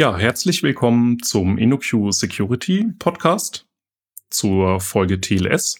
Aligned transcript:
Ja, 0.00 0.16
herzlich 0.16 0.62
willkommen 0.62 1.22
zum 1.22 1.58
InnoQ 1.58 2.10
Security 2.10 2.86
Podcast 2.98 3.68
zur 4.30 4.80
Folge 4.80 5.20
TLS. 5.20 5.76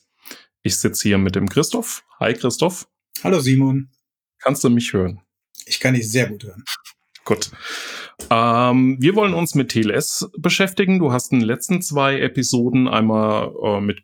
Ich 0.63 0.77
sitze 0.77 1.09
hier 1.09 1.17
mit 1.17 1.37
dem 1.37 1.49
Christoph. 1.49 2.05
Hi 2.19 2.35
Christoph. 2.35 2.87
Hallo 3.25 3.41
Simon. 3.41 3.89
Kannst 4.39 4.63
du 4.63 4.69
mich 4.69 4.93
hören? 4.93 5.23
Ich 5.65 5.81
kann 5.81 5.95
dich 5.95 6.11
sehr 6.11 6.29
gut 6.29 6.45
hören. 6.45 6.63
Gut. 7.25 7.51
Ähm, 8.29 8.99
wir 9.01 9.15
wollen 9.15 9.33
uns 9.33 9.55
mit 9.55 9.71
TLS 9.71 10.29
beschäftigen. 10.37 10.99
Du 10.99 11.13
hast 11.13 11.33
in 11.33 11.39
den 11.39 11.47
letzten 11.47 11.81
zwei 11.81 12.21
Episoden 12.21 12.89
einmal 12.89 13.55
äh, 13.65 13.81
mit 13.81 14.03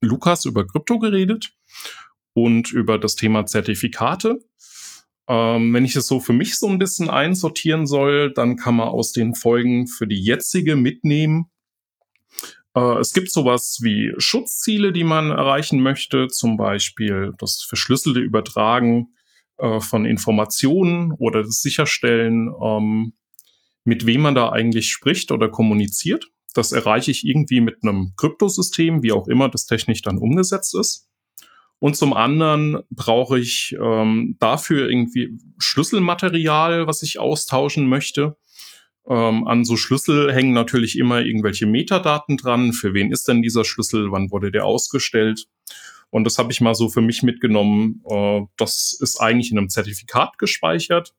Lukas 0.00 0.46
über 0.46 0.66
Krypto 0.66 0.98
geredet 0.98 1.54
und 2.32 2.72
über 2.72 2.98
das 2.98 3.16
Thema 3.16 3.44
Zertifikate. 3.44 4.38
Ähm, 5.32 5.72
wenn 5.72 5.86
ich 5.86 5.96
es 5.96 6.06
so 6.08 6.20
für 6.20 6.34
mich 6.34 6.58
so 6.58 6.68
ein 6.68 6.78
bisschen 6.78 7.08
einsortieren 7.08 7.86
soll, 7.86 8.34
dann 8.34 8.56
kann 8.56 8.76
man 8.76 8.88
aus 8.88 9.12
den 9.12 9.34
Folgen 9.34 9.86
für 9.86 10.06
die 10.06 10.20
jetzige 10.20 10.76
mitnehmen. 10.76 11.46
Äh, 12.74 12.98
es 12.98 13.14
gibt 13.14 13.30
sowas 13.30 13.78
wie 13.80 14.12
Schutzziele, 14.18 14.92
die 14.92 15.04
man 15.04 15.30
erreichen 15.30 15.80
möchte, 15.80 16.28
zum 16.28 16.58
Beispiel 16.58 17.32
das 17.38 17.62
verschlüsselte 17.62 18.20
Übertragen 18.20 19.14
äh, 19.56 19.80
von 19.80 20.04
Informationen 20.04 21.12
oder 21.12 21.42
das 21.42 21.62
Sicherstellen, 21.62 22.52
ähm, 22.62 23.14
mit 23.84 24.04
wem 24.04 24.20
man 24.20 24.34
da 24.34 24.50
eigentlich 24.50 24.90
spricht 24.90 25.32
oder 25.32 25.48
kommuniziert. 25.48 26.26
Das 26.52 26.72
erreiche 26.72 27.10
ich 27.10 27.26
irgendwie 27.26 27.62
mit 27.62 27.82
einem 27.82 28.12
Kryptosystem, 28.18 29.02
wie 29.02 29.12
auch 29.12 29.28
immer 29.28 29.48
das 29.48 29.64
technisch 29.64 30.02
dann 30.02 30.18
umgesetzt 30.18 30.74
ist. 30.74 31.08
Und 31.82 31.96
zum 31.96 32.12
anderen 32.12 32.78
brauche 32.90 33.40
ich 33.40 33.74
ähm, 33.82 34.36
dafür 34.38 34.88
irgendwie 34.88 35.36
Schlüsselmaterial, 35.58 36.86
was 36.86 37.02
ich 37.02 37.18
austauschen 37.18 37.88
möchte. 37.88 38.36
Ähm, 39.04 39.48
an 39.48 39.64
so 39.64 39.76
Schlüssel 39.76 40.32
hängen 40.32 40.52
natürlich 40.52 40.96
immer 40.96 41.22
irgendwelche 41.22 41.66
Metadaten 41.66 42.36
dran. 42.36 42.72
Für 42.72 42.94
wen 42.94 43.10
ist 43.10 43.26
denn 43.26 43.42
dieser 43.42 43.64
Schlüssel? 43.64 44.12
Wann 44.12 44.30
wurde 44.30 44.52
der 44.52 44.64
ausgestellt? 44.64 45.48
Und 46.10 46.22
das 46.22 46.38
habe 46.38 46.52
ich 46.52 46.60
mal 46.60 46.76
so 46.76 46.88
für 46.88 47.00
mich 47.00 47.24
mitgenommen. 47.24 48.00
Äh, 48.08 48.42
das 48.56 48.96
ist 49.00 49.20
eigentlich 49.20 49.50
in 49.50 49.58
einem 49.58 49.68
Zertifikat 49.68 50.38
gespeichert. 50.38 51.14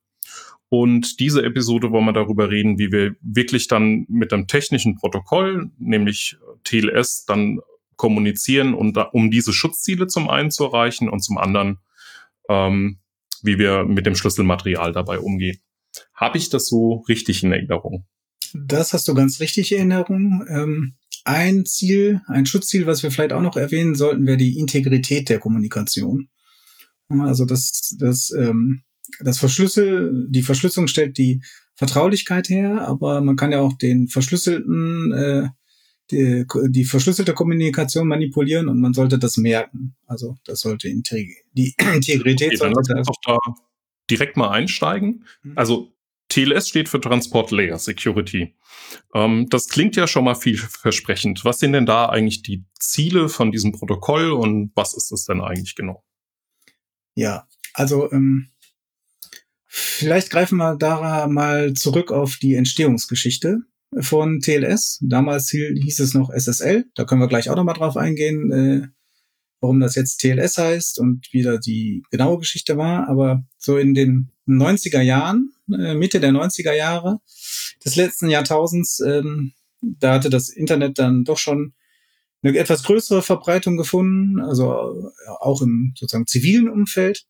Und 0.69 1.19
diese 1.19 1.43
Episode 1.43 1.91
wollen 1.91 2.05
wir 2.05 2.13
darüber 2.13 2.49
reden, 2.49 2.79
wie 2.79 2.89
wir 2.89 3.17
wirklich 3.21 3.67
dann 3.67 4.05
mit 4.07 4.31
einem 4.31 4.47
technischen 4.47 4.95
Protokoll, 4.95 5.71
nämlich 5.77 6.37
TLS, 6.63 7.25
dann 7.25 7.59
kommunizieren, 7.95 8.73
und 8.73 8.97
um 9.13 9.31
diese 9.31 9.53
Schutzziele 9.53 10.07
zum 10.07 10.29
einen 10.29 10.51
zu 10.51 10.65
erreichen 10.65 11.09
und 11.09 11.21
zum 11.21 11.37
anderen, 11.37 11.79
ähm, 12.49 12.99
wie 13.41 13.57
wir 13.59 13.83
mit 13.83 14.05
dem 14.05 14.15
Schlüsselmaterial 14.15 14.93
dabei 14.93 15.19
umgehen. 15.19 15.59
Habe 16.13 16.37
ich 16.37 16.49
das 16.49 16.67
so 16.67 17.03
richtig 17.07 17.43
in 17.43 17.51
Erinnerung? 17.51 18.05
Das 18.53 18.93
hast 18.93 19.07
du 19.07 19.13
ganz 19.13 19.39
richtig 19.39 19.71
in 19.71 19.91
Erinnerung. 19.91 20.45
Ähm, 20.49 20.95
ein 21.25 21.65
Ziel, 21.65 22.21
ein 22.27 22.45
Schutzziel, 22.45 22.85
was 22.85 23.03
wir 23.03 23.11
vielleicht 23.11 23.33
auch 23.33 23.41
noch 23.41 23.55
erwähnen 23.55 23.95
sollten, 23.95 24.27
wäre 24.27 24.37
die 24.37 24.57
Integrität 24.57 25.29
der 25.29 25.39
Kommunikation. 25.39 26.29
Also 27.07 27.45
das, 27.45 27.95
das, 27.99 28.31
ähm, 28.31 28.83
das 29.21 29.37
Verschlüssel, 29.37 30.27
die 30.29 30.41
Verschlüsselung 30.41 30.87
stellt 30.87 31.17
die 31.17 31.41
Vertraulichkeit 31.75 32.49
her, 32.49 32.87
aber 32.87 33.21
man 33.21 33.35
kann 33.35 33.51
ja 33.51 33.59
auch 33.59 33.73
den 33.73 34.07
verschlüsselten 34.07 35.11
äh, 35.11 35.49
die, 36.11 36.45
die 36.69 36.85
verschlüsselte 36.85 37.33
Kommunikation 37.33 38.07
manipulieren 38.07 38.67
und 38.67 38.79
man 38.79 38.93
sollte 38.93 39.17
das 39.17 39.37
merken. 39.37 39.95
Also 40.05 40.37
das 40.45 40.61
sollte 40.61 40.89
Integ 40.89 41.45
die 41.53 41.75
Integrität 41.93 42.47
okay, 42.47 42.57
sollte 42.57 42.81
dann 42.87 42.97
lass 42.97 43.07
uns 43.07 43.17
doch 43.23 43.39
da 43.45 43.53
direkt 44.09 44.37
mal 44.37 44.49
einsteigen. 44.49 45.25
Mhm. 45.43 45.53
Also 45.55 45.93
TLS 46.29 46.69
steht 46.69 46.89
für 46.89 46.99
Transport 46.99 47.51
Layer 47.51 47.77
Security. 47.77 48.55
Ähm, 49.13 49.47
das 49.49 49.67
klingt 49.67 49.95
ja 49.95 50.07
schon 50.07 50.23
mal 50.23 50.35
vielversprechend. 50.35 51.45
Was 51.45 51.59
sind 51.59 51.73
denn 51.73 51.85
da 51.85 52.07
eigentlich 52.07 52.41
die 52.41 52.65
Ziele 52.79 53.29
von 53.29 53.51
diesem 53.51 53.71
Protokoll 53.71 54.31
und 54.31 54.71
was 54.75 54.93
ist 54.93 55.11
es 55.11 55.25
denn 55.25 55.41
eigentlich 55.41 55.75
genau? 55.75 56.03
Ja, 57.15 57.47
also 57.73 58.11
ähm, 58.11 58.49
vielleicht 59.65 60.31
greifen 60.31 60.57
wir 60.57 60.75
da 60.75 61.27
mal 61.27 61.73
zurück 61.73 62.11
auf 62.11 62.37
die 62.37 62.55
Entstehungsgeschichte 62.55 63.61
von 63.99 64.39
TLS. 64.39 64.99
Damals 65.01 65.49
hieß 65.49 65.99
es 65.99 66.13
noch 66.13 66.31
SSL. 66.31 66.85
Da 66.95 67.05
können 67.05 67.21
wir 67.21 67.27
gleich 67.27 67.49
auch 67.49 67.55
nochmal 67.55 67.75
drauf 67.75 67.97
eingehen, 67.97 68.51
äh, 68.51 68.87
warum 69.59 69.79
das 69.79 69.95
jetzt 69.95 70.17
TLS 70.17 70.57
heißt 70.57 70.99
und 70.99 71.27
wie 71.31 71.43
da 71.43 71.57
die 71.57 72.03
genaue 72.11 72.39
Geschichte 72.39 72.77
war. 72.77 73.07
Aber 73.07 73.43
so 73.57 73.77
in 73.77 73.93
den 73.93 74.31
90er 74.47 75.01
Jahren, 75.01 75.53
äh, 75.71 75.93
Mitte 75.95 76.19
der 76.19 76.31
90er 76.31 76.73
Jahre 76.73 77.19
des 77.83 77.95
letzten 77.95 78.29
Jahrtausends, 78.29 78.99
ähm, 78.99 79.53
da 79.81 80.13
hatte 80.13 80.29
das 80.29 80.49
Internet 80.49 80.99
dann 80.99 81.23
doch 81.23 81.37
schon 81.37 81.73
eine 82.41 82.57
etwas 82.57 82.83
größere 82.83 83.21
Verbreitung 83.21 83.77
gefunden, 83.77 84.41
also 84.41 85.11
auch 85.39 85.61
im 85.61 85.93
sozusagen 85.97 86.27
zivilen 86.27 86.69
Umfeld. 86.69 87.25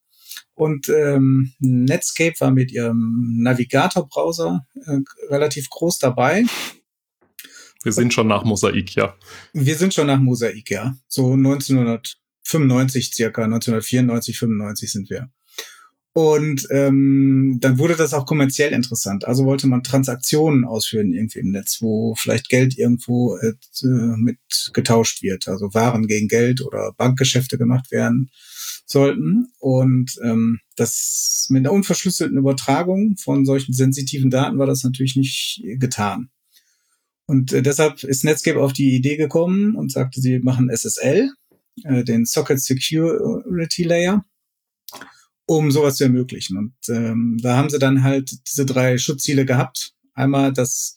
Und 0.56 0.90
ähm, 0.90 1.54
Netscape 1.60 2.40
war 2.40 2.52
mit 2.52 2.72
ihrem 2.72 3.38
Navigator-Browser 3.40 4.66
äh, 4.86 5.00
relativ 5.30 5.70
groß 5.70 6.00
dabei. 6.00 6.46
Wir 7.84 7.92
sind 7.92 8.14
schon 8.14 8.28
nach 8.28 8.44
Mosaik, 8.44 8.96
ja. 8.96 9.16
Wir 9.54 9.76
sind 9.76 9.94
schon 9.94 10.08
nach 10.08 10.20
Mosaik, 10.20 10.70
ja. 10.70 10.96
So 11.08 11.34
1995 11.34 13.14
circa, 13.14 13.44
1994, 13.44 14.38
95 14.38 14.92
sind 14.92 15.10
wir. 15.10 15.30
Und 16.16 16.68
ähm, 16.70 17.58
dann 17.60 17.80
wurde 17.80 17.96
das 17.96 18.14
auch 18.14 18.28
kommerziell 18.28 18.72
interessant. 18.72 19.26
Also 19.26 19.46
wollte 19.46 19.66
man 19.66 19.82
Transaktionen 19.82 20.64
ausführen 20.64 21.12
irgendwie 21.12 21.40
im 21.40 21.50
Netz, 21.50 21.80
wo 21.82 22.14
vielleicht 22.14 22.50
Geld 22.50 22.78
irgendwo 22.78 23.36
äh, 23.38 23.54
mit 24.18 24.38
getauscht 24.74 25.24
wird. 25.24 25.48
Also 25.48 25.74
Waren 25.74 26.06
gegen 26.06 26.28
Geld 26.28 26.62
oder 26.62 26.94
Bankgeschäfte 26.96 27.58
gemacht 27.58 27.90
werden 27.92 28.30
sollten. 28.86 29.52
Und 29.60 30.20
ähm, 30.24 30.60
das 30.76 31.48
mit 31.50 31.66
der 31.66 31.74
unverschlüsselten 31.74 32.38
Übertragung 32.38 33.16
von 33.18 33.46
solchen 33.46 33.74
sensitiven 33.74 34.30
Daten 34.30 34.58
war 34.58 34.68
das 34.68 34.84
natürlich 34.84 35.16
nicht 35.16 35.64
getan. 35.80 36.30
Und 37.26 37.54
äh, 37.54 37.62
deshalb 37.62 38.04
ist 38.04 38.24
Netscape 38.24 38.62
auf 38.62 38.74
die 38.74 38.96
Idee 38.96 39.18
gekommen 39.18 39.76
und 39.76 39.92
sagte, 39.92 40.22
sie 40.22 40.40
machen 40.40 40.70
SSL, 40.70 41.30
äh, 41.84 42.04
den 42.04 42.26
Socket 42.26 42.60
Security 42.60 43.84
Layer 43.84 44.26
um 45.46 45.72
sowas 45.72 45.98
zu 45.98 46.06
ermöglichen. 46.06 46.58
Und 46.58 46.74
ähm, 46.90 47.38
da 47.42 47.58
haben 47.58 47.70
sie 47.70 47.80
dann 47.80 48.04
halt 48.04 48.32
diese 48.50 48.66
drei 48.66 48.98
Schutzziele 48.98 49.46
gehabt. 49.46 49.94
Einmal, 50.14 50.54
dass 50.54 50.96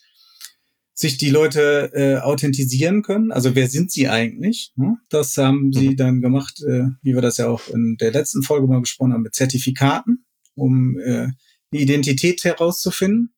sich 0.98 1.18
die 1.18 1.28
Leute 1.28 1.92
äh, 1.92 2.16
authentisieren 2.16 3.02
können. 3.02 3.30
Also 3.30 3.54
wer 3.54 3.68
sind 3.68 3.92
sie 3.92 4.08
eigentlich? 4.08 4.72
Ne? 4.76 4.96
Das 5.10 5.36
haben 5.36 5.70
sie 5.70 5.90
mhm. 5.90 5.96
dann 5.96 6.20
gemacht, 6.22 6.62
äh, 6.66 6.86
wie 7.02 7.14
wir 7.14 7.20
das 7.20 7.36
ja 7.36 7.48
auch 7.48 7.68
in 7.68 7.98
der 8.00 8.12
letzten 8.12 8.42
Folge 8.42 8.66
mal 8.66 8.80
besprochen 8.80 9.12
haben, 9.12 9.22
mit 9.22 9.34
Zertifikaten, 9.34 10.24
um 10.54 10.98
äh, 10.98 11.28
die 11.70 11.82
Identität 11.82 12.42
herauszufinden. 12.44 13.34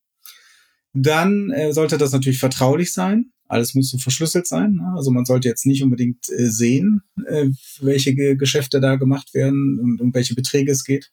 Dann 0.92 1.50
äh, 1.50 1.72
sollte 1.72 1.98
das 1.98 2.12
natürlich 2.12 2.38
vertraulich 2.38 2.92
sein. 2.92 3.32
Alles 3.48 3.74
muss 3.74 3.90
so 3.90 3.98
verschlüsselt 3.98 4.46
sein. 4.46 4.74
Ne? 4.74 4.92
Also 4.96 5.10
man 5.10 5.24
sollte 5.24 5.48
jetzt 5.48 5.66
nicht 5.66 5.82
unbedingt 5.82 6.28
äh, 6.28 6.48
sehen, 6.48 7.02
äh, 7.26 7.46
welche 7.80 8.14
Ge 8.14 8.36
Geschäfte 8.36 8.80
da 8.80 8.94
gemacht 8.94 9.34
werden 9.34 9.80
und 9.80 10.00
um 10.00 10.14
welche 10.14 10.36
Beträge 10.36 10.70
es 10.70 10.84
geht. 10.84 11.10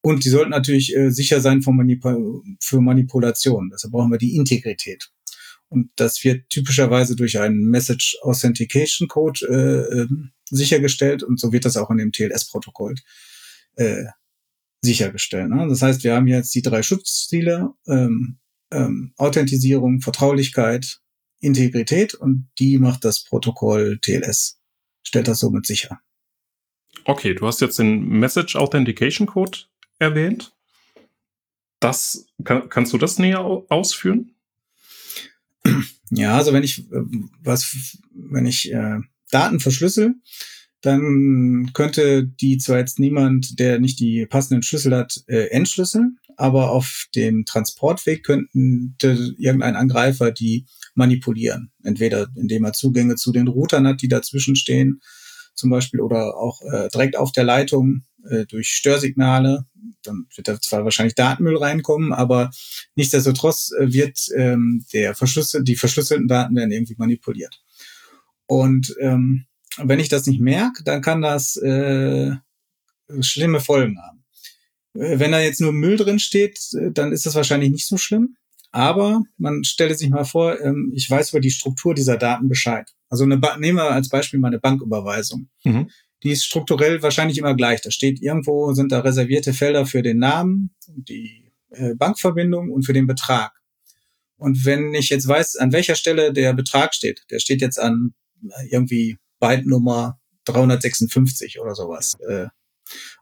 Und 0.00 0.24
die 0.24 0.28
sollten 0.28 0.50
natürlich 0.50 0.94
äh, 0.94 1.10
sicher 1.10 1.40
sein 1.40 1.62
von 1.62 1.76
Manip 1.76 2.04
für 2.60 2.80
Manipulation. 2.80 3.70
Deshalb 3.72 3.92
brauchen 3.92 4.12
wir 4.12 4.18
die 4.18 4.36
Integrität. 4.36 5.10
Und 5.72 5.90
das 5.96 6.22
wird 6.22 6.50
typischerweise 6.50 7.16
durch 7.16 7.40
einen 7.40 7.64
Message 7.64 8.18
Authentication 8.20 9.08
Code 9.08 9.40
äh, 9.48 10.00
äh, 10.00 10.08
sichergestellt 10.50 11.22
und 11.22 11.40
so 11.40 11.50
wird 11.50 11.64
das 11.64 11.78
auch 11.78 11.90
in 11.90 11.96
dem 11.96 12.12
TLS-Protokoll 12.12 12.94
äh, 13.76 14.04
sichergestellt. 14.82 15.48
Ne? 15.48 15.66
Das 15.68 15.80
heißt, 15.80 16.04
wir 16.04 16.14
haben 16.14 16.26
jetzt 16.26 16.54
die 16.54 16.60
drei 16.60 16.82
Schutzziele, 16.82 17.70
ähm, 17.86 18.36
ähm, 18.70 19.14
Authentisierung, 19.16 20.02
Vertraulichkeit, 20.02 21.00
Integrität 21.40 22.14
und 22.14 22.50
die 22.58 22.78
macht 22.78 23.04
das 23.06 23.24
Protokoll 23.24 23.98
TLS, 23.98 24.60
stellt 25.02 25.28
das 25.28 25.38
somit 25.38 25.66
sicher. 25.66 26.00
Okay, 27.04 27.34
du 27.34 27.46
hast 27.46 27.62
jetzt 27.62 27.78
den 27.78 28.06
Message 28.06 28.56
Authentication 28.56 29.26
Code 29.26 29.58
erwähnt. 29.98 30.54
Das 31.80 32.26
kann, 32.44 32.68
kannst 32.68 32.92
du 32.92 32.98
das 32.98 33.18
näher 33.18 33.40
ausführen? 33.40 34.34
Ja, 36.10 36.36
also 36.36 36.52
wenn 36.52 36.62
ich 36.62 36.90
äh, 36.92 37.02
was, 37.42 37.96
wenn 38.12 38.46
ich 38.46 38.72
äh, 38.72 38.98
Daten 39.30 39.60
verschlüssel, 39.60 40.14
dann 40.82 41.70
könnte 41.72 42.26
die 42.26 42.58
zwar 42.58 42.78
jetzt 42.78 42.98
niemand, 42.98 43.58
der 43.58 43.78
nicht 43.78 44.00
die 44.00 44.26
passenden 44.26 44.62
Schlüssel 44.62 44.94
hat, 44.94 45.22
äh, 45.28 45.46
entschlüsseln, 45.46 46.18
aber 46.36 46.70
auf 46.70 47.06
dem 47.14 47.44
Transportweg 47.44 48.24
könnten 48.24 48.96
irgendein 49.00 49.76
Angreifer 49.76 50.32
die 50.32 50.66
manipulieren. 50.94 51.70
Entweder 51.82 52.28
indem 52.36 52.64
er 52.64 52.72
Zugänge 52.72 53.14
zu 53.14 53.32
den 53.32 53.48
Routern 53.48 53.86
hat, 53.86 54.02
die 54.02 54.08
dazwischen 54.08 54.56
stehen, 54.56 55.00
zum 55.54 55.70
Beispiel, 55.70 56.00
oder 56.00 56.36
auch 56.36 56.60
äh, 56.62 56.88
direkt 56.88 57.16
auf 57.16 57.32
der 57.32 57.44
Leitung 57.44 58.02
äh, 58.28 58.46
durch 58.46 58.68
Störsignale. 58.68 59.66
Dann 60.02 60.26
wird 60.34 60.48
da 60.48 60.60
zwar 60.60 60.84
wahrscheinlich 60.84 61.14
Datenmüll 61.14 61.56
reinkommen, 61.56 62.12
aber 62.12 62.50
nichtsdestotrotz 62.94 63.72
äh, 63.78 63.92
wird 63.92 64.18
ähm, 64.36 64.84
der 64.92 65.14
verschlüssel 65.14 65.64
die 65.64 65.76
verschlüsselten 65.76 66.28
Daten 66.28 66.56
werden 66.56 66.72
irgendwie 66.72 66.96
manipuliert. 66.98 67.62
Und 68.46 68.94
ähm, 69.00 69.46
wenn 69.78 70.00
ich 70.00 70.08
das 70.08 70.26
nicht 70.26 70.40
merke, 70.40 70.84
dann 70.84 71.02
kann 71.02 71.22
das 71.22 71.56
äh, 71.56 72.32
schlimme 73.20 73.60
Folgen 73.60 73.98
haben. 74.00 74.24
Äh, 74.94 75.18
wenn 75.18 75.32
da 75.32 75.40
jetzt 75.40 75.60
nur 75.60 75.72
Müll 75.72 75.96
drin 75.96 76.18
steht, 76.18 76.58
äh, 76.74 76.90
dann 76.92 77.12
ist 77.12 77.26
das 77.26 77.34
wahrscheinlich 77.34 77.70
nicht 77.70 77.86
so 77.86 77.96
schlimm. 77.96 78.36
Aber 78.72 79.22
man 79.36 79.64
stelle 79.64 79.94
sich 79.94 80.08
mal 80.08 80.24
vor, 80.24 80.58
ähm, 80.60 80.92
ich 80.94 81.08
weiß 81.08 81.30
über 81.30 81.40
die 81.40 81.50
Struktur 81.50 81.94
dieser 81.94 82.16
Daten 82.16 82.48
Bescheid. 82.48 82.90
Also 83.10 83.24
eine 83.24 83.38
nehmen 83.58 83.76
wir 83.76 83.90
als 83.90 84.08
Beispiel 84.08 84.40
mal 84.40 84.48
eine 84.48 84.58
Banküberweisung. 84.58 85.48
Mhm. 85.64 85.90
Die 86.22 86.30
ist 86.30 86.44
strukturell 86.44 87.02
wahrscheinlich 87.02 87.38
immer 87.38 87.54
gleich. 87.54 87.80
Da 87.80 87.90
steht 87.90 88.22
irgendwo, 88.22 88.72
sind 88.72 88.92
da 88.92 89.00
reservierte 89.00 89.52
Felder 89.52 89.86
für 89.86 90.02
den 90.02 90.18
Namen, 90.18 90.74
die 90.86 91.52
äh, 91.70 91.94
Bankverbindung 91.94 92.70
und 92.70 92.84
für 92.84 92.92
den 92.92 93.06
Betrag. 93.06 93.52
Und 94.36 94.64
wenn 94.64 94.94
ich 94.94 95.10
jetzt 95.10 95.26
weiß, 95.26 95.56
an 95.56 95.72
welcher 95.72 95.94
Stelle 95.94 96.32
der 96.32 96.52
Betrag 96.52 96.94
steht, 96.94 97.24
der 97.30 97.38
steht 97.38 97.60
jetzt 97.60 97.78
an 97.78 98.14
irgendwie 98.70 99.18
Byte 99.38 99.66
Nummer 99.66 100.20
356 100.44 101.60
oder 101.60 101.74
sowas. 101.74 102.16
Äh, 102.28 102.46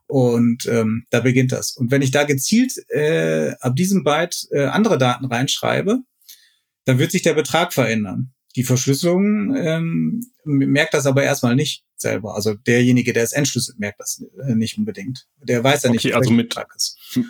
und 0.07 0.67
ähm, 0.67 1.07
da 1.11 1.21
beginnt 1.21 1.53
das. 1.53 1.73
Und 1.73 1.91
wenn 1.91 2.03
ich 2.03 2.11
da 2.11 2.25
gezielt 2.25 2.73
äh, 2.89 3.53
ab 3.61 3.77
diesem 3.77 4.03
Byte 4.03 4.49
äh, 4.51 4.65
andere 4.65 4.99
Daten 4.99 5.27
reinschreibe, 5.27 6.01
dann 6.85 6.99
wird 6.99 7.13
sich 7.13 7.23
der 7.23 7.35
Betrag 7.35 7.73
verändern. 7.73 8.33
Die 8.57 8.65
Verschlüsselung 8.65 9.55
ähm, 9.55 10.27
merkt 10.45 10.95
das 10.95 11.07
aber 11.07 11.23
erstmal 11.23 11.55
nicht 11.55 11.85
selber. 12.01 12.35
Also 12.35 12.55
derjenige, 12.55 13.13
der 13.13 13.25
es 13.25 13.33
entschlüsselt, 13.33 13.79
merkt 13.79 14.01
das 14.01 14.25
äh, 14.47 14.55
nicht 14.55 14.79
unbedingt. 14.79 15.27
Der 15.43 15.63
weiß 15.63 15.85
ja 15.85 15.91
nicht, 15.91 16.05
okay, 16.05 16.15
also 16.15 16.31
mit, 16.31 16.55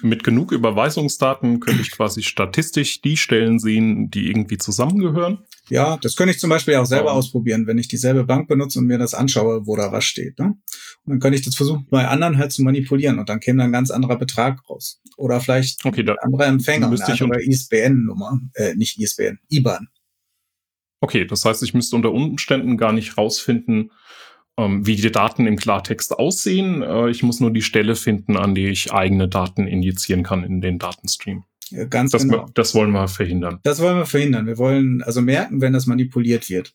mit 0.03 0.25
genug 0.25 0.53
Überweisungsdaten 0.53 1.61
könnte 1.61 1.83
ich 1.83 1.91
quasi 1.91 2.23
statistisch 2.23 3.01
die 3.01 3.17
Stellen 3.17 3.59
sehen, 3.59 4.11
die 4.11 4.29
irgendwie 4.29 4.59
zusammengehören. 4.59 5.45
Ja, 5.69 5.99
das 5.99 6.17
könnte 6.17 6.33
ich 6.33 6.41
zum 6.41 6.51
Beispiel 6.51 6.75
auch 6.75 6.87
selber 6.87 7.13
um. 7.13 7.19
ausprobieren, 7.19 7.67
wenn 7.67 7.79
ich 7.79 7.89
dieselbe 7.89 8.25
Bank 8.25 8.49
benutze 8.49 8.81
und 8.81 8.87
mir 8.87 8.99
das 8.99 9.15
anschaue, 9.15 9.67
wo 9.67 9.77
da 9.77 9.93
was 9.93 10.05
steht. 10.05 10.39
Ne? 10.39 10.47
Und 10.47 10.59
dann 11.07 11.21
könnte 11.21 11.39
ich 11.39 11.45
das 11.45 11.55
versuchen, 11.55 11.87
bei 11.91 12.09
anderen 12.09 12.39
halt 12.39 12.53
zu 12.53 12.63
manipulieren 12.63 13.19
und 13.19 13.29
dann 13.29 13.41
käme 13.41 13.59
dann 13.59 13.71
ein 13.71 13.73
ganz 13.73 13.91
anderer 13.91 14.19
Betrag 14.19 14.69
raus. 14.69 15.01
Oder 15.17 15.41
vielleicht 15.41 15.85
okay, 15.85 16.03
da, 16.03 16.15
ein 16.15 16.19
anderer 16.19 16.47
Empfänger, 16.47 16.89
eine 16.89 17.21
andere 17.21 17.43
ISBN-Nummer, 17.43 18.41
äh, 18.55 18.75
nicht 18.75 18.99
ISBN, 18.99 19.39
IBAN. 19.49 19.89
Okay, 21.01 21.25
das 21.25 21.45
heißt, 21.45 21.63
ich 21.63 21.73
müsste 21.73 21.97
unter 21.97 22.13
Umständen 22.13 22.77
gar 22.77 22.93
nicht 22.93 23.17
rausfinden, 23.17 23.91
ähm, 24.61 24.87
wie 24.87 24.97
die 24.97 25.11
Daten 25.11 25.47
im 25.47 25.57
Klartext 25.57 26.19
aussehen. 26.19 26.83
Äh, 26.83 27.11
ich 27.11 27.23
muss 27.23 27.41
nur 27.41 27.51
die 27.51 27.63
Stelle 27.63 27.97
finden, 27.97 28.37
an 28.37 28.55
die 28.55 28.67
ich 28.67 28.93
eigene 28.93 29.29
Daten 29.29 29.67
injizieren 29.67 30.23
kann 30.23 30.45
in 30.45 30.61
den 30.61 30.79
Datenstream. 30.79 31.45
Ja, 31.71 31.85
ganz 31.85 32.11
das, 32.11 32.23
genau. 32.23 32.49
das 32.55 32.75
wollen 32.75 32.91
wir 32.91 33.09
verhindern. 33.09 33.61
Das 33.63 33.81
wollen 33.81 33.97
wir 33.97 34.07
verhindern. 34.07 34.47
Wir 34.47 34.59
wollen 34.59 35.03
also 35.03 35.23
merken, 35.23 35.61
wenn 35.61 35.73
das 35.73 35.87
manipuliert 35.87 36.51
wird. 36.51 36.75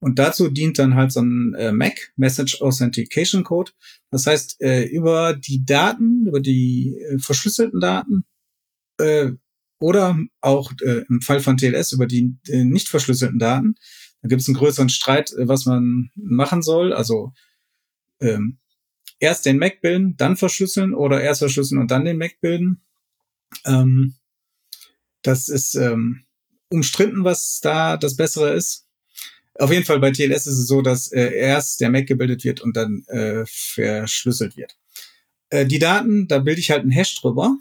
Und 0.00 0.18
dazu 0.18 0.48
dient 0.48 0.78
dann 0.78 0.94
halt 0.94 1.12
so 1.12 1.22
ein 1.22 1.54
äh, 1.54 1.72
MAC, 1.72 2.12
Message 2.16 2.60
Authentication 2.60 3.42
Code. 3.42 3.72
Das 4.10 4.26
heißt, 4.26 4.60
äh, 4.60 4.84
über 4.84 5.34
die 5.34 5.64
Daten, 5.64 6.26
über 6.26 6.40
die 6.40 6.94
äh, 6.94 7.18
verschlüsselten 7.18 7.80
Daten 7.80 8.24
äh, 9.00 9.30
oder 9.80 10.18
auch 10.40 10.72
äh, 10.82 11.04
im 11.08 11.22
Fall 11.22 11.40
von 11.40 11.56
TLS 11.56 11.92
über 11.92 12.06
die 12.06 12.36
äh, 12.48 12.64
nicht 12.64 12.88
verschlüsselten 12.88 13.38
Daten. 13.38 13.76
Da 14.24 14.28
gibt 14.28 14.40
es 14.40 14.48
einen 14.48 14.56
größeren 14.56 14.88
Streit, 14.88 15.34
äh, 15.34 15.46
was 15.46 15.66
man 15.66 16.10
machen 16.14 16.62
soll. 16.62 16.94
Also 16.94 17.34
ähm, 18.20 18.58
erst 19.20 19.44
den 19.44 19.58
Mac 19.58 19.82
bilden, 19.82 20.16
dann 20.16 20.38
verschlüsseln 20.38 20.94
oder 20.94 21.20
erst 21.20 21.40
verschlüsseln 21.40 21.78
und 21.78 21.90
dann 21.90 22.06
den 22.06 22.16
Mac 22.16 22.40
bilden. 22.40 22.82
Ähm, 23.66 24.14
das 25.20 25.50
ist 25.50 25.74
ähm, 25.74 26.24
umstritten, 26.70 27.24
was 27.24 27.60
da 27.60 27.98
das 27.98 28.16
Bessere 28.16 28.54
ist. 28.54 28.86
Auf 29.56 29.70
jeden 29.70 29.84
Fall 29.84 30.00
bei 30.00 30.10
TLS 30.10 30.46
ist 30.46 30.58
es 30.58 30.66
so, 30.68 30.80
dass 30.80 31.12
äh, 31.12 31.30
erst 31.34 31.82
der 31.82 31.90
Mac 31.90 32.06
gebildet 32.06 32.44
wird 32.44 32.62
und 32.62 32.78
dann 32.78 33.04
äh, 33.08 33.44
verschlüsselt 33.46 34.56
wird. 34.56 34.74
Äh, 35.50 35.66
die 35.66 35.78
Daten, 35.78 36.28
da 36.28 36.38
bilde 36.38 36.60
ich 36.60 36.70
halt 36.70 36.80
einen 36.80 36.90
Hash 36.92 37.14
drüber 37.20 37.58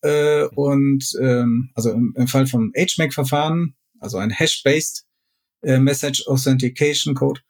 äh, 0.00 0.42
und 0.56 1.04
ähm, 1.20 1.70
also 1.74 1.92
im, 1.92 2.14
im 2.16 2.26
Fall 2.26 2.48
vom 2.48 2.72
HMAC-Verfahren, 2.76 3.76
also 4.00 4.18
ein 4.18 4.30
Hash-based 4.30 5.03
äh, 5.64 5.78
Message 5.78 6.26
Authentication 6.26 7.14
Code, 7.14 7.40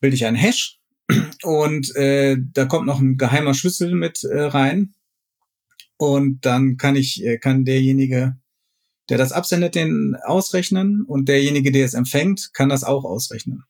bilde 0.00 0.16
ich 0.16 0.26
einen 0.26 0.36
Hash 0.36 0.78
und 1.42 1.94
äh, 1.96 2.36
da 2.52 2.64
kommt 2.64 2.86
noch 2.86 3.00
ein 3.00 3.16
geheimer 3.16 3.54
Schlüssel 3.54 3.94
mit 3.94 4.24
äh, 4.24 4.42
rein 4.42 4.94
und 5.96 6.44
dann 6.46 6.76
kann 6.76 6.96
ich 6.96 7.24
äh, 7.24 7.38
kann 7.38 7.64
derjenige, 7.64 8.36
der 9.08 9.18
das 9.18 9.32
absendet, 9.32 9.74
den 9.74 10.16
ausrechnen 10.22 11.04
und 11.06 11.28
derjenige, 11.28 11.72
der 11.72 11.84
es 11.84 11.94
empfängt, 11.94 12.54
kann 12.54 12.68
das 12.68 12.84
auch 12.84 13.04
ausrechnen. 13.04 13.64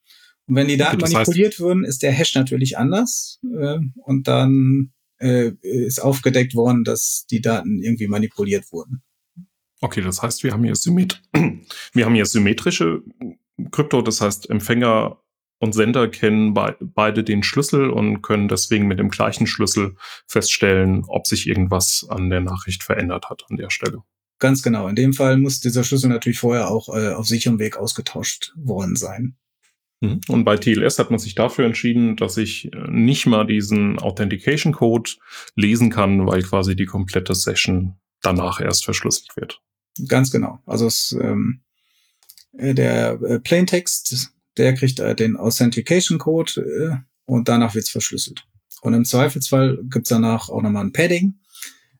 Und 0.46 0.54
wenn 0.56 0.68
die 0.68 0.76
Daten 0.76 1.02
okay, 1.02 1.12
manipuliert 1.12 1.52
heißt, 1.52 1.60
würden, 1.60 1.84
ist 1.84 2.02
der 2.02 2.12
Hash 2.12 2.34
natürlich 2.34 2.76
anders 2.76 3.40
äh, 3.56 3.78
und 4.04 4.28
dann 4.28 4.92
äh, 5.18 5.52
ist 5.62 6.02
aufgedeckt 6.02 6.54
worden, 6.54 6.84
dass 6.84 7.26
die 7.30 7.40
Daten 7.40 7.82
irgendwie 7.82 8.08
manipuliert 8.08 8.72
wurden. 8.72 9.02
Okay, 9.80 10.02
das 10.02 10.22
heißt, 10.22 10.44
wir 10.44 10.52
haben 10.52 10.64
hier, 10.64 10.76
symmet 10.76 11.22
wir 11.92 12.04
haben 12.04 12.14
hier 12.14 12.26
symmetrische 12.26 13.02
Krypto, 13.70 14.02
das 14.02 14.20
heißt, 14.20 14.50
Empfänger 14.50 15.18
und 15.58 15.74
Sender 15.74 16.08
kennen 16.08 16.54
be 16.54 16.76
beide 16.80 17.22
den 17.22 17.42
Schlüssel 17.42 17.90
und 17.90 18.22
können 18.22 18.48
deswegen 18.48 18.86
mit 18.86 18.98
dem 18.98 19.10
gleichen 19.10 19.46
Schlüssel 19.46 19.96
feststellen, 20.26 21.04
ob 21.06 21.26
sich 21.26 21.46
irgendwas 21.46 22.06
an 22.08 22.30
der 22.30 22.40
Nachricht 22.40 22.82
verändert 22.82 23.28
hat 23.28 23.44
an 23.50 23.56
der 23.56 23.70
Stelle. 23.70 24.02
Ganz 24.38 24.62
genau. 24.62 24.88
In 24.88 24.96
dem 24.96 25.12
Fall 25.12 25.36
muss 25.36 25.60
dieser 25.60 25.84
Schlüssel 25.84 26.08
natürlich 26.08 26.38
vorher 26.38 26.70
auch 26.70 26.88
äh, 26.88 27.12
auf 27.12 27.26
sicherem 27.26 27.58
Weg 27.58 27.76
ausgetauscht 27.76 28.52
worden 28.56 28.96
sein. 28.96 29.36
Mhm. 30.00 30.20
Und 30.28 30.44
bei 30.44 30.56
TLS 30.56 30.98
hat 30.98 31.10
man 31.10 31.18
sich 31.18 31.34
dafür 31.34 31.66
entschieden, 31.66 32.16
dass 32.16 32.38
ich 32.38 32.72
äh, 32.72 32.90
nicht 32.90 33.26
mal 33.26 33.46
diesen 33.46 33.98
Authentication 33.98 34.72
Code 34.72 35.10
lesen 35.56 35.90
kann, 35.90 36.26
weil 36.26 36.42
quasi 36.42 36.74
die 36.74 36.86
komplette 36.86 37.34
Session 37.34 37.96
danach 38.22 38.60
erst 38.60 38.86
verschlüsselt 38.86 39.36
wird. 39.36 39.60
Ganz 40.08 40.30
genau. 40.30 40.60
Also 40.66 40.86
es, 40.86 41.16
ähm, 41.20 41.62
äh, 42.56 42.74
der 42.74 43.20
äh, 43.22 43.40
Plaintext, 43.40 44.30
der 44.56 44.74
kriegt 44.74 44.98
äh, 45.00 45.14
den 45.14 45.36
Authentication 45.36 46.18
Code 46.18 46.60
äh, 46.60 46.96
und 47.24 47.48
danach 47.48 47.74
wird's 47.74 47.90
verschlüsselt. 47.90 48.46
Und 48.82 48.94
im 48.94 49.04
Zweifelsfall 49.04 49.78
gibt's 49.84 50.08
danach 50.08 50.48
auch 50.48 50.62
nochmal 50.62 50.84
ein 50.84 50.92
Padding, 50.92 51.34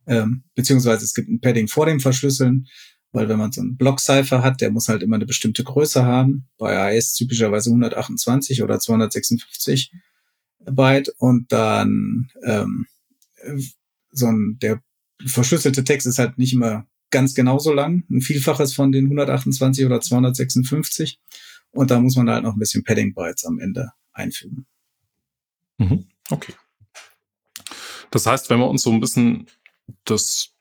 ähm, 0.07 0.45
beziehungsweise 0.55 1.05
es 1.05 1.15
gibt 1.15 1.29
ein 1.29 1.41
Padding 1.41 1.69
vor 1.69 1.87
dem 1.87 2.01
Verschlüsseln 2.01 2.67
weil 3.13 3.29
wenn 3.29 3.39
man 3.39 3.53
so 3.53 3.61
einen 3.61 3.77
Block-Cipher 3.77 4.43
hat, 4.43 4.61
der 4.61 4.71
muss 4.71 4.89
halt 4.89 5.03
immer 5.03 5.17
eine 5.17 5.27
bestimmte 5.27 5.65
Größe 5.65 6.05
haben. 6.05 6.49
Bei 6.59 6.79
AES 6.79 7.15
typischerweise 7.15 7.71
128 7.71 8.63
oder 8.63 8.79
256 8.79 9.93
Byte 10.61 11.13
und 11.19 11.51
dann 11.51 12.31
ähm, 12.45 12.87
so 14.13 14.27
ein, 14.27 14.59
der 14.61 14.83
verschlüsselte 15.25 15.83
Text 15.85 16.07
ist 16.07 16.19
halt 16.19 16.39
nicht 16.39 16.53
immer 16.53 16.87
ganz 17.11 17.35
genauso 17.35 17.73
lang, 17.73 18.05
ein 18.11 18.21
Vielfaches 18.21 18.75
von 18.75 18.93
den 18.93 19.05
128 19.05 19.85
oder 19.87 20.01
256 20.01 21.21
und 21.73 21.91
da 21.91 22.01
muss 22.01 22.17
man 22.17 22.31
halt 22.31 22.45
noch 22.45 22.55
ein 22.55 22.59
bisschen 22.59 22.85
Padding 22.85 23.15
Bytes 23.15 23.45
am 23.45 23.59
Ende 23.59 23.93
einfügen. 24.13 24.67
Mhm. 25.79 26.07
Okay. 26.31 26.55
Das 28.11 28.27
heißt, 28.27 28.51
wenn 28.51 28.59
wir 28.59 28.69
uns 28.69 28.83
so 28.83 28.91
ein 28.91 29.01
bisschen 29.01 29.47
das 30.05 30.53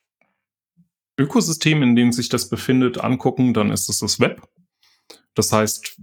Ökosystem, 1.18 1.84
in 1.84 1.96
dem 1.96 2.12
sich 2.12 2.30
das 2.30 2.50
befindet, 2.50 3.00
angucken, 3.00 3.54
dann 3.54 3.72
ist 3.72 3.90
es 3.90 4.00
das 4.00 4.20
Web. 4.20 4.48
Das 5.34 5.52
heißt, 5.52 6.00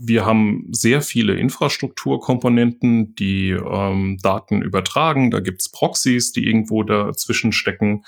wir 0.00 0.24
haben 0.24 0.68
sehr 0.70 1.02
viele 1.02 1.34
Infrastrukturkomponenten, 1.34 3.16
die 3.16 3.50
ähm, 3.50 4.16
Daten 4.22 4.62
übertragen. 4.62 5.32
Da 5.32 5.40
gibt's 5.40 5.70
Proxys, 5.70 6.30
die 6.30 6.46
irgendwo 6.46 6.84
dazwischen 6.84 7.50
stecken, 7.50 8.04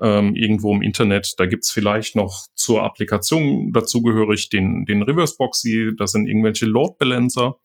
ähm, 0.00 0.36
irgendwo 0.36 0.72
im 0.72 0.82
Internet. 0.82 1.34
Da 1.38 1.46
gibt's 1.46 1.72
vielleicht 1.72 2.14
noch 2.14 2.46
zur 2.54 2.84
Applikation 2.84 3.72
dazugehörig 3.72 4.50
den, 4.50 4.84
den 4.84 5.02
Reverse 5.02 5.34
Proxy. 5.36 5.90
Das 5.96 6.12
sind 6.12 6.28
irgendwelche 6.28 6.66
Load 6.66 6.94
Balancer. 7.00 7.56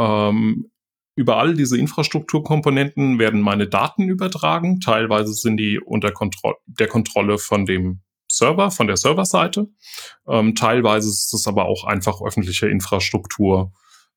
Ähm, 0.00 0.68
über 1.14 1.36
all 1.36 1.54
diese 1.54 1.78
Infrastrukturkomponenten 1.78 3.20
werden 3.20 3.42
meine 3.42 3.68
Daten 3.68 4.08
übertragen. 4.08 4.80
Teilweise 4.80 5.34
sind 5.34 5.56
die 5.56 5.78
unter 5.78 6.10
Kontro 6.10 6.54
der 6.66 6.88
Kontrolle 6.88 7.38
von 7.38 7.64
dem 7.64 8.00
Server, 8.32 8.70
von 8.70 8.86
der 8.86 8.96
Serverseite. 8.96 9.68
Ähm, 10.28 10.54
teilweise 10.54 11.08
ist 11.08 11.32
es 11.32 11.46
aber 11.46 11.66
auch 11.66 11.84
einfach 11.84 12.20
öffentliche 12.22 12.68
Infrastruktur, 12.68 13.72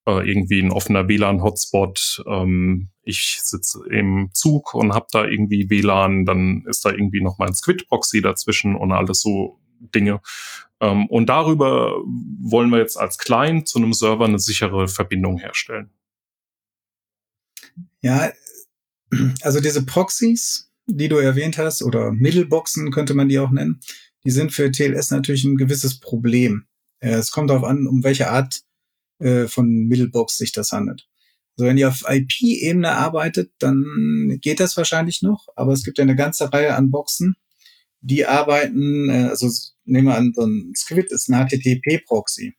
äh, 0.06 0.28
irgendwie 0.30 0.62
ein 0.62 0.72
offener 0.72 1.08
WLAN-Hotspot. 1.08 2.24
Ähm, 2.28 2.90
ich 3.04 3.40
sitze 3.42 3.82
im 3.90 4.30
Zug 4.34 4.74
und 4.74 4.94
habe 4.94 5.08
da 5.12 5.26
irgendwie 5.26 5.70
WLAN, 5.70 6.26
dann 6.26 6.66
ist 6.68 6.86
da 6.86 6.92
irgendwie 6.92 7.22
noch 7.22 7.38
mal 7.38 7.48
ein 7.48 7.56
Squid-Proxy 7.56 8.22
dazwischen 8.22 8.76
und 8.76 8.92
alles 8.92 9.22
so 9.22 9.60
Dinge. 9.80 10.22
Ähm, 10.80 11.08
und 11.08 11.28
darüber 11.28 11.96
wollen 12.42 12.70
wir 12.70 12.80
jetzt 12.80 12.98
als 12.98 13.18
Client 13.18 13.68
zu 13.68 13.80
einem 13.80 13.94
Server 13.94 14.26
eine 14.26 14.40
sichere 14.40 14.88
Verbindung 14.88 15.38
herstellen. 15.38 15.90
Ja, 18.02 18.32
Also 19.42 19.60
diese 19.60 19.86
Proxys, 19.86 20.72
die 20.88 21.08
du 21.08 21.18
erwähnt 21.18 21.58
hast, 21.58 21.84
oder 21.84 22.12
Middleboxen 22.12 22.92
könnte 22.92 23.14
man 23.14 23.30
die 23.30 23.40
auch 23.40 23.52
nennen, 23.52 23.80
die 24.25 24.32
sind 24.32 24.51
für 24.51 24.72
TLS 24.72 25.12
natürlich 25.12 25.44
ein 25.44 25.58
gewisses 25.58 26.00
Problem. 26.00 26.65
Äh, 27.00 27.12
es 27.12 27.32
kommt 27.32 27.50
darauf 27.50 27.63
an, 27.63 27.88
um 27.88 28.03
welche 28.03 28.29
Art 28.29 28.62
äh, 29.20 29.48
von 29.48 29.67
Middlebox 29.88 30.38
sich 30.38 30.51
das 30.51 30.72
handelt. 30.72 31.08
Also 31.58 31.67
wenn 31.67 31.77
ihr 31.77 31.88
auf 31.88 32.03
IP-Ebene 32.08 32.91
arbeitet, 32.91 33.53
dann 33.60 34.39
geht 34.41 34.60
das 34.60 34.75
wahrscheinlich 34.75 35.22
noch, 35.22 35.48
aber 35.55 35.72
es 35.72 35.84
gibt 35.84 35.98
ja 35.98 36.03
eine 36.03 36.15
ganze 36.15 36.51
Reihe 36.51 36.75
an 36.75 36.91
Boxen, 36.91 37.36
die 38.01 38.25
arbeiten, 38.25 39.10
äh, 39.10 39.27
also 39.29 39.50
nehmen 39.86 40.08
wir 40.08 40.17
an, 40.17 40.34
so 40.36 40.46
ein 40.46 40.74
Script 40.75 41.12
ist 41.12 41.29
ein 41.29 41.48
HTTP-Proxy. 41.48 42.55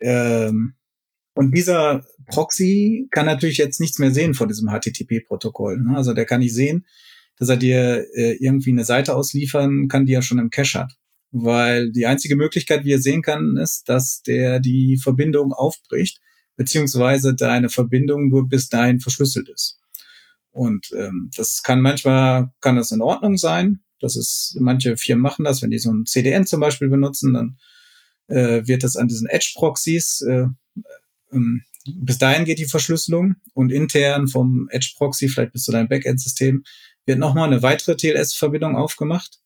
Ähm, 0.00 0.74
und 1.34 1.56
dieser 1.56 2.04
Proxy 2.26 3.08
kann 3.10 3.26
natürlich 3.26 3.58
jetzt 3.58 3.80
nichts 3.80 3.98
mehr 3.98 4.12
sehen 4.12 4.34
von 4.34 4.48
diesem 4.48 4.68
HTTP-Protokoll. 4.68 5.78
Ne? 5.78 5.96
Also 5.96 6.14
der 6.14 6.26
kann 6.26 6.40
nicht 6.40 6.54
sehen, 6.54 6.86
dass 7.40 7.48
er 7.48 7.56
dir 7.56 8.06
äh, 8.14 8.36
irgendwie 8.38 8.70
eine 8.70 8.84
Seite 8.84 9.16
ausliefern 9.16 9.88
kann, 9.88 10.04
die 10.04 10.12
er 10.12 10.22
schon 10.22 10.38
im 10.38 10.50
Cache 10.50 10.78
hat. 10.78 10.92
Weil 11.32 11.90
die 11.90 12.06
einzige 12.06 12.36
Möglichkeit, 12.36 12.84
wie 12.84 12.92
er 12.92 13.00
sehen 13.00 13.22
kann, 13.22 13.56
ist, 13.56 13.88
dass 13.88 14.22
der 14.22 14.60
die 14.60 14.98
Verbindung 14.98 15.54
aufbricht, 15.54 16.20
beziehungsweise 16.56 17.34
deine 17.34 17.70
Verbindung 17.70 18.28
nur 18.28 18.46
bis 18.46 18.68
dahin 18.68 19.00
verschlüsselt 19.00 19.48
ist. 19.48 19.78
Und 20.50 20.90
ähm, 20.94 21.30
das 21.34 21.62
kann 21.62 21.80
manchmal, 21.80 22.52
kann 22.60 22.76
das 22.76 22.90
in 22.90 23.00
Ordnung 23.00 23.38
sein. 23.38 23.80
Das 24.00 24.16
ist, 24.16 24.56
manche 24.60 24.98
Firmen 24.98 25.22
machen 25.22 25.46
das, 25.46 25.62
wenn 25.62 25.70
die 25.70 25.78
so 25.78 25.90
ein 25.90 26.04
CDN 26.04 26.46
zum 26.46 26.60
Beispiel 26.60 26.88
benutzen, 26.88 27.32
dann 27.32 27.58
äh, 28.26 28.66
wird 28.66 28.82
das 28.82 28.96
an 28.96 29.08
diesen 29.08 29.28
Edge-Proxys, 29.28 30.22
äh, 30.22 30.46
ähm, 31.32 31.62
bis 31.86 32.18
dahin 32.18 32.44
geht 32.44 32.58
die 32.58 32.66
Verschlüsselung 32.66 33.36
und 33.54 33.72
intern 33.72 34.28
vom 34.28 34.68
Edge-Proxy, 34.70 35.28
vielleicht 35.28 35.52
bis 35.52 35.64
zu 35.64 35.72
deinem 35.72 35.88
Backend-System, 35.88 36.62
wird 37.10 37.18
nochmal 37.18 37.48
eine 37.48 37.60
weitere 37.62 37.96
TLS-Verbindung 37.96 38.76
aufgemacht. 38.76 39.40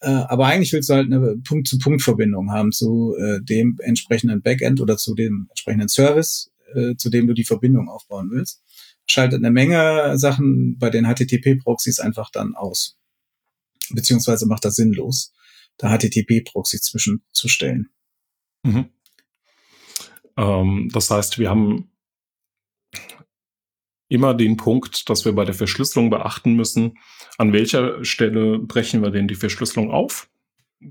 Äh, 0.00 0.10
aber 0.10 0.46
eigentlich 0.46 0.72
willst 0.72 0.88
du 0.88 0.94
halt 0.94 1.12
eine 1.12 1.36
Punkt-zu-Punkt-Verbindung 1.38 2.52
haben 2.52 2.70
zu 2.70 3.16
äh, 3.18 3.40
dem 3.42 3.78
entsprechenden 3.80 4.42
Backend 4.42 4.80
oder 4.80 4.96
zu 4.96 5.16
dem 5.16 5.46
entsprechenden 5.50 5.88
Service, 5.88 6.52
äh, 6.72 6.94
zu 6.94 7.10
dem 7.10 7.26
du 7.26 7.34
die 7.34 7.44
Verbindung 7.44 7.88
aufbauen 7.88 8.30
willst. 8.30 8.62
Schaltet 9.06 9.40
eine 9.40 9.50
Menge 9.50 10.16
Sachen 10.18 10.78
bei 10.78 10.88
den 10.88 11.04
HTTP-Proxys 11.04 11.98
einfach 11.98 12.30
dann 12.30 12.54
aus. 12.54 12.96
Beziehungsweise 13.90 14.46
macht 14.46 14.64
das 14.64 14.76
sinnlos, 14.76 15.32
da 15.78 15.88
HTTP-Proxys 15.98 16.82
zwischenzustellen. 16.82 17.88
Mhm. 18.62 18.86
Ähm, 20.36 20.90
das 20.92 21.10
heißt, 21.10 21.40
wir 21.40 21.50
haben 21.50 21.90
immer 24.14 24.34
den 24.34 24.56
Punkt, 24.56 25.08
dass 25.10 25.24
wir 25.24 25.32
bei 25.32 25.44
der 25.44 25.54
Verschlüsselung 25.54 26.10
beachten 26.10 26.54
müssen, 26.54 26.98
an 27.38 27.52
welcher 27.52 28.04
Stelle 28.04 28.58
brechen 28.58 29.02
wir 29.02 29.10
denn 29.10 29.28
die 29.28 29.34
Verschlüsselung 29.34 29.90
auf? 29.90 30.28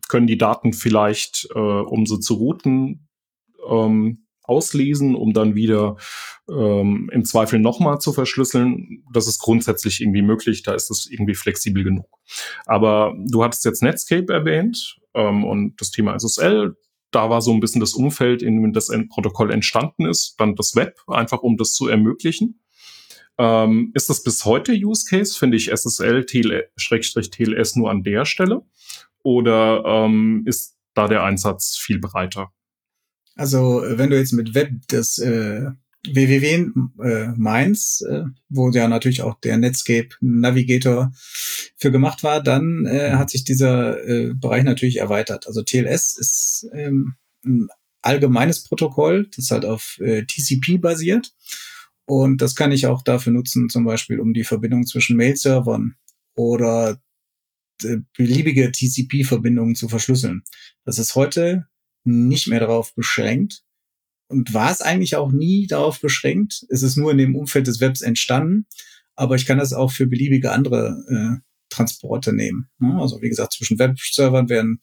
Können 0.09 0.27
die 0.27 0.37
Daten 0.37 0.73
vielleicht, 0.73 1.47
äh, 1.55 1.59
um 1.59 2.05
sie 2.05 2.19
zu 2.19 2.35
routen, 2.35 3.07
ähm, 3.67 4.25
auslesen, 4.43 5.15
um 5.15 5.31
dann 5.31 5.55
wieder 5.55 5.95
ähm, 6.49 7.09
im 7.13 7.23
Zweifel 7.23 7.59
nochmal 7.59 7.99
zu 7.99 8.11
verschlüsseln. 8.11 9.03
Das 9.13 9.27
ist 9.27 9.39
grundsätzlich 9.39 10.01
irgendwie 10.01 10.21
möglich, 10.21 10.63
da 10.63 10.73
ist 10.73 10.91
es 10.91 11.07
irgendwie 11.09 11.35
flexibel 11.35 11.83
genug. 11.83 12.07
Aber 12.65 13.15
du 13.17 13.43
hattest 13.43 13.63
jetzt 13.63 13.81
Netscape 13.81 14.33
erwähnt 14.33 14.99
ähm, 15.13 15.45
und 15.45 15.79
das 15.79 15.91
Thema 15.91 16.13
SSL 16.19 16.75
da 17.13 17.29
war 17.29 17.41
so 17.41 17.53
ein 17.53 17.59
bisschen 17.59 17.79
das 17.79 17.93
Umfeld, 17.93 18.41
in 18.41 18.61
dem 18.61 18.73
das 18.73 18.91
Protokoll 19.09 19.51
entstanden 19.51 20.05
ist, 20.05 20.35
dann 20.39 20.55
das 20.55 20.75
Web, 20.75 20.99
einfach 21.07 21.41
um 21.41 21.57
das 21.57 21.73
zu 21.73 21.87
ermöglichen. 21.87 22.59
Ähm, 23.37 23.91
ist 23.93 24.09
das 24.09 24.23
bis 24.23 24.45
heute 24.45 24.73
Use 24.73 25.05
Case? 25.09 25.37
Finde 25.37 25.57
ich 25.57 25.71
SSL, 25.71 26.25
TLS 26.25 27.75
nur 27.75 27.89
an 27.89 28.03
der 28.03 28.25
Stelle? 28.25 28.61
Oder 29.23 29.83
ähm, 29.85 30.43
ist 30.45 30.77
da 30.93 31.07
der 31.07 31.23
Einsatz 31.23 31.77
viel 31.77 31.99
breiter? 31.99 32.51
Also, 33.35 33.83
wenn 33.85 34.09
du 34.09 34.17
jetzt 34.17 34.33
mit 34.33 34.53
Web 34.53 34.71
das 34.89 35.17
äh, 35.17 35.71
www 36.05 36.69
äh, 37.01 37.27
Mainz, 37.35 38.01
äh, 38.07 38.25
wo 38.49 38.69
ja 38.69 38.87
natürlich 38.87 39.21
auch 39.21 39.39
der 39.39 39.57
Netscape 39.57 40.09
Navigator 40.19 41.13
für 41.77 41.91
gemacht 41.91 42.23
war, 42.23 42.43
dann 42.43 42.85
äh, 42.85 43.13
mhm. 43.13 43.19
hat 43.19 43.29
sich 43.29 43.43
dieser 43.43 44.05
äh, 44.07 44.33
Bereich 44.33 44.63
natürlich 44.63 44.97
erweitert. 44.97 45.47
Also 45.47 45.63
TLS 45.63 46.17
ist 46.17 46.67
ähm, 46.73 47.15
ein 47.45 47.69
allgemeines 48.01 48.63
Protokoll, 48.63 49.29
das 49.35 49.49
halt 49.49 49.65
auf 49.65 49.97
äh, 49.99 50.25
TCP 50.25 50.77
basiert. 50.79 51.33
Und 52.05 52.41
das 52.41 52.55
kann 52.55 52.71
ich 52.71 52.87
auch 52.87 53.01
dafür 53.01 53.33
nutzen, 53.33 53.69
zum 53.69 53.85
Beispiel 53.85 54.19
um 54.19 54.33
die 54.33 54.43
Verbindung 54.43 54.85
zwischen 54.85 55.15
Mail-Servern 55.15 55.95
oder 56.35 57.01
äh, 57.83 57.97
beliebige 58.17 58.71
TCP-Verbindungen 58.71 59.75
zu 59.75 59.87
verschlüsseln. 59.87 60.43
Das 60.85 60.99
ist 60.99 61.15
heute 61.15 61.67
nicht 62.03 62.47
mehr 62.47 62.59
darauf 62.59 62.93
beschränkt 62.95 63.63
und 64.27 64.53
war 64.53 64.71
es 64.71 64.81
eigentlich 64.81 65.15
auch 65.15 65.31
nie 65.31 65.67
darauf 65.67 66.01
beschränkt. 66.01 66.65
Es 66.69 66.83
ist 66.83 66.97
nur 66.97 67.11
in 67.11 67.17
dem 67.17 67.35
Umfeld 67.35 67.67
des 67.67 67.79
Webs 67.79 68.01
entstanden, 68.01 68.65
aber 69.15 69.35
ich 69.35 69.45
kann 69.45 69.57
das 69.57 69.73
auch 69.73 69.91
für 69.91 70.07
beliebige 70.07 70.51
andere 70.51 71.05
äh, 71.07 71.41
Transporte 71.69 72.33
nehmen. 72.33 72.69
Ne? 72.79 72.99
Also 72.99 73.21
wie 73.21 73.29
gesagt, 73.29 73.53
zwischen 73.53 73.79
Webservern 73.79 74.49
wäre 74.49 74.65
ein 74.65 74.79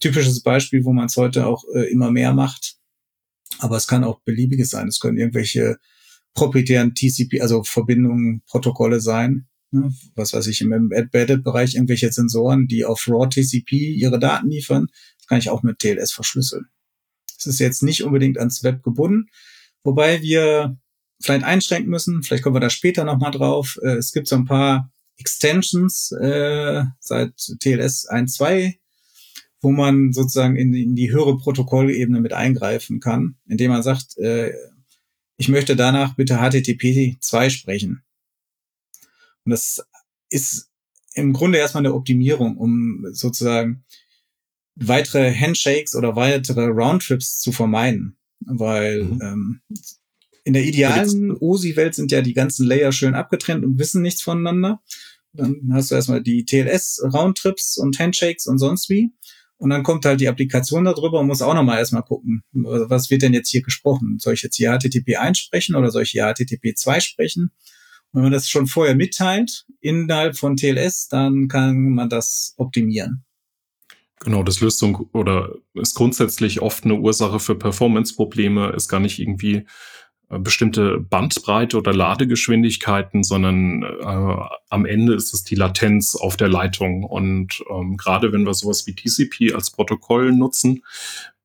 typisches 0.00 0.42
Beispiel, 0.42 0.84
wo 0.84 0.92
man 0.92 1.06
es 1.06 1.16
heute 1.16 1.46
auch 1.46 1.64
äh, 1.74 1.90
immer 1.90 2.10
mehr 2.10 2.32
macht. 2.32 2.76
Aber 3.58 3.76
es 3.76 3.86
kann 3.86 4.04
auch 4.04 4.20
beliebiges 4.20 4.70
sein. 4.70 4.88
Es 4.88 5.00
können 5.00 5.18
irgendwelche 5.18 5.78
proprietären 6.38 6.94
TCP, 6.94 7.40
also 7.40 7.64
Verbindungen, 7.64 8.42
Protokolle 8.46 9.00
sein. 9.00 9.46
Ne? 9.70 9.92
Was 10.14 10.32
weiß 10.32 10.46
ich, 10.46 10.60
im 10.60 10.72
Embedded-Bereich 10.72 11.74
irgendwelche 11.74 12.12
Sensoren, 12.12 12.68
die 12.68 12.84
auf 12.84 13.06
Raw 13.08 13.28
TCP 13.28 13.72
ihre 13.72 14.18
Daten 14.18 14.48
liefern. 14.48 14.86
Das 15.18 15.26
kann 15.26 15.38
ich 15.38 15.50
auch 15.50 15.62
mit 15.62 15.78
TLS 15.78 16.12
verschlüsseln. 16.12 16.66
Es 17.38 17.46
ist 17.46 17.58
jetzt 17.58 17.82
nicht 17.82 18.04
unbedingt 18.04 18.38
ans 18.38 18.62
Web 18.62 18.82
gebunden, 18.82 19.26
wobei 19.82 20.22
wir 20.22 20.78
vielleicht 21.20 21.44
einschränken 21.44 21.90
müssen. 21.90 22.22
Vielleicht 22.22 22.44
kommen 22.44 22.56
wir 22.56 22.60
da 22.60 22.70
später 22.70 23.04
nochmal 23.04 23.32
drauf. 23.32 23.78
Äh, 23.82 23.96
es 23.96 24.12
gibt 24.12 24.28
so 24.28 24.36
ein 24.36 24.44
paar 24.44 24.92
Extensions 25.16 26.12
äh, 26.12 26.84
seit 27.00 27.34
TLS 27.60 28.08
1.2, 28.08 28.74
wo 29.60 29.72
man 29.72 30.12
sozusagen 30.12 30.56
in, 30.56 30.72
in 30.72 30.94
die 30.94 31.10
höhere 31.10 31.36
Protokollebene 31.36 32.20
mit 32.20 32.32
eingreifen 32.32 33.00
kann, 33.00 33.36
indem 33.48 33.72
man 33.72 33.82
sagt, 33.82 34.16
äh, 34.18 34.52
ich 35.38 35.48
möchte 35.48 35.76
danach 35.76 36.14
bitte 36.14 36.36
HTTP 36.38 37.16
2 37.20 37.48
sprechen. 37.48 38.02
Und 39.44 39.50
das 39.50 39.82
ist 40.30 40.68
im 41.14 41.32
Grunde 41.32 41.58
erstmal 41.58 41.86
eine 41.86 41.94
Optimierung, 41.94 42.58
um 42.58 43.06
sozusagen 43.12 43.84
weitere 44.74 45.34
Handshakes 45.34 45.94
oder 45.94 46.16
weitere 46.16 46.66
Roundtrips 46.66 47.40
zu 47.40 47.52
vermeiden. 47.52 48.18
Weil 48.40 49.04
mhm. 49.04 49.20
ähm, 49.22 49.60
in 50.44 50.52
der 50.52 50.64
idealen 50.64 51.36
OSI-Welt 51.36 51.94
sind 51.94 52.12
ja 52.12 52.20
die 52.20 52.34
ganzen 52.34 52.66
Layer 52.66 52.92
schön 52.92 53.14
abgetrennt 53.14 53.64
und 53.64 53.78
wissen 53.78 54.02
nichts 54.02 54.22
voneinander. 54.22 54.82
Dann 55.32 55.70
hast 55.72 55.90
du 55.90 55.94
erstmal 55.94 56.22
die 56.22 56.44
TLS-Roundtrips 56.44 57.78
und 57.78 57.98
Handshakes 57.98 58.46
und 58.46 58.58
sonst 58.58 58.88
wie. 58.88 59.12
Und 59.58 59.70
dann 59.70 59.82
kommt 59.82 60.04
halt 60.04 60.20
die 60.20 60.28
Applikation 60.28 60.84
darüber 60.84 61.18
und 61.18 61.26
muss 61.26 61.42
auch 61.42 61.54
nochmal 61.54 61.78
erstmal 61.78 62.04
gucken, 62.04 62.42
was 62.52 63.10
wird 63.10 63.22
denn 63.22 63.34
jetzt 63.34 63.50
hier 63.50 63.62
gesprochen? 63.62 64.18
Soll 64.20 64.34
ich 64.34 64.42
jetzt 64.42 64.56
hier 64.56 64.70
HTTP 64.70 65.16
1 65.16 65.36
sprechen 65.36 65.74
oder 65.74 65.90
soll 65.90 66.02
ich 66.02 66.10
hier 66.10 66.32
HTTP 66.32 66.76
2 66.76 67.00
sprechen? 67.00 67.50
Und 68.10 68.18
wenn 68.18 68.22
man 68.22 68.32
das 68.32 68.48
schon 68.48 68.68
vorher 68.68 68.94
mitteilt 68.94 69.66
innerhalb 69.80 70.36
von 70.36 70.56
TLS, 70.56 71.08
dann 71.08 71.48
kann 71.48 71.90
man 71.90 72.08
das 72.08 72.54
optimieren. 72.56 73.24
Genau, 74.20 74.42
das 74.42 74.60
Lösung 74.60 75.08
oder 75.12 75.54
ist 75.74 75.94
grundsätzlich 75.94 76.60
oft 76.60 76.84
eine 76.84 76.94
Ursache 76.94 77.38
für 77.38 77.54
Performance-Probleme, 77.56 78.72
ist 78.76 78.88
gar 78.88 79.00
nicht 79.00 79.18
irgendwie 79.18 79.66
bestimmte 80.28 80.98
Bandbreite 80.98 81.78
oder 81.78 81.94
Ladegeschwindigkeiten, 81.94 83.22
sondern 83.22 83.82
äh, 83.82 84.36
am 84.68 84.84
Ende 84.84 85.14
ist 85.14 85.32
es 85.32 85.44
die 85.44 85.54
Latenz 85.54 86.14
auf 86.14 86.36
der 86.36 86.48
Leitung. 86.48 87.04
Und 87.04 87.62
ähm, 87.70 87.96
gerade 87.96 88.32
wenn 88.32 88.44
wir 88.44 88.54
sowas 88.54 88.86
wie 88.86 88.94
TCP 88.94 89.54
als 89.54 89.70
Protokoll 89.70 90.32
nutzen, 90.32 90.82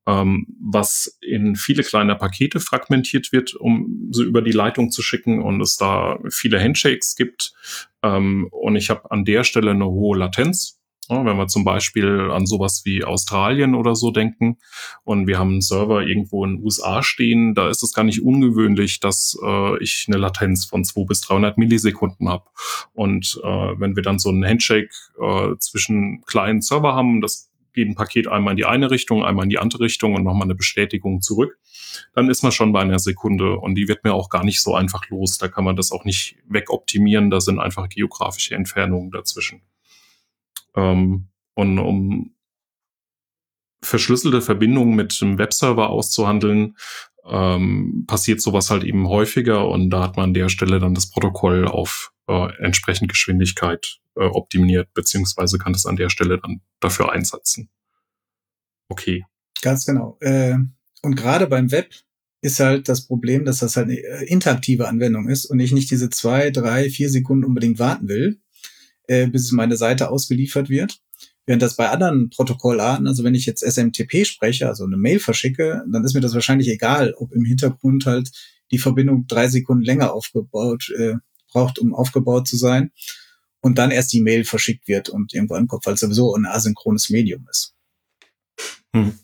ähm, 0.06 0.48
was 0.60 1.18
in 1.22 1.56
viele 1.56 1.84
kleine 1.84 2.16
Pakete 2.16 2.60
fragmentiert 2.60 3.32
wird, 3.32 3.56
um 3.56 4.10
sie 4.12 4.24
über 4.24 4.42
die 4.42 4.52
Leitung 4.52 4.92
zu 4.92 5.02
schicken 5.02 5.42
und 5.42 5.62
es 5.62 5.78
da 5.78 6.20
viele 6.30 6.62
Handshakes 6.62 7.16
gibt. 7.16 7.54
Ähm, 8.02 8.48
und 8.52 8.76
ich 8.76 8.90
habe 8.90 9.10
an 9.12 9.24
der 9.24 9.46
Stelle 9.46 9.72
eine 9.72 9.86
hohe 9.86 10.18
Latenz 10.18 10.83
wenn 11.10 11.38
wir 11.38 11.48
zum 11.48 11.64
Beispiel 11.64 12.30
an 12.32 12.46
sowas 12.46 12.84
wie 12.86 13.04
Australien 13.04 13.76
oder 13.76 13.96
so 13.96 14.12
denken 14.12 14.58
und 15.04 15.28
wir 15.28 15.40
haben 15.40 15.52
einen 15.52 15.62
Server 15.62 16.02
irgendwo 16.04 16.46
in 16.46 16.58
den 16.58 16.64
USA 16.64 17.04
stehen, 17.04 17.56
da 17.56 17.70
ist 17.70 17.84
es 17.84 17.94
gar 17.94 18.04
nicht 18.04 18.22
ungewöhnlich, 18.22 19.00
dass 19.00 19.38
äh, 19.44 19.84
ich 19.84 20.06
eine 20.08 20.18
Latenz 20.18 20.66
von 20.66 20.84
200 20.84 21.08
bis 21.08 21.22
300 21.22 21.58
Millisekunden 21.58 22.30
habe. 22.30 22.46
Und 22.94 23.40
äh, 23.44 23.48
wenn 23.48 23.96
wir 23.96 24.04
dann 24.04 24.20
so 24.20 24.30
einen 24.30 24.46
Handshake 24.46 24.90
äh, 25.22 25.56
zwischen 25.60 26.22
kleinen 26.26 26.62
Server 26.62 26.94
haben, 26.96 27.22
das 27.22 27.50
geht 27.74 27.88
ein 27.88 27.96
Paket 27.96 28.28
einmal 28.28 28.52
in 28.52 28.58
die 28.58 28.66
eine 28.66 28.92
Richtung, 28.92 29.24
einmal 29.24 29.44
in 29.44 29.50
die 29.50 29.58
andere 29.58 29.84
Richtung 29.84 30.16
und 30.16 30.24
nochmal 30.24 30.44
eine 30.44 30.56
Bestätigung 30.56 31.22
zurück, 31.22 31.58
dann 32.14 32.30
ist 32.30 32.44
man 32.44 32.52
schon 32.52 32.72
bei 32.72 32.82
einer 32.82 33.00
Sekunde 33.00 33.58
und 33.58 33.76
die 33.76 33.88
wird 33.88 34.04
mir 34.04 34.14
auch 34.14 34.30
gar 34.30 34.44
nicht 34.44 34.62
so 34.62 34.76
einfach 34.76 35.10
los. 35.10 35.38
Da 35.38 35.48
kann 35.48 35.64
man 35.64 35.76
das 35.76 35.92
auch 35.92 36.06
nicht 36.06 36.38
wegoptimieren, 36.48 37.30
da 37.30 37.42
sind 37.42 37.60
einfach 37.60 37.90
geografische 37.90 38.56
Entfernungen 38.56 39.12
dazwischen. 39.12 39.62
Ähm, 40.76 41.30
und 41.56 41.80
um 41.80 42.36
verschlüsselte 43.84 44.42
Verbindungen 44.42 44.96
mit 44.96 45.18
einem 45.22 45.38
Webserver 45.38 45.90
auszuhandeln, 45.90 46.76
ähm, 47.26 48.06
passiert 48.08 48.42
sowas 48.42 48.70
halt 48.70 48.84
eben 48.84 49.08
häufiger 49.08 49.68
und 49.68 49.90
da 49.90 50.04
hat 50.04 50.18
man 50.18 50.30
an 50.30 50.34
der 50.34 50.50
Stelle 50.50 50.80
dann 50.80 50.94
das 50.94 51.10
Protokoll 51.10 51.68
auf 51.68 52.12
äh, 52.28 52.48
entsprechend 52.60 53.10
Geschwindigkeit 53.10 54.00
äh, 54.16 54.26
optimiert, 54.26 54.94
beziehungsweise 54.94 55.58
kann 55.58 55.74
das 55.74 55.86
an 55.86 55.96
der 55.96 56.10
Stelle 56.10 56.40
dann 56.40 56.62
dafür 56.80 57.12
einsetzen. 57.12 57.70
Okay. 58.90 59.26
Ganz 59.62 59.86
genau. 59.86 60.18
Äh, 60.20 60.58
und 61.02 61.16
gerade 61.16 61.48
beim 61.48 61.72
Web 61.72 61.90
ist 62.42 62.60
halt 62.60 62.90
das 62.90 63.08
Problem, 63.08 63.46
dass 63.46 63.60
das 63.60 63.78
halt 63.78 63.88
eine 63.88 64.00
äh, 64.00 64.26
interaktive 64.26 64.88
Anwendung 64.88 65.30
ist 65.30 65.46
und 65.46 65.60
ich 65.60 65.72
nicht 65.72 65.90
diese 65.90 66.10
zwei, 66.10 66.52
drei, 66.52 66.90
vier 66.90 67.10
Sekunden 67.10 67.46
unbedingt 67.46 67.80
warten 67.80 68.10
will, 68.10 68.42
äh, 69.08 69.28
bis 69.28 69.52
meine 69.52 69.78
Seite 69.78 70.10
ausgeliefert 70.10 70.70
wird. 70.70 71.00
Während 71.46 71.62
das 71.62 71.76
bei 71.76 71.90
anderen 71.90 72.30
Protokollarten, 72.30 73.06
also 73.06 73.24
wenn 73.24 73.36
ich 73.36 73.46
jetzt 73.46 73.64
SMTP 73.64 74.26
spreche, 74.26 74.68
also 74.68 74.86
eine 74.86 74.96
Mail 74.96 75.20
verschicke, 75.20 75.84
dann 75.92 76.04
ist 76.06 76.14
mir 76.14 76.22
das 76.22 76.34
wahrscheinlich 76.34 76.70
egal, 76.70 77.14
ob 77.18 77.34
im 77.34 77.44
Hintergrund 77.44 78.06
halt 78.06 78.32
die 78.72 78.78
Verbindung 78.78 79.28
drei 79.28 79.50
Sekunden 79.50 79.84
länger 79.84 80.14
aufgebaut 80.14 80.90
äh, 80.98 81.16
braucht, 81.52 81.80
um 81.80 81.94
aufgebaut 81.94 82.48
zu 82.48 82.56
sein 82.56 82.92
und 83.62 83.78
dann 83.78 83.92
erst 83.92 84.14
die 84.14 84.22
Mail 84.22 84.44
verschickt 84.44 84.88
wird 84.88 85.10
und 85.10 85.34
irgendwo 85.34 85.56
ankommt, 85.56 85.86
weil 85.86 85.94
es 85.94 86.02
sowieso 86.02 86.36
ein 86.36 86.46
asynchrones 86.46 87.10
Medium 87.10 87.48
ist. 87.50 87.76
Hm. 88.96 89.20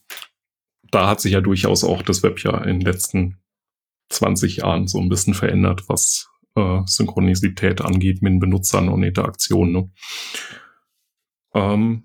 Da 0.92 1.08
hat 1.08 1.22
sich 1.22 1.34
ja 1.34 1.42
durchaus 1.42 1.84
auch 1.84 2.02
das 2.02 2.24
Web 2.24 2.44
ja 2.44 2.58
in 2.64 2.80
den 2.80 2.82
letzten 2.82 3.38
20 4.10 4.58
Jahren 4.58 4.88
so 4.88 5.00
ein 5.00 5.10
bisschen 5.10 5.34
verändert, 5.34 5.88
was 5.88 6.30
äh, 6.60 6.82
Synchronisität 6.86 7.82
angeht 7.82 8.22
mit 8.22 8.34
den 8.34 8.40
Benutzern 8.40 8.90
und 8.90 9.04
Interaktionen. 9.04 9.74
Ne? 9.74 9.92
Ähm, 11.54 12.04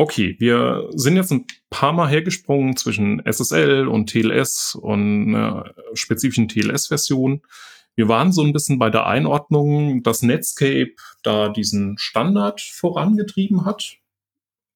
Okay, 0.00 0.34
wir 0.38 0.88
sind 0.94 1.16
jetzt 1.16 1.30
ein 1.30 1.44
paar 1.68 1.92
Mal 1.92 2.08
hergesprungen 2.08 2.74
zwischen 2.74 3.20
SSL 3.30 3.86
und 3.86 4.08
TLS 4.08 4.74
und 4.74 5.28
einer 5.28 5.74
spezifischen 5.92 6.48
TLS-Version. 6.48 7.42
Wir 7.96 8.08
waren 8.08 8.32
so 8.32 8.42
ein 8.42 8.54
bisschen 8.54 8.78
bei 8.78 8.88
der 8.88 9.06
Einordnung, 9.06 10.02
dass 10.02 10.22
Netscape 10.22 10.94
da 11.22 11.50
diesen 11.50 11.98
Standard 11.98 12.62
vorangetrieben 12.62 13.66
hat, 13.66 13.98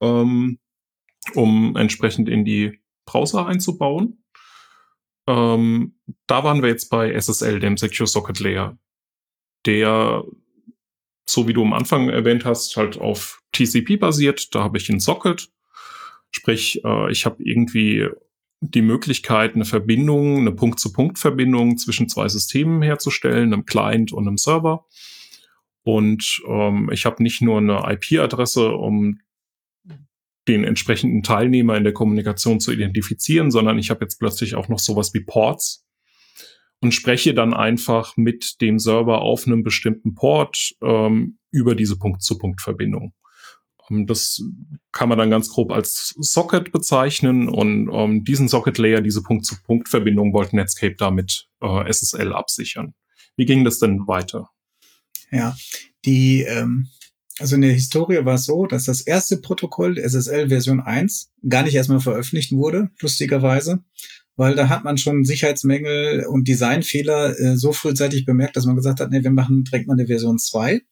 ähm, 0.02 0.58
um 1.34 1.74
entsprechend 1.74 2.28
in 2.28 2.44
die 2.44 2.80
Browser 3.06 3.46
einzubauen. 3.46 4.22
Ähm, 5.26 5.94
da 6.26 6.44
waren 6.44 6.60
wir 6.60 6.68
jetzt 6.68 6.90
bei 6.90 7.18
SSL, 7.18 7.60
dem 7.60 7.78
Secure 7.78 8.06
Socket 8.06 8.40
Layer, 8.40 8.76
der 9.66 10.24
so 11.26 11.48
wie 11.48 11.52
du 11.52 11.62
am 11.62 11.72
Anfang 11.72 12.08
erwähnt 12.08 12.44
hast, 12.44 12.76
halt 12.76 12.98
auf 12.98 13.42
TCP 13.52 13.96
basiert. 13.98 14.54
Da 14.54 14.62
habe 14.62 14.78
ich 14.78 14.88
ein 14.90 15.00
Socket. 15.00 15.50
Sprich, 16.30 16.84
äh, 16.84 17.10
ich 17.10 17.24
habe 17.24 17.42
irgendwie 17.42 18.08
die 18.60 18.82
Möglichkeit, 18.82 19.54
eine 19.54 19.64
Verbindung, 19.64 20.38
eine 20.38 20.52
Punkt-zu-Punkt-Verbindung 20.52 21.76
zwischen 21.76 22.08
zwei 22.08 22.28
Systemen 22.28 22.82
herzustellen, 22.82 23.52
einem 23.52 23.64
Client 23.66 24.12
und 24.12 24.26
einem 24.26 24.38
Server. 24.38 24.86
Und 25.82 26.42
ähm, 26.48 26.90
ich 26.92 27.04
habe 27.04 27.22
nicht 27.22 27.42
nur 27.42 27.58
eine 27.58 27.82
IP-Adresse, 27.92 28.70
um 28.70 29.20
den 30.48 30.64
entsprechenden 30.64 31.22
Teilnehmer 31.22 31.76
in 31.76 31.84
der 31.84 31.92
Kommunikation 31.92 32.60
zu 32.60 32.72
identifizieren, 32.72 33.50
sondern 33.50 33.78
ich 33.78 33.90
habe 33.90 34.04
jetzt 34.04 34.18
plötzlich 34.18 34.54
auch 34.54 34.68
noch 34.68 34.78
sowas 34.78 35.14
wie 35.14 35.20
Ports, 35.20 35.83
und 36.84 36.92
spreche 36.92 37.32
dann 37.32 37.54
einfach 37.54 38.18
mit 38.18 38.60
dem 38.60 38.78
Server 38.78 39.22
auf 39.22 39.46
einem 39.46 39.62
bestimmten 39.62 40.14
Port 40.14 40.74
ähm, 40.82 41.38
über 41.50 41.74
diese 41.74 41.96
Punkt-zu-Punkt-Verbindung. 41.96 43.14
Ähm, 43.90 44.06
das 44.06 44.42
kann 44.92 45.08
man 45.08 45.16
dann 45.16 45.30
ganz 45.30 45.48
grob 45.48 45.72
als 45.72 46.14
Socket 46.18 46.72
bezeichnen 46.72 47.48
und 47.48 47.88
ähm, 47.90 48.22
diesen 48.22 48.48
Socket-Layer, 48.48 49.00
diese 49.00 49.22
Punkt-zu-Punkt-Verbindung 49.22 50.34
wollte 50.34 50.56
Netscape 50.56 50.96
damit 50.96 51.48
äh, 51.62 51.90
SSL 51.90 52.34
absichern. 52.34 52.92
Wie 53.34 53.46
ging 53.46 53.64
das 53.64 53.78
denn 53.78 54.06
weiter? 54.06 54.50
Ja, 55.32 55.56
die, 56.04 56.42
ähm, 56.42 56.88
also 57.38 57.54
in 57.54 57.62
der 57.62 57.72
Historie 57.72 58.26
war 58.26 58.34
es 58.34 58.44
so, 58.44 58.66
dass 58.66 58.84
das 58.84 59.00
erste 59.00 59.38
Protokoll 59.38 59.96
SSL 59.96 60.50
Version 60.50 60.80
1 60.80 61.32
gar 61.48 61.62
nicht 61.62 61.76
erstmal 61.76 62.00
veröffentlicht 62.00 62.52
wurde, 62.52 62.90
lustigerweise, 63.00 63.82
weil 64.36 64.54
da 64.54 64.68
hat 64.68 64.84
man 64.84 64.98
schon 64.98 65.24
Sicherheitsmängel 65.24 66.26
und 66.26 66.48
Designfehler 66.48 67.38
äh, 67.38 67.56
so 67.56 67.72
frühzeitig 67.72 68.24
bemerkt, 68.24 68.56
dass 68.56 68.66
man 68.66 68.76
gesagt 68.76 69.00
hat, 69.00 69.10
nee, 69.10 69.22
wir 69.22 69.30
machen 69.30 69.64
direkt 69.64 69.86
mal 69.86 69.94
eine 69.94 70.06
Version 70.06 70.38
2. 70.38 70.82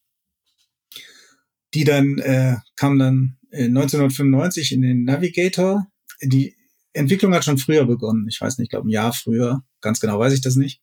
Die 1.74 1.84
dann 1.84 2.18
äh, 2.18 2.56
kam 2.76 2.98
dann 2.98 3.38
1995 3.52 4.72
in 4.72 4.82
den 4.82 5.04
Navigator. 5.04 5.86
Die 6.22 6.54
Entwicklung 6.92 7.34
hat 7.34 7.44
schon 7.44 7.58
früher 7.58 7.84
begonnen. 7.86 8.26
Ich 8.28 8.40
weiß 8.40 8.58
nicht, 8.58 8.66
ich 8.66 8.70
glaube 8.70 8.88
ein 8.88 8.90
Jahr 8.90 9.12
früher. 9.12 9.62
Ganz 9.80 10.00
genau 10.00 10.18
weiß 10.18 10.32
ich 10.32 10.42
das 10.42 10.56
nicht. 10.56 10.80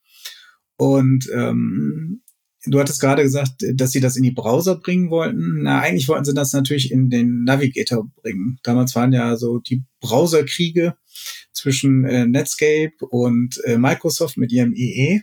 Und 0.78 1.30
ähm, 1.34 2.22
Du 2.66 2.80
hattest 2.80 3.00
gerade 3.00 3.24
gesagt, 3.24 3.64
dass 3.74 3.92
sie 3.92 4.02
das 4.02 4.18
in 4.18 4.24
die 4.24 4.32
Browser 4.32 4.76
bringen 4.76 5.10
wollten. 5.10 5.64
Na, 5.64 5.80
eigentlich 5.80 6.10
wollten 6.10 6.26
sie 6.26 6.34
das 6.34 6.52
natürlich 6.52 6.92
in 6.92 7.10
den 7.10 7.46
Navigator 7.46 8.12
bringen. 8.22 8.60
Damals 8.64 8.96
waren 8.96 9.14
ja 9.14 9.38
so 9.38 9.60
die 9.60 9.84
Browserkriege 10.02 10.96
zwischen 11.54 12.06
äh, 12.06 12.26
Netscape 12.26 12.94
und 13.10 13.62
äh, 13.66 13.78
Microsoft 13.78 14.38
mit 14.38 14.52
ihrem 14.52 14.74
EE. 14.76 15.22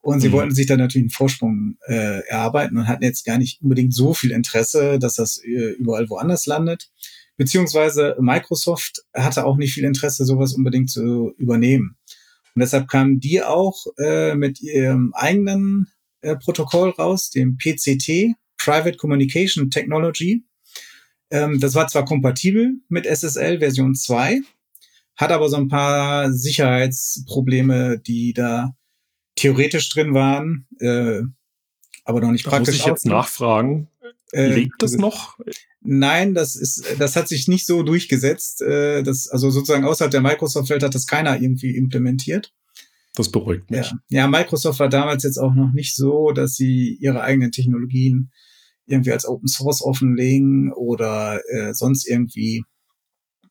Und 0.00 0.20
sie 0.20 0.28
mhm. 0.28 0.32
wollten 0.32 0.54
sich 0.54 0.66
da 0.66 0.76
natürlich 0.76 1.04
einen 1.04 1.10
Vorsprung 1.10 1.78
äh, 1.86 2.20
erarbeiten 2.28 2.76
und 2.76 2.88
hatten 2.88 3.04
jetzt 3.04 3.24
gar 3.24 3.38
nicht 3.38 3.62
unbedingt 3.62 3.94
so 3.94 4.12
viel 4.12 4.32
Interesse, 4.32 4.98
dass 4.98 5.14
das 5.14 5.38
äh, 5.42 5.70
überall 5.78 6.10
woanders 6.10 6.44
landet. 6.46 6.90
Beziehungsweise 7.36 8.16
Microsoft 8.20 9.02
hatte 9.14 9.44
auch 9.44 9.56
nicht 9.56 9.72
viel 9.72 9.84
Interesse, 9.84 10.24
sowas 10.24 10.52
unbedingt 10.52 10.90
zu 10.90 11.32
übernehmen. 11.38 11.96
Und 12.54 12.60
deshalb 12.60 12.86
kamen 12.88 13.18
die 13.18 13.42
auch 13.42 13.86
äh, 13.98 14.34
mit 14.34 14.60
ihrem 14.60 15.12
eigenen 15.14 15.88
äh, 16.20 16.36
Protokoll 16.36 16.90
raus, 16.90 17.30
dem 17.30 17.56
PCT, 17.58 18.36
Private 18.58 18.96
Communication 18.96 19.70
Technology. 19.70 20.44
Ähm, 21.30 21.58
das 21.58 21.74
war 21.74 21.88
zwar 21.88 22.04
kompatibel 22.04 22.74
mit 22.88 23.06
SSL 23.06 23.58
Version 23.58 23.94
2, 23.94 24.40
hat 25.16 25.30
aber 25.30 25.48
so 25.48 25.56
ein 25.56 25.68
paar 25.68 26.32
Sicherheitsprobleme, 26.32 27.98
die 27.98 28.32
da 28.32 28.74
theoretisch 29.36 29.88
drin 29.90 30.14
waren, 30.14 30.66
äh, 30.80 31.22
aber 32.04 32.20
noch 32.20 32.30
nicht 32.30 32.46
da 32.46 32.50
praktisch. 32.50 32.74
Muss 32.74 32.80
ich 32.80 32.86
jetzt 32.86 33.06
nachfragen? 33.06 33.88
Äh, 34.32 34.48
Lebt 34.54 34.74
das 34.80 34.92
noch? 34.92 35.38
Nein, 35.80 36.34
das 36.34 36.56
ist, 36.56 36.84
das 36.98 37.14
hat 37.14 37.28
sich 37.28 37.46
nicht 37.46 37.66
so 37.66 37.82
durchgesetzt. 37.82 38.62
Äh, 38.62 39.02
das, 39.02 39.28
also 39.28 39.50
sozusagen 39.50 39.84
außerhalb 39.84 40.10
der 40.10 40.22
Microsoft-Welt 40.22 40.82
hat 40.82 40.94
das 40.94 41.06
keiner 41.06 41.40
irgendwie 41.40 41.76
implementiert. 41.76 42.52
Das 43.14 43.30
beruhigt 43.30 43.70
mich. 43.70 43.90
Ja. 43.90 43.98
ja, 44.08 44.26
Microsoft 44.26 44.80
war 44.80 44.88
damals 44.88 45.22
jetzt 45.22 45.38
auch 45.38 45.54
noch 45.54 45.72
nicht 45.72 45.94
so, 45.94 46.32
dass 46.32 46.56
sie 46.56 46.96
ihre 47.00 47.22
eigenen 47.22 47.52
Technologien 47.52 48.32
irgendwie 48.86 49.12
als 49.12 49.24
Open 49.24 49.46
Source 49.46 49.82
offenlegen 49.82 50.72
oder 50.72 51.40
äh, 51.48 51.74
sonst 51.74 52.08
irgendwie 52.08 52.64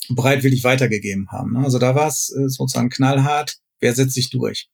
bereitwillig 0.09 0.63
weitergegeben 0.63 1.31
haben. 1.31 1.53
Ne? 1.53 1.63
Also 1.63 1.79
da 1.79 1.95
war 1.95 2.07
es 2.07 2.29
äh, 2.35 2.49
sozusagen 2.49 2.89
knallhart, 2.89 3.57
wer 3.79 3.93
setzt 3.93 4.13
sich 4.13 4.29
durch. 4.29 4.69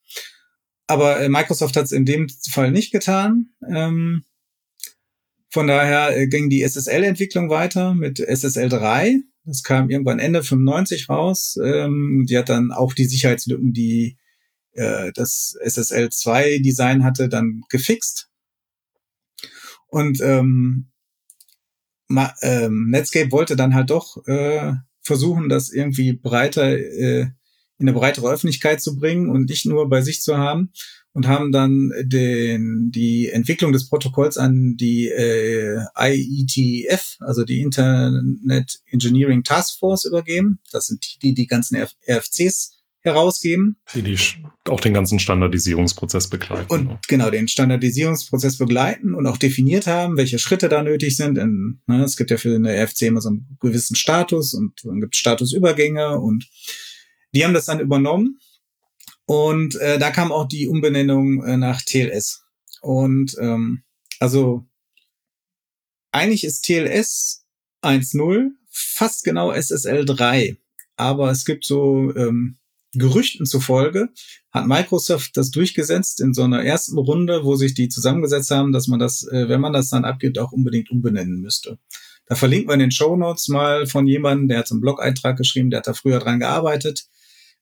Aber 0.87 1.19
äh, 1.19 1.29
Microsoft 1.29 1.75
hat 1.75 1.85
es 1.85 1.91
in 1.91 2.05
dem 2.05 2.27
Fall 2.49 2.71
nicht 2.71 2.91
getan. 2.91 3.49
Ähm, 3.67 4.23
von 5.49 5.67
daher 5.67 6.17
äh, 6.17 6.27
ging 6.27 6.49
die 6.49 6.63
SSL-Entwicklung 6.63 7.49
weiter 7.49 7.93
mit 7.93 8.19
SSL 8.19 8.69
3. 8.69 9.19
Das 9.45 9.63
kam 9.63 9.89
irgendwann 9.89 10.19
Ende 10.19 10.43
95 10.43 11.09
raus. 11.09 11.57
Ähm, 11.63 12.25
die 12.27 12.37
hat 12.37 12.49
dann 12.49 12.71
auch 12.71 12.93
die 12.93 13.05
Sicherheitslücken, 13.05 13.73
die 13.73 14.17
das 15.15 15.57
SSL 15.61 16.09
2 16.09 16.59
Design 16.59 17.03
hatte, 17.03 17.27
dann 17.27 17.63
gefixt. 17.69 18.29
Und 19.87 20.21
ähm, 20.21 20.89
ma, 22.07 22.33
ähm, 22.41 22.89
Netscape 22.89 23.31
wollte 23.31 23.55
dann 23.55 23.73
halt 23.73 23.89
doch 23.89 24.25
äh, 24.27 24.73
versuchen, 25.09 25.49
das 25.49 25.71
irgendwie 25.71 26.13
breiter 26.13 26.77
äh, 26.77 27.21
in 27.79 27.87
eine 27.87 27.97
breitere 27.97 28.29
Öffentlichkeit 28.29 28.79
zu 28.79 28.95
bringen 28.95 29.29
und 29.29 29.49
nicht 29.49 29.65
nur 29.65 29.89
bei 29.89 30.01
sich 30.01 30.21
zu 30.21 30.37
haben 30.37 30.71
und 31.13 31.27
haben 31.27 31.51
dann 31.51 31.91
den, 32.03 32.91
die 32.91 33.29
Entwicklung 33.29 33.73
des 33.73 33.89
Protokolls 33.89 34.37
an 34.37 34.75
die 34.77 35.07
äh, 35.07 35.79
IETF, 35.97 37.17
also 37.21 37.43
die 37.43 37.61
Internet 37.61 38.79
Engineering 38.91 39.43
Task 39.43 39.79
Force 39.79 40.05
übergeben. 40.05 40.59
Das 40.71 40.85
sind 40.85 41.03
die, 41.03 41.19
die 41.19 41.33
die 41.33 41.47
ganzen 41.47 41.77
RFCs 41.77 42.78
herausgeben. 43.01 43.77
Die, 43.93 44.01
die 44.01 44.17
auch 44.67 44.79
den 44.79 44.93
ganzen 44.93 45.19
Standardisierungsprozess 45.19 46.27
begleiten. 46.27 46.71
Und 46.71 46.87
ne? 46.87 46.99
genau, 47.07 47.29
den 47.29 47.47
Standardisierungsprozess 47.47 48.57
begleiten 48.57 49.13
und 49.15 49.25
auch 49.25 49.37
definiert 49.37 49.87
haben, 49.87 50.17
welche 50.17 50.39
Schritte 50.39 50.69
da 50.69 50.83
nötig 50.83 51.15
sind. 51.15 51.37
In, 51.37 51.81
ne, 51.87 52.03
es 52.03 52.17
gibt 52.17 52.31
ja 52.31 52.37
für 52.37 52.53
eine 52.53 52.73
RFC 52.73 53.03
immer 53.03 53.21
so 53.21 53.29
einen 53.29 53.57
gewissen 53.59 53.95
Status 53.95 54.53
und 54.53 54.73
dann 54.83 54.99
gibt 54.99 55.15
Statusübergänge 55.15 56.19
und 56.19 56.47
die 57.33 57.43
haben 57.43 57.53
das 57.53 57.65
dann 57.65 57.79
übernommen 57.79 58.39
Und 59.25 59.75
äh, 59.75 59.99
da 59.99 60.11
kam 60.11 60.31
auch 60.31 60.47
die 60.47 60.67
Umbenennung 60.67 61.43
äh, 61.43 61.57
nach 61.57 61.81
TLS. 61.81 62.43
Und 62.81 63.35
ähm, 63.39 63.83
also 64.19 64.65
eigentlich 66.11 66.43
ist 66.43 66.61
TLS 66.61 67.45
1.0 67.83 68.49
fast 68.71 69.23
genau 69.23 69.51
SSL 69.51 70.05
3. 70.05 70.57
Aber 70.95 71.31
es 71.31 71.45
gibt 71.45 71.65
so 71.65 72.13
ähm, 72.15 72.58
Gerüchten 72.93 73.45
zufolge, 73.45 74.09
hat 74.51 74.65
Microsoft 74.65 75.37
das 75.37 75.51
durchgesetzt 75.51 76.21
in 76.21 76.33
so 76.33 76.43
einer 76.43 76.63
ersten 76.63 76.97
Runde, 76.97 77.43
wo 77.43 77.55
sich 77.55 77.75
die 77.75 77.87
zusammengesetzt 77.87 78.49
haben, 78.49 78.71
dass 78.71 78.87
man 78.87 78.99
das, 78.99 79.23
äh, 79.27 79.47
wenn 79.47 79.61
man 79.61 79.73
das 79.73 79.89
dann 79.89 80.05
abgibt, 80.05 80.39
auch 80.39 80.51
unbedingt 80.51 80.89
umbenennen 80.89 81.39
müsste. 81.39 81.77
Da 82.25 82.35
verlinkt 82.35 82.67
man 82.67 82.75
in 82.75 82.87
den 82.87 82.91
Show 82.91 83.15
Notes 83.15 83.47
mal 83.47 83.85
von 83.85 84.07
jemandem, 84.07 84.47
der 84.47 84.59
hat 84.59 84.67
so 84.67 84.75
einen 84.75 84.81
Blog-Eintrag 84.81 85.37
geschrieben, 85.37 85.69
der 85.69 85.79
hat 85.79 85.87
da 85.87 85.93
früher 85.93 86.19
dran 86.19 86.39
gearbeitet 86.39 87.07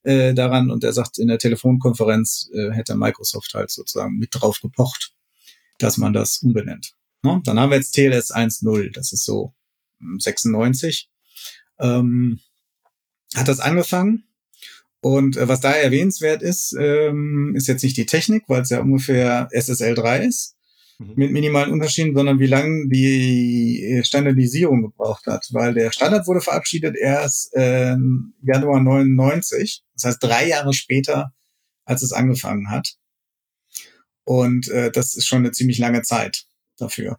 äh, 0.04 0.34
daran 0.34 0.72
und 0.72 0.84
der 0.84 0.94
sagt, 0.94 1.18
in 1.18 1.28
der 1.28 1.40
Telefonkonferenz 1.40 2.50
äh, 2.54 2.72
hätte 2.72 2.96
Microsoft 2.96 3.54
halt 3.54 3.70
sozusagen 3.70 4.18
mit 4.18 4.30
drauf 4.32 4.62
gepocht, 4.62 5.14
dass 5.78 5.98
man 5.98 6.14
das 6.14 6.38
umbenennt. 6.38 6.94
Ne? 7.24 7.42
Dann 7.44 7.60
haben 7.60 7.72
wir 7.72 7.78
jetzt 7.78 7.92
TLS 7.92 8.34
1.0, 8.34 8.94
das 8.94 9.12
ist 9.12 9.26
so 9.26 9.54
96. 10.20 11.10
Ähm, 11.80 12.40
hat 13.36 13.48
das 13.50 13.60
angefangen 13.60 14.24
und 15.08 15.38
äh, 15.38 15.48
was 15.48 15.62
da 15.62 15.72
erwähnenswert 15.72 16.42
ist, 16.42 16.76
ähm, 16.78 17.54
ist 17.56 17.68
jetzt 17.68 17.82
nicht 17.84 17.96
die 17.96 18.06
Technik, 18.06 18.44
weil 18.48 18.64
es 18.64 18.70
ja 18.70 18.82
ungefähr 18.82 19.48
SSL 19.52 19.96
3 19.96 20.26
ist, 20.26 20.58
mhm. 21.00 21.14
mit 21.16 21.32
minimalen 21.32 21.72
Unterschieden, 21.72 22.14
sondern 22.14 22.40
wie 22.40 22.48
lange 22.48 22.90
die 22.90 24.02
Standardisierung 24.04 24.82
gebraucht 24.82 25.26
hat. 25.26 25.48
Weil 25.52 25.74
der 25.74 25.94
Standard 25.94 26.28
wurde 26.28 26.42
verabschiedet 26.42 26.98
erst 26.98 27.56
äh, 27.56 27.96
Januar 28.42 28.82
99, 28.82 29.82
das 29.94 30.04
heißt 30.04 30.24
drei 30.24 30.50
Jahre 30.50 30.74
später, 30.74 31.32
als 31.86 32.02
es 32.02 32.12
angefangen 32.12 32.70
hat. 32.70 32.96
Und 34.26 34.68
äh, 34.68 34.92
das 34.92 35.16
ist 35.16 35.26
schon 35.26 35.40
eine 35.40 35.52
ziemlich 35.52 35.78
lange 35.78 36.02
Zeit 36.02 36.48
dafür. 36.78 37.18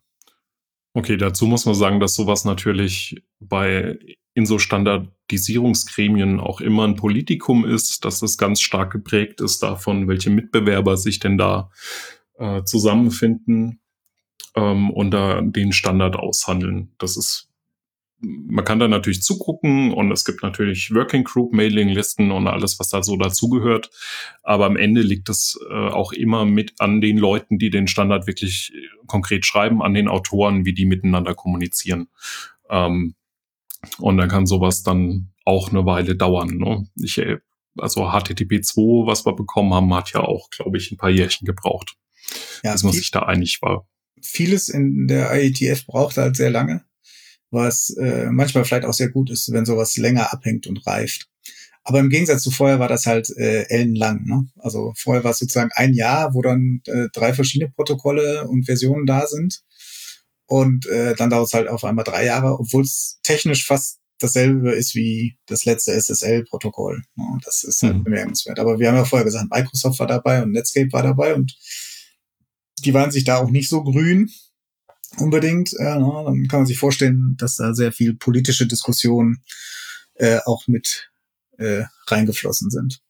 Okay, 0.92 1.16
dazu 1.16 1.46
muss 1.46 1.64
man 1.64 1.74
sagen, 1.74 2.00
dass 2.00 2.12
sowas 2.12 2.44
natürlich 2.44 3.22
bei 3.40 3.98
in 4.38 4.46
so 4.46 4.60
Standardisierungsgremien 4.60 6.38
auch 6.38 6.60
immer 6.60 6.86
ein 6.86 6.94
Politikum 6.94 7.64
ist, 7.64 8.04
dass 8.04 8.22
es 8.22 8.38
ganz 8.38 8.60
stark 8.60 8.92
geprägt 8.92 9.40
ist 9.40 9.64
davon, 9.64 10.06
welche 10.06 10.30
Mitbewerber 10.30 10.96
sich 10.96 11.18
denn 11.18 11.36
da 11.38 11.70
äh, 12.38 12.62
zusammenfinden 12.62 13.80
ähm, 14.54 14.90
und 14.90 15.10
da 15.10 15.40
den 15.40 15.72
Standard 15.72 16.14
aushandeln. 16.14 16.92
Das 16.98 17.16
ist 17.16 17.46
man 18.20 18.64
kann 18.64 18.80
da 18.80 18.88
natürlich 18.88 19.22
zugucken 19.22 19.92
und 19.92 20.10
es 20.10 20.24
gibt 20.24 20.42
natürlich 20.42 20.92
Working 20.92 21.22
Group 21.22 21.52
Mailinglisten 21.52 22.32
und 22.32 22.48
alles, 22.48 22.80
was 22.80 22.88
da 22.88 23.00
so 23.00 23.16
dazugehört. 23.16 23.90
Aber 24.42 24.66
am 24.66 24.76
Ende 24.76 25.02
liegt 25.02 25.28
es 25.28 25.56
äh, 25.70 25.72
auch 25.72 26.12
immer 26.12 26.44
mit 26.44 26.80
an 26.80 27.00
den 27.00 27.16
Leuten, 27.16 27.58
die 27.58 27.70
den 27.70 27.86
Standard 27.86 28.26
wirklich 28.26 28.72
äh, 28.74 29.06
konkret 29.06 29.46
schreiben, 29.46 29.82
an 29.82 29.94
den 29.94 30.08
Autoren, 30.08 30.64
wie 30.64 30.74
die 30.74 30.84
miteinander 30.84 31.34
kommunizieren. 31.34 32.08
Ähm, 32.68 33.14
und 33.98 34.16
dann 34.16 34.28
kann 34.28 34.46
sowas 34.46 34.82
dann 34.82 35.32
auch 35.44 35.70
eine 35.70 35.86
Weile 35.86 36.16
dauern. 36.16 36.56
Ne? 36.56 36.86
Ich, 36.96 37.18
äh, 37.18 37.38
also 37.76 38.10
HTTP 38.10 38.62
2, 38.62 39.06
was 39.06 39.24
wir 39.24 39.34
bekommen 39.34 39.72
haben, 39.74 39.92
hat 39.94 40.12
ja 40.12 40.20
auch, 40.20 40.50
glaube 40.50 40.78
ich, 40.78 40.90
ein 40.90 40.96
paar 40.96 41.10
Jährchen 41.10 41.46
gebraucht, 41.46 41.96
ja, 42.62 42.72
bis 42.72 42.82
man 42.82 42.92
sich 42.92 43.10
da 43.10 43.20
einig 43.20 43.58
war. 43.62 43.86
Vieles 44.20 44.68
in 44.68 45.06
der 45.06 45.32
IETF 45.32 45.86
braucht 45.86 46.16
halt 46.16 46.36
sehr 46.36 46.50
lange 46.50 46.84
was 47.50 47.90
äh, 47.98 48.26
manchmal 48.30 48.64
vielleicht 48.64 48.84
auch 48.84 48.94
sehr 48.94 49.08
gut 49.08 49.30
ist, 49.30 49.52
wenn 49.52 49.64
sowas 49.64 49.96
länger 49.96 50.32
abhängt 50.32 50.66
und 50.66 50.86
reift. 50.86 51.28
Aber 51.84 52.00
im 52.00 52.10
Gegensatz 52.10 52.42
zu 52.42 52.50
vorher 52.50 52.80
war 52.80 52.88
das 52.88 53.06
halt 53.06 53.30
äh, 53.36 53.62
ellenlang. 53.68 54.24
Ne? 54.24 54.46
Also 54.58 54.92
vorher 54.96 55.24
war 55.24 55.30
es 55.30 55.38
sozusagen 55.38 55.70
ein 55.74 55.94
Jahr, 55.94 56.34
wo 56.34 56.42
dann 56.42 56.82
äh, 56.84 57.06
drei 57.12 57.32
verschiedene 57.32 57.70
Protokolle 57.70 58.46
und 58.46 58.64
Versionen 58.66 59.06
da 59.06 59.26
sind. 59.26 59.62
Und 60.48 60.86
äh, 60.86 61.14
dann 61.14 61.28
dauert 61.28 61.46
es 61.46 61.52
halt 61.52 61.68
auf 61.68 61.84
einmal 61.84 62.04
drei 62.04 62.24
Jahre, 62.24 62.58
obwohl 62.58 62.82
es 62.82 63.20
technisch 63.22 63.66
fast 63.66 64.00
dasselbe 64.18 64.72
ist 64.72 64.94
wie 64.94 65.36
das 65.46 65.66
letzte 65.66 65.92
SSL-Protokoll. 65.92 67.02
Ne? 67.14 67.38
Das 67.44 67.64
ist 67.64 67.82
halt 67.82 67.98
mhm. 67.98 68.04
bemerkenswert. 68.04 68.58
Aber 68.58 68.78
wir 68.78 68.88
haben 68.88 68.96
ja 68.96 69.04
vorher 69.04 69.26
gesagt, 69.26 69.50
Microsoft 69.50 69.98
war 70.00 70.06
dabei 70.06 70.42
und 70.42 70.52
Netscape 70.52 70.90
war 70.90 71.02
dabei 71.02 71.34
und 71.34 71.54
die 72.78 72.94
waren 72.94 73.10
sich 73.10 73.24
da 73.24 73.36
auch 73.36 73.50
nicht 73.50 73.68
so 73.68 73.84
grün 73.84 74.30
unbedingt. 75.18 75.74
Äh, 75.74 75.98
na, 75.98 76.24
dann 76.24 76.48
kann 76.48 76.60
man 76.60 76.66
sich 76.66 76.78
vorstellen, 76.78 77.36
dass 77.38 77.56
da 77.56 77.74
sehr 77.74 77.92
viel 77.92 78.14
politische 78.14 78.66
Diskussionen 78.66 79.42
äh, 80.14 80.38
auch 80.46 80.66
mit 80.66 81.10
äh, 81.58 81.84
reingeflossen 82.06 82.70
sind. 82.70 83.02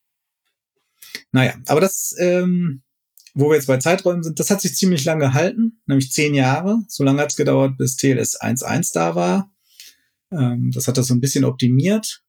Naja, 1.30 1.54
aber 1.66 1.80
das, 1.80 2.14
ähm, 2.18 2.82
wo 3.38 3.50
wir 3.50 3.54
jetzt 3.54 3.68
bei 3.68 3.76
Zeiträumen 3.76 4.24
sind, 4.24 4.40
das 4.40 4.50
hat 4.50 4.60
sich 4.60 4.74
ziemlich 4.74 5.04
lange 5.04 5.26
gehalten, 5.26 5.80
nämlich 5.86 6.10
zehn 6.10 6.34
Jahre. 6.34 6.80
So 6.88 7.04
lange 7.04 7.22
hat 7.22 7.30
es 7.30 7.36
gedauert, 7.36 7.78
bis 7.78 7.96
TLS 7.96 8.40
1.1 8.40 8.92
da 8.92 9.14
war. 9.14 9.52
Ähm, 10.32 10.72
das 10.74 10.88
hat 10.88 10.98
das 10.98 11.06
so 11.06 11.14
ein 11.14 11.20
bisschen 11.20 11.44
optimiert. 11.44 12.24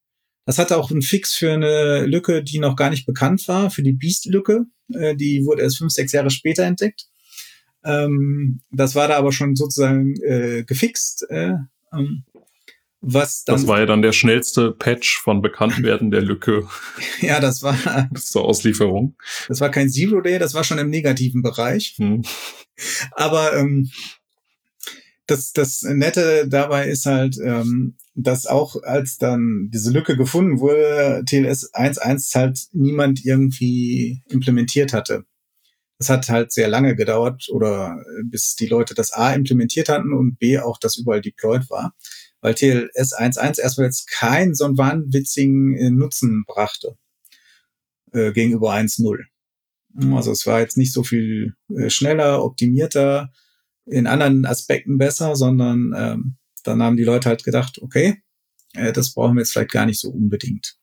Das 0.45 0.60
hatte 0.60 0.78
auch 0.78 0.91
einen 0.91 1.02
Fix 1.02 1.34
für 1.34 1.52
eine 1.52 2.06
Lücke, 2.06 2.43
die 2.43 2.60
noch 2.60 2.76
gar 2.76 2.91
nicht 2.91 3.08
bekannt 3.08 3.48
war, 3.48 3.72
für 3.72 3.82
die 3.82 3.93
Beast-Lücke. 3.93 4.65
Äh, 4.93 5.15
die 5.15 5.45
wurde 5.45 5.63
erst 5.63 5.80
fünf, 5.80 5.91
sechs 5.91 6.12
Jahre 6.12 6.30
später 6.30 6.63
entdeckt. 6.63 7.08
Ähm, 7.84 8.62
das 8.72 8.93
war 8.93 9.08
da 9.08 9.17
aber 9.17 9.32
schon 9.32 9.56
sozusagen 9.56 10.13
äh, 10.22 10.63
gefixt. 10.63 11.26
Äh, 11.32 11.54
ähm, 11.91 12.24
was 13.02 13.46
dann, 13.46 13.56
das 13.56 13.68
war 13.68 13.80
ja 13.80 13.86
dann 13.86 14.02
der 14.02 14.12
schnellste 14.12 14.72
Patch 14.72 15.20
von 15.20 15.42
Bekanntwerden 15.42 16.12
der 16.12 16.22
Lücke. 16.22 16.68
ja, 17.22 17.40
das 17.40 17.64
war 17.64 17.78
zur 18.16 18.46
Auslieferung. 18.46 19.16
Das 19.48 19.62
war 19.62 19.70
kein 19.70 19.90
Zero 19.90 20.22
Day, 20.22 20.38
das 20.40 20.54
war 20.54 20.64
schon 20.64 20.80
im 20.80 20.90
negativen 20.90 21.42
Bereich. 21.42 21.96
Hm. 21.98 22.24
Aber 23.12 23.56
ähm, 23.56 23.90
das, 25.28 25.54
das 25.54 25.84
Nette 25.84 26.48
dabei 26.48 26.88
ist 26.88 27.06
halt, 27.06 27.38
ähm, 27.44 27.96
dass 28.16 28.48
auch 28.48 28.82
als 28.84 29.18
dann 29.18 29.70
diese 29.72 29.92
Lücke 29.92 30.18
gefunden 30.18 30.60
wurde, 30.60 31.24
TLS 31.26 31.74
1.1 31.74 32.36
halt 32.36 32.68
niemand 32.74 33.26
irgendwie 33.26 34.24
implementiert 34.30 34.92
hatte. 34.92 35.26
Es 36.00 36.10
hat 36.10 36.30
halt 36.30 36.52
sehr 36.52 36.68
lange 36.68 36.96
gedauert 36.96 37.48
oder 37.50 38.02
äh, 38.02 38.24
bis 38.24 38.56
die 38.56 38.68
Leute 38.68 38.94
das 38.94 39.12
A 39.12 39.34
implementiert 39.34 39.90
hatten 39.90 40.14
und 40.14 40.40
B 40.40 40.60
auch 40.60 40.80
das 40.80 40.98
überall 40.98 41.22
deployed 41.22 41.70
war, 41.70 41.94
weil 42.41 42.56
TLS 42.56 43.15
1.1 43.17 43.60
erstmal 43.60 43.88
jetzt 43.88 44.10
keinen 44.10 44.56
so 44.56 44.65
einen 44.65 44.78
wahnwitzigen 44.78 45.75
äh, 45.75 45.89
Nutzen 45.89 46.43
brachte 46.47 46.97
äh, 48.12 48.32
gegenüber 48.32 48.73
1.0. 48.73 49.25
Also 50.13 50.32
es 50.32 50.45
war 50.45 50.60
jetzt 50.60 50.78
nicht 50.78 50.93
so 50.93 51.04
viel 51.04 51.56
äh, 51.75 51.89
schneller, 51.89 52.43
optimierter, 52.43 53.32
in 53.86 54.08
anderen 54.08 54.45
Aspekten 54.45 54.97
besser, 54.97 55.36
sondern 55.36 55.93
ähm, 55.97 56.36
dann 56.63 56.84
haben 56.84 56.97
die 56.97 57.04
Leute 57.04 57.30
halt 57.30 57.43
gedacht, 57.43 57.80
okay, 57.82 58.21
äh, 58.73 58.93
das 58.93 59.13
brauchen 59.13 59.36
wir 59.36 59.41
jetzt 59.41 59.52
vielleicht 59.52 59.71
gar 59.71 59.86
nicht 59.86 59.99
so 59.99 60.10
unbedingt. 60.10 60.78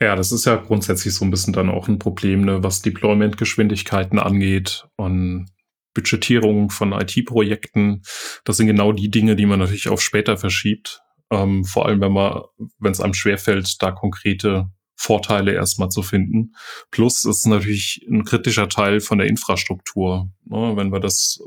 Ja, 0.00 0.16
das 0.16 0.32
ist 0.32 0.46
ja 0.46 0.56
grundsätzlich 0.56 1.14
so 1.14 1.24
ein 1.24 1.30
bisschen 1.30 1.52
dann 1.52 1.68
auch 1.68 1.88
ein 1.88 1.98
Problem, 1.98 2.44
ne, 2.44 2.62
was 2.62 2.82
Deployment-Geschwindigkeiten 2.82 4.18
angeht 4.18 4.86
und 4.96 5.50
Budgetierung 5.94 6.70
von 6.70 6.92
IT-Projekten. 6.92 8.02
Das 8.44 8.56
sind 8.56 8.66
genau 8.66 8.92
die 8.92 9.10
Dinge, 9.10 9.36
die 9.36 9.46
man 9.46 9.58
natürlich 9.58 9.88
auf 9.88 10.00
später 10.00 10.36
verschiebt. 10.36 11.02
Ähm, 11.30 11.64
vor 11.64 11.86
allem, 11.86 12.00
wenn 12.00 12.12
man, 12.12 12.42
wenn 12.78 12.92
es 12.92 13.00
einem 13.00 13.14
schwerfällt, 13.14 13.82
da 13.82 13.92
konkrete 13.92 14.70
Vorteile 14.96 15.54
erstmal 15.54 15.88
zu 15.88 16.02
finden. 16.02 16.54
Plus 16.90 17.24
ist 17.24 17.46
natürlich 17.46 18.04
ein 18.08 18.24
kritischer 18.24 18.68
Teil 18.68 19.00
von 19.00 19.18
der 19.18 19.28
Infrastruktur. 19.28 20.30
Ne? 20.44 20.76
Wenn 20.76 20.92
wir 20.92 21.00
das 21.00 21.40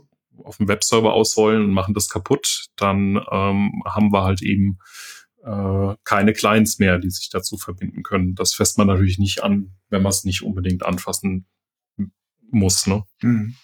auf 0.43 0.58
dem 0.58 0.67
Webserver 0.67 1.13
ausrollen 1.13 1.63
und 1.65 1.71
machen 1.71 1.93
das 1.93 2.10
kaputt, 2.10 2.67
dann 2.75 3.21
ähm, 3.32 3.84
haben 3.86 4.12
wir 4.12 4.23
halt 4.23 4.41
eben 4.41 4.79
äh, 5.43 5.95
keine 6.03 6.34
Clients 6.34 6.79
mehr, 6.79 6.97
die 6.97 7.12
sich 7.12 7.29
dazu 7.29 7.58
verbinden 7.58 8.01
können. 8.01 8.34
Das 8.34 8.56
fässt 8.56 8.77
man 8.77 8.88
natürlich 8.88 9.19
nicht 9.19 9.43
an, 9.43 9.75
wenn 9.89 10.01
man 10.01 10.10
es 10.10 10.23
nicht 10.23 10.41
unbedingt 10.41 10.84
anfassen 10.84 11.45
muss. 12.49 12.88
Ne? 12.88 13.03
Mhm. 13.21 13.56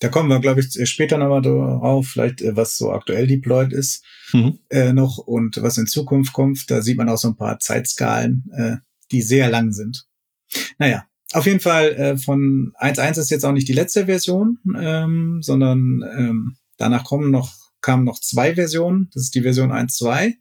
Da 0.00 0.08
kommen 0.08 0.28
wir, 0.28 0.40
glaube 0.40 0.60
ich, 0.60 0.90
später 0.90 1.16
nochmal 1.16 1.42
drauf, 1.42 2.08
vielleicht 2.08 2.42
äh, 2.42 2.54
was 2.54 2.76
so 2.76 2.92
aktuell 2.92 3.26
deployed 3.26 3.72
ist 3.72 4.04
mhm. 4.32 4.58
äh, 4.68 4.92
noch 4.92 5.18
und 5.18 5.62
was 5.62 5.78
in 5.78 5.86
Zukunft 5.86 6.32
kommt. 6.32 6.70
Da 6.70 6.82
sieht 6.82 6.98
man 6.98 7.08
auch 7.08 7.18
so 7.18 7.28
ein 7.28 7.36
paar 7.36 7.58
Zeitskalen, 7.58 8.44
äh, 8.54 8.76
die 9.10 9.22
sehr 9.22 9.48
lang 9.48 9.72
sind. 9.72 10.06
Naja, 10.78 11.04
auf 11.32 11.46
jeden 11.46 11.60
Fall 11.60 11.92
äh, 11.94 12.16
von 12.18 12.72
1.1 12.78 13.20
ist 13.20 13.30
jetzt 13.30 13.44
auch 13.44 13.52
nicht 13.52 13.68
die 13.68 13.72
letzte 13.72 14.06
Version, 14.06 14.58
ähm, 14.78 15.40
sondern 15.42 16.04
ähm, 16.16 16.56
danach 16.76 17.04
kommen 17.04 17.30
noch, 17.30 17.54
kamen 17.80 18.04
noch 18.04 18.20
zwei 18.20 18.54
Versionen. 18.54 19.08
Das 19.14 19.24
ist 19.24 19.34
die 19.34 19.42
Version 19.42 19.72
1.2 19.72 20.34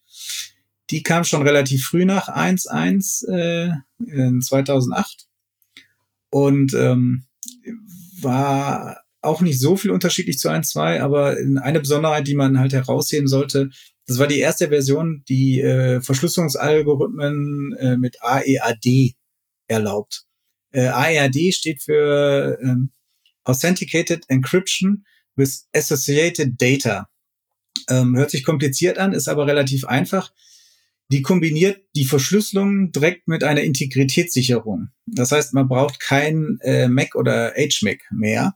die 0.90 1.04
kam 1.04 1.24
schon 1.24 1.42
relativ 1.42 1.86
früh 1.86 2.06
nach 2.06 2.30
1.1 2.30 3.28
äh, 3.28 3.72
in 4.06 4.42
2008 4.42 5.28
und 6.30 6.74
ähm, 6.74 7.26
war 8.22 9.05
auch 9.26 9.42
nicht 9.42 9.60
so 9.60 9.76
viel 9.76 9.92
unterschiedlich 9.92 10.40
zu 10.40 10.50
1.2, 10.50 11.00
aber 11.00 11.38
eine 11.62 11.80
Besonderheit, 11.80 12.28
die 12.28 12.36
man 12.36 12.60
halt 12.60 12.74
herausheben 12.74 13.28
sollte, 13.28 13.70
das 14.08 14.20
war 14.20 14.28
die 14.28 14.40
erste 14.40 14.70
Version, 14.70 15.24
die 15.28 15.62
äh, 15.62 16.00
Verschlüsselungsalgorithmen 16.02 17.76
äh, 17.80 17.98
mit 17.98 18.18
AEAD 18.22 19.16
erlaubt. 19.68 20.26
Äh, 20.72 20.88
AERD 20.88 21.54
steht 21.54 21.82
für 21.82 22.60
ähm, 22.62 22.92
Authenticated 23.44 24.26
Encryption 24.28 25.06
with 25.36 25.68
Associated 25.74 26.62
Data. 26.62 27.10
Ähm, 27.90 28.16
hört 28.16 28.32
sich 28.32 28.44
kompliziert 28.44 28.98
an, 28.98 29.14
ist 29.14 29.28
aber 29.28 29.48
relativ 29.48 29.86
einfach. 29.86 30.32
Die 31.12 31.22
kombiniert 31.22 31.84
die 31.96 32.06
Verschlüsselung 32.06 32.92
direkt 32.92 33.28
mit 33.28 33.44
einer 33.44 33.62
Integritätssicherung. 33.62 34.90
Das 35.06 35.32
heißt, 35.32 35.54
man 35.54 35.68
braucht 35.68 36.00
kein 36.00 36.58
äh, 36.62 36.88
MAC 36.88 37.16
oder 37.16 37.54
HMAC 37.56 38.02
mehr, 38.12 38.56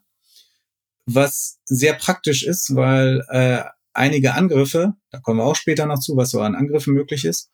was 1.13 1.60
sehr 1.65 1.93
praktisch 1.93 2.43
ist, 2.43 2.76
weil 2.76 3.26
äh, 3.30 3.63
einige 3.93 4.34
Angriffe, 4.34 4.93
da 5.12 5.19
kommen 5.19 5.39
wir 5.39 5.45
auch 5.45 5.56
später 5.56 5.86
noch 5.86 6.00
zu, 6.00 6.15
was 6.15 6.32
so 6.32 6.41
an 6.41 6.56
Angriffen 6.56 6.93
möglich 6.93 7.26
ist, 7.26 7.52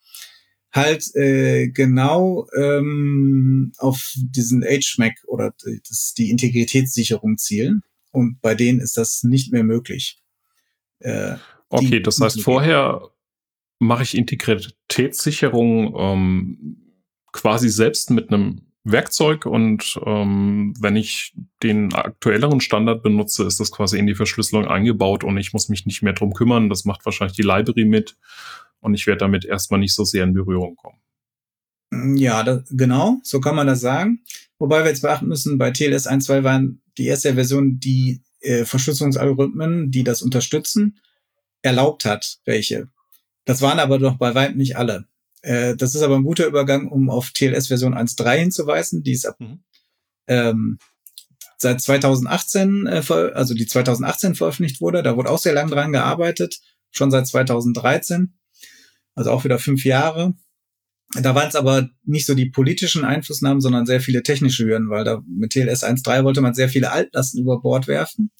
halt 0.72 1.14
äh, 1.14 1.68
genau 1.68 2.46
ähm, 2.56 3.72
auf 3.78 4.12
diesen 4.16 4.62
HMAC 4.62 5.14
oder 5.26 5.54
das, 5.88 6.14
die 6.14 6.30
Integritätssicherung 6.30 7.38
zielen. 7.38 7.82
Und 8.10 8.40
bei 8.40 8.54
denen 8.54 8.80
ist 8.80 8.96
das 8.96 9.22
nicht 9.22 9.52
mehr 9.52 9.64
möglich. 9.64 10.22
Äh, 11.00 11.36
okay, 11.68 12.00
das 12.00 12.20
heißt, 12.20 12.40
vorher 12.42 13.10
mache 13.78 14.02
ich 14.02 14.16
Integritätssicherung 14.16 15.94
ähm, 15.98 16.76
quasi 17.32 17.68
selbst 17.68 18.10
mit 18.10 18.30
einem 18.30 18.62
Werkzeug 18.92 19.46
und 19.46 19.98
ähm, 20.06 20.74
wenn 20.80 20.96
ich 20.96 21.34
den 21.62 21.92
aktuelleren 21.92 22.60
Standard 22.60 23.02
benutze, 23.02 23.44
ist 23.44 23.58
das 23.58 23.72
quasi 23.72 23.98
in 23.98 24.06
die 24.06 24.14
Verschlüsselung 24.14 24.66
eingebaut 24.66 25.24
und 25.24 25.36
ich 25.38 25.52
muss 25.52 25.68
mich 25.68 25.86
nicht 25.86 26.02
mehr 26.02 26.12
drum 26.12 26.32
kümmern. 26.32 26.68
Das 26.68 26.84
macht 26.84 27.04
wahrscheinlich 27.04 27.36
die 27.36 27.42
Library 27.42 27.84
mit 27.84 28.16
und 28.80 28.94
ich 28.94 29.06
werde 29.06 29.18
damit 29.18 29.44
erstmal 29.44 29.80
nicht 29.80 29.94
so 29.94 30.04
sehr 30.04 30.24
in 30.24 30.34
Berührung 30.34 30.76
kommen. 30.76 30.98
Ja, 32.16 32.42
das, 32.42 32.62
genau, 32.70 33.18
so 33.22 33.40
kann 33.40 33.56
man 33.56 33.66
das 33.66 33.80
sagen. 33.80 34.20
Wobei 34.58 34.82
wir 34.82 34.90
jetzt 34.90 35.02
beachten 35.02 35.26
müssen, 35.26 35.58
bei 35.58 35.70
TLS 35.70 36.08
1.2 36.08 36.44
waren 36.44 36.80
die 36.96 37.06
erste 37.06 37.34
Version, 37.34 37.78
die 37.78 38.22
äh, 38.40 38.64
Verschlüsselungsalgorithmen, 38.64 39.90
die 39.90 40.04
das 40.04 40.22
unterstützen, 40.22 40.98
erlaubt 41.62 42.04
hat, 42.04 42.38
welche. 42.44 42.88
Das 43.44 43.62
waren 43.62 43.78
aber 43.78 43.98
doch 43.98 44.16
bei 44.16 44.34
weitem 44.34 44.56
nicht 44.56 44.76
alle. 44.76 45.06
Äh, 45.42 45.76
das 45.76 45.94
ist 45.94 46.02
aber 46.02 46.16
ein 46.16 46.24
guter 46.24 46.46
Übergang, 46.46 46.88
um 46.88 47.10
auf 47.10 47.30
TLS 47.30 47.68
Version 47.68 47.94
1.3 47.94 48.38
hinzuweisen, 48.38 49.02
die 49.02 49.12
ist 49.12 49.26
ab 49.26 49.38
mhm. 49.38 49.60
ähm, 50.26 50.78
seit 51.58 51.80
2018, 51.80 52.86
äh, 52.86 53.02
also 53.34 53.54
die 53.54 53.66
2018 53.66 54.34
veröffentlicht 54.34 54.80
wurde. 54.80 55.02
Da 55.02 55.16
wurde 55.16 55.30
auch 55.30 55.38
sehr 55.38 55.54
lang 55.54 55.70
dran 55.70 55.92
gearbeitet, 55.92 56.60
schon 56.90 57.10
seit 57.10 57.26
2013, 57.26 58.34
also 59.14 59.30
auch 59.30 59.44
wieder 59.44 59.58
fünf 59.58 59.84
Jahre. 59.84 60.34
Da 61.14 61.34
waren 61.34 61.48
es 61.48 61.54
aber 61.54 61.88
nicht 62.04 62.26
so 62.26 62.34
die 62.34 62.50
politischen 62.50 63.04
Einflussnahmen, 63.04 63.60
sondern 63.60 63.86
sehr 63.86 64.00
viele 64.00 64.22
technische 64.22 64.64
Hürden, 64.64 64.90
weil 64.90 65.04
da 65.04 65.22
mit 65.28 65.52
TLS 65.52 65.84
1.3 65.84 66.24
wollte 66.24 66.40
man 66.40 66.54
sehr 66.54 66.68
viele 66.68 66.90
Altlasten 66.90 67.40
über 67.40 67.60
Bord 67.60 67.86
werfen. 67.86 68.32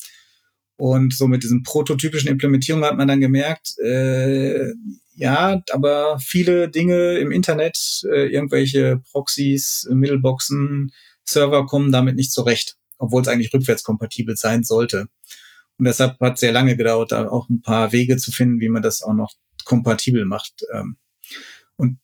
Und 0.77 1.15
so 1.15 1.27
mit 1.27 1.43
diesen 1.43 1.63
prototypischen 1.63 2.29
Implementierungen 2.29 2.87
hat 2.87 2.97
man 2.97 3.09
dann 3.09 3.21
gemerkt, 3.21 3.79
äh, 3.79 4.73
ja, 5.17 5.63
aber 5.73 6.19
viele 6.19 6.69
Dinge 6.69 7.17
im 7.19 7.33
Internet, 7.33 8.03
äh, 8.05 8.27
irgendwelche 8.27 9.03
Proxys, 9.11 9.89
Middleboxen, 9.91 10.93
Server 11.25 11.65
kommen 11.67 11.91
damit 11.91 12.17
nicht 12.17 12.33
zurecht, 12.33 12.77
obwohl 12.99 13.23
es 13.23 13.29
eigentlich 13.29 13.53
rückwärtskompatibel 13.53 14.37
sein 14.37 14.63
sollte. 14.63 15.09
Und 15.79 15.87
deshalb 15.87 16.21
hat 16.21 16.35
es 16.35 16.41
sehr 16.41 16.53
lange 16.53 16.77
gedauert, 16.77 17.13
da 17.13 17.29
auch 17.29 17.49
ein 17.49 17.63
paar 17.63 17.93
Wege 17.93 18.19
zu 18.19 18.31
finden, 18.31 18.61
wie 18.61 18.69
man 18.69 18.83
das 18.83 19.03
auch 19.03 19.15
noch 19.15 19.33
kompatibel 19.65 20.27
macht. 20.27 20.65
Ähm, 20.73 20.99
und 21.77 21.99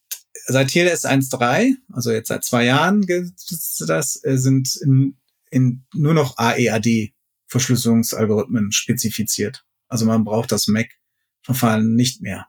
seit 0.46 0.68
TLS 0.68 1.04
1.3, 1.04 1.74
also 1.92 2.10
jetzt 2.12 2.28
seit 2.28 2.44
zwei 2.44 2.64
Jahren 2.64 3.06
das, 3.06 4.20
äh, 4.24 4.36
sind 4.38 4.74
in, 4.82 5.18
in 5.50 5.84
nur 5.94 6.14
noch 6.14 6.38
AEAD 6.38 7.12
Verschlüsselungsalgorithmen 7.46 8.72
spezifiziert. 8.72 9.66
Also 9.88 10.06
man 10.06 10.24
braucht 10.24 10.50
das 10.50 10.68
MAC-Verfahren 10.68 11.94
nicht 11.94 12.22
mehr. 12.22 12.46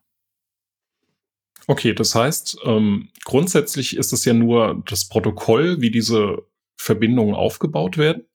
Okay, 1.67 1.93
das 1.93 2.13
heißt, 2.13 2.57
ähm, 2.65 3.09
grundsätzlich 3.23 3.95
ist 3.95 4.11
es 4.11 4.25
ja 4.25 4.33
nur 4.33 4.83
das 4.85 5.07
Protokoll, 5.07 5.79
wie 5.79 5.91
diese 5.91 6.43
Verbindungen 6.75 7.35
aufgebaut 7.35 7.97
werden. 7.97 8.25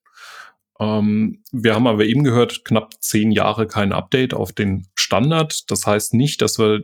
Ähm, 0.79 1.43
wir 1.51 1.75
haben 1.75 1.87
aber 1.87 2.05
eben 2.05 2.23
gehört, 2.23 2.65
knapp 2.65 2.93
zehn 3.01 3.31
Jahre 3.31 3.67
kein 3.67 3.91
Update 3.91 4.33
auf 4.33 4.53
den 4.53 4.87
Standard. 4.95 5.69
Das 5.69 5.85
heißt 5.85 6.13
nicht, 6.13 6.41
dass 6.41 6.57
wir 6.57 6.83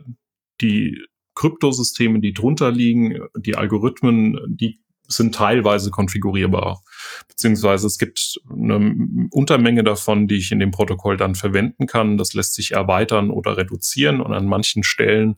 die 0.60 1.02
Kryptosysteme, 1.34 2.20
die 2.20 2.32
drunter 2.32 2.70
liegen, 2.70 3.20
die 3.36 3.56
Algorithmen, 3.56 4.38
die 4.48 4.80
sind 5.08 5.34
teilweise 5.34 5.90
konfigurierbar. 5.90 6.82
Beziehungsweise 7.28 7.86
es 7.86 7.98
gibt 7.98 8.40
eine 8.50 9.28
Untermenge 9.30 9.84
davon, 9.84 10.26
die 10.26 10.36
ich 10.36 10.50
in 10.50 10.58
dem 10.58 10.72
Protokoll 10.72 11.16
dann 11.16 11.34
verwenden 11.34 11.86
kann. 11.86 12.18
Das 12.18 12.34
lässt 12.34 12.54
sich 12.54 12.72
erweitern 12.72 13.30
oder 13.30 13.56
reduzieren 13.56 14.20
und 14.20 14.32
an 14.32 14.46
manchen 14.46 14.82
Stellen 14.82 15.36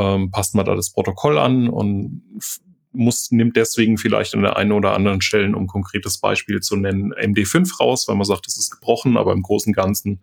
ähm, 0.00 0.30
passt 0.30 0.54
man 0.54 0.64
da 0.64 0.74
das 0.74 0.90
Protokoll 0.90 1.38
an 1.38 1.68
und 1.68 2.22
muss, 2.92 3.30
nimmt 3.30 3.56
deswegen 3.56 3.98
vielleicht 3.98 4.34
an 4.34 4.42
der 4.42 4.56
einen 4.56 4.72
oder 4.72 4.94
anderen 4.94 5.20
Stelle, 5.20 5.54
um 5.54 5.64
ein 5.64 5.68
konkretes 5.68 6.18
Beispiel 6.18 6.60
zu 6.60 6.76
nennen, 6.76 7.12
MD5 7.14 7.78
raus, 7.78 8.08
weil 8.08 8.16
man 8.16 8.24
sagt, 8.24 8.48
es 8.48 8.58
ist 8.58 8.70
gebrochen, 8.70 9.16
aber 9.16 9.32
im 9.32 9.42
Großen 9.42 9.70
und 9.70 9.76
Ganzen 9.76 10.22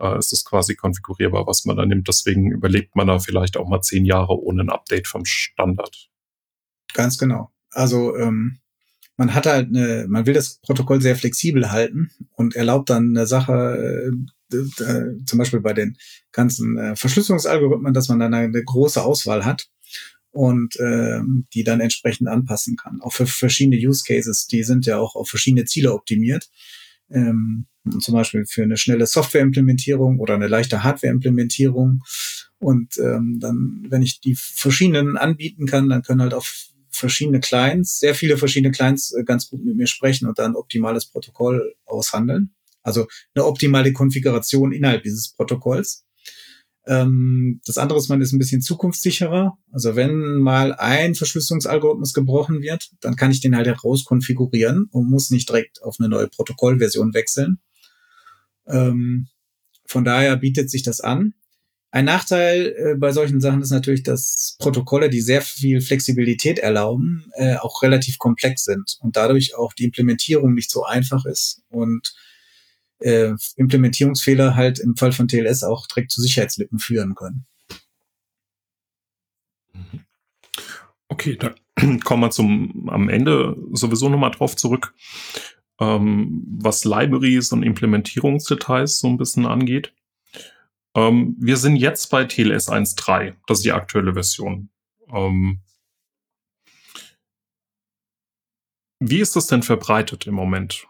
äh, 0.00 0.18
ist 0.18 0.32
es 0.32 0.44
quasi 0.44 0.74
konfigurierbar, 0.76 1.46
was 1.46 1.64
man 1.64 1.76
da 1.76 1.84
nimmt. 1.84 2.08
Deswegen 2.08 2.50
überlegt 2.50 2.96
man 2.96 3.08
da 3.08 3.18
vielleicht 3.18 3.56
auch 3.56 3.68
mal 3.68 3.82
zehn 3.82 4.04
Jahre 4.04 4.40
ohne 4.40 4.62
ein 4.62 4.70
Update 4.70 5.08
vom 5.08 5.24
Standard. 5.24 6.08
Ganz 6.94 7.18
genau. 7.18 7.50
Also 7.70 8.16
ähm, 8.16 8.60
man 9.18 9.34
hat 9.34 9.46
halt 9.46 9.68
eine, 9.68 10.06
man 10.08 10.26
will 10.26 10.34
das 10.34 10.58
Protokoll 10.60 11.02
sehr 11.02 11.16
flexibel 11.16 11.70
halten 11.70 12.10
und 12.32 12.56
erlaubt 12.56 12.88
dann 12.90 13.10
eine 13.10 13.26
Sache, 13.26 14.10
äh, 14.52 15.24
zum 15.24 15.38
Beispiel 15.38 15.60
bei 15.60 15.72
den 15.72 15.96
ganzen 16.32 16.78
äh, 16.78 16.96
Verschlüsselungsalgorithmen, 16.96 17.94
dass 17.94 18.08
man 18.08 18.20
dann 18.20 18.34
eine 18.34 18.62
große 18.62 19.02
Auswahl 19.02 19.44
hat 19.44 19.68
und 20.30 20.76
äh, 20.76 21.20
die 21.54 21.64
dann 21.64 21.80
entsprechend 21.80 22.28
anpassen 22.28 22.76
kann. 22.76 23.00
Auch 23.00 23.12
für 23.12 23.26
verschiedene 23.26 23.76
Use 23.76 24.04
Cases, 24.06 24.46
die 24.46 24.62
sind 24.62 24.86
ja 24.86 24.98
auch 24.98 25.16
auf 25.16 25.28
verschiedene 25.28 25.64
Ziele 25.64 25.92
optimiert. 25.92 26.50
Ähm, 27.10 27.66
zum 28.00 28.14
Beispiel 28.14 28.44
für 28.46 28.64
eine 28.64 28.76
schnelle 28.76 29.06
Softwareimplementierung 29.06 30.18
oder 30.18 30.34
eine 30.34 30.48
leichte 30.48 30.82
Hardwareimplementierung. 30.82 32.02
Und 32.58 32.98
ähm, 32.98 33.38
dann, 33.40 33.86
wenn 33.88 34.02
ich 34.02 34.20
die 34.20 34.34
verschiedenen 34.36 35.16
anbieten 35.16 35.66
kann, 35.66 35.88
dann 35.88 36.02
können 36.02 36.22
halt 36.22 36.34
auch 36.34 36.46
verschiedene 36.90 37.40
Clients, 37.40 37.98
sehr 37.98 38.14
viele 38.14 38.38
verschiedene 38.38 38.72
Clients 38.72 39.12
äh, 39.12 39.24
ganz 39.24 39.48
gut 39.48 39.64
mit 39.64 39.76
mir 39.76 39.86
sprechen 39.86 40.26
und 40.26 40.38
dann 40.38 40.56
optimales 40.56 41.06
Protokoll 41.06 41.74
aushandeln. 41.84 42.54
Also 42.86 43.06
eine 43.34 43.44
optimale 43.44 43.92
Konfiguration 43.92 44.72
innerhalb 44.72 45.02
dieses 45.02 45.32
Protokolls. 45.32 46.04
Ähm, 46.86 47.60
das 47.66 47.78
andere 47.78 47.98
ist, 47.98 48.08
man 48.08 48.20
ist 48.20 48.32
ein 48.32 48.38
bisschen 48.38 48.62
zukunftssicherer. 48.62 49.58
Also 49.72 49.96
wenn 49.96 50.36
mal 50.36 50.72
ein 50.74 51.14
Verschlüsselungsalgorithmus 51.14 52.12
gebrochen 52.12 52.62
wird, 52.62 52.90
dann 53.00 53.16
kann 53.16 53.32
ich 53.32 53.40
den 53.40 53.56
halt 53.56 53.66
herauskonfigurieren 53.66 54.88
und 54.92 55.10
muss 55.10 55.30
nicht 55.30 55.48
direkt 55.48 55.82
auf 55.82 55.96
eine 55.98 56.08
neue 56.08 56.28
Protokollversion 56.28 57.12
wechseln. 57.12 57.58
Ähm, 58.68 59.26
von 59.84 60.04
daher 60.04 60.36
bietet 60.36 60.70
sich 60.70 60.84
das 60.84 61.00
an. 61.00 61.34
Ein 61.90 62.04
Nachteil 62.04 62.74
äh, 62.76 62.94
bei 62.96 63.10
solchen 63.10 63.40
Sachen 63.40 63.62
ist 63.62 63.70
natürlich, 63.70 64.02
dass 64.02 64.56
Protokolle, 64.58 65.08
die 65.08 65.20
sehr 65.20 65.40
viel 65.40 65.80
Flexibilität 65.80 66.58
erlauben, 66.58 67.30
äh, 67.34 67.56
auch 67.56 67.82
relativ 67.82 68.18
komplex 68.18 68.64
sind 68.64 68.96
und 69.00 69.16
dadurch 69.16 69.56
auch 69.56 69.72
die 69.72 69.84
Implementierung 69.84 70.54
nicht 70.54 70.70
so 70.70 70.84
einfach 70.84 71.24
ist 71.24 71.62
und 71.68 72.14
äh, 73.00 73.32
Implementierungsfehler 73.56 74.54
halt 74.54 74.78
im 74.78 74.96
Fall 74.96 75.12
von 75.12 75.28
TLS 75.28 75.64
auch 75.64 75.86
direkt 75.86 76.10
zu 76.10 76.20
Sicherheitslücken 76.20 76.78
führen 76.78 77.14
können. 77.14 77.46
Mhm. 79.72 80.06
Okay, 81.08 81.36
da 81.36 81.54
kommen 82.04 82.22
wir 82.22 82.30
zum 82.30 82.88
am 82.88 83.08
Ende 83.08 83.56
sowieso 83.72 84.08
nochmal 84.08 84.30
drauf 84.30 84.56
zurück, 84.56 84.94
ähm, 85.80 86.44
was 86.58 86.84
Libraries 86.84 87.52
und 87.52 87.62
Implementierungsdetails 87.62 88.98
so 88.98 89.08
ein 89.08 89.18
bisschen 89.18 89.46
angeht. 89.46 89.92
Ähm, 90.96 91.36
wir 91.38 91.58
sind 91.58 91.76
jetzt 91.76 92.10
bei 92.10 92.24
TLS 92.24 92.68
1.3. 92.70 93.34
Das 93.46 93.58
ist 93.58 93.64
die 93.64 93.72
aktuelle 93.72 94.14
Version. 94.14 94.70
Ähm, 95.12 95.60
wie 98.98 99.20
ist 99.20 99.36
das 99.36 99.46
denn 99.46 99.62
verbreitet 99.62 100.26
im 100.26 100.34
Moment? 100.34 100.86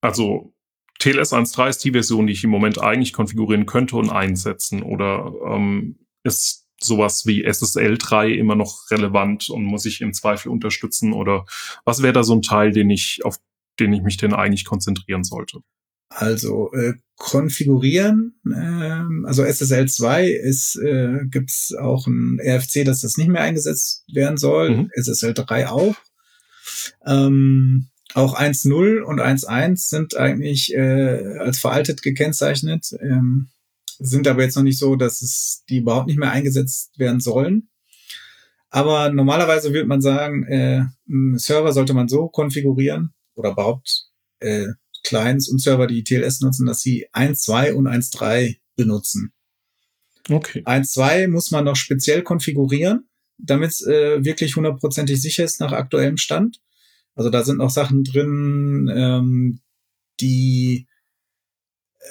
Also 0.00 0.54
TLS 1.02 1.32
1.3 1.32 1.68
ist 1.68 1.84
die 1.84 1.90
Version, 1.90 2.28
die 2.28 2.32
ich 2.32 2.44
im 2.44 2.50
Moment 2.50 2.80
eigentlich 2.80 3.12
konfigurieren 3.12 3.66
könnte 3.66 3.96
und 3.96 4.10
einsetzen. 4.10 4.84
Oder 4.84 5.32
ähm, 5.48 5.98
ist 6.22 6.68
sowas 6.80 7.26
wie 7.26 7.42
SSL 7.42 7.98
3 7.98 8.30
immer 8.30 8.54
noch 8.54 8.88
relevant 8.88 9.50
und 9.50 9.64
muss 9.64 9.84
ich 9.84 10.00
im 10.00 10.12
Zweifel 10.12 10.50
unterstützen? 10.50 11.12
Oder 11.12 11.44
was 11.84 12.02
wäre 12.02 12.12
da 12.12 12.22
so 12.22 12.36
ein 12.36 12.42
Teil, 12.42 12.70
den 12.70 12.88
ich, 12.88 13.20
auf 13.24 13.38
den 13.80 13.92
ich 13.92 14.02
mich 14.02 14.16
denn 14.16 14.32
eigentlich 14.32 14.64
konzentrieren 14.64 15.24
sollte? 15.24 15.58
Also 16.08 16.70
äh, 16.72 16.92
konfigurieren, 17.16 18.38
äh, 18.46 19.26
also 19.26 19.42
SSL 19.42 19.88
2 19.88 20.28
ist, 20.28 20.76
äh, 20.76 21.24
gibt 21.24 21.50
es 21.50 21.74
auch 21.80 22.06
ein 22.06 22.38
RFC, 22.40 22.84
dass 22.84 23.00
das 23.00 23.16
nicht 23.16 23.28
mehr 23.28 23.42
eingesetzt 23.42 24.04
werden 24.12 24.36
soll, 24.36 24.70
mhm. 24.70 24.90
SSL 24.94 25.34
3 25.34 25.68
auch. 25.68 25.96
Ähm, 27.04 27.88
auch 28.14 28.38
1.0 28.38 29.00
und 29.00 29.20
1.1 29.20 29.88
sind 29.88 30.16
eigentlich 30.16 30.74
äh, 30.74 31.38
als 31.38 31.58
veraltet 31.58 32.02
gekennzeichnet, 32.02 32.92
ähm, 33.00 33.48
sind 33.98 34.26
aber 34.28 34.42
jetzt 34.42 34.56
noch 34.56 34.62
nicht 34.62 34.78
so, 34.78 34.96
dass 34.96 35.22
es 35.22 35.64
die 35.68 35.78
überhaupt 35.78 36.06
nicht 36.06 36.18
mehr 36.18 36.30
eingesetzt 36.30 36.98
werden 36.98 37.20
sollen. 37.20 37.68
Aber 38.70 39.12
normalerweise 39.12 39.72
würde 39.72 39.86
man 39.86 40.00
sagen, 40.00 40.44
äh, 40.44 40.84
einen 41.08 41.38
Server 41.38 41.72
sollte 41.72 41.94
man 41.94 42.08
so 42.08 42.28
konfigurieren 42.28 43.12
oder 43.34 43.52
überhaupt 43.52 44.06
äh, 44.40 44.68
Clients 45.04 45.48
und 45.48 45.60
Server, 45.60 45.86
die 45.86 46.04
TLS 46.04 46.40
nutzen, 46.40 46.66
dass 46.66 46.80
sie 46.80 47.06
1.2 47.12 47.72
und 47.72 47.86
1.3 47.86 48.56
benutzen. 48.76 49.32
Okay. 50.30 50.62
1.2 50.64 51.28
muss 51.28 51.50
man 51.50 51.64
noch 51.64 51.76
speziell 51.76 52.22
konfigurieren, 52.22 53.08
damit 53.38 53.70
es 53.70 53.86
äh, 53.86 54.24
wirklich 54.24 54.56
hundertprozentig 54.56 55.20
sicher 55.20 55.44
ist 55.44 55.60
nach 55.60 55.72
aktuellem 55.72 56.16
Stand. 56.16 56.60
Also 57.14 57.30
da 57.30 57.44
sind 57.44 57.58
noch 57.58 57.70
Sachen 57.70 58.04
drin, 58.04 58.90
ähm, 58.94 59.60
die 60.20 60.86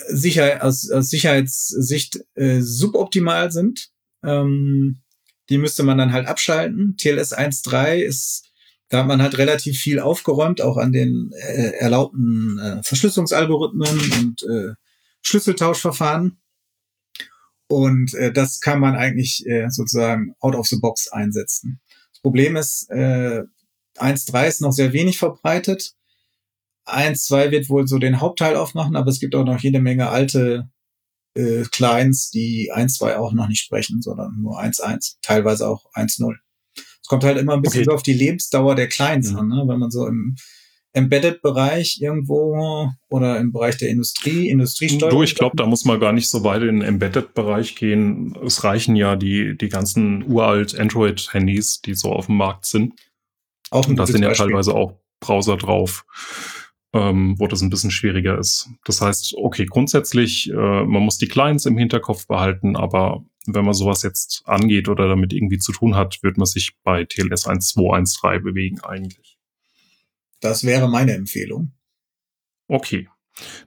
sicher 0.07 0.63
aus, 0.63 0.89
aus 0.89 1.09
Sicherheitssicht 1.09 2.19
äh, 2.35 2.61
suboptimal 2.61 3.51
sind. 3.51 3.89
Ähm, 4.23 5.01
die 5.49 5.57
müsste 5.57 5.83
man 5.83 5.97
dann 5.97 6.13
halt 6.13 6.27
abschalten. 6.27 6.95
TLS 6.97 7.33
1.3 7.33 7.97
ist, 7.97 8.49
da 8.89 8.99
hat 8.99 9.07
man 9.07 9.21
halt 9.21 9.37
relativ 9.37 9.79
viel 9.79 9.99
aufgeräumt, 9.99 10.61
auch 10.61 10.77
an 10.77 10.91
den 10.91 11.31
äh, 11.33 11.71
erlaubten 11.77 12.57
äh, 12.59 12.83
Verschlüsselungsalgorithmen 12.83 13.99
und 14.19 14.43
äh, 14.43 14.73
Schlüsseltauschverfahren. 15.21 16.37
Und 17.67 18.13
äh, 18.15 18.31
das 18.31 18.59
kann 18.59 18.79
man 18.79 18.95
eigentlich 18.95 19.45
äh, 19.45 19.69
sozusagen 19.69 20.35
out 20.39 20.55
of 20.55 20.67
the 20.67 20.77
box 20.77 21.09
einsetzen. 21.09 21.79
Das 22.11 22.21
Problem 22.21 22.55
ist, 22.55 22.89
äh, 22.89 23.43
1.3 23.97 24.47
ist 24.47 24.61
noch 24.61 24.71
sehr 24.71 24.93
wenig 24.93 25.17
verbreitet. 25.17 25.93
1.2 26.85 27.51
wird 27.51 27.69
wohl 27.69 27.87
so 27.87 27.99
den 27.99 28.19
Hauptteil 28.19 28.55
aufmachen, 28.55 28.95
aber 28.95 29.09
es 29.09 29.19
gibt 29.19 29.35
auch 29.35 29.45
noch 29.45 29.59
jede 29.59 29.79
Menge 29.79 30.09
alte 30.09 30.69
äh, 31.35 31.63
Clients, 31.71 32.31
die 32.31 32.71
1.2 32.73 33.15
auch 33.15 33.33
noch 33.33 33.47
nicht 33.47 33.61
sprechen, 33.61 34.01
sondern 34.01 34.41
nur 34.41 34.59
1.1, 34.59 35.17
teilweise 35.21 35.67
auch 35.67 35.85
1.0. 35.93 36.35
Es 36.75 37.07
kommt 37.07 37.23
halt 37.23 37.37
immer 37.37 37.53
ein 37.53 37.61
bisschen 37.61 37.81
okay. 37.81 37.89
so 37.89 37.95
auf 37.95 38.03
die 38.03 38.13
Lebensdauer 38.13 38.75
der 38.75 38.87
Clients 38.87 39.31
mhm. 39.31 39.37
an, 39.37 39.47
ne? 39.47 39.63
wenn 39.67 39.79
man 39.79 39.91
so 39.91 40.07
im 40.07 40.35
Embedded-Bereich 40.93 41.99
irgendwo 42.01 42.89
oder 43.09 43.39
im 43.39 43.53
Bereich 43.53 43.77
der 43.77 43.89
Industrie, 43.89 44.49
Industriesteuerung. 44.49 45.19
Du, 45.19 45.23
ich 45.23 45.35
glaube, 45.35 45.55
da 45.55 45.65
muss 45.65 45.85
man 45.85 45.99
gar 45.99 46.11
nicht 46.11 46.29
so 46.29 46.43
weit 46.43 46.63
in 46.63 46.79
den 46.79 46.81
Embedded-Bereich 46.81 47.75
gehen. 47.75 48.35
Es 48.45 48.63
reichen 48.63 48.95
ja 48.95 49.15
die, 49.15 49.57
die 49.57 49.69
ganzen 49.69 50.29
uralt 50.29 50.77
Android-Handys, 50.77 51.81
die 51.81 51.93
so 51.93 52.11
auf 52.11 52.25
dem 52.25 52.35
Markt 52.35 52.65
sind. 52.65 52.93
Auch 53.71 53.87
Und 53.87 53.95
da 53.95 54.05
sind 54.05 54.21
ja 54.21 54.29
Beispiel. 54.29 54.47
teilweise 54.47 54.75
auch 54.75 54.99
Browser 55.19 55.57
drauf, 55.57 56.05
ähm, 56.93 57.35
wo 57.39 57.47
das 57.47 57.61
ein 57.61 57.69
bisschen 57.69 57.89
schwieriger 57.89 58.37
ist. 58.37 58.69
Das 58.85 59.01
heißt, 59.01 59.35
okay, 59.37 59.65
grundsätzlich, 59.65 60.49
äh, 60.51 60.53
man 60.55 61.03
muss 61.03 61.17
die 61.17 61.27
Clients 61.27 61.65
im 61.65 61.77
Hinterkopf 61.77 62.27
behalten, 62.27 62.75
aber 62.75 63.25
wenn 63.47 63.65
man 63.65 63.73
sowas 63.73 64.03
jetzt 64.03 64.43
angeht 64.45 64.87
oder 64.87 65.07
damit 65.07 65.33
irgendwie 65.33 65.57
zu 65.57 65.71
tun 65.71 65.95
hat, 65.95 66.21
wird 66.21 66.37
man 66.37 66.45
sich 66.45 66.75
bei 66.83 67.05
TLS 67.05 67.47
1.2.1.3 67.47 68.39
bewegen 68.39 68.81
eigentlich. 68.81 69.39
Das 70.41 70.63
wäre 70.63 70.89
meine 70.89 71.13
Empfehlung. 71.13 71.71
Okay. 72.67 73.09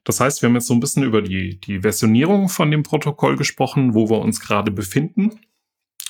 Das 0.05 0.21
heißt, 0.21 0.43
wir 0.43 0.49
haben 0.49 0.55
jetzt 0.55 0.67
so 0.67 0.75
ein 0.75 0.81
bisschen 0.81 1.03
über 1.03 1.23
die, 1.23 1.59
die 1.59 1.81
Versionierung 1.81 2.49
von 2.49 2.71
dem 2.71 2.83
Protokoll 2.83 3.37
gesprochen, 3.37 3.95
wo 3.95 4.11
wir 4.11 4.19
uns 4.19 4.41
gerade 4.41 4.71
befinden. 4.71 5.41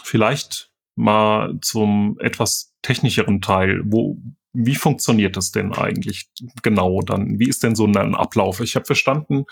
Vielleicht 0.03 0.74
mal 0.97 1.59
zum 1.61 2.19
etwas 2.21 2.73
technischeren 2.83 3.41
Teil. 3.41 3.83
Wo, 3.85 4.19
wie 4.55 4.77
funktioniert 4.77 5.37
das 5.37 5.51
denn 5.51 5.73
eigentlich 5.73 6.29
genau 6.63 7.01
dann? 7.03 7.41
Wie 7.41 7.49
ist 7.49 7.65
denn 7.65 7.75
so 7.75 7.87
ein 7.87 8.15
Ablauf? 8.15 8.61
Ich 8.61 8.77
habe 8.77 8.87
verstanden, 8.87 9.47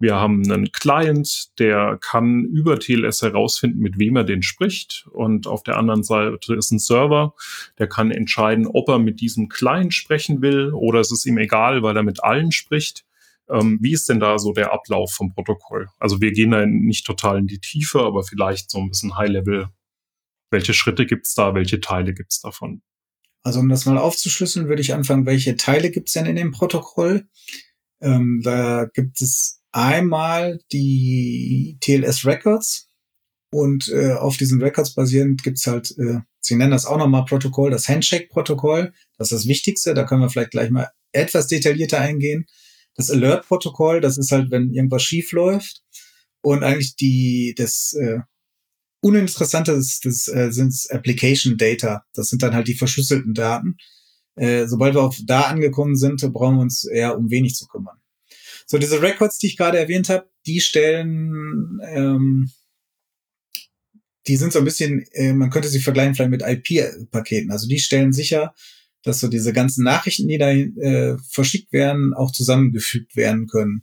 wir 0.00 0.16
haben 0.16 0.42
einen 0.50 0.72
Client, 0.72 1.58
der 1.60 1.98
kann 2.00 2.44
über 2.44 2.78
TLS 2.78 3.22
herausfinden, 3.22 3.78
mit 3.78 3.98
wem 3.98 4.16
er 4.16 4.24
den 4.24 4.42
spricht. 4.42 5.06
Und 5.12 5.46
auf 5.46 5.62
der 5.62 5.78
anderen 5.78 6.02
Seite 6.02 6.54
ist 6.54 6.72
ein 6.72 6.80
Server, 6.80 7.34
der 7.78 7.88
kann 7.88 8.10
entscheiden, 8.10 8.66
ob 8.66 8.88
er 8.88 8.98
mit 8.98 9.20
diesem 9.20 9.48
Client 9.48 9.94
sprechen 9.94 10.42
will 10.42 10.72
oder 10.72 10.98
es 10.98 11.12
ist 11.12 11.26
ihm 11.26 11.38
egal, 11.38 11.84
weil 11.84 11.96
er 11.96 12.02
mit 12.02 12.24
allen 12.24 12.50
spricht. 12.50 13.04
Ähm, 13.48 13.78
wie 13.80 13.92
ist 13.92 14.08
denn 14.08 14.20
da 14.20 14.38
so 14.38 14.52
der 14.52 14.72
Ablauf 14.72 15.12
vom 15.12 15.32
Protokoll? 15.32 15.88
Also 15.98 16.20
wir 16.20 16.32
gehen 16.32 16.50
da 16.50 16.66
nicht 16.66 17.06
total 17.06 17.38
in 17.38 17.46
die 17.46 17.60
Tiefe, 17.60 18.00
aber 18.00 18.24
vielleicht 18.24 18.70
so 18.70 18.78
ein 18.78 18.88
bisschen 18.88 19.16
High-Level. 19.16 19.68
Welche 20.50 20.74
Schritte 20.74 21.06
gibt's 21.06 21.34
da? 21.34 21.54
Welche 21.54 21.80
Teile 21.80 22.14
gibt's 22.14 22.40
davon? 22.40 22.82
Also 23.42 23.60
um 23.60 23.68
das 23.68 23.86
mal 23.86 23.98
aufzuschlüsseln, 23.98 24.68
würde 24.68 24.82
ich 24.82 24.92
anfangen, 24.92 25.26
welche 25.26 25.56
Teile 25.56 25.90
gibt 25.90 26.08
es 26.08 26.14
denn 26.14 26.26
in 26.26 26.36
dem 26.36 26.52
Protokoll? 26.52 27.26
Ähm, 28.02 28.40
da 28.44 28.86
gibt 28.92 29.20
es 29.22 29.62
einmal 29.72 30.60
die 30.72 31.78
TLS 31.80 32.26
Records 32.26 32.90
und 33.52 33.88
äh, 33.88 34.12
auf 34.12 34.36
diesen 34.36 34.62
Records 34.62 34.94
basierend 34.94 35.42
gibt 35.42 35.58
es 35.58 35.66
halt, 35.66 35.96
äh, 35.98 36.20
sie 36.40 36.54
nennen 36.56 36.70
das 36.70 36.86
auch 36.86 36.98
nochmal 36.98 37.24
Protokoll, 37.24 37.70
das 37.70 37.88
Handshake-Protokoll. 37.88 38.92
Das 39.18 39.32
ist 39.32 39.40
das 39.40 39.48
Wichtigste, 39.48 39.94
da 39.94 40.04
können 40.04 40.22
wir 40.22 40.30
vielleicht 40.30 40.52
gleich 40.52 40.70
mal 40.70 40.90
etwas 41.12 41.46
detaillierter 41.46 41.98
eingehen. 41.98 42.46
Das 42.94 43.10
Alert-Protokoll, 43.10 44.00
das 44.00 44.18
ist 44.18 44.32
halt, 44.32 44.50
wenn 44.50 44.72
irgendwas 44.72 45.02
schief 45.02 45.32
läuft. 45.32 45.82
Und 46.42 46.62
eigentlich 46.62 46.96
die, 46.96 47.54
das 47.56 47.92
äh, 47.94 48.20
Uninteressante 49.00 49.72
ist, 49.72 50.04
das 50.04 50.28
äh, 50.28 50.50
sind 50.50 50.74
Application 50.90 51.56
Data. 51.56 52.04
Das 52.14 52.28
sind 52.28 52.42
dann 52.42 52.54
halt 52.54 52.68
die 52.68 52.74
verschlüsselten 52.74 53.34
Daten. 53.34 53.76
Äh, 54.36 54.66
sobald 54.66 54.94
wir 54.94 55.02
auf 55.02 55.18
da 55.24 55.42
angekommen 55.42 55.96
sind, 55.96 56.20
brauchen 56.32 56.56
wir 56.56 56.62
uns 56.62 56.84
eher 56.84 57.16
um 57.16 57.30
wenig 57.30 57.54
zu 57.54 57.66
kümmern. 57.66 57.98
So, 58.66 58.78
diese 58.78 59.02
Records, 59.02 59.38
die 59.38 59.48
ich 59.48 59.56
gerade 59.56 59.78
erwähnt 59.78 60.08
habe, 60.08 60.28
die 60.46 60.60
stellen, 60.60 61.80
ähm, 61.84 62.50
die 64.26 64.36
sind 64.36 64.52
so 64.52 64.58
ein 64.58 64.64
bisschen, 64.64 65.04
äh, 65.12 65.32
man 65.32 65.50
könnte 65.50 65.68
sie 65.68 65.80
vergleichen 65.80 66.14
vielleicht 66.14 66.30
mit 66.30 66.42
IP-Paketen. 66.42 67.50
Also 67.50 67.68
die 67.68 67.80
stellen 67.80 68.12
sicher, 68.12 68.54
dass 69.02 69.20
so 69.20 69.28
diese 69.28 69.52
ganzen 69.52 69.82
Nachrichten, 69.82 70.28
die 70.28 70.38
da 70.38 70.50
äh, 70.50 71.16
verschickt 71.28 71.72
werden, 71.72 72.14
auch 72.14 72.30
zusammengefügt 72.30 73.16
werden 73.16 73.46
können 73.46 73.82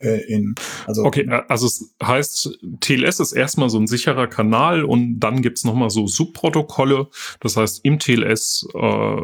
äh, 0.00 0.20
in. 0.26 0.54
Also 0.86 1.04
okay, 1.04 1.22
äh, 1.22 1.42
also 1.48 1.66
es 1.66 1.94
heißt, 2.02 2.58
TLS 2.80 3.20
ist 3.20 3.32
erstmal 3.32 3.70
so 3.70 3.78
ein 3.78 3.86
sicherer 3.86 4.26
Kanal 4.26 4.84
und 4.84 5.20
dann 5.20 5.42
gibt's 5.42 5.60
es 5.60 5.64
nochmal 5.64 5.90
so 5.90 6.06
Subprotokolle. 6.06 7.08
Das 7.40 7.56
heißt, 7.56 7.84
im 7.84 7.98
TLS 7.98 8.66
äh, 8.74 9.22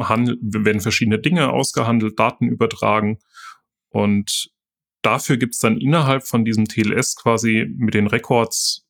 handel, 0.00 0.38
werden 0.40 0.80
verschiedene 0.80 1.18
Dinge 1.18 1.52
ausgehandelt, 1.52 2.18
Daten 2.18 2.48
übertragen 2.48 3.18
und 3.90 4.50
dafür 5.02 5.36
gibt's 5.36 5.58
dann 5.58 5.78
innerhalb 5.78 6.26
von 6.26 6.44
diesem 6.44 6.66
TLS 6.66 7.16
quasi 7.16 7.66
mit 7.76 7.94
den 7.94 8.06
Records 8.06 8.86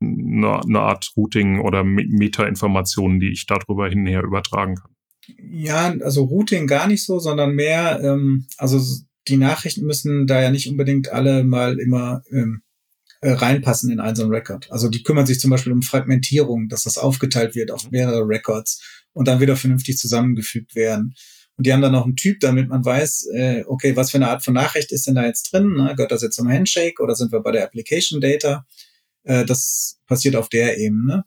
eine, 0.00 0.60
eine 0.62 0.80
Art 0.80 1.12
Routing 1.16 1.60
oder 1.60 1.82
Meta-Informationen, 1.82 3.18
die 3.18 3.32
ich 3.32 3.46
darüber 3.46 3.88
hinher 3.88 4.22
übertragen 4.22 4.76
kann. 4.76 4.90
Ja, 5.50 5.94
also 6.02 6.24
Routing 6.24 6.66
gar 6.66 6.86
nicht 6.86 7.04
so, 7.04 7.18
sondern 7.18 7.54
mehr, 7.54 8.00
ähm, 8.02 8.46
also 8.58 8.78
die 9.28 9.36
Nachrichten 9.36 9.84
müssen 9.84 10.26
da 10.26 10.40
ja 10.40 10.50
nicht 10.50 10.68
unbedingt 10.68 11.12
alle 11.12 11.44
mal 11.44 11.78
immer 11.78 12.22
ähm, 12.30 12.62
äh, 13.20 13.32
reinpassen 13.32 13.90
in 13.90 14.00
einen 14.00 14.16
so 14.16 14.22
einen 14.22 14.32
Record. 14.32 14.70
Also 14.70 14.88
die 14.88 15.02
kümmern 15.02 15.26
sich 15.26 15.40
zum 15.40 15.50
Beispiel 15.50 15.72
um 15.72 15.82
Fragmentierung, 15.82 16.68
dass 16.68 16.84
das 16.84 16.98
aufgeteilt 16.98 17.54
wird 17.54 17.70
auf 17.70 17.90
mehrere 17.90 18.26
Records 18.26 19.04
und 19.12 19.28
dann 19.28 19.40
wieder 19.40 19.56
vernünftig 19.56 19.98
zusammengefügt 19.98 20.74
werden. 20.74 21.14
Und 21.56 21.66
die 21.66 21.72
haben 21.72 21.80
dann 21.80 21.92
noch 21.92 22.04
einen 22.04 22.16
Typ, 22.16 22.40
damit 22.40 22.68
man 22.68 22.84
weiß, 22.84 23.28
äh, 23.34 23.64
okay, 23.66 23.96
was 23.96 24.10
für 24.10 24.18
eine 24.18 24.28
Art 24.28 24.44
von 24.44 24.52
Nachricht 24.52 24.92
ist 24.92 25.06
denn 25.06 25.14
da 25.14 25.24
jetzt 25.24 25.52
drin? 25.52 25.72
Ne? 25.72 25.94
Gehört 25.96 26.12
das 26.12 26.22
jetzt 26.22 26.36
zum 26.36 26.48
Handshake 26.48 27.02
oder 27.02 27.14
sind 27.14 27.32
wir 27.32 27.40
bei 27.40 27.52
der 27.52 27.64
Application 27.64 28.20
Data? 28.20 28.66
Äh, 29.24 29.46
das 29.46 29.98
passiert 30.06 30.36
auf 30.36 30.50
der 30.50 30.78
Ebene 30.78 31.24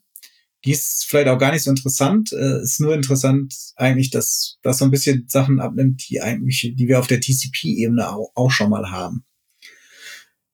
die 0.65 0.71
ist 0.71 1.05
vielleicht 1.07 1.29
auch 1.29 1.37
gar 1.37 1.51
nicht 1.51 1.63
so 1.63 1.69
interessant. 1.69 2.33
Äh, 2.33 2.61
ist 2.61 2.81
nur 2.81 2.93
interessant 2.93 3.55
eigentlich, 3.75 4.09
dass 4.09 4.57
das 4.61 4.79
so 4.79 4.85
ein 4.85 4.91
bisschen 4.91 5.25
Sachen 5.27 5.59
abnimmt, 5.59 6.09
die 6.09 6.21
eigentlich, 6.21 6.73
die 6.75 6.87
wir 6.87 6.99
auf 6.99 7.07
der 7.07 7.21
TCP-Ebene 7.21 8.09
auch, 8.09 8.31
auch, 8.35 8.51
schon 8.51 8.69
mal 8.69 8.91
haben. 8.91 9.23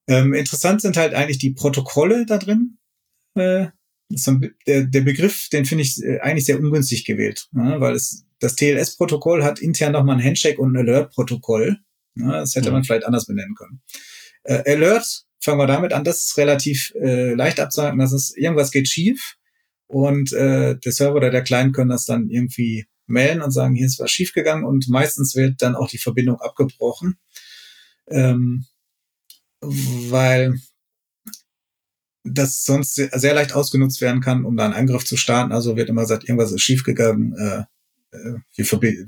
Ähm, 0.08 0.34
interessant 0.34 0.82
sind 0.82 0.98
halt 0.98 1.16
eigentlich 1.16 1.40
die 1.40 1.52
Protokolle 1.52 2.26
da 2.26 2.38
drin. 2.38 2.78
Äh, 3.34 3.68
der, 4.68 4.84
der 4.84 5.02
Begriff, 5.02 5.50
den 5.50 5.66
finde 5.66 5.84
ich 5.84 6.02
äh, 6.04 6.20
eigentlich 6.20 6.46
sehr 6.46 6.60
ungünstig 6.60 7.06
gewählt, 7.06 7.48
ne? 7.52 7.78
weil 7.80 7.96
es 7.96 8.26
das 8.40 8.56
TLS-Protokoll 8.56 9.44
hat 9.44 9.60
intern 9.60 9.94
nochmal 9.94 10.18
ein 10.18 10.24
Handshake 10.24 10.60
und 10.60 10.76
ein 10.76 10.88
Alert-Protokoll. 10.88 11.80
Ne? 12.14 12.32
Das 12.32 12.54
hätte 12.54 12.68
ja. 12.68 12.72
man 12.72 12.84
vielleicht 12.84 13.06
anders 13.06 13.26
benennen 13.26 13.56
können. 13.56 13.82
Äh, 14.44 14.74
Alert, 14.74 15.26
fangen 15.40 15.58
wir 15.58 15.66
damit 15.66 15.94
an, 15.94 16.04
das 16.04 16.26
ist 16.26 16.38
relativ 16.38 16.94
äh, 17.02 17.34
leicht 17.34 17.60
abzusagen, 17.60 17.98
dass 17.98 18.12
es 18.12 18.36
irgendwas 18.38 18.70
geht 18.70 18.88
schief 18.88 19.38
und 19.88 20.34
äh, 20.34 20.78
der 20.78 20.92
Server 20.92 21.16
oder 21.16 21.30
der 21.30 21.44
Client 21.44 21.76
können 21.76 21.90
das 21.90 22.06
dann 22.06 22.30
irgendwie 22.30 22.88
melden 23.08 23.42
und 23.42 23.52
sagen, 23.52 23.76
hier 23.76 23.86
ist 23.86 24.00
was 24.00 24.12
schiefgegangen 24.12 24.66
und 24.66 24.88
meistens 24.90 25.36
wird 25.36 25.62
dann 25.62 25.76
auch 25.76 25.88
die 25.88 25.98
Verbindung 25.98 26.42
abgebrochen, 26.42 27.18
ähm, 28.08 28.66
weil 29.62 30.60
das 32.24 32.64
sonst 32.64 32.96
sehr 32.96 33.34
leicht 33.36 33.54
ausgenutzt 33.54 34.02
werden 34.02 34.22
kann, 34.22 34.46
um 34.46 34.58
da 34.58 34.66
einen 34.66 34.74
Angriff 34.74 35.06
zu 35.06 35.16
starten. 35.16 35.52
Also 35.52 35.76
wird 35.76 35.90
immer 35.90 36.02
gesagt, 36.02 36.24
irgendwas 36.24 36.52
ist 36.52 36.62
schiefgegangen, 36.62 37.36
äh, 37.38 37.64
äh, 38.12 38.40
wir, 38.56 39.06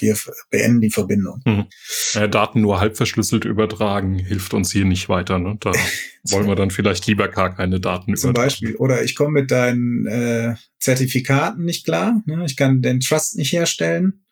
wir 0.00 0.16
beenden 0.50 0.80
die 0.80 0.90
Verbindung. 0.90 1.40
Mhm. 1.44 1.66
Ja, 2.12 2.26
Daten 2.26 2.60
nur 2.60 2.80
halb 2.80 2.96
verschlüsselt 2.96 3.44
übertragen 3.44 4.18
hilft 4.18 4.54
uns 4.54 4.72
hier 4.72 4.84
nicht 4.84 5.08
weiter. 5.08 5.38
Ne? 5.38 5.56
Da 5.60 5.72
wollen 6.24 6.46
wir 6.46 6.54
dann 6.54 6.70
vielleicht 6.70 7.06
lieber 7.06 7.28
gar 7.28 7.54
keine 7.54 7.80
Daten 7.80 8.16
Zum 8.16 8.30
übertragen. 8.30 8.46
Beispiel. 8.46 8.76
Oder 8.76 9.02
ich 9.02 9.14
komme 9.14 9.40
mit 9.40 9.50
deinen 9.50 10.06
äh, 10.06 10.54
Zertifikaten 10.78 11.64
nicht 11.64 11.84
klar. 11.84 12.22
Ne? 12.26 12.44
Ich 12.46 12.56
kann 12.56 12.82
den 12.82 13.00
Trust 13.00 13.36
nicht 13.36 13.52
herstellen, 13.52 14.24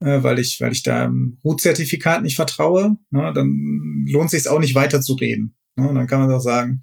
äh, 0.00 0.22
weil 0.22 0.38
ich, 0.38 0.60
weil 0.60 0.72
ich 0.72 0.82
da 0.82 1.04
im 1.04 1.38
Root-Zertifikat 1.44 2.22
nicht 2.22 2.36
vertraue. 2.36 2.96
Ne? 3.10 3.32
Dann 3.34 4.06
lohnt 4.08 4.30
sich 4.30 4.48
auch 4.48 4.60
nicht 4.60 4.74
weiter 4.74 5.00
zu 5.00 5.14
reden. 5.14 5.56
Ne? 5.76 5.92
Dann 5.94 6.06
kann 6.06 6.20
man 6.20 6.28
doch 6.28 6.40
sagen, 6.40 6.82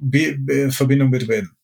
B 0.00 0.36
B 0.38 0.70
Verbindung 0.70 1.10
bitte 1.10 1.26
beenden. 1.26 1.55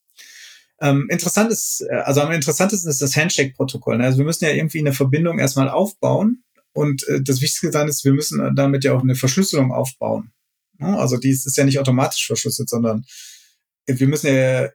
Ähm, 0.83 1.07
interessant 1.09 1.53
ist, 1.53 1.87
äh, 1.89 1.95
also 1.95 2.21
am 2.21 2.33
interessantesten 2.33 2.91
ist 2.91 3.01
das 3.01 3.17
Handshake-Protokoll. 3.17 3.99
Ne? 3.99 4.05
Also 4.05 4.19
wir 4.19 4.25
müssen 4.25 4.45
ja 4.45 4.51
irgendwie 4.51 4.81
eine 4.81 4.93
Verbindung 4.93 5.39
erstmal 5.39 5.69
aufbauen. 5.69 6.43
Und 6.73 7.07
äh, 7.09 7.23
das 7.23 7.41
Wichtigste 7.41 7.71
dann 7.71 7.89
ist, 7.89 8.05
wir 8.05 8.13
müssen 8.13 8.55
damit 8.57 8.83
ja 8.83 8.93
auch 8.93 9.03
eine 9.03 9.15
Verschlüsselung 9.15 9.73
aufbauen. 9.73 10.33
Ne? 10.79 10.99
Also 10.99 11.17
die 11.17 11.31
ist 11.31 11.57
ja 11.57 11.65
nicht 11.65 11.79
automatisch 11.79 12.27
verschlüsselt, 12.27 12.69
sondern 12.69 13.05
wir 13.87 14.09
müssen 14.09 14.27
ja 14.35 14.71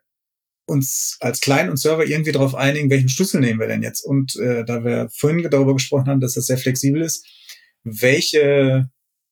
uns 0.65 1.17
als 1.19 1.41
Client 1.41 1.69
und 1.69 1.77
Server 1.77 2.05
irgendwie 2.05 2.31
darauf 2.31 2.55
einigen, 2.55 2.89
welchen 2.89 3.09
Schlüssel 3.09 3.41
nehmen 3.41 3.59
wir 3.59 3.67
denn 3.67 3.83
jetzt. 3.83 4.01
Und 4.01 4.35
äh, 4.37 4.63
da 4.65 4.83
wir 4.83 5.09
vorhin 5.13 5.47
darüber 5.49 5.73
gesprochen 5.73 6.07
haben, 6.07 6.21
dass 6.21 6.33
das 6.33 6.45
sehr 6.45 6.57
flexibel 6.57 7.01
ist, 7.01 7.25
welche 7.83 8.89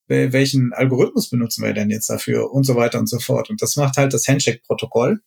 welchen 0.08 0.72
Algorithmus 0.72 1.32
benutzen 1.32 1.64
wir 1.64 1.74
denn 1.74 1.90
jetzt 1.90 2.12
dafür 2.12 2.52
und 2.52 2.64
so 2.64 2.76
weiter 2.76 3.00
und 3.00 3.10
so 3.10 3.18
fort. 3.18 3.50
Und 3.50 3.62
das 3.64 3.76
macht 3.76 3.98
halt 3.98 4.14
das 4.14 4.28
Handshake-Protokoll. 4.28 5.20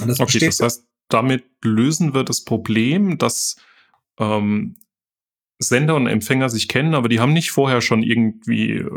Das 0.00 0.20
okay, 0.20 0.38
das 0.38 0.60
heißt, 0.60 0.86
damit 1.08 1.44
lösen 1.62 2.14
wir 2.14 2.24
das 2.24 2.44
Problem, 2.44 3.18
dass 3.18 3.56
ähm, 4.18 4.76
Sender 5.58 5.94
und 5.94 6.06
Empfänger 6.06 6.48
sich 6.48 6.68
kennen, 6.68 6.94
aber 6.94 7.08
die 7.08 7.20
haben 7.20 7.32
nicht 7.32 7.50
vorher 7.50 7.80
schon 7.80 8.02
irgendwie 8.02 8.72
äh, 8.72 8.90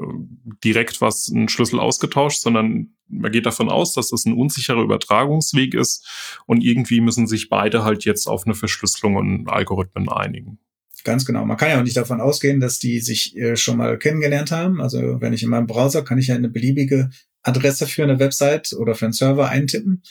direkt 0.64 1.02
was, 1.02 1.32
einen 1.34 1.50
Schlüssel 1.50 1.80
ausgetauscht, 1.80 2.41
sondern 2.41 2.95
man 3.08 3.32
geht 3.32 3.45
davon 3.45 3.70
aus, 3.70 3.93
dass 3.93 4.10
das 4.10 4.26
ein 4.26 4.34
unsicherer 4.34 4.82
Übertragungsweg 4.82 5.76
ist 5.76 6.41
und 6.45 6.64
irgendwie 6.64 7.00
müssen 7.00 7.28
sich 7.28 7.50
beide 7.50 7.84
halt 7.84 8.06
jetzt 8.06 8.28
auf 8.28 8.45
eine 8.45 8.56
Verschlüsselung 8.56 9.16
und 9.16 9.50
Algorithmen 9.50 10.10
einigen. 10.10 10.60
Ganz 11.04 11.26
genau. 11.26 11.45
Man 11.45 11.58
kann 11.58 11.70
ja 11.70 11.80
auch 11.80 11.84
nicht 11.84 11.95
davon 11.95 12.20
ausgehen, 12.20 12.60
dass 12.60 12.80
die 12.80 13.00
sich 13.00 13.38
äh, 13.38 13.56
schon 13.56 13.78
mal 13.78 13.98
kennengelernt 13.98 14.52
haben. 14.52 14.82
Also 14.82 15.22
wenn 15.22 15.32
ich 15.32 15.43
in 15.43 15.50
meinem 15.50 15.68
Browser 15.68 16.04
kann 16.04 16.18
ich 16.18 16.28
ja 16.28 16.36
eine 16.36 16.50
beliebige 16.50 17.12
Adresse 17.43 17.88
für 17.88 18.04
eine 18.04 18.20
Website 18.20 18.74
oder 18.74 18.95
für 18.95 19.06
einen 19.06 19.14
Server 19.14 19.48
eintippen 19.48 20.02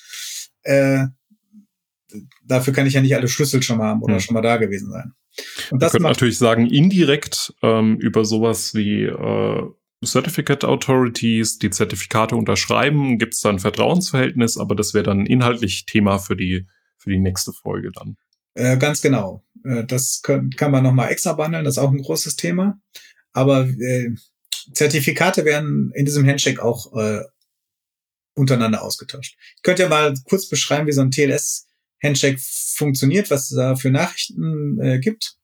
äh, 0.67 1.07
dafür 2.45 2.73
kann 2.73 2.87
ich 2.87 2.95
ja 2.95 3.01
nicht 3.01 3.17
alle 3.17 3.29
Schlüssel 3.29 3.63
schon 3.63 3.79
mal 3.79 3.89
haben 3.89 4.03
oder 4.03 4.15
hm. 4.15 4.21
schon 4.21 4.35
mal 4.35 4.43
da 4.43 4.57
gewesen 4.57 4.91
sein. 4.91 5.13
Und 5.71 5.83
das 5.83 5.93
könnte 5.93 6.09
natürlich 6.09 6.39
sagen, 6.39 6.67
indirekt 6.67 7.55
ähm, 7.63 7.99
über 7.99 8.25
sowas 8.25 8.75
wie 8.75 9.05
äh, 9.05 9.63
Certificate 10.05 10.65
Authorities, 10.65 11.59
die 11.59 11.71
Zertifikate 11.71 12.37
unterschreiben, 12.37 13.19
gibt 13.19 13.35
es 13.35 13.41
dann 13.41 13.57
ein 13.57 13.61
Vertrauensverhältnis, 13.61 14.57
aber 14.57 14.75
das 14.75 14.95
wäre 14.95 15.05
dann 15.05 15.27
inhaltlich 15.27 15.87
Thema 15.87 16.19
für 16.19 16.37
die, 16.37 16.67
für 16.99 17.11
die 17.11 17.19
nächste 17.19 17.53
Folge 17.53 17.91
dann. 17.93 18.17
Äh, 18.55 18.79
ganz 18.79 19.03
genau. 19.03 19.45
Äh, 19.65 19.85
das 19.85 20.23
können, 20.23 20.51
kann 20.51 20.71
man 20.71 20.83
nochmal 20.83 21.11
extra 21.11 21.35
behandeln, 21.35 21.65
das 21.65 21.75
ist 21.75 21.83
auch 21.83 21.93
ein 21.93 22.03
großes 22.03 22.37
Thema. 22.37 22.79
Aber 23.33 23.67
äh, 23.67 24.11
Zertifikate 24.73 25.45
werden 25.45 25.93
in 25.95 26.07
diesem 26.07 26.27
Handshake 26.27 26.63
auch 26.63 26.95
äh, 26.97 27.21
untereinander 28.37 28.83
ausgetauscht. 28.83 29.37
Ich 29.57 29.63
könnte 29.63 29.83
ja 29.83 29.89
mal 29.89 30.15
kurz 30.25 30.49
beschreiben, 30.49 30.87
wie 30.87 30.93
so 30.93 31.01
ein 31.01 31.11
TLS-Handshake 31.11 32.39
funktioniert, 32.39 33.31
was 33.31 33.51
es 33.51 33.57
da 33.57 33.77
für 33.77 33.91
Nachrichten 33.91 34.79
äh, 34.81 34.99
gibt. 35.01 35.37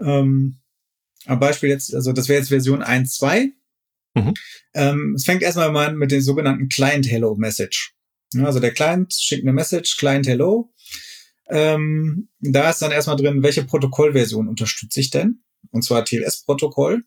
Ähm, 0.00 0.60
am 1.26 1.40
Beispiel 1.40 1.68
jetzt, 1.68 1.94
also 1.94 2.12
das 2.12 2.28
wäre 2.28 2.38
jetzt 2.38 2.48
Version 2.48 2.82
1.2. 2.82 3.50
Mhm. 4.14 4.34
Ähm, 4.74 5.14
es 5.16 5.24
fängt 5.24 5.42
erstmal 5.42 5.70
mal 5.72 5.88
an 5.88 5.96
mit 5.96 6.10
dem 6.10 6.20
sogenannten 6.20 6.68
Client 6.68 7.10
Hello 7.10 7.34
Message. 7.36 7.94
Ja, 8.34 8.44
also 8.46 8.60
der 8.60 8.72
Client 8.72 9.12
schickt 9.12 9.42
eine 9.42 9.52
Message, 9.52 9.96
Client 9.96 10.26
Hello. 10.26 10.72
Ähm, 11.48 12.28
da 12.40 12.70
ist 12.70 12.82
dann 12.82 12.92
erstmal 12.92 13.16
drin, 13.16 13.42
welche 13.42 13.64
Protokollversion 13.64 14.48
unterstütze 14.48 15.00
ich 15.00 15.10
denn? 15.10 15.42
Und 15.70 15.82
zwar 15.82 16.04
TLS-Protokoll. 16.04 17.02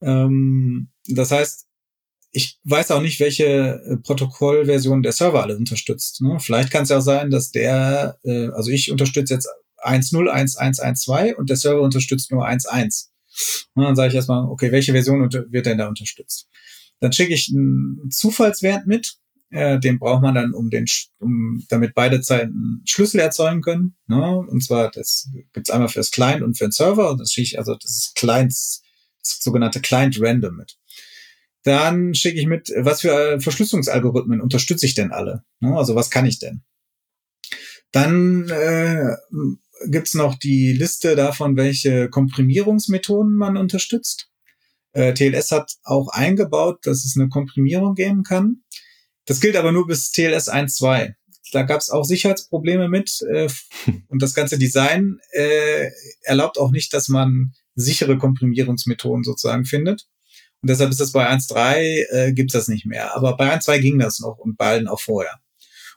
Ähm, 0.00 0.90
das 1.06 1.30
heißt, 1.30 1.66
ich 2.32 2.58
weiß 2.64 2.90
auch 2.90 3.02
nicht, 3.02 3.20
welche 3.20 3.44
äh, 3.44 3.96
Protokollversion 3.98 5.02
der 5.02 5.12
Server 5.12 5.42
alle 5.42 5.56
unterstützt. 5.56 6.22
Ne? 6.22 6.38
Vielleicht 6.40 6.70
kann 6.70 6.84
es 6.84 6.88
ja 6.88 6.98
auch 6.98 7.02
sein, 7.02 7.30
dass 7.30 7.50
der, 7.50 8.18
äh, 8.24 8.48
also 8.48 8.70
ich 8.70 8.90
unterstütze 8.90 9.34
jetzt 9.34 9.48
1.0.1.1.1.2 9.84 11.34
und 11.34 11.50
der 11.50 11.56
Server 11.56 11.82
unterstützt 11.82 12.30
nur 12.30 12.46
1.1. 12.46 13.08
Und 13.74 13.84
dann 13.84 13.96
sage 13.96 14.08
ich 14.08 14.14
erstmal, 14.14 14.48
okay, 14.48 14.72
welche 14.72 14.92
Version 14.92 15.30
wird 15.30 15.66
denn 15.66 15.78
da 15.78 15.88
unterstützt? 15.88 16.48
Dann 17.00 17.12
schicke 17.12 17.34
ich 17.34 17.50
einen 17.50 18.10
Zufallswert 18.10 18.86
mit, 18.86 19.16
äh, 19.50 19.78
den 19.78 19.98
braucht 19.98 20.22
man 20.22 20.34
dann, 20.34 20.54
um 20.54 20.70
den, 20.70 20.86
um, 21.18 21.64
damit 21.68 21.94
beide 21.94 22.22
Zeiten 22.22 22.82
Schlüssel 22.86 23.20
erzeugen 23.20 23.60
können. 23.60 23.94
Ne? 24.06 24.38
Und 24.38 24.62
zwar, 24.62 24.90
das 24.90 25.28
gibt's 25.52 25.70
einmal 25.70 25.88
fürs 25.88 26.10
Client 26.10 26.42
und 26.42 26.56
für 26.56 26.64
den 26.64 26.72
Server. 26.72 27.10
Und 27.10 27.18
das 27.18 27.32
schicke 27.32 27.42
ich, 27.42 27.58
also 27.58 27.74
das 27.74 27.90
ist 27.90 28.14
Clients, 28.14 28.82
das 29.22 29.40
sogenannte 29.40 29.80
Client 29.80 30.16
Random 30.18 30.56
mit. 30.56 30.78
Dann 31.64 32.14
schicke 32.14 32.40
ich 32.40 32.46
mit, 32.46 32.72
was 32.76 33.02
für 33.02 33.34
äh, 33.34 33.40
Verschlüsselungsalgorithmen 33.40 34.40
unterstütze 34.40 34.86
ich 34.86 34.94
denn 34.94 35.12
alle? 35.12 35.44
Also 35.60 35.94
was 35.94 36.10
kann 36.10 36.26
ich 36.26 36.38
denn? 36.38 36.62
Dann 37.92 38.48
äh, 38.48 39.14
gibt's 39.86 40.14
noch 40.14 40.34
die 40.34 40.72
Liste 40.72 41.14
davon, 41.14 41.56
welche 41.56 42.08
Komprimierungsmethoden 42.08 43.34
man 43.34 43.56
unterstützt. 43.56 44.28
Äh, 44.92 45.14
TLS 45.14 45.52
hat 45.52 45.72
auch 45.84 46.08
eingebaut, 46.08 46.80
dass 46.82 47.04
es 47.04 47.16
eine 47.16 47.28
Komprimierung 47.28 47.94
geben 47.94 48.24
kann. 48.24 48.62
Das 49.26 49.40
gilt 49.40 49.56
aber 49.56 49.72
nur 49.72 49.86
bis 49.86 50.10
TLS 50.10 50.50
1.2. 50.50 51.14
Da 51.52 51.62
gab's 51.62 51.90
auch 51.90 52.04
Sicherheitsprobleme 52.04 52.88
mit 52.88 53.22
äh, 53.30 53.48
und 54.08 54.22
das 54.22 54.34
ganze 54.34 54.58
Design 54.58 55.18
äh, 55.32 55.90
erlaubt 56.22 56.58
auch 56.58 56.70
nicht, 56.70 56.92
dass 56.92 57.08
man 57.08 57.52
sichere 57.74 58.18
Komprimierungsmethoden 58.18 59.24
sozusagen 59.24 59.64
findet. 59.64 60.08
Und 60.62 60.70
deshalb 60.70 60.90
ist 60.90 61.00
das 61.00 61.12
bei 61.12 61.28
1.3 61.28 62.06
äh, 62.10 62.32
gibt 62.32 62.54
das 62.54 62.68
nicht 62.68 62.86
mehr. 62.86 63.14
Aber 63.16 63.36
bei 63.36 63.52
1.2 63.52 63.80
ging 63.80 63.98
das 63.98 64.20
noch 64.20 64.38
und 64.38 64.56
bei 64.56 64.66
allen 64.66 64.88
auch 64.88 65.00
vorher. 65.00 65.40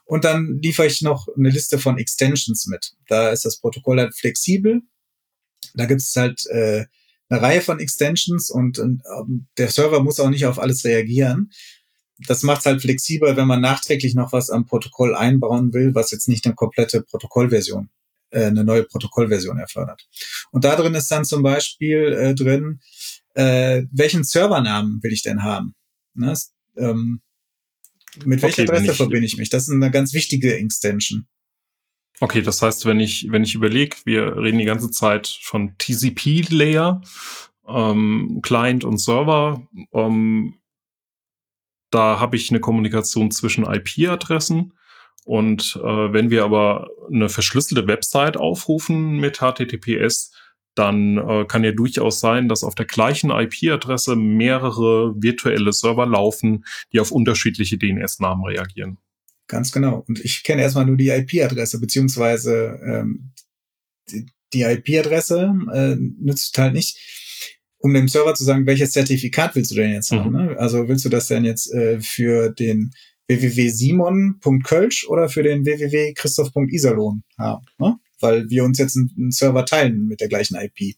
Und 0.04 0.24
dann 0.24 0.58
liefere 0.60 0.86
ich 0.86 1.02
noch 1.02 1.28
eine 1.36 1.50
Liste 1.50 1.78
von 1.78 1.98
Extensions 1.98 2.66
mit. 2.66 2.92
Da 3.08 3.30
ist 3.30 3.44
das 3.44 3.58
Protokoll 3.58 3.98
halt 3.98 4.16
flexibel. 4.16 4.82
Da 5.74 5.86
gibt 5.86 6.00
es 6.00 6.14
halt 6.16 6.46
äh, 6.46 6.86
eine 7.28 7.42
Reihe 7.42 7.60
von 7.60 7.80
Extensions 7.80 8.50
und, 8.50 8.78
und 8.78 9.02
ähm, 9.18 9.46
der 9.56 9.68
Server 9.68 10.02
muss 10.02 10.20
auch 10.20 10.30
nicht 10.30 10.46
auf 10.46 10.58
alles 10.58 10.84
reagieren. 10.84 11.50
Das 12.26 12.42
macht 12.42 12.60
es 12.60 12.66
halt 12.66 12.80
flexibel, 12.80 13.36
wenn 13.36 13.46
man 13.46 13.60
nachträglich 13.60 14.14
noch 14.14 14.32
was 14.32 14.48
am 14.48 14.64
Protokoll 14.64 15.14
einbauen 15.14 15.72
will, 15.72 15.94
was 15.94 16.12
jetzt 16.12 16.28
nicht 16.28 16.46
eine 16.46 16.54
komplette 16.54 17.02
Protokollversion, 17.02 17.90
äh, 18.30 18.44
eine 18.44 18.64
neue 18.64 18.84
Protokollversion 18.84 19.58
erfordert. 19.58 20.08
Und 20.50 20.64
da 20.64 20.76
drin 20.76 20.94
ist 20.94 21.10
dann 21.10 21.24
zum 21.24 21.42
Beispiel 21.42 22.12
äh, 22.12 22.34
drin, 22.34 22.80
äh, 23.36 23.84
welchen 23.92 24.24
Servernamen 24.24 25.02
will 25.02 25.12
ich 25.12 25.22
denn 25.22 25.42
haben? 25.42 25.74
Ne? 26.14 26.34
Ähm, 26.76 27.20
mit 28.24 28.42
welcher 28.42 28.62
okay, 28.62 28.72
Adresse 28.72 28.94
verbinde 28.94 29.26
ich 29.26 29.36
mich? 29.36 29.50
Das 29.50 29.68
ist 29.68 29.74
eine 29.74 29.90
ganz 29.90 30.14
wichtige 30.14 30.56
Extension. 30.56 31.26
Okay, 32.20 32.40
das 32.40 32.62
heißt, 32.62 32.86
wenn 32.86 32.98
ich, 32.98 33.30
wenn 33.30 33.44
ich 33.44 33.54
überlege, 33.54 33.96
wir 34.06 34.38
reden 34.38 34.58
die 34.58 34.64
ganze 34.64 34.90
Zeit 34.90 35.38
von 35.42 35.76
TCP-Layer, 35.76 37.02
ähm, 37.68 38.40
Client 38.42 38.84
und 38.84 38.98
Server, 38.98 39.68
ähm, 39.92 40.54
da 41.90 42.18
habe 42.18 42.36
ich 42.36 42.50
eine 42.50 42.60
Kommunikation 42.60 43.30
zwischen 43.30 43.66
IP-Adressen. 43.66 44.72
Und 45.24 45.78
äh, 45.82 46.12
wenn 46.12 46.30
wir 46.30 46.44
aber 46.44 46.88
eine 47.12 47.28
verschlüsselte 47.28 47.86
Website 47.86 48.38
aufrufen 48.38 49.18
mit 49.18 49.38
HTTPS, 49.40 50.32
dann 50.76 51.16
äh, 51.16 51.44
kann 51.46 51.64
ja 51.64 51.72
durchaus 51.72 52.20
sein, 52.20 52.48
dass 52.48 52.62
auf 52.62 52.74
der 52.74 52.86
gleichen 52.86 53.30
IP-Adresse 53.30 54.14
mehrere 54.14 55.14
virtuelle 55.16 55.72
Server 55.72 56.06
laufen, 56.06 56.64
die 56.92 57.00
auf 57.00 57.10
unterschiedliche 57.10 57.78
DNS-Namen 57.78 58.44
reagieren. 58.44 58.98
Ganz 59.48 59.72
genau. 59.72 60.04
Und 60.06 60.24
ich 60.24 60.42
kenne 60.42 60.62
erstmal 60.62 60.86
nur 60.86 60.96
die 60.96 61.08
IP-Adresse, 61.08 61.80
beziehungsweise 61.80 62.78
ähm, 62.84 63.32
die, 64.10 64.26
die 64.52 64.62
IP-Adresse 64.62 65.54
äh, 65.72 65.96
nützt 65.96 66.56
halt 66.58 66.74
nicht, 66.74 66.98
um 67.78 67.94
dem 67.94 68.08
Server 68.08 68.34
zu 68.34 68.44
sagen, 68.44 68.66
welches 68.66 68.90
Zertifikat 68.90 69.54
willst 69.54 69.70
du 69.70 69.76
denn 69.76 69.92
jetzt 69.92 70.10
haben. 70.10 70.30
Mhm. 70.30 70.46
Ne? 70.46 70.58
Also 70.58 70.88
willst 70.88 71.04
du 71.04 71.08
das 71.08 71.28
denn 71.28 71.44
jetzt 71.44 71.72
äh, 71.72 72.00
für 72.00 72.50
den 72.50 72.90
www.simon.kölsch 73.28 75.06
oder 75.08 75.28
für 75.28 75.42
den 75.42 75.64
www.christoph.iserlohn 75.64 77.22
haben? 77.38 77.66
Ne? 77.78 77.98
Weil 78.20 78.48
wir 78.50 78.64
uns 78.64 78.78
jetzt 78.78 78.96
einen, 78.96 79.30
Server 79.30 79.64
teilen 79.64 80.06
mit 80.06 80.20
der 80.20 80.28
gleichen 80.28 80.56
IP. 80.56 80.96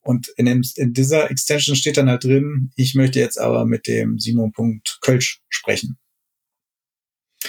Und 0.00 0.28
in, 0.36 0.46
dem, 0.46 0.62
in 0.76 0.94
dieser 0.94 1.30
Extension 1.30 1.76
steht 1.76 1.96
dann 1.96 2.08
halt 2.08 2.24
drin, 2.24 2.72
ich 2.76 2.94
möchte 2.94 3.20
jetzt 3.20 3.38
aber 3.38 3.66
mit 3.66 3.86
dem 3.86 4.18
Simon.kölsch 4.18 5.42
sprechen. 5.48 5.98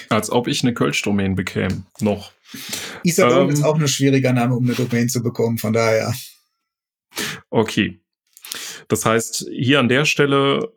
Als 0.10 0.30
ob 0.30 0.48
ich 0.48 0.64
eine 0.64 0.74
Kölsch-Domain 0.74 1.36
bekäme. 1.36 1.86
Noch. 2.00 2.32
Iserlohn 3.04 3.48
ähm, 3.48 3.54
ist 3.54 3.64
auch 3.64 3.80
ein 3.80 3.88
schwieriger 3.88 4.34
Name, 4.34 4.56
um 4.56 4.66
eine 4.66 4.74
Domain 4.74 5.10
zu 5.10 5.22
bekommen, 5.22 5.58
von 5.58 5.74
daher. 5.74 6.14
Okay. 7.50 8.00
Das 8.88 9.06
heißt, 9.06 9.48
hier 9.52 9.80
an 9.80 9.88
der 9.88 10.06
Stelle 10.06 10.74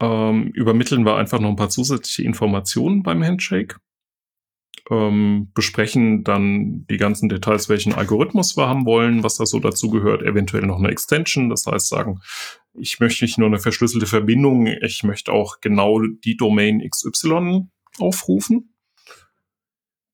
ähm, 0.00 0.48
übermitteln 0.48 1.04
wir 1.04 1.16
einfach 1.16 1.40
noch 1.40 1.48
ein 1.48 1.56
paar 1.56 1.70
zusätzliche 1.70 2.22
Informationen 2.22 3.02
beim 3.02 3.24
Handshake. 3.24 3.76
Ähm, 4.90 5.50
besprechen 5.54 6.24
dann 6.24 6.86
die 6.88 6.96
ganzen 6.96 7.28
Details, 7.28 7.68
welchen 7.68 7.94
Algorithmus 7.94 8.56
wir 8.56 8.68
haben 8.68 8.86
wollen, 8.86 9.22
was 9.22 9.36
da 9.36 9.46
so 9.46 9.60
dazu 9.60 9.90
gehört, 9.90 10.22
eventuell 10.22 10.64
noch 10.66 10.78
eine 10.78 10.88
Extension. 10.88 11.50
Das 11.50 11.66
heißt, 11.66 11.88
sagen, 11.88 12.20
ich 12.74 13.00
möchte 13.00 13.24
nicht 13.24 13.38
nur 13.38 13.48
eine 13.48 13.58
verschlüsselte 13.58 14.06
Verbindung, 14.06 14.66
ich 14.66 15.02
möchte 15.02 15.32
auch 15.32 15.60
genau 15.60 16.00
die 16.24 16.36
Domain 16.36 16.82
XY 16.88 17.68
aufrufen. 17.98 18.74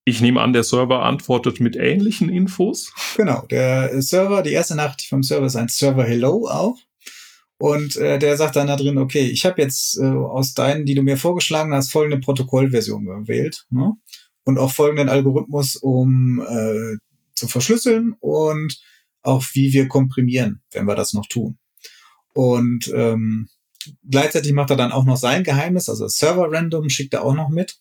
Ich 0.07 0.21
nehme 0.21 0.43
an, 0.43 0.53
der 0.53 0.65
Server 0.65 1.03
antwortet 1.03 1.61
mit 1.61 1.77
ähnlichen 1.77 2.29
Infos. 2.29 2.93
Genau, 3.17 3.47
der 3.51 4.03
Server, 4.03 4.43
die 4.43 4.53
erste 4.53 4.75
Nachricht 4.75 5.09
vom 5.09 5.23
Server 5.23 5.47
ist 5.47 5.57
ein 5.57 5.69
Server 5.69 6.05
Hello 6.05 6.47
auch. 6.47 6.77
Und 7.57 7.97
äh, 7.97 8.19
der 8.19 8.37
sagt 8.37 8.57
dann 8.57 8.67
da 8.67 8.77
drin, 8.77 8.99
okay, 8.99 9.27
ich 9.27 9.47
habe 9.47 9.63
jetzt 9.63 9.99
äh, 9.99 10.05
aus 10.05 10.53
deinen, 10.53 10.85
die 10.85 10.95
du 10.95 11.03
mir 11.03 11.17
vorgeschlagen 11.17 11.73
hast, 11.73 11.91
folgende 11.91 12.19
Protokollversion 12.19 13.07
gewählt. 13.07 13.65
Ne? 13.71 13.93
Und 14.45 14.59
auch 14.59 14.73
folgenden 14.73 15.09
Algorithmus, 15.09 15.77
um 15.77 16.41
äh, 16.41 16.97
zu 17.35 17.49
verschlüsseln 17.49 18.15
und 18.21 18.79
auch 19.23 19.45
wie 19.55 19.73
wir 19.73 19.89
komprimieren, 19.89 20.63
wenn 20.71 20.87
wir 20.87 20.95
das 20.95 21.15
noch 21.15 21.27
tun. 21.27 21.59
Und 22.35 22.93
ähm, 22.95 23.49
gleichzeitig 24.09 24.53
macht 24.53 24.71
er 24.71 24.77
dann 24.77 24.93
auch 24.93 25.05
noch 25.05 25.17
sein 25.17 25.45
Geheimnis, 25.45 25.89
also 25.89 26.09
Server 26.09 26.51
Random 26.51 26.89
schickt 26.91 27.15
er 27.15 27.25
auch 27.25 27.35
noch 27.35 27.49
mit. 27.49 27.79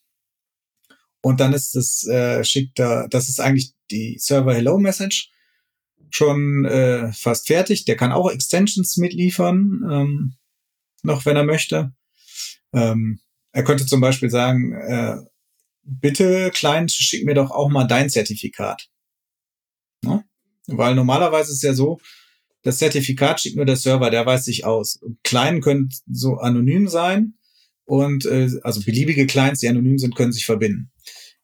Und 1.22 1.39
dann 1.39 1.53
ist 1.53 1.76
es, 1.76 2.05
äh, 2.07 2.43
schickt 2.43 2.80
er, 2.80 3.07
das 3.07 3.30
ist 3.30 3.39
eigentlich 3.39 3.74
die 3.91 4.18
Server 4.20 4.53
Hello 4.53 4.78
Message 4.78 5.32
schon 6.09 6.66
äh, 6.66 7.11
fast 7.14 7.47
fertig. 7.47 7.86
Der 7.86 7.95
kann 7.95 8.11
auch 8.11 8.30
Extensions 8.30 8.97
mitliefern, 8.97 9.82
ähm, 9.89 10.34
noch 11.01 11.26
wenn 11.26 11.36
er 11.36 11.45
möchte. 11.45 11.93
Ähm, 12.74 13.20
er 13.51 13.64
könnte 13.64 13.86
zum 13.86 14.01
Beispiel 14.01 14.30
sagen, 14.30 14.74
äh, 14.74 15.18
bitte 15.84 16.51
Client, 16.53 16.91
schick 16.91 17.25
mir 17.25 17.36
doch 17.36 17.51
auch 17.51 17.69
mal 17.69 17.86
dein 17.86 18.09
Zertifikat. 18.09 18.89
Ne? 20.01 20.23
Weil 20.67 20.95
normalerweise 20.95 21.51
ist 21.51 21.57
es 21.57 21.63
ja 21.63 21.73
so, 21.73 21.99
das 22.63 22.77
Zertifikat 22.77 23.41
schickt 23.41 23.57
nur 23.57 23.65
der 23.65 23.75
Server, 23.75 24.09
der 24.09 24.25
weiß 24.25 24.45
sich 24.45 24.65
aus. 24.65 24.99
Kleinen 25.23 25.61
können 25.61 25.89
so 26.09 26.38
anonym 26.38 26.88
sein 26.88 27.34
und 27.86 28.25
äh, 28.25 28.49
also 28.63 28.81
beliebige 28.81 29.27
Clients, 29.27 29.59
die 29.59 29.67
anonym 29.67 29.97
sind, 29.97 30.15
können 30.15 30.31
sich 30.31 30.45
verbinden. 30.45 30.91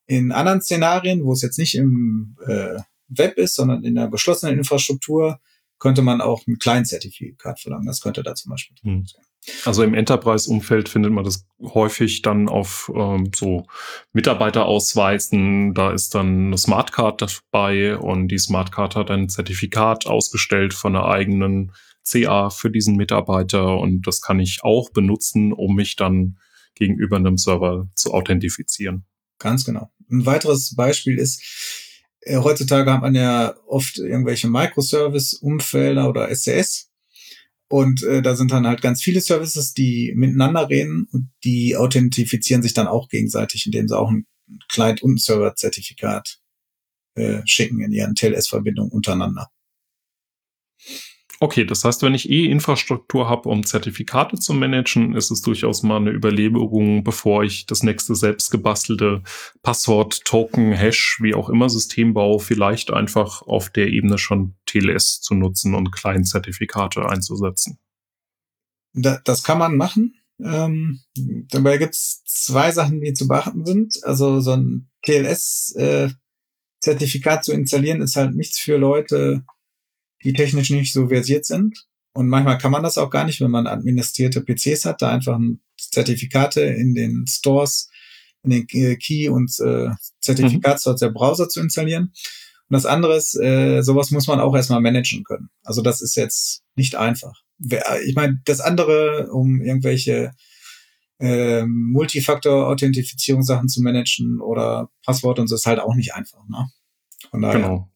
In 0.06 0.32
anderen 0.32 0.62
Szenarien, 0.62 1.24
wo 1.24 1.34
es 1.34 1.42
jetzt 1.42 1.60
nicht 1.60 1.76
im 1.76 2.38
äh, 2.48 2.80
Web 3.10 3.38
ist, 3.38 3.56
sondern 3.56 3.84
in 3.84 3.96
der 3.96 4.08
geschlossenen 4.08 4.58
Infrastruktur, 4.58 5.40
könnte 5.78 6.02
man 6.02 6.22
auch 6.22 6.46
ein 6.48 6.58
Client-Zertifikat 6.58 7.60
verlangen. 7.60 7.86
Das 7.86 8.02
könnte 8.02 8.24
da 8.24 8.36
zum 8.36 8.52
Beispiel 8.52 8.78
hm. 8.82 9.06
sein. 9.06 9.24
Also 9.66 9.84
im 9.84 9.94
Enterprise-Umfeld 9.94 10.90
findet 10.90 11.12
man 11.12 11.24
das 11.24 11.46
häufig 11.62 12.22
dann 12.22 12.50
auf 12.50 12.92
ähm, 12.94 13.32
so 13.36 13.66
Mitarbeiterausweisen. 14.14 15.74
Da 15.74 15.92
ist 15.92 16.14
dann 16.16 16.48
eine 16.48 16.58
Smartcard 16.58 17.22
dabei 17.22 17.98
und 17.98 18.28
die 18.28 18.38
Smartcard 18.38 18.96
hat 18.96 19.12
ein 19.12 19.30
Zertifikat 19.30 20.06
ausgestellt 20.08 20.74
von 20.74 20.96
einer 20.96 21.06
eigenen 21.06 21.72
CA 22.04 22.50
für 22.50 22.70
diesen 22.70 22.96
Mitarbeiter 22.96 23.78
und 23.78 24.08
das 24.08 24.22
kann 24.22 24.40
ich 24.40 24.64
auch 24.64 24.90
benutzen, 24.92 25.54
um 25.54 25.76
mich 25.76 25.96
dann 25.96 26.38
gegenüber 26.76 27.18
einem 27.18 27.38
Server 27.38 27.88
zu 27.96 28.14
authentifizieren. 28.14 29.06
Ganz 29.38 29.66
genau. 29.66 29.92
Ein 30.10 30.26
weiteres 30.26 30.76
Beispiel 30.76 31.18
ist, 31.18 31.42
äh, 32.22 32.38
heutzutage 32.38 32.92
hat 32.92 33.02
man 33.02 33.16
ja 33.16 33.56
oft 33.68 33.98
irgendwelche 33.98 34.48
Microservice-Umfelder 34.48 36.10
oder 36.10 36.34
SCS 36.34 36.89
und 37.70 38.02
äh, 38.04 38.24
da 38.24 38.36
sind 38.36 38.52
dann 38.52 38.66
halt 38.66 38.82
ganz 38.82 39.02
viele 39.02 39.22
Services, 39.22 39.74
die 39.74 40.12
miteinander 40.16 40.70
reden 40.70 41.08
und 41.12 41.30
die 41.44 41.78
authentifizieren 41.78 42.64
sich 42.64 42.74
dann 42.74 42.88
auch 42.88 43.10
gegenseitig, 43.10 43.68
indem 43.68 43.88
sie 43.88 43.98
auch 43.98 44.10
ein 44.10 44.26
Client- 44.68 45.04
und 45.04 45.22
Server-Zertifikat 45.22 46.40
äh, 47.14 47.42
schicken 47.46 47.80
in 47.82 47.92
ihren 47.92 48.16
TLS-Verbindungen 48.16 48.92
untereinander. 48.92 49.52
Okay, 51.42 51.64
das 51.64 51.86
heißt, 51.86 52.02
wenn 52.02 52.14
ich 52.14 52.30
eh 52.30 52.48
Infrastruktur 52.48 53.30
habe, 53.30 53.48
um 53.48 53.66
Zertifikate 53.66 54.38
zu 54.38 54.54
managen, 54.54 55.16
ist 55.16 55.32
es 55.32 55.42
durchaus 55.42 55.84
mal 55.84 55.96
eine 55.96 56.12
Überlegung, 56.12 57.06
bevor 57.06 57.44
ich 57.44 57.66
das 57.66 57.82
nächste 57.82 58.14
selbst 58.14 58.52
gebastelte 58.52 59.24
Passwort, 59.62 60.26
Token, 60.26 60.74
Hash, 60.74 61.20
wie 61.22 61.34
auch 61.34 61.48
immer 61.48 61.70
System 61.70 62.14
baue, 62.14 62.42
vielleicht 62.42 62.92
einfach 62.92 63.42
auf 63.44 63.70
der 63.70 63.88
Ebene 63.88 64.18
schon 64.18 64.56
TLS 64.66 65.22
zu 65.22 65.34
nutzen 65.34 65.76
und 65.76 65.94
Client-Zertifikate 65.94 67.08
einzusetzen. 67.08 67.80
Da, 68.94 69.22
das 69.24 69.44
kann 69.44 69.60
man 69.60 69.78
machen. 69.78 70.16
Ähm, 70.44 71.00
dabei 71.52 71.78
gibt's 71.78 72.22
zwei 72.26 72.72
Sachen, 72.72 73.00
die 73.00 73.14
zu 73.14 73.30
beachten 73.30 73.66
sind. 73.66 73.98
Also 74.04 74.42
so 74.42 74.52
ein 74.52 74.90
TLS-Zertifikat 75.06 77.40
äh, 77.40 77.44
zu 77.44 77.54
installieren 77.54 78.02
ist 78.02 78.18
halt 78.18 78.36
nichts 78.36 78.60
für 78.60 78.76
Leute, 78.76 79.46
die 80.24 80.34
technisch 80.34 80.70
nicht 80.70 80.94
so 80.94 81.08
versiert 81.08 81.46
sind. 81.46 81.88
Und 82.14 82.28
manchmal 82.28 82.58
kann 82.58 82.72
man 82.72 82.84
das 82.84 82.98
auch 82.98 83.10
gar 83.10 83.26
nicht, 83.26 83.42
wenn 83.42 83.52
man 83.52 83.68
administrierte 83.68 84.42
PCs 84.42 84.86
hat, 84.86 85.02
da 85.02 85.12
einfach 85.12 85.40
Zertifikate 85.78 86.62
in 86.62 86.94
den 86.94 87.26
Stores, 87.28 87.90
in 88.44 88.52
den 88.52 88.68
Key- 88.68 89.30
und 89.30 89.52
äh, 89.60 89.90
Zertifikatsstores 90.20 91.00
der 91.00 91.10
Browser 91.10 91.48
zu 91.48 91.62
installieren. 91.62 92.12
Und 92.70 92.74
das 92.74 92.86
andere 92.86 93.16
ist, 93.16 93.40
äh, 93.40 93.82
sowas 93.82 94.12
muss 94.12 94.28
man 94.28 94.40
auch 94.40 94.56
erstmal 94.56 94.82
managen 94.82 95.24
können. 95.24 95.50
Also 95.64 95.82
das 95.82 96.02
ist 96.02 96.16
jetzt 96.16 96.62
nicht 96.76 96.96
einfach. 96.96 97.42
Ich 98.06 98.16
meine, 98.16 98.42
das 98.46 98.62
andere, 98.62 99.30
um 99.32 99.62
irgendwelche 99.62 100.32
äh, 101.20 101.66
Multifaktor-Authentifizierungssachen 101.66 103.68
zu 103.68 103.82
managen 103.82 104.40
oder 104.40 104.90
Passwort 105.06 105.40
und 105.40 105.48
so, 105.48 105.56
ist 105.56 105.66
halt 105.66 105.80
auch 105.80 105.96
nicht 105.96 106.14
einfach. 106.14 106.48
Ne? 106.48 106.70
Von 107.32 107.42
daher. 107.42 107.60
Genau 107.60 107.90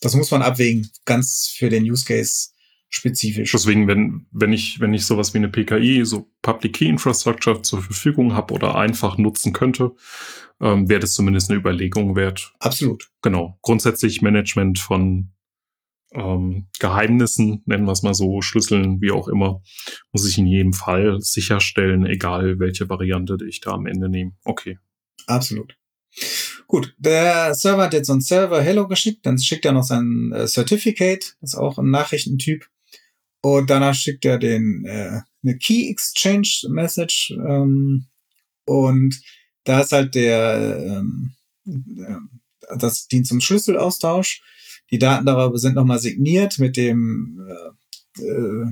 das 0.00 0.14
muss 0.14 0.30
man 0.30 0.42
abwägen, 0.42 0.90
ganz 1.04 1.52
für 1.54 1.68
den 1.68 1.84
Use 1.84 2.04
Case 2.04 2.50
spezifisch. 2.88 3.52
Deswegen, 3.52 3.86
wenn, 3.86 4.26
wenn 4.32 4.52
ich, 4.52 4.80
wenn 4.80 4.92
ich 4.92 5.06
sowas 5.06 5.32
wie 5.32 5.38
eine 5.38 5.48
PKI, 5.48 6.04
so 6.04 6.28
Public 6.42 6.74
Key 6.74 6.86
Infrastructure 6.86 7.62
zur 7.62 7.82
Verfügung 7.82 8.34
habe 8.34 8.52
oder 8.52 8.74
einfach 8.74 9.16
nutzen 9.16 9.52
könnte, 9.52 9.92
ähm, 10.60 10.88
wäre 10.88 11.00
das 11.00 11.14
zumindest 11.14 11.50
eine 11.50 11.60
Überlegung 11.60 12.16
wert. 12.16 12.52
Absolut. 12.58 13.10
Genau. 13.22 13.58
Grundsätzlich 13.62 14.22
Management 14.22 14.78
von 14.80 15.30
ähm, 16.12 16.66
Geheimnissen, 16.80 17.62
nennen 17.66 17.84
wir 17.84 17.92
es 17.92 18.02
mal 18.02 18.14
so, 18.14 18.42
Schlüsseln, 18.42 19.00
wie 19.00 19.12
auch 19.12 19.28
immer, 19.28 19.62
muss 20.12 20.28
ich 20.28 20.36
in 20.38 20.46
jedem 20.46 20.72
Fall 20.72 21.20
sicherstellen, 21.20 22.04
egal 22.04 22.58
welche 22.58 22.88
Variante 22.88 23.38
ich 23.48 23.60
da 23.60 23.72
am 23.72 23.86
Ende 23.86 24.08
nehme. 24.08 24.32
Okay. 24.44 24.78
Absolut. 25.26 25.76
Gut, 26.70 26.94
der 26.98 27.52
Server 27.52 27.82
hat 27.82 27.94
jetzt 27.94 28.06
so 28.06 28.12
ein 28.12 28.20
Server 28.20 28.62
Hello 28.62 28.86
geschickt, 28.86 29.26
dann 29.26 29.36
schickt 29.40 29.64
er 29.64 29.72
noch 29.72 29.82
sein 29.82 30.30
äh, 30.32 30.46
Certificate, 30.46 31.36
das 31.40 31.54
ist 31.54 31.58
auch 31.58 31.78
ein 31.78 31.90
Nachrichtentyp. 31.90 32.64
Und 33.42 33.70
danach 33.70 33.96
schickt 33.96 34.24
er 34.24 34.38
den 34.38 34.84
äh, 34.84 35.20
eine 35.42 35.58
Key 35.58 35.90
Exchange 35.90 36.68
Message 36.68 37.32
ähm, 37.32 38.06
und 38.66 39.20
da 39.64 39.80
ist 39.80 39.90
halt 39.90 40.14
der 40.14 40.78
ähm, 40.80 41.32
äh, 41.66 42.76
das 42.78 43.08
dient 43.08 43.26
zum 43.26 43.40
Schlüsselaustausch. 43.40 44.40
Die 44.92 44.98
Daten 45.00 45.26
darüber 45.26 45.58
sind 45.58 45.74
nochmal 45.74 45.98
signiert 45.98 46.60
mit 46.60 46.76
dem 46.76 47.48
äh, 47.48 48.22
äh, 48.22 48.66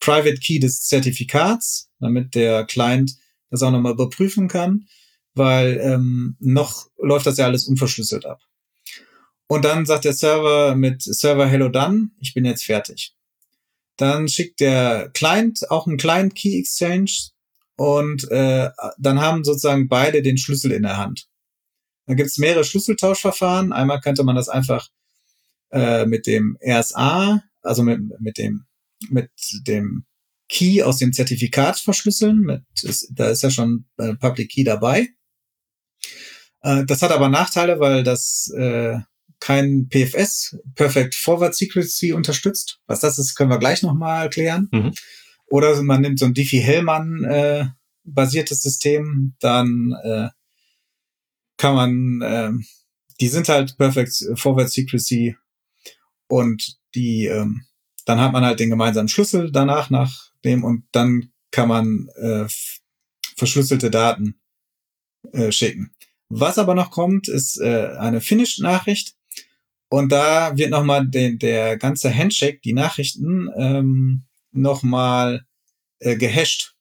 Private 0.00 0.40
Key 0.40 0.58
des 0.58 0.82
Zertifikats, 0.86 1.88
damit 2.00 2.34
der 2.34 2.64
Client 2.64 3.12
das 3.50 3.62
auch 3.62 3.70
nochmal 3.70 3.92
überprüfen 3.92 4.48
kann 4.48 4.88
weil 5.34 5.78
ähm, 5.82 6.36
noch 6.40 6.88
läuft 6.98 7.26
das 7.26 7.38
ja 7.38 7.46
alles 7.46 7.66
unverschlüsselt 7.66 8.26
ab. 8.26 8.40
Und 9.46 9.64
dann 9.64 9.86
sagt 9.86 10.04
der 10.04 10.12
Server 10.12 10.74
mit 10.74 11.02
Server 11.02 11.46
Hello 11.46 11.68
Done, 11.68 12.10
ich 12.20 12.34
bin 12.34 12.44
jetzt 12.44 12.64
fertig. 12.64 13.14
Dann 13.96 14.28
schickt 14.28 14.60
der 14.60 15.10
Client 15.12 15.70
auch 15.70 15.86
einen 15.86 15.98
Client 15.98 16.34
Key 16.34 16.58
Exchange 16.58 17.10
und 17.76 18.30
äh, 18.30 18.70
dann 18.98 19.20
haben 19.20 19.44
sozusagen 19.44 19.88
beide 19.88 20.22
den 20.22 20.38
Schlüssel 20.38 20.72
in 20.72 20.82
der 20.82 20.96
Hand. 20.96 21.28
Dann 22.06 22.16
gibt 22.16 22.30
es 22.30 22.38
mehrere 22.38 22.64
Schlüsseltauschverfahren. 22.64 23.72
Einmal 23.72 24.00
könnte 24.00 24.24
man 24.24 24.36
das 24.36 24.48
einfach 24.48 24.88
äh, 25.70 26.06
mit 26.06 26.26
dem 26.26 26.58
RSA, 26.64 27.42
also 27.62 27.82
mit, 27.82 28.00
mit 28.20 28.38
dem 28.38 28.66
mit 29.10 29.30
dem 29.66 30.04
Key 30.48 30.82
aus 30.82 30.98
dem 30.98 31.12
Zertifikat 31.12 31.78
verschlüsseln. 31.78 32.40
Mit, 32.40 32.62
ist, 32.82 33.10
da 33.14 33.28
ist 33.30 33.42
ja 33.42 33.50
schon 33.50 33.86
äh, 33.98 34.14
Public 34.14 34.50
Key 34.50 34.64
dabei. 34.64 35.08
Äh, 36.64 36.84
das 36.86 37.02
hat 37.02 37.12
aber 37.12 37.28
Nachteile, 37.28 37.78
weil 37.78 38.02
das 38.02 38.50
äh, 38.56 38.98
kein 39.38 39.88
PFS, 39.88 40.58
Perfect 40.74 41.14
Forward 41.14 41.54
Secrecy, 41.54 42.12
unterstützt. 42.12 42.80
Was 42.86 43.00
das 43.00 43.18
ist, 43.18 43.36
können 43.36 43.50
wir 43.50 43.58
gleich 43.58 43.82
nochmal 43.82 44.24
erklären. 44.24 44.68
Mhm. 44.72 44.92
Oder 45.46 45.80
man 45.82 46.00
nimmt 46.00 46.18
so 46.18 46.24
ein 46.24 46.34
Diffie-Hellman 46.34 47.24
äh, 47.24 47.66
basiertes 48.04 48.62
System, 48.62 49.34
dann 49.40 49.94
äh, 50.02 50.28
kann 51.58 51.74
man, 51.74 52.22
äh, 52.22 52.52
die 53.20 53.28
sind 53.28 53.48
halt 53.48 53.76
Perfect 53.76 54.24
Forward 54.34 54.70
Secrecy 54.70 55.36
und 56.28 56.78
die, 56.94 57.26
ähm, 57.26 57.64
dann 58.06 58.20
hat 58.20 58.32
man 58.32 58.44
halt 58.44 58.60
den 58.60 58.70
gemeinsamen 58.70 59.08
Schlüssel 59.08 59.52
danach 59.52 59.90
nach 59.90 60.32
dem 60.44 60.64
und 60.64 60.84
dann 60.92 61.30
kann 61.50 61.68
man 61.68 62.08
äh, 62.16 62.46
verschlüsselte 63.36 63.90
Daten 63.90 64.36
äh, 65.32 65.52
schicken. 65.52 65.93
Was 66.36 66.58
aber 66.58 66.74
noch 66.74 66.90
kommt, 66.90 67.28
ist 67.28 67.60
äh, 67.60 67.90
eine 67.98 68.20
Finished-Nachricht. 68.20 69.14
Und 69.88 70.10
da 70.10 70.56
wird 70.56 70.70
nochmal 70.70 71.06
der 71.06 71.76
ganze 71.76 72.12
Handshake, 72.12 72.60
die 72.64 72.72
Nachrichten, 72.72 73.48
ähm, 73.56 74.24
nochmal 74.50 75.46
äh, 76.00 76.16
gehasht. 76.16 76.74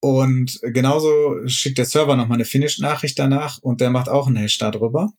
Und 0.00 0.60
genauso 0.62 1.46
schickt 1.46 1.78
der 1.78 1.86
Server 1.86 2.16
nochmal 2.16 2.36
eine 2.36 2.44
Finished-Nachricht 2.44 3.18
danach 3.18 3.58
und 3.62 3.80
der 3.80 3.88
macht 3.88 4.10
auch 4.10 4.26
einen 4.26 4.36
Hash 4.36 4.58
darüber. 4.58 5.12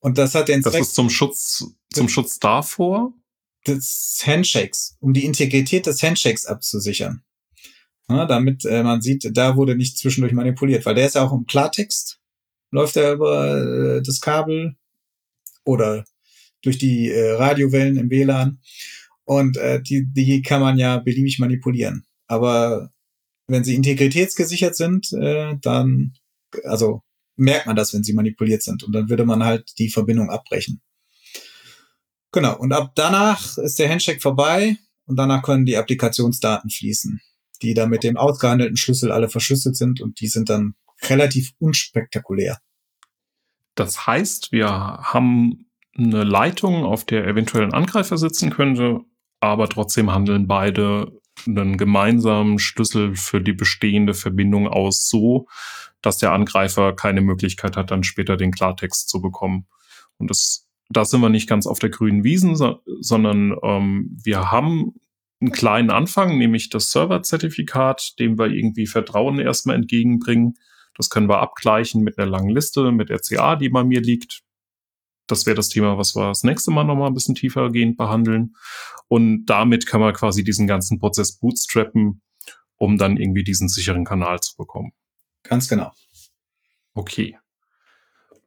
Und 0.00 0.18
das 0.18 0.34
hat 0.34 0.48
den 0.48 0.60
Das 0.60 0.74
ist 0.74 0.94
zum 0.94 1.08
Schutz, 1.08 1.64
zum 1.90 2.10
Schutz 2.10 2.38
davor? 2.38 3.14
Des 3.66 4.22
Handshakes, 4.24 4.96
um 5.00 5.14
die 5.14 5.24
Integrität 5.24 5.86
des 5.86 6.02
Handshakes 6.02 6.44
abzusichern. 6.44 7.22
Ja, 8.08 8.26
damit 8.26 8.64
äh, 8.64 8.82
man 8.82 9.02
sieht, 9.02 9.30
da 9.36 9.56
wurde 9.56 9.76
nicht 9.76 9.98
zwischendurch 9.98 10.32
manipuliert, 10.32 10.84
weil 10.86 10.94
der 10.94 11.06
ist 11.06 11.14
ja 11.14 11.24
auch 11.24 11.32
im 11.32 11.46
Klartext, 11.46 12.17
läuft 12.70 12.96
er 12.96 13.12
über 13.12 13.96
äh, 13.96 14.02
das 14.02 14.20
Kabel 14.20 14.76
oder 15.64 16.04
durch 16.62 16.78
die 16.78 17.10
äh, 17.10 17.32
Radiowellen 17.32 17.96
im 17.96 18.10
WLAN. 18.10 18.60
Und 19.24 19.56
äh, 19.58 19.82
die, 19.82 20.06
die 20.06 20.42
kann 20.42 20.60
man 20.60 20.78
ja 20.78 20.98
beliebig 20.98 21.38
manipulieren. 21.38 22.04
Aber 22.26 22.90
wenn 23.46 23.64
sie 23.64 23.74
integritätsgesichert 23.74 24.76
sind, 24.76 25.12
äh, 25.12 25.56
dann, 25.60 26.14
also 26.64 27.02
merkt 27.36 27.66
man 27.66 27.76
das, 27.76 27.94
wenn 27.94 28.04
sie 28.04 28.14
manipuliert 28.14 28.62
sind. 28.62 28.82
Und 28.82 28.92
dann 28.92 29.08
würde 29.08 29.24
man 29.24 29.44
halt 29.44 29.78
die 29.78 29.90
Verbindung 29.90 30.30
abbrechen. 30.30 30.80
Genau. 32.32 32.58
Und 32.58 32.72
ab 32.72 32.92
danach 32.94 33.58
ist 33.58 33.78
der 33.78 33.88
Handshake 33.88 34.20
vorbei 34.20 34.76
und 35.06 35.16
danach 35.16 35.42
können 35.42 35.66
die 35.66 35.76
Applikationsdaten 35.76 36.70
fließen 36.70 37.20
die 37.62 37.74
da 37.74 37.86
mit 37.86 38.04
dem 38.04 38.16
ausgehandelten 38.16 38.76
Schlüssel 38.76 39.12
alle 39.12 39.28
verschlüsselt 39.28 39.76
sind 39.76 40.00
und 40.00 40.20
die 40.20 40.28
sind 40.28 40.48
dann 40.48 40.74
relativ 41.02 41.52
unspektakulär. 41.58 42.58
Das 43.74 44.06
heißt, 44.06 44.52
wir 44.52 44.68
haben 44.68 45.70
eine 45.96 46.24
Leitung, 46.24 46.84
auf 46.84 47.04
der 47.04 47.26
eventuell 47.26 47.64
ein 47.64 47.74
Angreifer 47.74 48.18
sitzen 48.18 48.50
könnte, 48.50 49.00
aber 49.40 49.68
trotzdem 49.68 50.12
handeln 50.12 50.46
beide 50.46 51.12
einen 51.46 51.76
gemeinsamen 51.76 52.58
Schlüssel 52.58 53.14
für 53.14 53.40
die 53.40 53.52
bestehende 53.52 54.14
Verbindung 54.14 54.66
aus, 54.66 55.08
so 55.08 55.46
dass 56.02 56.18
der 56.18 56.32
Angreifer 56.32 56.94
keine 56.94 57.20
Möglichkeit 57.20 57.76
hat, 57.76 57.90
dann 57.90 58.04
später 58.04 58.36
den 58.36 58.52
Klartext 58.52 59.08
zu 59.08 59.20
bekommen. 59.20 59.66
Und 60.16 60.30
das, 60.30 60.68
da 60.88 61.04
sind 61.04 61.20
wir 61.20 61.28
nicht 61.28 61.48
ganz 61.48 61.66
auf 61.66 61.78
der 61.78 61.90
grünen 61.90 62.24
Wiesen, 62.24 62.56
sondern 63.00 63.56
ähm, 63.62 64.16
wir 64.22 64.50
haben 64.50 64.94
einen 65.40 65.52
kleinen 65.52 65.90
Anfang, 65.90 66.38
nämlich 66.38 66.68
das 66.68 66.90
Server-Zertifikat, 66.90 68.18
dem 68.18 68.38
wir 68.38 68.46
irgendwie 68.46 68.86
Vertrauen 68.86 69.38
erstmal 69.38 69.76
entgegenbringen. 69.76 70.54
Das 70.98 71.08
können 71.08 71.28
wir 71.28 71.38
abgleichen 71.38 72.02
mit 72.02 72.18
einer 72.18 72.28
langen 72.28 72.50
Liste, 72.50 72.92
mit 72.92 73.10
RCA, 73.10 73.56
die 73.56 73.70
bei 73.70 73.84
mir 73.84 74.02
liegt. 74.02 74.42
Das 75.26 75.46
wäre 75.46 75.56
das 75.56 75.68
Thema, 75.68 75.96
was 75.96 76.14
wir 76.14 76.28
das 76.28 76.42
nächste 76.42 76.70
Mal 76.70 76.84
nochmal 76.84 77.08
ein 77.08 77.14
bisschen 77.14 77.34
tiefergehend 77.34 77.96
behandeln. 77.96 78.54
Und 79.06 79.46
damit 79.46 79.86
kann 79.86 80.00
man 80.00 80.12
quasi 80.12 80.44
diesen 80.44 80.66
ganzen 80.66 80.98
Prozess 80.98 81.38
bootstrappen, 81.38 82.20
um 82.76 82.98
dann 82.98 83.16
irgendwie 83.16 83.44
diesen 83.44 83.68
sicheren 83.68 84.04
Kanal 84.04 84.40
zu 84.40 84.56
bekommen. 84.56 84.92
Ganz 85.44 85.68
genau. 85.68 85.92
Okay. 86.94 87.38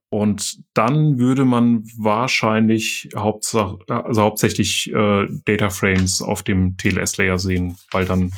Und 0.10 0.62
dann 0.74 1.20
würde 1.20 1.46
man 1.46 1.84
wahrscheinlich 1.98 3.10
Hauptsache, 3.16 3.80
also 3.88 4.24
hauptsächlich 4.24 4.92
äh, 4.92 5.28
Data 5.46 5.70
Frames 5.70 6.22
auf 6.22 6.44
dem 6.44 6.76
TLS-Layer 6.76 7.40
sehen, 7.40 7.78
weil 7.92 8.04
dann 8.06 8.34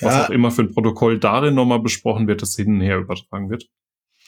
ja. 0.00 0.08
was 0.08 0.26
auch 0.26 0.30
immer 0.30 0.50
für 0.50 0.62
ein 0.62 0.72
Protokoll 0.72 1.18
darin 1.18 1.54
nochmal 1.54 1.80
besprochen 1.80 2.26
wird, 2.26 2.42
das 2.42 2.56
hin 2.56 2.74
und 2.74 2.80
her 2.80 2.98
übertragen 2.98 3.50
wird. 3.50 3.68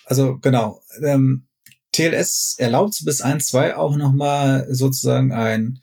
Also 0.04 0.38
genau. 0.38 0.82
Ähm, 1.02 1.48
TLS 1.92 2.56
erlaubt 2.58 3.02
bis 3.04 3.24
1.2 3.24 3.74
auch 3.74 3.96
nochmal 3.96 4.66
sozusagen 4.70 5.32
ein 5.32 5.80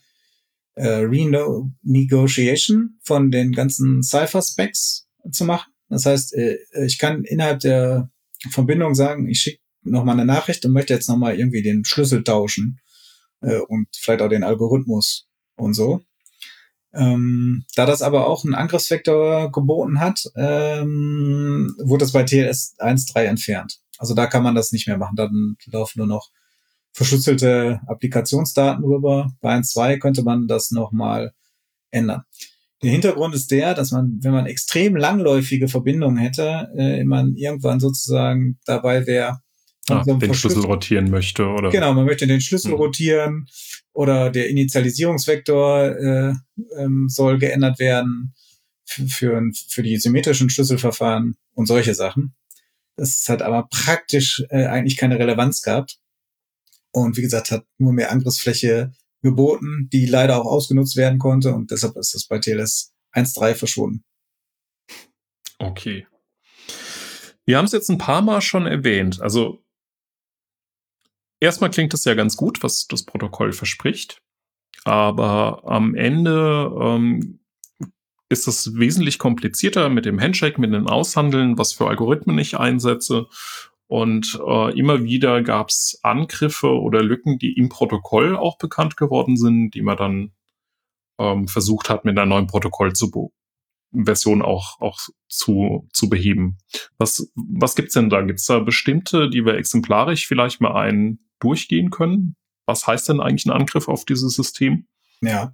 äh, 0.75 0.87
Renegotiation 0.87 2.99
von 3.03 3.31
den 3.31 3.51
ganzen 3.51 4.03
Cipher-Specs 4.03 5.07
zu 5.31 5.45
machen. 5.45 5.71
Das 5.89 6.05
heißt, 6.05 6.35
äh, 6.35 6.57
ich 6.85 6.97
kann 6.97 7.23
innerhalb 7.23 7.61
der 7.61 8.11
Verbindung 8.49 8.95
sagen, 8.95 9.29
ich 9.29 9.39
schicke 9.39 9.59
nochmal 9.83 10.15
eine 10.15 10.25
Nachricht 10.25 10.65
und 10.65 10.73
möchte 10.73 10.93
jetzt 10.93 11.09
nochmal 11.09 11.37
irgendwie 11.37 11.61
den 11.61 11.85
Schlüssel 11.85 12.23
tauschen 12.23 12.79
äh, 13.41 13.57
und 13.57 13.87
vielleicht 13.95 14.21
auch 14.21 14.29
den 14.29 14.43
Algorithmus 14.43 15.27
und 15.55 15.73
so. 15.73 16.01
Ähm, 16.93 17.65
da 17.75 17.85
das 17.85 18.01
aber 18.01 18.27
auch 18.27 18.43
einen 18.43 18.53
Angriffsvektor 18.53 19.51
geboten 19.51 19.99
hat, 19.99 20.25
ähm, 20.35 21.75
wurde 21.79 22.03
das 22.03 22.11
bei 22.11 22.23
TLS 22.23 22.75
1.3 22.77 23.23
entfernt. 23.23 23.79
Also 23.97 24.13
da 24.13 24.27
kann 24.27 24.43
man 24.43 24.55
das 24.55 24.71
nicht 24.71 24.87
mehr 24.87 24.97
machen. 24.97 25.15
Dann 25.15 25.57
laufen 25.65 25.99
nur 25.99 26.07
noch 26.07 26.29
verschlüsselte 26.91 27.81
Applikationsdaten 27.87 28.83
rüber. 28.83 29.31
Bei 29.41 29.55
1.2 29.55 29.97
könnte 29.97 30.23
man 30.23 30.47
das 30.47 30.71
nochmal 30.71 31.33
ändern. 31.89 32.23
Der 32.83 32.91
Hintergrund 32.91 33.33
ist 33.33 33.49
der, 33.49 33.73
dass 33.73 33.91
man, 33.91 34.19
wenn 34.21 34.33
man 34.33 34.45
extrem 34.45 34.95
langläufige 34.95 35.67
Verbindungen 35.67 36.17
hätte, 36.17 36.69
äh, 36.77 37.03
man 37.05 37.35
irgendwann 37.35 37.79
sozusagen 37.79 38.59
dabei 38.65 39.07
wäre, 39.07 39.39
Ah, 39.89 40.01
so 40.05 40.15
den 40.15 40.33
Schlüssel 40.33 40.63
rotieren 40.63 41.09
möchte, 41.09 41.45
oder? 41.45 41.69
Genau, 41.69 41.93
man 41.93 42.05
möchte 42.05 42.25
den 42.25 42.39
Schlüssel 42.39 42.71
mhm. 42.71 42.77
rotieren 42.77 43.47
oder 43.93 44.29
der 44.29 44.49
Initialisierungsvektor 44.49 45.83
äh, 45.97 46.33
ähm, 46.77 47.07
soll 47.09 47.37
geändert 47.37 47.79
werden 47.79 48.33
für, 48.85 49.41
für, 49.69 49.83
die 49.83 49.97
symmetrischen 49.97 50.49
Schlüsselverfahren 50.49 51.37
und 51.53 51.67
solche 51.67 51.93
Sachen. 51.93 52.35
Das 52.95 53.25
hat 53.29 53.41
aber 53.41 53.67
praktisch 53.69 54.43
äh, 54.49 54.65
eigentlich 54.65 54.97
keine 54.97 55.17
Relevanz 55.17 55.61
gehabt. 55.61 55.99
Und 56.91 57.17
wie 57.17 57.21
gesagt, 57.21 57.51
hat 57.51 57.65
nur 57.77 57.93
mehr 57.93 58.11
Angriffsfläche 58.11 58.91
geboten, 59.21 59.89
die 59.91 60.05
leider 60.05 60.39
auch 60.39 60.45
ausgenutzt 60.45 60.97
werden 60.97 61.17
konnte 61.17 61.53
und 61.53 61.71
deshalb 61.71 61.95
ist 61.95 62.13
das 62.13 62.25
bei 62.25 62.39
TLS 62.39 62.93
1.3 63.13 63.55
verschwunden. 63.55 64.03
Okay. 65.59 66.05
Wir 67.45 67.57
haben 67.57 67.65
es 67.65 67.71
jetzt 67.71 67.89
ein 67.89 67.97
paar 67.97 68.21
Mal 68.21 68.41
schon 68.41 68.67
erwähnt. 68.67 69.21
Also 69.21 69.62
erstmal 71.43 71.69
klingt 71.69 71.93
das 71.93 72.05
ja 72.05 72.13
ganz 72.13 72.37
gut, 72.37 72.63
was 72.63 72.87
das 72.87 73.03
Protokoll 73.03 73.53
verspricht. 73.53 74.21
Aber 74.85 75.63
am 75.65 75.95
Ende 75.95 76.71
ähm, 76.81 77.39
ist 78.29 78.47
es 78.47 78.75
wesentlich 78.75 79.19
komplizierter 79.19 79.89
mit 79.89 80.05
dem 80.05 80.19
Handshake, 80.19 80.59
mit 80.59 80.73
dem 80.73 80.87
Aushandeln, 80.87 81.57
was 81.57 81.73
für 81.73 81.87
Algorithmen 81.87 82.37
ich 82.39 82.57
einsetze. 82.57 83.27
Und 83.87 84.39
äh, 84.45 84.77
immer 84.77 85.03
wieder 85.03 85.43
gab 85.43 85.69
es 85.69 85.99
Angriffe 86.01 86.79
oder 86.79 87.03
Lücken, 87.03 87.37
die 87.37 87.53
im 87.53 87.69
Protokoll 87.69 88.35
auch 88.35 88.57
bekannt 88.57 88.97
geworden 88.97 89.37
sind, 89.37 89.71
die 89.71 89.81
man 89.83 89.97
dann 89.97 90.31
ähm, 91.19 91.47
versucht 91.47 91.89
hat, 91.89 92.05
mit 92.05 92.17
einer 92.17 92.25
neuen 92.25 92.47
Protokoll 92.47 92.93
zu 92.93 93.31
Version 93.95 94.41
auch, 94.41 94.81
auch 94.81 94.99
zu, 95.27 95.87
zu 95.93 96.09
beheben. 96.09 96.57
Was, 96.97 97.31
was 97.35 97.75
gibt's 97.75 97.93
denn 97.93 98.09
da? 98.09 98.21
Gibt's 98.21 98.47
da 98.47 98.59
bestimmte, 98.59 99.29
die 99.29 99.45
wir 99.45 99.55
exemplarisch 99.55 100.25
vielleicht 100.25 100.61
mal 100.61 100.73
ein 100.73 101.19
durchgehen 101.43 101.89
können? 101.89 102.35
Was 102.65 102.87
heißt 102.87 103.09
denn 103.09 103.19
eigentlich 103.19 103.45
ein 103.45 103.51
Angriff 103.51 103.87
auf 103.87 104.05
dieses 104.05 104.35
System? 104.35 104.87
Ja, 105.21 105.53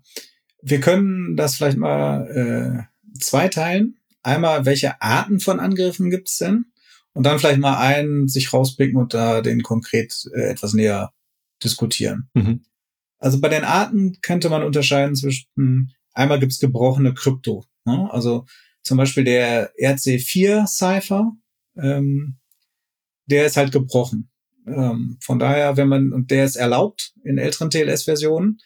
wir 0.61 0.79
können 0.79 1.35
das 1.35 1.55
vielleicht 1.55 1.77
mal 1.77 2.87
äh, 2.87 3.19
zweiteilen. 3.19 3.97
Einmal, 4.21 4.65
welche 4.65 5.01
Arten 5.01 5.39
von 5.39 5.59
Angriffen 5.59 6.09
gibt 6.09 6.29
es 6.29 6.37
denn? 6.37 6.65
Und 7.13 7.23
dann 7.23 7.39
vielleicht 7.39 7.59
mal 7.59 7.77
einen 7.79 8.27
sich 8.27 8.53
rauspicken 8.53 8.97
und 8.97 9.13
da 9.13 9.41
den 9.41 9.63
konkret 9.63 10.29
äh, 10.33 10.49
etwas 10.51 10.73
näher 10.73 11.11
diskutieren. 11.63 12.29
Mhm. 12.33 12.63
Also 13.17 13.41
bei 13.41 13.49
den 13.49 13.63
Arten 13.63 14.19
könnte 14.21 14.49
man 14.49 14.63
unterscheiden 14.63 15.15
zwischen, 15.15 15.93
einmal 16.13 16.39
gibt 16.39 16.53
es 16.53 16.59
gebrochene 16.59 17.13
Krypto. 17.13 17.65
Ne? 17.85 18.07
Also 18.11 18.45
zum 18.83 18.97
Beispiel 18.97 19.23
der 19.23 19.73
RC4-Cipher, 19.77 21.31
ähm, 21.77 22.37
der 23.25 23.45
ist 23.45 23.57
halt 23.57 23.71
gebrochen. 23.71 24.29
Ähm, 24.69 25.17
von 25.21 25.39
daher, 25.39 25.77
wenn 25.77 25.87
man, 25.87 26.13
und 26.13 26.31
der 26.31 26.45
ist 26.45 26.55
erlaubt 26.55 27.13
in 27.23 27.37
älteren 27.37 27.69
TLS-Versionen, 27.69 28.59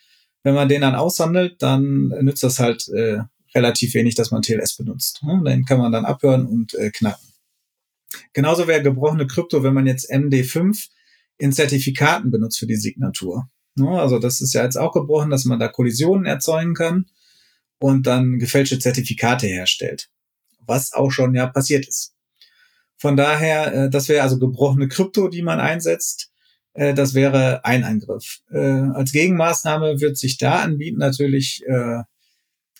wenn 0.44 0.56
man 0.56 0.70
den 0.70 0.82
dann 0.82 0.96
aushandelt, 0.96 1.62
dann 1.62 2.10
nützt 2.22 2.44
das 2.44 2.60
halt 2.60 2.88
äh, 2.90 3.20
relativ 3.56 3.94
wenig, 3.94 4.16
dass 4.16 4.32
man 4.32 4.42
TLS 4.42 4.76
benutzt. 4.76 5.24
Ne? 5.24 5.42
Den 5.46 5.66
kann 5.66 5.80
man 5.80 5.92
dann 5.92 6.06
abhören 6.06 6.46
und 6.46 6.74
äh, 6.74 6.92
knacken. 6.92 7.28
Genauso 8.34 8.68
wäre 8.68 8.84
gebrochene 8.84 9.28
Krypto, 9.28 9.64
wenn 9.64 9.74
man 9.74 9.88
jetzt 9.88 10.12
MD5 10.12 10.90
in 11.38 11.52
Zertifikaten 11.52 12.32
benutzt 12.32 12.60
für 12.60 12.68
die 12.68 12.76
Signatur. 12.76 13.50
Ne? 13.76 13.90
Also 13.90 14.20
das 14.20 14.42
ist 14.42 14.54
ja 14.54 14.64
jetzt 14.64 14.78
auch 14.78 14.94
gebrochen, 14.94 15.30
dass 15.30 15.46
man 15.46 15.60
da 15.60 15.68
Kollisionen 15.68 16.26
erzeugen 16.26 16.74
kann 16.74 17.06
und 17.80 18.08
dann 18.08 18.40
gefälschte 18.40 18.80
Zertifikate 18.80 19.48
herstellt. 19.48 20.10
Was 20.66 20.94
auch 20.94 21.12
schon 21.12 21.36
ja 21.36 21.48
passiert 21.48 21.88
ist. 21.88 22.13
Von 23.04 23.18
daher, 23.18 23.74
äh, 23.74 23.90
das 23.90 24.08
wäre 24.08 24.24
also 24.24 24.40
gebrochene 24.40 24.88
Krypto, 24.88 25.28
die 25.28 25.42
man 25.42 25.60
einsetzt. 25.60 26.32
Äh, 26.72 26.94
das 26.94 27.14
wäre 27.14 27.66
ein 27.66 27.84
Angriff. 27.84 28.40
Äh, 28.50 28.60
als 28.60 29.12
Gegenmaßnahme 29.12 30.00
wird 30.00 30.18
sich 30.18 30.38
da 30.38 30.62
anbieten, 30.62 31.00
natürlich 31.00 31.66
äh, 31.66 32.04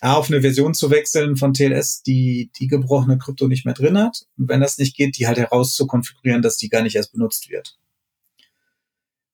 auf 0.00 0.30
eine 0.30 0.40
Version 0.40 0.72
zu 0.72 0.90
wechseln 0.90 1.36
von 1.36 1.52
TLS, 1.52 2.04
die 2.04 2.50
die 2.58 2.68
gebrochene 2.68 3.18
Krypto 3.18 3.48
nicht 3.48 3.66
mehr 3.66 3.74
drin 3.74 3.98
hat. 3.98 4.22
Und 4.38 4.48
wenn 4.48 4.62
das 4.62 4.78
nicht 4.78 4.96
geht, 4.96 5.18
die 5.18 5.26
halt 5.26 5.36
heraus 5.36 5.74
zu 5.74 5.86
konfigurieren, 5.86 6.40
dass 6.40 6.56
die 6.56 6.70
gar 6.70 6.80
nicht 6.80 6.96
erst 6.96 7.12
benutzt 7.12 7.50
wird. 7.50 7.78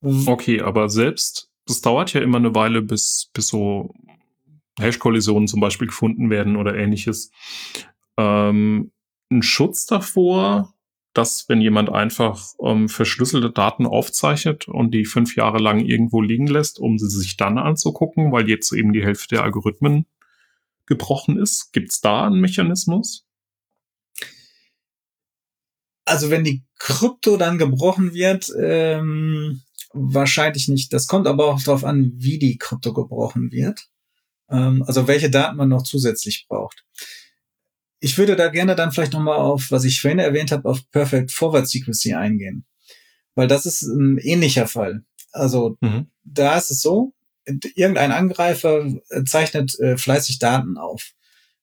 Okay, 0.02 0.60
aber 0.60 0.88
selbst, 0.88 1.50
das 1.66 1.82
dauert 1.82 2.14
ja 2.14 2.20
immer 2.20 2.38
eine 2.38 2.56
Weile, 2.56 2.82
bis, 2.82 3.30
bis 3.32 3.46
so 3.46 3.94
Hash-Kollisionen 4.80 5.46
zum 5.46 5.60
Beispiel 5.60 5.86
gefunden 5.86 6.30
werden 6.30 6.56
oder 6.56 6.74
ähnliches. 6.74 7.30
Ähm, 8.16 8.90
ein 9.30 9.42
Schutz 9.44 9.86
davor, 9.86 10.74
dass 11.12 11.48
wenn 11.48 11.60
jemand 11.60 11.90
einfach 11.90 12.40
ähm, 12.62 12.88
verschlüsselte 12.88 13.50
Daten 13.50 13.86
aufzeichnet 13.86 14.68
und 14.68 14.92
die 14.92 15.04
fünf 15.04 15.36
Jahre 15.36 15.58
lang 15.58 15.80
irgendwo 15.80 16.20
liegen 16.20 16.46
lässt, 16.46 16.78
um 16.78 16.98
sie 16.98 17.10
sich 17.10 17.36
dann 17.36 17.58
anzugucken, 17.58 18.32
weil 18.32 18.48
jetzt 18.48 18.72
eben 18.72 18.92
die 18.92 19.02
Hälfte 19.02 19.36
der 19.36 19.44
Algorithmen 19.44 20.06
gebrochen 20.86 21.36
ist, 21.38 21.72
gibt 21.72 21.90
es 21.90 22.00
da 22.00 22.26
einen 22.26 22.40
Mechanismus? 22.40 23.26
Also 26.04 26.30
wenn 26.30 26.44
die 26.44 26.64
Krypto 26.78 27.36
dann 27.36 27.58
gebrochen 27.58 28.14
wird, 28.14 28.52
ähm, 28.58 29.62
wahrscheinlich 29.92 30.68
nicht. 30.68 30.92
Das 30.92 31.06
kommt 31.06 31.26
aber 31.26 31.46
auch 31.46 31.62
darauf 31.62 31.84
an, 31.84 32.12
wie 32.16 32.38
die 32.38 32.58
Krypto 32.58 32.92
gebrochen 32.92 33.52
wird. 33.52 33.88
Ähm, 34.48 34.82
also 34.86 35.06
welche 35.06 35.30
Daten 35.30 35.56
man 35.56 35.68
noch 35.68 35.82
zusätzlich 35.82 36.46
braucht. 36.48 36.84
Ich 38.00 38.18
würde 38.18 38.34
da 38.34 38.48
gerne 38.48 38.74
dann 38.74 38.92
vielleicht 38.92 39.12
nochmal 39.12 39.38
auf, 39.38 39.70
was 39.70 39.84
ich 39.84 40.00
vorhin 40.00 40.18
erwähnt 40.18 40.52
habe, 40.52 40.68
auf 40.68 40.90
Perfect 40.90 41.30
Forward 41.30 41.68
Secrecy 41.68 42.14
eingehen. 42.14 42.64
Weil 43.34 43.46
das 43.46 43.66
ist 43.66 43.82
ein 43.82 44.18
ähnlicher 44.18 44.66
Fall. 44.66 45.04
Also 45.32 45.76
mhm. 45.80 46.06
da 46.24 46.56
ist 46.56 46.70
es 46.70 46.82
so, 46.82 47.12
irgendein 47.74 48.12
Angreifer 48.12 48.86
zeichnet 49.26 49.78
äh, 49.78 49.96
fleißig 49.96 50.38
Daten 50.38 50.76
auf. 50.76 51.12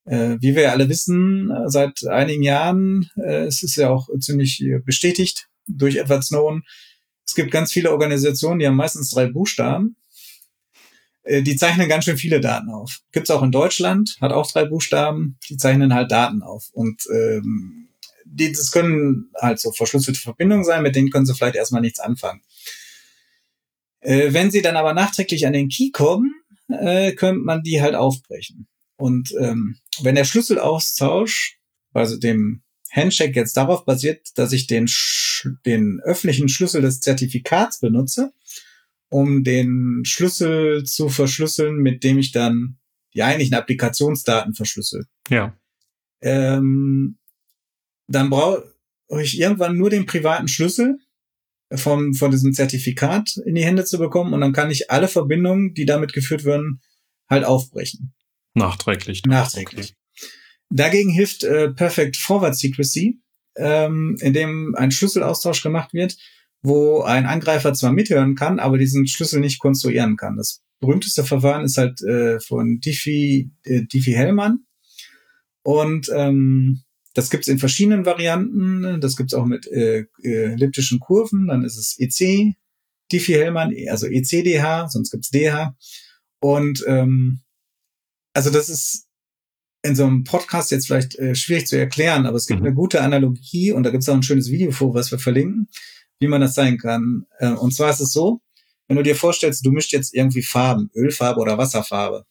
Äh, 0.05 0.37
wie 0.39 0.55
wir 0.55 0.63
ja 0.63 0.71
alle 0.71 0.87
wissen, 0.87 1.51
äh, 1.51 1.69
seit 1.69 2.05
einigen 2.07 2.43
Jahren, 2.43 3.09
äh, 3.17 3.45
es 3.45 3.61
ist 3.61 3.75
ja 3.75 3.89
auch 3.89 4.07
ziemlich 4.19 4.63
bestätigt 4.85 5.49
durch 5.67 5.97
Edward 5.97 6.23
Snowden, 6.23 6.63
es 7.25 7.35
gibt 7.35 7.51
ganz 7.51 7.73
viele 7.73 7.91
Organisationen, 7.91 8.59
die 8.59 8.67
haben 8.67 8.77
meistens 8.77 9.11
drei 9.11 9.27
Buchstaben. 9.27 9.97
Äh, 11.27 11.43
die 11.43 11.55
zeichnen 11.55 11.89
ganz 11.89 12.05
schön 12.05 12.17
viele 12.17 12.39
Daten 12.39 12.69
auf. 12.69 13.01
Gibt's 13.11 13.29
auch 13.29 13.43
in 13.43 13.51
Deutschland, 13.51 14.17
hat 14.21 14.31
auch 14.31 14.49
drei 14.49 14.65
Buchstaben, 14.65 15.37
die 15.49 15.57
zeichnen 15.57 15.93
halt 15.93 16.11
Daten 16.11 16.41
auf. 16.41 16.69
Und 16.71 17.03
ähm, 17.13 17.89
die, 18.25 18.51
das 18.51 18.71
können 18.71 19.29
halt 19.39 19.59
so 19.59 19.71
verschlüsselte 19.71 20.19
Verbindungen 20.19 20.65
sein, 20.65 20.83
mit 20.83 20.95
denen 20.95 21.09
können 21.09 21.25
sie 21.25 21.33
vielleicht 21.33 21.55
erstmal 21.55 21.81
nichts 21.81 21.99
anfangen. 21.99 22.41
Äh, 23.99 24.33
wenn 24.33 24.51
sie 24.51 24.61
dann 24.61 24.77
aber 24.77 24.93
nachträglich 24.93 25.45
an 25.45 25.53
den 25.53 25.69
Key 25.69 25.91
kommen, 25.91 26.33
äh, 26.69 27.13
könnte 27.13 27.41
man 27.41 27.63
die 27.63 27.81
halt 27.81 27.95
aufbrechen. 27.95 28.67
Und 28.95 29.33
ähm, 29.39 29.77
wenn 30.01 30.15
der 30.15 30.23
Schlüsselaustausch, 30.23 31.59
also 31.93 32.17
dem 32.17 32.63
Handshake 32.91 33.35
jetzt 33.35 33.57
darauf 33.57 33.85
basiert, 33.85 34.29
dass 34.35 34.53
ich 34.53 34.67
den, 34.67 34.89
den 35.65 35.99
öffentlichen 36.03 36.49
Schlüssel 36.49 36.81
des 36.81 36.99
Zertifikats 36.99 37.79
benutze, 37.79 38.31
um 39.09 39.43
den 39.43 40.03
Schlüssel 40.05 40.83
zu 40.83 41.09
verschlüsseln, 41.09 41.77
mit 41.77 42.03
dem 42.03 42.17
ich 42.17 42.31
dann 42.31 42.77
die 43.13 43.23
eigentlichen 43.23 43.55
Applikationsdaten 43.55 44.53
verschlüssel. 44.53 45.07
Ja. 45.29 45.57
Ähm, 46.21 47.17
dann 48.07 48.29
brauche 48.29 48.73
ich 49.21 49.39
irgendwann 49.39 49.77
nur 49.77 49.89
den 49.89 50.05
privaten 50.05 50.47
Schlüssel 50.47 50.99
vom, 51.73 52.13
von 52.13 52.31
diesem 52.31 52.53
Zertifikat 52.53 53.37
in 53.45 53.55
die 53.55 53.65
Hände 53.65 53.85
zu 53.85 53.97
bekommen 53.97 54.33
und 54.33 54.41
dann 54.41 54.53
kann 54.53 54.71
ich 54.71 54.89
alle 54.91 55.07
Verbindungen, 55.07 55.73
die 55.73 55.85
damit 55.85 56.13
geführt 56.13 56.45
werden, 56.45 56.81
halt 57.29 57.43
aufbrechen. 57.43 58.13
Nachträglich. 58.53 59.23
Nachträglich. 59.25 59.93
Okay. 59.93 59.97
Dagegen 60.69 61.11
hilft 61.11 61.43
äh, 61.43 61.69
Perfect 61.69 62.17
Forward 62.17 62.55
Secrecy, 62.55 63.21
ähm, 63.55 64.17
in 64.19 64.33
dem 64.33 64.75
ein 64.75 64.91
Schlüsselaustausch 64.91 65.61
gemacht 65.61 65.93
wird, 65.93 66.17
wo 66.61 67.01
ein 67.01 67.25
Angreifer 67.25 67.73
zwar 67.73 67.91
mithören 67.91 68.35
kann, 68.35 68.59
aber 68.59 68.77
diesen 68.77 69.07
Schlüssel 69.07 69.39
nicht 69.39 69.59
konstruieren 69.59 70.17
kann. 70.17 70.37
Das 70.37 70.61
berühmteste 70.79 71.23
Verfahren 71.23 71.65
ist 71.65 71.77
halt 71.77 72.01
äh, 72.01 72.39
von 72.39 72.79
Diffie, 72.79 73.51
äh, 73.63 73.83
Diffie 73.83 74.15
Hellman. 74.15 74.65
Und 75.63 76.09
ähm, 76.13 76.83
das 77.13 77.29
gibt's 77.29 77.47
in 77.47 77.57
verschiedenen 77.57 78.05
Varianten. 78.05 79.01
Das 79.01 79.15
gibt's 79.15 79.33
auch 79.33 79.45
mit 79.45 79.67
äh, 79.67 80.05
äh, 80.23 80.53
elliptischen 80.53 80.99
Kurven. 80.99 81.47
Dann 81.47 81.63
ist 81.63 81.77
es 81.77 81.97
EC, 81.99 82.55
Diffie 83.11 83.35
Hellman, 83.35 83.73
also 83.89 84.07
ECDH, 84.07 84.89
sonst 84.89 85.11
gibt's 85.11 85.31
DH. 85.31 85.75
Und 86.39 86.83
ähm, 86.87 87.41
also 88.33 88.51
das 88.51 88.69
ist 88.69 89.07
in 89.81 89.95
so 89.95 90.05
einem 90.05 90.23
Podcast 90.23 90.71
jetzt 90.71 90.87
vielleicht 90.87 91.15
äh, 91.15 91.33
schwierig 91.33 91.67
zu 91.67 91.77
erklären, 91.77 92.25
aber 92.25 92.37
es 92.37 92.47
gibt 92.47 92.59
mhm. 92.59 92.67
eine 92.67 92.75
gute 92.75 93.01
Analogie 93.01 93.71
und 93.71 93.83
da 93.83 93.89
gibt 93.89 94.03
es 94.03 94.09
auch 94.09 94.15
ein 94.15 94.23
schönes 94.23 94.51
Video 94.51 94.71
vor, 94.71 94.93
was 94.93 95.11
wir 95.11 95.19
verlinken, 95.19 95.69
wie 96.19 96.27
man 96.27 96.41
das 96.41 96.55
sein 96.55 96.77
kann. 96.77 97.25
Äh, 97.39 97.51
und 97.51 97.73
zwar 97.73 97.89
ist 97.89 97.99
es 97.99 98.13
so, 98.13 98.41
wenn 98.87 98.97
du 98.97 99.03
dir 99.03 99.15
vorstellst, 99.15 99.65
du 99.65 99.71
mischt 99.71 99.91
jetzt 99.91 100.13
irgendwie 100.13 100.41
Farben, 100.41 100.89
Ölfarbe 100.95 101.39
oder 101.39 101.57
Wasserfarbe, 101.57 102.25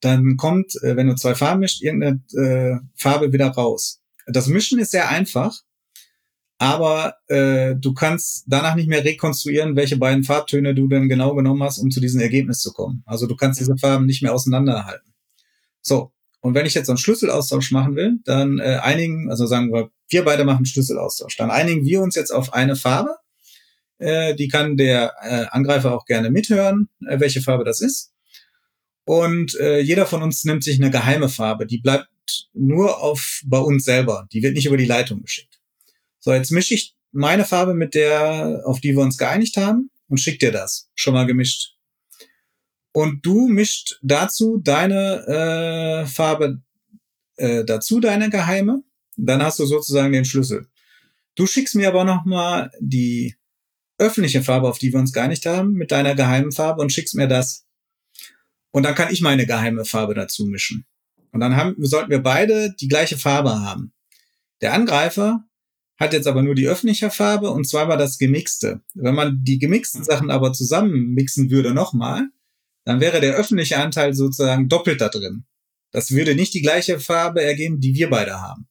dann 0.00 0.36
kommt, 0.36 0.74
äh, 0.82 0.96
wenn 0.96 1.08
du 1.08 1.14
zwei 1.14 1.34
Farben 1.34 1.60
mischt, 1.60 1.82
irgendeine 1.82 2.22
äh, 2.34 2.78
Farbe 2.94 3.32
wieder 3.32 3.48
raus. 3.48 4.00
Das 4.26 4.46
Mischen 4.46 4.78
ist 4.78 4.90
sehr 4.90 5.08
einfach, 5.08 5.62
aber 6.58 7.14
äh, 7.28 7.76
du 7.76 7.94
kannst 7.94 8.44
danach 8.46 8.74
nicht 8.74 8.88
mehr 8.88 9.04
rekonstruieren, 9.04 9.76
welche 9.76 9.96
beiden 9.96 10.24
Farbtöne 10.24 10.74
du 10.74 10.88
denn 10.88 11.08
genau 11.08 11.34
genommen 11.34 11.62
hast, 11.62 11.78
um 11.78 11.90
zu 11.90 12.00
diesem 12.00 12.20
Ergebnis 12.20 12.60
zu 12.60 12.72
kommen. 12.72 13.02
Also 13.06 13.26
du 13.26 13.36
kannst 13.36 13.60
diese 13.60 13.76
Farben 13.78 14.06
nicht 14.06 14.22
mehr 14.22 14.34
auseinanderhalten. 14.34 15.14
So, 15.80 16.12
und 16.40 16.54
wenn 16.54 16.66
ich 16.66 16.74
jetzt 16.74 16.88
einen 16.88 16.98
Schlüsselaustausch 16.98 17.70
machen 17.72 17.96
will, 17.96 18.18
dann 18.24 18.58
äh, 18.58 18.78
einigen, 18.82 19.30
also 19.30 19.46
sagen 19.46 19.72
wir, 19.72 19.90
wir 20.08 20.24
beide 20.24 20.44
machen 20.44 20.66
Schlüsselaustausch. 20.66 21.36
Dann 21.36 21.50
einigen 21.50 21.84
wir 21.84 22.00
uns 22.00 22.14
jetzt 22.14 22.30
auf 22.30 22.52
eine 22.52 22.76
Farbe. 22.76 23.16
Äh, 23.98 24.34
die 24.34 24.48
kann 24.48 24.76
der 24.76 25.14
äh, 25.22 25.46
Angreifer 25.50 25.94
auch 25.94 26.04
gerne 26.04 26.30
mithören, 26.30 26.88
äh, 27.06 27.20
welche 27.20 27.42
Farbe 27.42 27.64
das 27.64 27.80
ist. 27.80 28.12
Und 29.04 29.54
jeder 29.54 30.04
von 30.04 30.22
uns 30.22 30.44
nimmt 30.44 30.62
sich 30.62 30.78
eine 30.78 30.90
geheime 30.90 31.30
Farbe. 31.30 31.64
Die 31.64 31.78
bleibt 31.78 32.10
nur 32.52 33.00
auf 33.02 33.40
bei 33.46 33.56
uns 33.56 33.86
selber. 33.86 34.28
Die 34.34 34.42
wird 34.42 34.52
nicht 34.52 34.66
über 34.66 34.76
die 34.76 34.84
Leitung 34.84 35.22
geschickt. 35.22 35.62
So, 36.18 36.30
jetzt 36.34 36.50
mische 36.50 36.74
ich 36.74 36.94
meine 37.10 37.46
Farbe 37.46 37.72
mit 37.72 37.94
der, 37.94 38.60
auf 38.66 38.82
die 38.82 38.94
wir 38.94 39.00
uns 39.02 39.16
geeinigt 39.16 39.56
haben 39.56 39.88
und 40.08 40.20
schick 40.20 40.40
dir 40.40 40.52
das. 40.52 40.90
Schon 40.94 41.14
mal 41.14 41.24
gemischt 41.24 41.78
und 42.98 43.24
du 43.24 43.46
mischt 43.46 43.98
dazu 44.02 44.58
deine 44.58 46.02
äh, 46.02 46.06
Farbe 46.06 46.60
äh, 47.36 47.64
dazu, 47.64 48.00
deine 48.00 48.28
geheime. 48.28 48.82
Dann 49.18 49.42
hast 49.42 49.58
du 49.58 49.66
sozusagen 49.66 50.12
den 50.12 50.24
Schlüssel. 50.24 50.68
Du 51.34 51.46
schickst 51.46 51.74
mir 51.74 51.88
aber 51.88 52.04
noch 52.04 52.24
mal 52.24 52.70
die 52.80 53.34
öffentliche 53.98 54.42
Farbe, 54.42 54.68
auf 54.68 54.78
die 54.78 54.92
wir 54.92 55.00
uns 55.00 55.12
geeinigt 55.12 55.44
haben, 55.44 55.72
mit 55.72 55.90
deiner 55.90 56.14
geheimen 56.14 56.52
Farbe 56.52 56.80
und 56.80 56.92
schickst 56.92 57.16
mir 57.16 57.26
das. 57.26 57.66
Und 58.70 58.84
dann 58.84 58.94
kann 58.94 59.12
ich 59.12 59.20
meine 59.20 59.44
geheime 59.44 59.84
Farbe 59.84 60.14
dazu 60.14 60.46
mischen. 60.46 60.86
Und 61.32 61.40
dann 61.40 61.56
haben, 61.56 61.74
sollten 61.78 62.10
wir 62.10 62.22
beide 62.22 62.74
die 62.80 62.88
gleiche 62.88 63.18
Farbe 63.18 63.60
haben. 63.60 63.92
Der 64.60 64.72
Angreifer 64.72 65.44
hat 65.98 66.12
jetzt 66.12 66.28
aber 66.28 66.42
nur 66.42 66.54
die 66.54 66.68
öffentliche 66.68 67.10
Farbe 67.10 67.50
und 67.50 67.68
zweimal 67.68 67.98
das 67.98 68.18
gemixte. 68.18 68.82
Wenn 68.94 69.16
man 69.16 69.42
die 69.42 69.58
gemixten 69.58 70.04
Sachen 70.04 70.30
aber 70.30 70.52
zusammen 70.52 71.12
mixen 71.14 71.50
würde 71.50 71.74
nochmal, 71.74 72.28
dann 72.84 73.00
wäre 73.00 73.20
der 73.20 73.34
öffentliche 73.34 73.78
Anteil 73.78 74.14
sozusagen 74.14 74.68
doppelt 74.68 75.00
da 75.00 75.08
drin. 75.08 75.44
Das 75.90 76.12
würde 76.12 76.34
nicht 76.36 76.54
die 76.54 76.62
gleiche 76.62 77.00
Farbe 77.00 77.42
ergeben, 77.42 77.80
die 77.80 77.94
wir 77.94 78.10
beide 78.10 78.40
haben. 78.40 78.68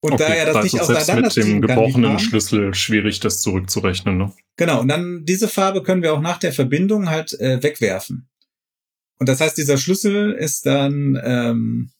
Und 0.00 0.12
okay, 0.12 0.24
da 0.26 0.34
er 0.34 0.46
das 0.46 0.56
also 0.56 0.64
nicht 0.64 0.80
auseinander 0.80 1.28
mit 1.28 1.36
dem 1.36 1.60
gebrochenen 1.60 2.18
Schlüssel 2.18 2.74
schwierig, 2.74 3.20
das 3.20 3.42
zurückzurechnen. 3.42 4.16
Ne? 4.16 4.32
Genau, 4.56 4.80
und 4.80 4.88
dann 4.88 5.24
diese 5.26 5.46
Farbe 5.46 5.82
können 5.82 6.02
wir 6.02 6.14
auch 6.14 6.22
nach 6.22 6.38
der 6.38 6.52
Verbindung 6.52 7.10
halt 7.10 7.38
äh, 7.38 7.62
wegwerfen. 7.62 8.28
Und 9.18 9.28
das 9.28 9.40
heißt, 9.40 9.58
dieser 9.58 9.76
Schlüssel 9.76 10.32
ist 10.32 10.64
dann 10.64 11.20
ähm, 11.22 11.90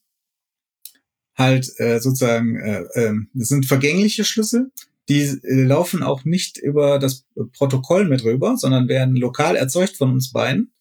halt 1.37 1.79
äh, 1.79 2.01
sozusagen, 2.01 2.59
äh, 2.59 2.85
äh, 2.95 3.15
das 3.35 3.49
sind 3.49 3.67
vergängliche 3.67 4.25
Schlüssel 4.25 4.71
die 5.11 5.23
äh, 5.23 5.65
laufen 5.65 6.03
auch 6.03 6.25
nicht 6.25 6.57
über 6.57 6.99
das 6.99 7.27
Protokoll 7.59 8.09
mit 8.09 8.25
rüber, 8.25 8.57
sondern 8.57 8.89
werden 8.89 9.17
lokal 9.17 9.57
erzeugt 9.57 9.97
von 9.97 10.13
uns 10.13 10.33
beiden. 10.33 10.73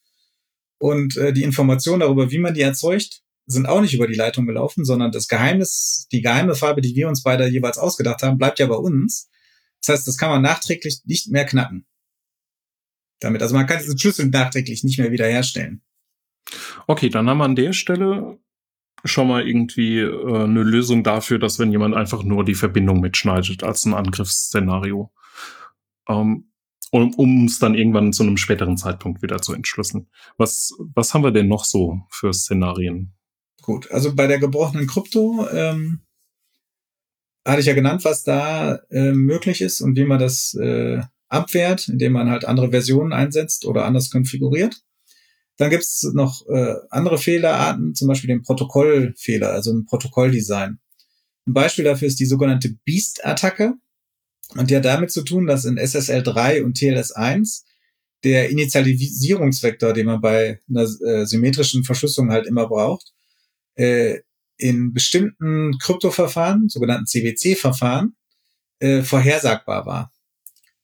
Und 0.78 1.18
äh, 1.18 1.34
die 1.34 1.44
Informationen 1.44 2.02
darüber, 2.02 2.32
wie 2.32 2.38
man 2.38 2.54
die 2.54 2.62
erzeugt, 2.62 3.24
sind 3.52 3.66
auch 3.66 3.82
nicht 3.82 3.96
über 3.96 4.08
die 4.08 4.16
Leitung 4.16 4.46
gelaufen, 4.46 4.86
sondern 4.86 5.12
das 5.12 5.28
Geheimnis, 5.28 6.08
die 6.12 6.22
geheime 6.22 6.54
Farbe, 6.54 6.82
die 6.82 6.96
wir 6.96 7.08
uns 7.08 7.24
beide 7.24 7.48
jeweils 7.48 7.80
ausgedacht 7.80 8.22
haben, 8.22 8.38
bleibt 8.38 8.60
ja 8.60 8.68
bei 8.68 8.76
uns. 8.76 9.30
Das 9.82 9.96
heißt, 9.96 10.08
das 10.08 10.18
kann 10.18 10.30
man 10.30 10.42
nachträglich 10.42 11.02
nicht 11.06 11.32
mehr 11.32 11.46
knacken. 11.46 11.88
Damit, 13.20 13.42
also 13.42 13.56
man 13.56 13.66
kann 13.66 13.80
diesen 13.80 13.98
Schlüssel 13.98 14.28
nachträglich 14.28 14.84
nicht 14.84 15.00
mehr 15.00 15.12
wiederherstellen. 15.12 15.82
Okay, 16.88 17.10
dann 17.10 17.28
haben 17.28 17.40
wir 17.40 17.46
an 17.46 17.56
der 17.56 17.74
Stelle 17.74 18.40
schon 19.04 19.28
mal 19.28 19.48
irgendwie 19.48 20.00
äh, 20.00 20.44
eine 20.44 20.64
Lösung 20.64 21.04
dafür, 21.04 21.40
dass 21.40 21.58
wenn 21.58 21.72
jemand 21.72 21.96
einfach 21.96 22.24
nur 22.24 22.46
die 22.46 22.56
Verbindung 22.56 23.00
mitschneidet 23.00 23.64
als 23.64 23.86
ein 23.86 23.94
Angriffsszenario. 23.94 25.12
ähm, 26.08 26.46
um 26.92 27.46
es 27.46 27.60
dann 27.60 27.76
irgendwann 27.76 28.14
zu 28.14 28.24
einem 28.24 28.38
späteren 28.38 28.76
Zeitpunkt 28.76 29.22
wieder 29.22 29.42
zu 29.42 29.54
entschlüsseln. 29.54 30.08
Was, 30.38 30.74
was 30.96 31.14
haben 31.14 31.24
wir 31.24 31.32
denn 31.32 31.48
noch 31.48 31.64
so 31.64 32.02
für 32.10 32.34
Szenarien? 32.34 33.14
Gut, 33.70 33.92
also 33.92 34.16
bei 34.16 34.26
der 34.26 34.40
gebrochenen 34.40 34.88
Krypto 34.88 35.48
ähm, 35.52 36.00
hatte 37.46 37.60
ich 37.60 37.68
ja 37.68 37.76
genannt, 37.76 38.04
was 38.04 38.24
da 38.24 38.78
äh, 38.90 39.12
möglich 39.12 39.62
ist 39.62 39.82
und 39.82 39.96
wie 39.96 40.06
man 40.06 40.18
das 40.18 40.56
äh, 40.56 41.04
abwehrt, 41.28 41.88
indem 41.88 42.14
man 42.14 42.32
halt 42.32 42.46
andere 42.46 42.72
Versionen 42.72 43.14
einsetzt 43.14 43.66
oder 43.66 43.86
anders 43.86 44.10
konfiguriert. 44.10 44.82
Dann 45.58 45.70
gibt's 45.70 46.02
noch 46.16 46.48
äh, 46.48 46.78
andere 46.90 47.20
Fehlerarten, 47.20 47.94
zum 47.94 48.08
Beispiel 48.08 48.30
den 48.30 48.42
Protokollfehler, 48.42 49.52
also 49.52 49.72
ein 49.72 49.86
Protokolldesign. 49.86 50.80
Ein 51.46 51.54
Beispiel 51.54 51.86
dafür 51.86 52.08
ist 52.08 52.20
die 52.20 52.26
sogenannte 52.26 52.76
Beast-Attacke. 52.86 53.76
Und 54.56 54.72
die 54.72 54.78
hat 54.78 54.86
damit 54.86 55.12
zu 55.12 55.22
tun, 55.22 55.46
dass 55.46 55.66
in 55.66 55.78
SSL 55.78 56.24
3 56.24 56.64
und 56.64 56.74
TLS 56.76 57.12
1 57.12 57.66
der 58.24 58.50
Initialisierungsvektor, 58.50 59.94
den 59.94 60.08
man 60.08 60.22
bei 60.22 60.60
einer 60.68 60.90
äh, 61.06 61.28
symmetrischen 61.28 61.84
Verschlüsselung 61.84 62.32
halt 62.32 62.48
immer 62.48 62.68
braucht, 62.68 63.14
äh, 63.80 64.20
in 64.58 64.94
bestimmten 64.94 65.78
Kryptoverfahren, 65.80 66.68
sogenannten 66.68 67.06
CBC-Verfahren, 67.06 68.16
äh, 68.80 69.02
vorhersagbar 69.04 69.86
war. 69.86 70.12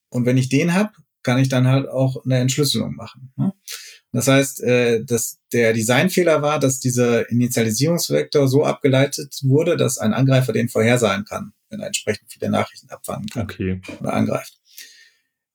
Und 0.08 0.24
wenn 0.24 0.38
ich 0.38 0.48
den 0.48 0.72
habe, 0.72 0.92
kann 1.22 1.38
ich 1.38 1.48
dann 1.48 1.66
halt 1.66 1.88
auch 1.88 2.24
eine 2.24 2.38
Entschlüsselung 2.38 2.94
machen. 2.94 3.32
Ne? 3.36 3.52
Das 4.12 4.28
heißt, 4.28 4.62
äh, 4.62 5.04
dass 5.04 5.38
der 5.52 5.74
Designfehler 5.74 6.40
war, 6.40 6.58
dass 6.58 6.80
dieser 6.80 7.28
Initialisierungsvektor 7.30 8.48
so 8.48 8.64
abgeleitet 8.64 9.40
wurde, 9.42 9.76
dass 9.76 9.98
ein 9.98 10.14
Angreifer 10.14 10.52
den 10.54 10.70
vorhersagen 10.70 11.26
kann, 11.26 11.52
wenn 11.68 11.80
er 11.80 11.88
entsprechend 11.88 12.32
viele 12.32 12.50
Nachrichten 12.50 12.88
abfangen 12.88 13.26
kann 13.28 13.42
okay. 13.42 13.82
oder 14.00 14.14
angreift. 14.14 14.58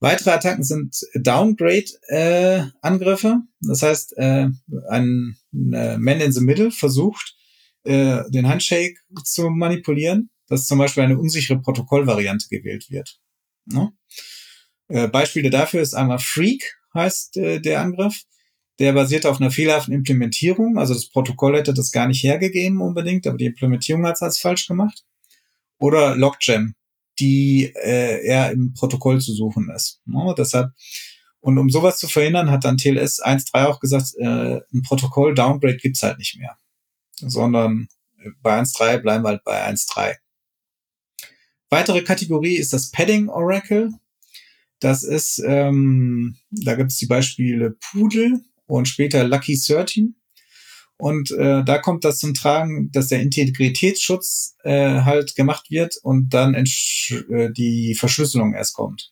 Weitere 0.02 0.32
Attacken 0.32 0.66
sind 0.66 1.00
Downgrade-Angriffe. 1.14 3.28
Äh, 3.28 3.40
das 3.62 3.84
heißt, 3.84 4.18
äh, 4.18 4.50
ein 4.90 5.38
äh, 5.54 5.98
Man 5.98 6.20
in 6.20 6.34
the 6.34 6.42
Middle 6.42 6.72
versucht, 6.72 7.38
äh, 7.84 8.24
den 8.30 8.50
Handshake 8.50 8.98
zu 9.24 9.50
manipulieren, 9.50 10.30
dass 10.48 10.68
zum 10.68 10.80
Beispiel 10.80 11.04
eine 11.04 11.18
unsichere 11.18 11.62
Protokollvariante 11.62 12.50
gewählt 12.50 12.88
wird. 12.90 13.22
Ne? 13.66 13.94
Äh, 14.90 15.08
Beispiele 15.08 15.50
dafür 15.50 15.82
ist 15.82 15.94
einmal 15.94 16.20
Freak, 16.20 16.78
heißt 16.94 17.38
äh, 17.38 17.62
der 17.62 17.80
Angriff 17.82 18.26
der 18.82 18.94
basiert 18.94 19.28
auf 19.28 19.40
einer 19.40 19.52
fehlerhaften 19.52 19.94
Implementierung. 19.94 20.80
Also 20.80 20.96
das 20.96 21.08
Protokoll 21.08 21.56
hätte 21.56 21.74
das 21.74 21.92
gar 21.92 22.08
nicht 22.08 22.24
hergegeben 22.24 22.82
unbedingt, 22.82 23.28
aber 23.28 23.38
die 23.38 23.46
Implementierung 23.46 24.06
hat 24.08 24.16
es 24.16 24.24
als 24.24 24.40
falsch 24.40 24.68
gemacht. 24.68 25.06
Oder 25.78 26.16
Logjam, 26.16 26.74
die 27.22 27.72
äh, 27.76 28.26
eher 28.26 28.52
im 28.52 28.74
Protokoll 28.74 29.22
zu 29.22 29.34
suchen 29.34 29.70
ist. 29.70 30.02
No, 30.06 30.34
deshalb 30.34 30.72
und 31.40 31.58
um 31.58 31.70
sowas 31.70 31.98
zu 31.98 32.08
verhindern, 32.08 32.52
hat 32.52 32.66
dann 32.66 32.78
TLS 32.78 33.24
1.3 33.24 33.66
auch 33.66 33.80
gesagt, 33.80 34.14
äh, 34.20 34.62
ein 34.74 34.84
Protokoll-Downgrade 34.84 35.78
gibt's 35.78 36.04
halt 36.04 36.20
nicht 36.20 36.38
mehr. 36.38 36.58
Sondern 37.16 37.88
äh, 38.20 38.30
bei 38.44 38.60
1.3 38.60 39.00
bleiben 39.00 39.24
wir 39.24 39.30
halt 39.30 39.44
bei 39.44 39.68
1.3. 39.68 40.18
Weitere 41.72 42.04
Kategorie 42.04 42.58
ist 42.58 42.74
das 42.74 42.92
Padding 42.92 43.30
Oracle. 43.30 43.92
Das 44.80 45.02
ist, 45.02 45.42
ähm, 45.44 46.38
da 46.52 46.76
gibt 46.76 46.92
es 46.92 46.98
die 46.98 47.08
Beispiele 47.08 47.72
Pudel, 47.92 48.44
und 48.72 48.88
später 48.88 49.26
Lucky 49.26 49.60
13. 49.60 50.16
Und 51.02 51.32
äh, 51.32 51.64
da 51.64 51.80
kommt 51.80 52.06
das 52.06 52.20
zum 52.20 52.36
Tragen, 52.36 52.92
dass 52.92 53.08
der 53.08 53.22
Integritätsschutz 53.22 54.56
äh, 54.64 55.02
halt 55.02 55.36
gemacht 55.36 55.72
wird 55.72 55.96
und 56.04 56.30
dann 56.30 56.54
äh, 56.54 56.64
die 57.52 57.96
Verschlüsselung 57.96 58.54
erst 58.54 58.76
kommt. 58.76 59.12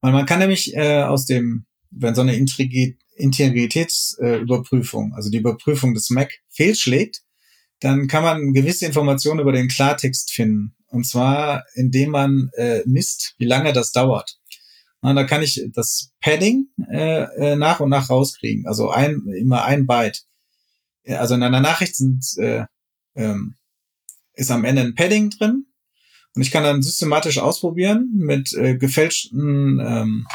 Weil 0.00 0.10
man 0.10 0.26
kann 0.26 0.40
nämlich 0.40 0.74
äh, 0.74 1.02
aus 1.02 1.26
dem, 1.26 1.66
wenn 1.92 2.16
so 2.16 2.22
eine 2.22 2.34
Integritätsüberprüfung, 2.34 5.12
äh, 5.12 5.14
also 5.14 5.30
die 5.30 5.38
Überprüfung 5.38 5.94
des 5.94 6.10
Mac 6.10 6.32
fehlschlägt, 6.48 7.22
dann 7.78 8.08
kann 8.08 8.24
man 8.24 8.52
gewisse 8.52 8.86
Informationen 8.86 9.38
über 9.38 9.52
den 9.52 9.68
Klartext 9.68 10.32
finden. 10.32 10.74
Und 10.88 11.06
zwar, 11.06 11.66
indem 11.74 12.10
man 12.10 12.50
äh, 12.54 12.80
misst, 12.84 13.36
wie 13.38 13.46
lange 13.46 13.72
das 13.72 13.92
dauert. 13.92 14.40
Na, 15.02 15.14
da 15.14 15.22
kann 15.22 15.44
ich 15.44 15.62
das 15.72 16.10
Padding 16.20 16.66
äh, 16.90 17.26
äh, 17.36 17.54
nach 17.54 17.78
und 17.78 17.90
nach 17.90 18.10
rauskriegen. 18.10 18.66
Also 18.66 18.90
ein, 18.90 19.22
immer 19.38 19.64
ein 19.64 19.86
Byte. 19.86 20.24
Also 21.06 21.34
in 21.34 21.42
einer 21.42 21.60
Nachricht 21.60 21.96
sind, 21.96 22.24
äh, 22.38 22.64
ähm, 23.14 23.54
ist 24.34 24.50
am 24.50 24.64
Ende 24.64 24.82
ein 24.82 24.94
Padding 24.94 25.30
drin. 25.30 25.66
Und 26.34 26.42
ich 26.42 26.50
kann 26.50 26.64
dann 26.64 26.82
systematisch 26.82 27.38
ausprobieren 27.38 28.10
mit 28.14 28.54
äh, 28.54 28.76
gefälschten, 28.76 29.80
ähm, 29.80 30.26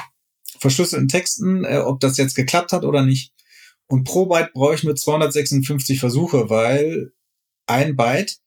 verschlüsselten 0.59 1.07
Texten, 1.07 1.65
äh, 1.65 1.80
ob 1.80 1.99
das 1.99 2.18
jetzt 2.18 2.36
geklappt 2.36 2.72
hat 2.72 2.84
oder 2.84 3.03
nicht. 3.03 3.34
Und 3.88 4.03
pro 4.03 4.26
Byte 4.26 4.53
brauche 4.53 4.76
ich 4.76 4.84
nur 4.84 4.95
256 4.95 5.99
Versuche, 5.99 6.49
weil 6.49 7.13
ein 7.65 7.95
Byte 7.95 8.38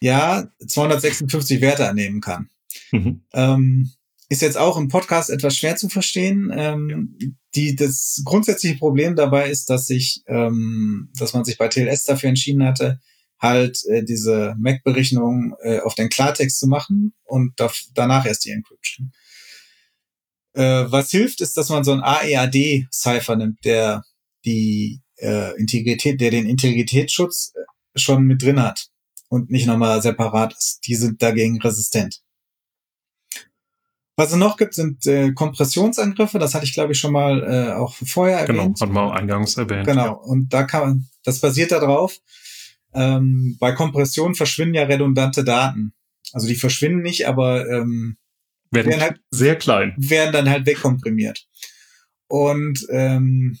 ja 0.00 0.48
256 0.66 1.60
Werte 1.60 1.88
annehmen 1.88 2.20
kann. 2.20 2.50
Mhm. 2.90 3.22
Ähm, 3.32 3.92
ist 4.32 4.40
jetzt 4.40 4.56
auch 4.56 4.78
im 4.78 4.88
Podcast 4.88 5.28
etwas 5.28 5.58
schwer 5.58 5.76
zu 5.76 5.90
verstehen. 5.90 6.50
Ähm, 6.56 7.18
die, 7.54 7.76
das 7.76 8.22
grundsätzliche 8.24 8.78
Problem 8.78 9.14
dabei 9.14 9.50
ist, 9.50 9.68
dass 9.68 9.86
sich, 9.86 10.22
ähm, 10.26 11.10
dass 11.18 11.34
man 11.34 11.44
sich 11.44 11.58
bei 11.58 11.68
TLS 11.68 12.04
dafür 12.04 12.30
entschieden 12.30 12.64
hatte, 12.64 12.98
halt 13.38 13.84
äh, 13.90 14.02
diese 14.02 14.54
MAC-Berechnung 14.58 15.54
äh, 15.62 15.80
auf 15.80 15.94
den 15.94 16.08
Klartext 16.08 16.58
zu 16.58 16.66
machen 16.66 17.12
und 17.24 17.52
da, 17.60 17.70
danach 17.92 18.24
erst 18.24 18.46
die 18.46 18.52
Encryption. 18.52 19.12
Äh, 20.54 20.86
was 20.88 21.10
hilft, 21.10 21.42
ist, 21.42 21.58
dass 21.58 21.68
man 21.68 21.84
so 21.84 21.92
ein 21.92 22.00
AEAD-Cipher 22.00 23.36
nimmt, 23.36 23.62
der 23.66 24.02
die 24.46 25.02
äh, 25.18 25.54
Integrität, 25.58 26.22
der 26.22 26.30
den 26.30 26.46
Integritätsschutz 26.46 27.52
äh, 27.54 27.98
schon 27.98 28.24
mit 28.24 28.42
drin 28.42 28.62
hat 28.62 28.88
und 29.28 29.50
nicht 29.50 29.66
nochmal 29.66 30.00
separat 30.00 30.54
ist. 30.54 30.80
Die 30.86 30.94
sind 30.94 31.20
dagegen 31.20 31.60
resistent. 31.60 32.21
Was 34.16 34.30
es 34.30 34.36
noch 34.36 34.58
gibt, 34.58 34.74
sind 34.74 35.06
äh, 35.06 35.32
Kompressionsangriffe. 35.32 36.38
Das 36.38 36.54
hatte 36.54 36.64
ich, 36.64 36.74
glaube 36.74 36.92
ich, 36.92 36.98
schon 36.98 37.12
mal 37.12 37.42
äh, 37.42 37.72
auch 37.72 37.94
vorher 37.94 38.44
genau, 38.44 38.62
erwähnt. 38.62 38.78
Genau, 38.78 38.88
hat 38.88 38.94
man 38.94 39.18
eingangs 39.18 39.56
erwähnt. 39.56 39.86
Genau, 39.86 40.04
ja. 40.04 40.10
und 40.12 40.52
da 40.52 40.64
kann 40.64 40.80
man, 40.82 41.08
das 41.24 41.40
basiert 41.40 41.72
darauf. 41.72 42.18
Ähm, 42.94 43.56
bei 43.58 43.72
Kompression 43.72 44.34
verschwinden 44.34 44.74
ja 44.74 44.84
redundante 44.84 45.44
Daten. 45.44 45.94
Also 46.32 46.46
die 46.46 46.56
verschwinden 46.56 47.00
nicht, 47.00 47.26
aber 47.26 47.66
ähm, 47.68 48.18
werden, 48.70 48.90
werden 48.90 49.00
halt 49.00 49.20
sehr 49.30 49.56
klein. 49.56 49.94
Werden 49.96 50.32
dann 50.32 50.50
halt 50.50 50.66
wegkomprimiert. 50.66 51.46
Und 52.28 52.86
ähm, 52.90 53.58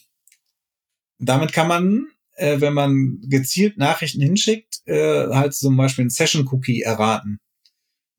damit 1.18 1.52
kann 1.52 1.68
man, 1.68 2.08
äh, 2.34 2.60
wenn 2.60 2.74
man 2.74 3.20
gezielt 3.22 3.78
Nachrichten 3.78 4.20
hinschickt, 4.20 4.82
äh, 4.86 5.28
halt 5.28 5.54
zum 5.54 5.76
Beispiel 5.78 6.02
einen 6.02 6.10
Session-Cookie 6.10 6.82
erraten 6.82 7.40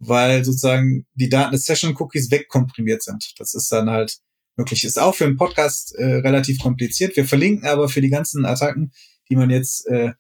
weil 0.08 0.44
sozusagen 0.44 1.06
die 1.14 1.30
Daten 1.30 1.52
des 1.52 1.66
Session-Cookies 1.66 2.32
wegkomprimiert 2.32 3.04
sind. 3.04 3.34
Das 3.38 3.54
ist 3.54 3.72
dann 3.72 3.90
halt 3.90 4.18
möglich. 4.56 4.84
Ist 4.84 5.00
auch 5.00 5.16
für 5.16 5.26
einen 5.26 5.38
Podcast 5.38 5.96
äh, 5.96 6.16
relativ 6.16 6.60
kompliziert. 6.60 7.16
Wir 7.16 7.26
verlinken 7.26 7.68
aber 7.68 7.90
für 7.90 8.02
die 8.02 8.10
ganzen 8.10 8.46
Attacken, 8.46 8.92
die 9.30 9.36
man 9.36 9.50
jetzt 9.50 9.88
äh, 9.88 10.14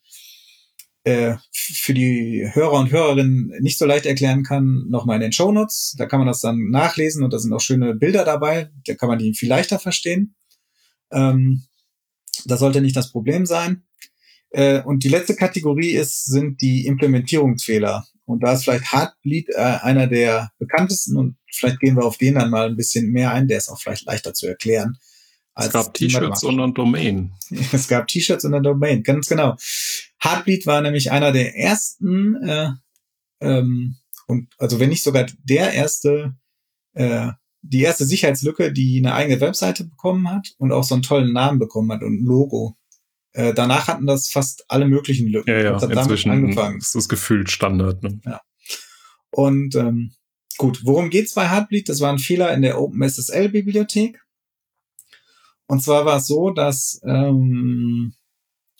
äh, 1.03 1.35
für 1.51 1.93
die 1.93 2.49
Hörer 2.53 2.79
und 2.79 2.91
Hörerinnen 2.91 3.53
nicht 3.59 3.77
so 3.77 3.85
leicht 3.85 4.05
erklären 4.05 4.43
kann, 4.43 4.85
nochmal 4.89 5.17
in 5.17 5.21
den 5.21 5.31
Show 5.33 5.51
Notes. 5.51 5.95
Da 5.97 6.05
kann 6.05 6.19
man 6.19 6.27
das 6.27 6.41
dann 6.41 6.69
nachlesen 6.69 7.23
und 7.23 7.33
da 7.33 7.39
sind 7.39 7.53
auch 7.53 7.61
schöne 7.61 7.95
Bilder 7.95 8.23
dabei. 8.23 8.69
Da 8.85 8.95
kann 8.95 9.09
man 9.09 9.19
die 9.19 9.33
viel 9.33 9.49
leichter 9.49 9.79
verstehen. 9.79 10.35
Ähm, 11.11 11.63
das 12.45 12.59
sollte 12.59 12.81
nicht 12.81 12.95
das 12.95 13.11
Problem 13.11 13.45
sein. 13.45 13.83
Äh, 14.49 14.81
und 14.81 15.03
die 15.03 15.09
letzte 15.09 15.35
Kategorie 15.35 15.91
ist, 15.91 16.25
sind 16.25 16.61
die 16.61 16.85
Implementierungsfehler. 16.85 18.07
Und 18.25 18.41
da 18.41 18.53
ist 18.53 18.63
vielleicht 18.63 18.91
Heartbleed 18.91 19.49
äh, 19.49 19.79
einer 19.81 20.07
der 20.07 20.51
bekanntesten 20.57 21.17
und 21.17 21.37
vielleicht 21.51 21.79
gehen 21.79 21.95
wir 21.95 22.05
auf 22.05 22.17
den 22.17 22.35
dann 22.35 22.49
mal 22.49 22.67
ein 22.67 22.77
bisschen 22.77 23.11
mehr 23.11 23.31
ein. 23.31 23.47
Der 23.47 23.57
ist 23.57 23.69
auch 23.69 23.79
vielleicht 23.79 24.05
leichter 24.05 24.33
zu 24.33 24.47
erklären. 24.47 24.97
es 25.55 25.71
gab 25.71 25.93
T-Shirts 25.93 26.43
und 26.43 26.59
ein 26.59 26.73
Domain. 26.73 27.33
Es 27.73 27.87
gab 27.87 28.07
T-Shirts 28.07 28.45
und 28.45 28.53
ein 28.53 28.63
Domain, 28.63 29.03
ganz 29.03 29.27
genau. 29.27 29.55
Heartbleed 30.19 30.65
war 30.65 30.81
nämlich 30.81 31.11
einer 31.11 31.31
der 31.31 31.55
ersten 31.57 32.35
äh, 32.43 32.69
ähm, 33.43 33.97
und 34.27 34.47
also 34.57 34.79
wenn 34.79 34.89
nicht 34.89 35.03
sogar 35.03 35.25
der 35.43 35.73
erste, 35.73 36.35
äh, 36.93 37.29
die 37.61 37.81
erste 37.81 38.05
Sicherheitslücke, 38.05 38.71
die 38.71 38.99
eine 38.99 39.13
eigene 39.13 39.41
Webseite 39.41 39.83
bekommen 39.83 40.29
hat 40.29 40.55
und 40.57 40.71
auch 40.71 40.83
so 40.83 40.95
einen 40.95 41.03
tollen 41.03 41.33
Namen 41.33 41.59
bekommen 41.59 41.91
hat 41.91 42.03
und 42.03 42.21
ein 42.21 42.25
Logo. 42.25 42.77
Äh, 43.33 43.53
danach 43.53 43.87
hatten 43.87 44.05
das 44.05 44.29
fast 44.29 44.63
alle 44.69 44.87
möglichen 44.87 45.27
Lücken. 45.27 45.49
Ja, 45.49 45.59
ja, 45.59 45.83
inzwischen 45.83 46.31
angefangen. 46.31 46.77
ist 46.77 46.95
das 46.95 47.09
gefühlt 47.09 47.51
Standard. 47.51 48.01
Ne? 48.03 48.21
Ja. 48.25 48.41
Und 49.31 49.75
ähm, 49.75 50.13
gut, 50.57 50.85
worum 50.85 51.09
geht's 51.09 51.33
bei 51.33 51.49
Heartbleed? 51.49 51.89
Das 51.89 51.99
war 51.99 52.11
ein 52.11 52.19
Fehler 52.19 52.53
in 52.53 52.61
der 52.61 52.79
OpenSSL-Bibliothek. 52.79 54.23
Und 55.65 55.81
zwar 55.81 56.05
war 56.05 56.17
es 56.17 56.27
so, 56.27 56.51
dass 56.51 57.01
ähm, 57.03 58.13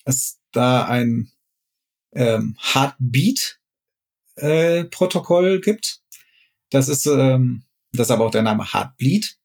es 0.06 0.40
da 0.52 0.86
ein 0.86 1.32
ähm, 2.14 2.56
Heartbeat-Protokoll 2.62 5.56
äh, 5.56 5.62
gibt. 5.62 6.02
Das 6.70 6.90
ist 6.90 7.08
ähm, 7.08 7.64
Das 7.92 8.06
ist 8.08 8.12
aber 8.12 8.26
auch 8.26 8.32
der 8.32 8.44
Name 8.44 8.72
Heartbleed. 8.72 9.36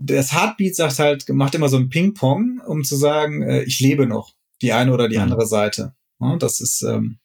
Das 0.00 0.32
Heartbeat 0.32 0.76
sagt 0.76 0.98
halt, 0.98 1.28
macht 1.28 1.54
immer 1.54 1.68
so 1.68 1.76
ein 1.76 1.88
Ping-Pong, 1.88 2.60
um 2.66 2.84
zu 2.84 2.96
sagen, 2.96 3.42
äh, 3.42 3.62
ich 3.62 3.80
lebe 3.80 4.06
noch, 4.06 4.34
die 4.62 4.72
eine 4.72 4.92
oder 4.92 5.08
die 5.08 5.16
mhm. 5.16 5.22
andere 5.22 5.46
Seite. 5.46 5.94
Ja, 6.20 6.36
das 6.36 6.60
ist 6.60 6.82
ähm, 6.82 7.18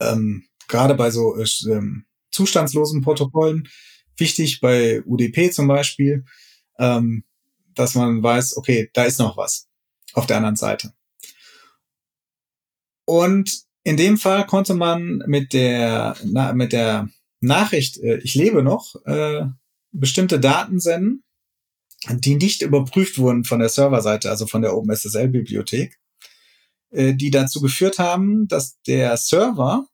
ähm, 0.00 0.44
gerade 0.68 0.94
bei 0.94 1.10
so 1.10 1.36
äh, 1.36 1.46
ähm, 1.70 2.04
zustandslosen 2.30 3.02
Protokollen 3.02 3.68
wichtig, 4.16 4.60
bei 4.60 5.02
UDP 5.04 5.50
zum 5.50 5.66
Beispiel, 5.66 6.24
ähm, 6.78 7.24
dass 7.74 7.94
man 7.94 8.22
weiß, 8.22 8.56
okay, 8.56 8.90
da 8.92 9.04
ist 9.04 9.18
noch 9.18 9.36
was 9.36 9.68
auf 10.12 10.26
der 10.26 10.36
anderen 10.36 10.56
Seite. 10.56 10.92
Und 13.06 13.62
in 13.82 13.96
dem 13.96 14.18
Fall 14.18 14.46
konnte 14.46 14.74
man 14.74 15.22
mit 15.26 15.52
der, 15.52 16.16
na, 16.24 16.52
mit 16.52 16.72
der 16.72 17.08
Nachricht, 17.40 17.98
äh, 17.98 18.18
ich 18.18 18.34
lebe 18.34 18.62
noch, 18.62 18.94
äh, 19.06 19.46
bestimmte 19.92 20.40
Daten 20.40 20.80
senden, 20.80 21.24
die 22.08 22.36
nicht 22.36 22.62
überprüft 22.62 23.18
wurden 23.18 23.44
von 23.44 23.60
der 23.60 23.68
Serverseite, 23.68 24.30
also 24.30 24.46
von 24.46 24.62
der 24.62 24.76
OpenSSL-Bibliothek, 24.76 25.98
äh, 26.90 27.14
die 27.14 27.30
dazu 27.30 27.60
geführt 27.60 27.98
haben, 27.98 28.48
dass 28.48 28.80
der 28.82 29.16
Server 29.16 29.86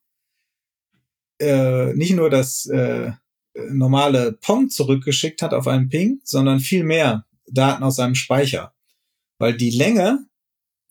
äh, 1.39 1.93
nicht 1.93 2.13
nur 2.13 2.29
das 2.29 2.65
äh, 2.67 3.11
normale 3.69 4.33
Pong 4.33 4.69
zurückgeschickt 4.69 5.41
hat 5.41 5.53
auf 5.53 5.67
einen 5.67 5.89
Ping, 5.89 6.21
sondern 6.23 6.59
viel 6.59 6.83
mehr 6.83 7.25
Daten 7.47 7.83
aus 7.83 7.95
seinem 7.95 8.15
Speicher. 8.15 8.73
Weil 9.39 9.55
die 9.55 9.71
Länge 9.71 10.25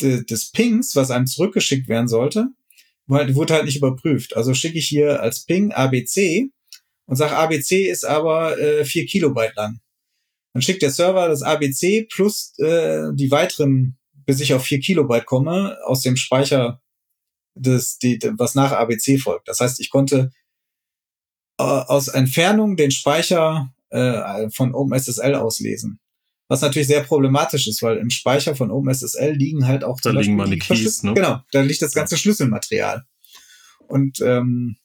de 0.01 0.25
des 0.25 0.51
Pings, 0.51 0.95
was 0.95 1.11
einem 1.11 1.27
zurückgeschickt 1.27 1.89
werden 1.89 2.09
sollte, 2.09 2.49
wurde 3.07 3.55
halt 3.55 3.65
nicht 3.65 3.77
überprüft. 3.77 4.37
Also 4.37 4.53
schicke 4.53 4.79
ich 4.79 4.89
hier 4.89 5.21
als 5.23 5.45
Ping 5.45 5.73
ABC 5.73 6.51
und 7.07 7.17
sage, 7.17 7.37
ABC 7.37 7.89
ist 7.89 8.05
aber 8.05 8.59
äh, 8.59 8.85
4 8.85 9.07
Kilobyte 9.07 9.55
lang. 9.57 9.81
Dann 10.53 10.63
schickt 10.63 10.83
der 10.83 10.91
Server 10.91 11.29
das 11.29 11.43
ABC 11.43 12.07
plus 12.11 12.59
äh, 12.59 13.13
die 13.15 13.31
weiteren, 13.31 13.99
bis 14.25 14.41
ich 14.41 14.55
auf 14.55 14.65
4 14.65 14.81
Kilobyte 14.81 15.27
komme, 15.27 15.77
aus 15.85 16.03
dem 16.03 16.17
Speicher, 16.17 16.81
des, 17.55 17.99
die, 17.99 18.19
was 18.37 18.55
nach 18.55 18.73
ABC 18.73 19.19
folgt. 19.19 19.49
Das 19.49 19.61
heißt, 19.61 19.81
ich 19.81 19.91
konnte 19.91 20.31
äh, 21.59 21.63
aus 21.63 22.09
Entfernung 22.09 22.77
den 22.77 22.91
Speicher 22.91 23.73
äh, 23.91 24.51
von 24.51 24.75
OpenSSL 24.75 25.35
auslesen. 25.35 26.01
Was 26.49 26.61
natürlich 26.61 26.87
sehr 26.87 27.03
problematisch 27.03 27.67
ist, 27.67 27.83
weil 27.83 27.97
im 27.97 28.11
Speicher 28.11 28.55
von 28.55 28.71
OpenSSL 28.71 29.33
liegen 29.33 29.67
halt 29.67 29.83
auch 29.83 30.01
da 30.01 30.11
liegen 30.11 30.37
meine 30.37 30.59
Keys, 30.59 31.03
ne? 31.03 31.15
Genau, 31.15 31.41
da 31.51 31.61
liegt 31.63 31.83
das 31.83 31.93
ganze 31.93 32.17
Schlüsselmaterial. 32.17 33.05
Und 33.89 34.21
ähm, 34.21 34.77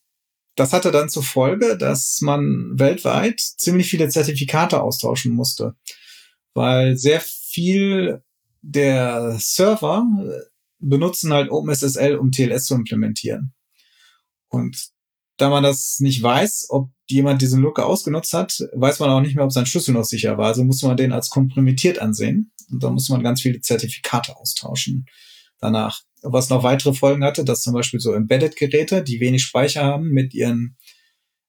das 0.55 0.73
hatte 0.73 0.91
dann 0.91 1.09
zur 1.09 1.23
Folge, 1.23 1.77
dass 1.77 2.21
man 2.21 2.71
weltweit 2.77 3.39
ziemlich 3.39 3.89
viele 3.89 4.09
Zertifikate 4.09 4.81
austauschen 4.81 5.33
musste, 5.33 5.75
weil 6.53 6.97
sehr 6.97 7.21
viel 7.21 8.23
der 8.61 9.37
Server 9.39 10.05
äh, 10.19 10.51
benutzen 10.79 11.33
halt 11.33 11.51
OpenSSL, 11.51 12.15
um 12.15 12.31
TLS 12.31 12.65
zu 12.65 12.75
implementieren. 12.75 13.53
Und 14.49 14.91
da 15.37 15.49
man 15.49 15.63
das 15.63 15.99
nicht 15.99 16.21
weiß, 16.21 16.67
ob 16.69 16.91
jemand 17.07 17.41
diese 17.41 17.57
Lücke 17.57 17.85
ausgenutzt 17.85 18.33
hat, 18.33 18.63
weiß 18.73 18.99
man 18.99 19.09
auch 19.09 19.21
nicht 19.21 19.35
mehr, 19.35 19.45
ob 19.45 19.51
sein 19.51 19.65
Schlüssel 19.65 19.93
noch 19.93 20.03
sicher 20.03 20.37
war. 20.37 20.47
Also 20.47 20.63
muss 20.63 20.83
man 20.83 20.97
den 20.97 21.11
als 21.11 21.29
komprimiert 21.29 21.99
ansehen. 21.99 22.51
Und 22.69 22.83
da 22.83 22.89
muss 22.89 23.09
man 23.09 23.23
ganz 23.23 23.41
viele 23.41 23.59
Zertifikate 23.61 24.35
austauschen 24.37 25.07
danach. 25.59 26.01
Was 26.23 26.49
noch 26.49 26.63
weitere 26.63 26.93
Folgen 26.93 27.23
hatte, 27.23 27.43
dass 27.43 27.63
zum 27.63 27.73
Beispiel 27.73 27.99
so 27.99 28.13
Embedded-Geräte, 28.13 29.03
die 29.03 29.19
wenig 29.19 29.43
Speicher 29.43 29.83
haben, 29.83 30.09
mit 30.09 30.33
ihren 30.33 30.77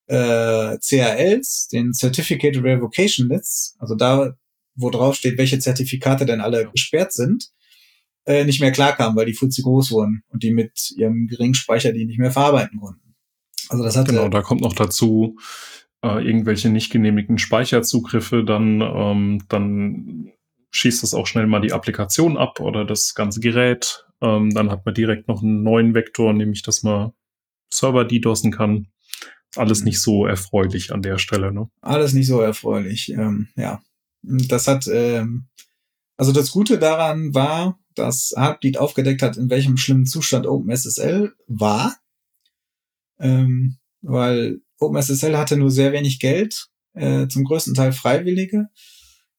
äh, 0.06 0.78
CRLs, 0.78 1.68
den 1.68 1.92
Certificate 1.92 2.56
Revocation 2.56 3.28
Lists, 3.28 3.76
also 3.78 3.94
da, 3.94 4.34
wo 4.74 4.90
drauf 4.90 5.16
steht, 5.16 5.38
welche 5.38 5.58
Zertifikate 5.58 6.26
denn 6.26 6.40
alle 6.40 6.70
gesperrt 6.70 7.12
sind, 7.12 7.50
äh, 8.24 8.44
nicht 8.44 8.60
mehr 8.60 8.72
klarkamen, 8.72 9.16
weil 9.16 9.26
die 9.26 9.34
viel 9.34 9.48
zu 9.48 9.62
groß 9.62 9.90
wurden 9.90 10.22
und 10.28 10.42
die 10.42 10.52
mit 10.52 10.92
ihrem 10.96 11.26
geringen 11.26 11.54
Speicher 11.54 11.92
die 11.92 12.04
nicht 12.04 12.18
mehr 12.18 12.30
verarbeiten 12.30 12.78
konnten. 12.78 13.14
Also 13.68 13.84
das 13.84 13.96
hat 13.96 14.08
genau, 14.08 14.28
da 14.28 14.42
kommt 14.42 14.60
noch 14.60 14.74
dazu 14.74 15.38
äh, 16.02 16.24
irgendwelche 16.24 16.68
nicht 16.68 16.92
genehmigten 16.92 17.38
Speicherzugriffe, 17.38 18.44
dann 18.44 18.80
ähm, 18.80 19.44
dann 19.48 20.32
schießt 20.70 21.02
das 21.02 21.14
auch 21.14 21.26
schnell 21.26 21.46
mal 21.46 21.60
die 21.60 21.72
Applikation 21.72 22.36
ab 22.36 22.60
oder 22.60 22.84
das 22.84 23.14
ganze 23.14 23.40
Gerät. 23.40 24.06
Ähm, 24.22 24.50
dann 24.54 24.70
hat 24.70 24.86
man 24.86 24.94
direkt 24.94 25.28
noch 25.28 25.42
einen 25.42 25.62
neuen 25.62 25.94
Vektor, 25.94 26.32
nämlich 26.32 26.62
dass 26.62 26.82
man 26.82 27.12
Server 27.70 28.04
DDoSen 28.04 28.52
kann. 28.52 28.86
Alles 29.56 29.82
nicht 29.82 30.00
so 30.00 30.24
erfreulich 30.24 30.92
an 30.92 31.02
der 31.02 31.18
Stelle, 31.18 31.52
ne? 31.52 31.68
Alles 31.82 32.14
nicht 32.14 32.28
so 32.28 32.40
erfreulich, 32.40 33.10
ähm, 33.10 33.48
ja. 33.56 33.82
Das 34.22 34.68
hat, 34.68 34.86
ähm, 34.86 35.48
also 36.16 36.32
das 36.32 36.52
Gute 36.52 36.78
daran 36.78 37.34
war, 37.34 37.78
dass 37.94 38.32
Heartbeat 38.36 38.78
aufgedeckt 38.78 39.20
hat, 39.20 39.36
in 39.36 39.50
welchem 39.50 39.76
schlimmen 39.76 40.06
Zustand 40.06 40.46
OpenSSL 40.46 41.34
war. 41.48 41.96
Ähm, 43.18 43.78
weil 44.00 44.60
OpenSSL 44.78 45.36
hatte 45.36 45.56
nur 45.56 45.70
sehr 45.70 45.92
wenig 45.92 46.20
Geld, 46.20 46.68
äh, 46.94 47.26
zum 47.26 47.44
größten 47.44 47.74
Teil 47.74 47.92
Freiwillige 47.92 48.68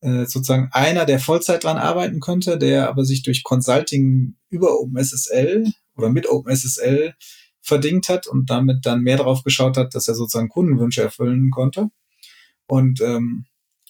äh, 0.03 0.25
sozusagen 0.25 0.69
einer, 0.73 1.05
der 1.05 1.19
Vollzeit 1.19 1.63
dran 1.63 1.77
arbeiten 1.77 2.19
könnte, 2.19 2.57
der 2.57 2.89
aber 2.89 3.05
sich 3.05 3.23
durch 3.23 3.43
Consulting 3.43 4.35
über 4.49 4.79
OpenSSL 4.79 5.65
oder 5.95 6.09
mit 6.09 6.29
OpenSSL 6.29 7.13
verdingt 7.61 8.09
hat 8.09 8.27
und 8.27 8.49
damit 8.49 8.85
dann 8.85 9.01
mehr 9.01 9.15
darauf 9.15 9.43
geschaut 9.43 9.77
hat, 9.77 9.95
dass 9.95 10.09
er 10.09 10.15
sozusagen 10.15 10.49
Kundenwünsche 10.49 11.01
erfüllen 11.01 11.51
konnte. 11.51 11.89
Und 12.67 12.99
ähm, 12.99 13.45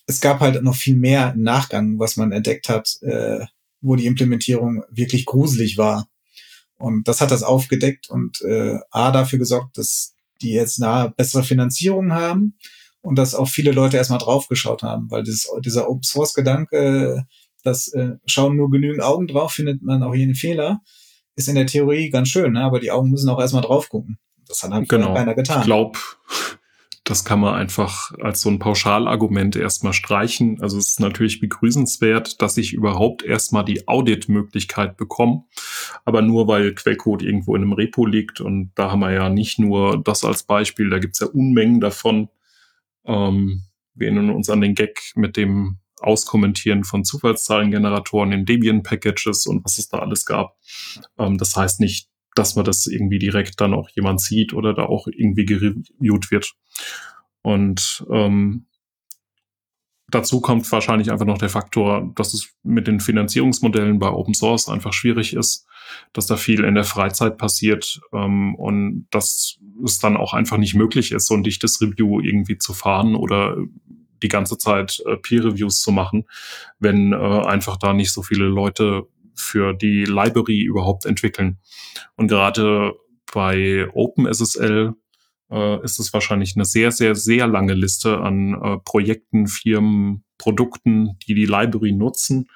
es 0.05 0.21
gab 0.21 0.39
halt 0.39 0.61
noch 0.61 0.75
viel 0.75 0.95
mehr 0.95 1.33
Nachgang, 1.35 1.97
was 1.97 2.15
man 2.15 2.31
entdeckt 2.31 2.69
hat, 2.69 3.01
äh, 3.01 3.45
wo 3.81 3.95
die 3.95 4.05
Implementierung 4.05 4.83
wirklich 4.91 5.25
gruselig 5.25 5.79
war. 5.79 6.07
Und 6.77 7.07
das 7.07 7.21
hat 7.21 7.31
das 7.31 7.41
aufgedeckt 7.41 8.09
und 8.09 8.39
äh, 8.41 8.77
A 8.91 9.11
dafür 9.11 9.39
gesorgt, 9.39 9.79
dass 9.79 10.13
die 10.43 10.51
jetzt 10.51 10.79
eine 10.79 11.11
bessere 11.15 11.43
Finanzierung 11.43 12.13
haben 12.13 12.55
und 13.03 13.15
dass 13.17 13.35
auch 13.35 13.47
viele 13.47 13.71
Leute 13.71 13.97
erstmal 13.97 14.19
draufgeschaut 14.19 14.81
haben, 14.81 15.11
weil 15.11 15.23
dieses, 15.23 15.49
dieser 15.63 15.89
Open 15.89 16.03
Source 16.03 16.33
Gedanke, 16.33 17.25
das 17.63 17.89
äh, 17.93 18.13
schauen 18.25 18.55
nur 18.55 18.71
genügend 18.71 19.03
Augen 19.03 19.27
drauf, 19.27 19.51
findet 19.51 19.83
man 19.83 20.01
auch 20.03 20.15
jeden 20.15 20.35
Fehler, 20.35 20.81
ist 21.35 21.49
in 21.49 21.55
der 21.55 21.67
Theorie 21.67 22.09
ganz 22.09 22.29
schön, 22.29 22.53
ne? 22.53 22.61
aber 22.61 22.79
die 22.79 22.91
Augen 22.91 23.11
müssen 23.11 23.29
auch 23.29 23.39
erstmal 23.39 23.63
drauf 23.63 23.89
gucken. 23.89 24.17
Das 24.47 24.63
hat 24.63 24.71
halt 24.71 24.89
genau. 24.89 25.13
keiner 25.13 25.35
getan. 25.35 25.59
Ich 25.59 25.65
glaube, 25.65 25.99
das 27.03 27.25
kann 27.25 27.41
man 27.41 27.55
einfach 27.55 28.13
als 28.21 28.41
so 28.41 28.49
ein 28.49 28.59
Pauschalargument 28.59 29.57
erstmal 29.57 29.91
streichen. 29.91 30.61
Also 30.61 30.77
es 30.77 30.89
ist 30.89 30.99
natürlich 31.01 31.41
begrüßenswert, 31.41 32.41
dass 32.41 32.55
ich 32.55 32.71
überhaupt 32.71 33.23
erstmal 33.23 33.65
die 33.65 33.87
Audit-Möglichkeit 33.87 34.95
bekomme. 34.95 35.43
Aber 36.05 36.21
nur 36.21 36.47
weil 36.47 36.73
Quellcode 36.73 37.23
irgendwo 37.23 37.55
in 37.55 37.63
einem 37.63 37.73
Repo 37.73 38.05
liegt 38.05 38.39
und 38.39 38.71
da 38.75 38.91
haben 38.91 38.99
wir 38.99 39.11
ja 39.11 39.27
nicht 39.27 39.59
nur 39.59 40.01
das 40.01 40.23
als 40.23 40.43
Beispiel, 40.43 40.89
da 40.89 40.99
gibt's 40.99 41.19
ja 41.19 41.27
Unmengen 41.27 41.81
davon. 41.81 42.29
Ähm, 43.05 43.63
wir 43.95 44.07
erinnern 44.07 44.31
uns 44.31 44.49
an 44.49 44.61
den 44.61 44.75
Gag 44.75 44.99
mit 45.15 45.37
dem 45.37 45.79
Auskommentieren 45.99 46.83
von 46.83 47.05
Zufallszahlengeneratoren 47.05 48.31
in 48.31 48.45
Debian-Packages 48.45 49.45
und 49.45 49.63
was 49.63 49.77
es 49.77 49.87
da 49.87 49.99
alles 49.99 50.25
gab. 50.25 50.57
Ähm, 51.17 51.37
das 51.37 51.55
heißt 51.55 51.79
nicht, 51.79 52.09
dass 52.35 52.55
man 52.55 52.65
das 52.65 52.87
irgendwie 52.87 53.19
direkt 53.19 53.61
dann 53.61 53.73
auch 53.73 53.89
jemand 53.89 54.19
sieht 54.21 54.53
oder 54.53 54.73
da 54.73 54.83
auch 54.83 55.07
irgendwie 55.07 55.45
gereviewt 55.45 56.31
wird. 56.31 56.53
Und 57.41 58.05
ähm, 58.11 58.67
dazu 60.09 60.41
kommt 60.41 60.69
wahrscheinlich 60.71 61.11
einfach 61.11 61.25
noch 61.25 61.37
der 61.37 61.49
Faktor, 61.49 62.11
dass 62.15 62.33
es 62.33 62.53
mit 62.63 62.87
den 62.87 62.99
Finanzierungsmodellen 62.99 63.99
bei 63.99 64.09
Open 64.09 64.33
Source 64.33 64.69
einfach 64.69 64.93
schwierig 64.93 65.33
ist, 65.33 65.67
dass 66.13 66.27
da 66.27 66.37
viel 66.37 66.63
in 66.63 66.75
der 66.75 66.83
Freizeit 66.83 67.37
passiert 67.37 68.01
ähm, 68.13 68.55
und 68.55 69.07
dass 69.11 69.59
es 69.83 69.99
dann 69.99 70.17
auch 70.17 70.33
einfach 70.33 70.57
nicht 70.57 70.75
möglich 70.75 71.11
ist, 71.11 71.27
so 71.27 71.33
ein 71.33 71.43
dichtes 71.43 71.81
Review 71.81 72.19
irgendwie 72.21 72.57
zu 72.57 72.73
fahren 72.73 73.15
oder 73.15 73.57
die 74.21 74.29
ganze 74.29 74.57
Zeit 74.57 75.03
äh, 75.05 75.17
Peer-Reviews 75.17 75.81
zu 75.81 75.91
machen, 75.91 76.25
wenn 76.79 77.13
äh, 77.13 77.15
einfach 77.15 77.77
da 77.77 77.93
nicht 77.93 78.11
so 78.11 78.23
viele 78.23 78.45
Leute 78.45 79.03
für 79.35 79.73
die 79.73 80.05
Library 80.05 80.61
überhaupt 80.61 81.05
entwickeln. 81.05 81.57
Und 82.15 82.27
gerade 82.27 82.93
bei 83.33 83.87
OpenSSL 83.93 84.93
äh, 85.51 85.83
ist 85.83 85.99
es 85.99 86.13
wahrscheinlich 86.13 86.55
eine 86.55 86.65
sehr, 86.65 86.91
sehr, 86.91 87.15
sehr 87.15 87.47
lange 87.47 87.73
Liste 87.73 88.19
an 88.19 88.53
äh, 88.53 88.77
Projekten, 88.83 89.47
Firmen, 89.47 90.23
Produkten, 90.37 91.17
die 91.27 91.33
die 91.33 91.45
Library 91.45 91.91
nutzen. 91.91 92.47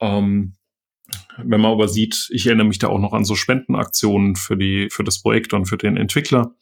Ähm, 0.00 0.54
wenn 1.38 1.60
man 1.60 1.72
aber 1.72 1.88
sieht, 1.88 2.28
ich 2.30 2.46
erinnere 2.46 2.66
mich 2.66 2.78
da 2.78 2.88
auch 2.88 2.98
noch 2.98 3.12
an 3.12 3.24
so 3.24 3.34
Spendenaktionen 3.34 4.36
für 4.36 4.56
die, 4.56 4.88
für 4.90 5.04
das 5.04 5.20
Projekt 5.20 5.52
und 5.52 5.66
für 5.66 5.76
den 5.76 5.96
Entwickler. 5.96 6.54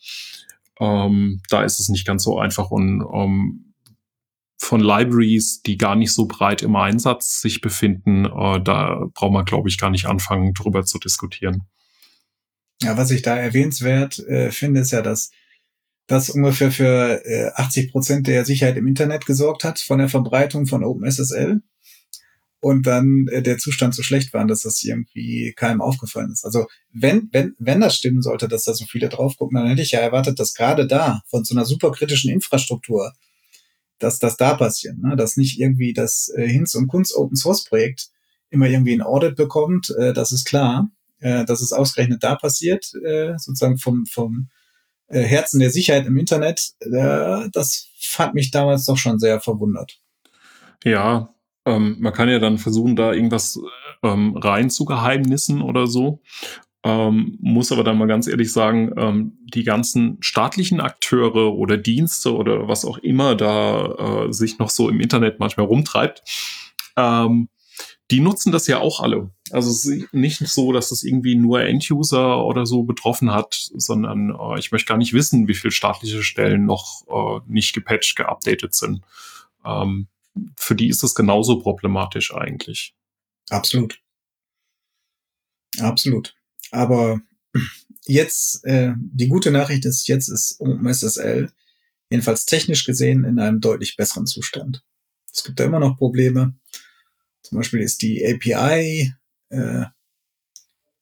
Ähm, 0.80 1.40
da 1.48 1.62
ist 1.62 1.80
es 1.80 1.88
nicht 1.88 2.06
ganz 2.06 2.24
so 2.24 2.38
einfach 2.38 2.70
und 2.70 3.04
ähm, 3.12 3.74
von 4.58 4.80
Libraries, 4.80 5.62
die 5.62 5.76
gar 5.76 5.96
nicht 5.96 6.12
so 6.12 6.26
breit 6.26 6.62
im 6.62 6.76
Einsatz 6.76 7.40
sich 7.40 7.60
befinden, 7.60 8.26
äh, 8.26 8.62
da 8.62 9.06
braucht 9.12 9.32
man, 9.32 9.44
glaube 9.44 9.68
ich, 9.68 9.78
gar 9.78 9.90
nicht 9.90 10.06
anfangen, 10.06 10.54
drüber 10.54 10.84
zu 10.84 10.98
diskutieren. 10.98 11.64
Ja, 12.80 12.96
was 12.96 13.10
ich 13.10 13.22
da 13.22 13.36
erwähnenswert 13.36 14.18
äh, 14.20 14.50
finde, 14.50 14.80
ist 14.80 14.92
ja, 14.92 15.02
dass 15.02 15.30
das 16.06 16.30
ungefähr 16.30 16.70
für 16.70 17.24
äh, 17.24 17.50
80 17.54 17.92
Prozent 17.92 18.26
der 18.26 18.44
Sicherheit 18.44 18.76
im 18.76 18.86
Internet 18.86 19.26
gesorgt 19.26 19.64
hat 19.64 19.78
von 19.78 19.98
der 19.98 20.08
Verbreitung 20.08 20.66
von 20.66 20.84
OpenSSL 20.84 21.62
und 22.62 22.86
dann 22.86 23.26
äh, 23.26 23.42
der 23.42 23.58
Zustand 23.58 23.92
so 23.92 24.04
schlecht 24.04 24.32
war, 24.32 24.46
dass 24.46 24.62
das 24.62 24.84
irgendwie 24.84 25.52
keinem 25.52 25.80
aufgefallen 25.80 26.30
ist. 26.30 26.44
Also 26.44 26.68
wenn, 26.92 27.28
wenn, 27.32 27.56
wenn 27.58 27.80
das 27.80 27.96
stimmen 27.96 28.22
sollte, 28.22 28.46
dass 28.46 28.62
da 28.62 28.72
so 28.72 28.84
viele 28.84 29.08
drauf 29.08 29.36
gucken, 29.36 29.56
dann 29.58 29.66
hätte 29.66 29.82
ich 29.82 29.90
ja 29.90 29.98
erwartet, 29.98 30.38
dass 30.38 30.54
gerade 30.54 30.86
da 30.86 31.22
von 31.26 31.42
so 31.44 31.56
einer 31.56 31.64
superkritischen 31.64 32.30
Infrastruktur, 32.30 33.12
dass 33.98 34.20
das 34.20 34.36
da 34.36 34.54
passiert, 34.54 34.96
ne? 34.98 35.16
dass 35.16 35.36
nicht 35.36 35.58
irgendwie 35.58 35.92
das 35.92 36.32
äh, 36.36 36.46
Hinz 36.46 36.76
und 36.76 36.86
Kunst 36.86 37.16
Open 37.16 37.36
Source 37.36 37.64
Projekt 37.64 38.10
immer 38.48 38.68
irgendwie 38.68 38.92
ein 38.92 39.02
Audit 39.02 39.34
bekommt, 39.34 39.90
äh, 39.98 40.12
das 40.12 40.30
ist 40.30 40.44
klar, 40.44 40.88
äh, 41.18 41.44
dass 41.44 41.62
es 41.62 41.72
ausgerechnet 41.72 42.22
da 42.22 42.36
passiert, 42.36 42.94
äh, 43.04 43.32
sozusagen 43.38 43.78
vom, 43.78 44.06
vom 44.06 44.50
äh, 45.08 45.22
Herzen 45.22 45.58
der 45.58 45.70
Sicherheit 45.70 46.06
im 46.06 46.16
Internet, 46.16 46.74
äh, 46.78 47.48
das 47.50 47.88
fand 47.98 48.34
mich 48.34 48.52
damals 48.52 48.84
doch 48.84 48.98
schon 48.98 49.18
sehr 49.18 49.40
verwundert. 49.40 50.00
Ja, 50.84 51.31
ähm, 51.64 51.96
man 52.00 52.12
kann 52.12 52.28
ja 52.28 52.38
dann 52.38 52.58
versuchen, 52.58 52.96
da 52.96 53.12
irgendwas 53.12 53.60
ähm, 54.02 54.36
rein 54.36 54.70
zu 54.70 54.84
Geheimnissen 54.84 55.62
oder 55.62 55.86
so. 55.86 56.20
Ähm, 56.84 57.38
muss 57.40 57.70
aber 57.70 57.84
dann 57.84 57.96
mal 57.96 58.08
ganz 58.08 58.26
ehrlich 58.26 58.52
sagen, 58.52 58.92
ähm, 58.96 59.38
die 59.44 59.62
ganzen 59.62 60.16
staatlichen 60.20 60.80
Akteure 60.80 61.54
oder 61.54 61.76
Dienste 61.76 62.34
oder 62.34 62.66
was 62.66 62.84
auch 62.84 62.98
immer 62.98 63.36
da 63.36 64.26
äh, 64.26 64.32
sich 64.32 64.58
noch 64.58 64.68
so 64.68 64.88
im 64.88 64.98
Internet 64.98 65.38
manchmal 65.38 65.66
rumtreibt, 65.66 66.22
ähm, 66.96 67.48
die 68.10 68.18
nutzen 68.20 68.50
das 68.52 68.66
ja 68.66 68.78
auch 68.80 69.00
alle. 69.00 69.30
Also 69.52 69.70
es 69.70 69.84
ist 69.84 70.12
nicht 70.12 70.38
so, 70.48 70.72
dass 70.72 70.90
es 70.90 71.04
irgendwie 71.04 71.36
nur 71.36 71.62
End-User 71.62 72.44
oder 72.44 72.66
so 72.66 72.82
betroffen 72.82 73.32
hat, 73.32 73.70
sondern 73.74 74.30
äh, 74.30 74.58
ich 74.58 74.72
möchte 74.72 74.88
gar 74.88 74.98
nicht 74.98 75.12
wissen, 75.12 75.46
wie 75.46 75.54
viele 75.54 75.70
staatliche 75.70 76.24
Stellen 76.24 76.66
noch 76.66 77.04
äh, 77.08 77.40
nicht 77.46 77.74
gepatcht, 77.74 78.16
geupdatet 78.16 78.74
sind. 78.74 79.02
Ähm, 79.64 80.08
für 80.56 80.74
die 80.74 80.88
ist 80.88 81.02
es 81.02 81.14
genauso 81.14 81.60
problematisch 81.60 82.34
eigentlich. 82.34 82.94
Absolut. 83.50 84.00
Absolut. 85.78 86.34
Aber 86.70 87.20
jetzt, 88.06 88.64
äh, 88.64 88.92
die 88.96 89.28
gute 89.28 89.50
Nachricht 89.50 89.84
ist, 89.84 90.08
jetzt 90.08 90.28
ist 90.28 90.60
OpenSSL 90.60 91.52
jedenfalls 92.10 92.46
technisch 92.46 92.84
gesehen 92.84 93.24
in 93.24 93.38
einem 93.38 93.60
deutlich 93.60 93.96
besseren 93.96 94.26
Zustand. 94.26 94.84
Es 95.32 95.44
gibt 95.44 95.58
da 95.58 95.64
immer 95.64 95.80
noch 95.80 95.96
Probleme. 95.96 96.54
Zum 97.42 97.58
Beispiel 97.58 97.80
ist 97.80 98.02
die 98.02 98.24
API, 98.24 99.14
äh, 99.48 99.84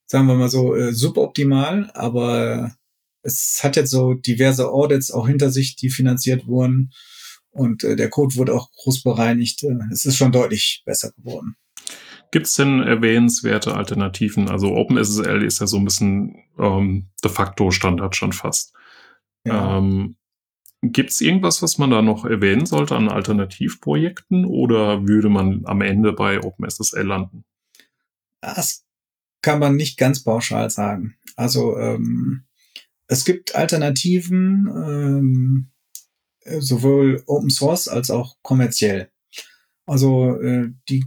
sagen 0.07 0.26
wir 0.26 0.37
mal 0.37 0.49
so, 0.49 0.74
äh, 0.74 0.93
suboptimal, 0.93 1.91
aber 1.95 2.76
es 3.22 3.61
hat 3.62 3.76
jetzt 3.76 3.91
so 3.91 4.14
diverse 4.14 4.68
Audits 4.70 5.11
auch 5.11 5.26
hinter 5.26 5.51
sich, 5.51 5.76
die 5.76 5.91
finanziert 5.91 6.47
wurden. 6.47 6.93
Und 7.51 7.84
äh, 7.84 7.96
der 7.96 8.11
Code 8.11 8.36
wurde 8.36 8.55
auch 8.55 8.70
groß 8.72 9.03
bereinigt. 9.03 9.62
Äh, 9.64 9.78
es 9.92 10.07
ist 10.07 10.16
schon 10.16 10.32
deutlich 10.32 10.82
besser 10.84 11.12
geworden. 11.12 11.57
Gibt 12.30 12.46
es 12.46 12.55
denn 12.55 12.80
erwähnenswerte 12.80 13.74
Alternativen? 13.74 14.48
Also 14.48 14.74
OpenSSL 14.76 15.42
ist 15.42 15.61
ja 15.61 15.66
so 15.66 15.78
ein 15.78 15.84
bisschen 15.84 16.44
ähm, 16.59 17.09
de 17.24 17.30
facto 17.30 17.70
Standard 17.70 18.14
schon 18.14 18.32
fast. 18.32 18.72
Ja. 19.44 19.78
Ähm, 19.78 20.16
Gibt 20.82 21.11
es 21.11 21.20
irgendwas, 21.20 21.61
was 21.61 21.76
man 21.76 21.90
da 21.90 22.01
noch 22.01 22.24
erwähnen 22.24 22.64
sollte 22.64 22.96
an 22.96 23.11
Alternativprojekten 23.11 24.46
oder 24.46 25.07
würde 25.07 25.28
man 25.28 25.62
am 25.66 25.82
Ende 25.82 26.12
bei 26.12 26.40
OpenSSL 26.40 27.07
landen? 27.07 27.44
Das 28.40 28.86
kann 29.42 29.59
man 29.59 29.76
nicht 29.76 29.98
ganz 29.98 30.24
pauschal 30.24 30.70
sagen. 30.70 31.16
Also 31.36 31.76
ähm, 31.76 32.44
es 33.09 33.24
gibt 33.24 33.55
Alternativen, 33.55 34.68
ähm, 34.74 35.70
sowohl 36.59 37.22
Open 37.26 37.51
Source 37.51 37.88
als 37.88 38.11
auch 38.11 38.36
kommerziell. 38.42 39.11
Also 39.86 40.40
äh, 40.40 40.70
die 40.88 41.05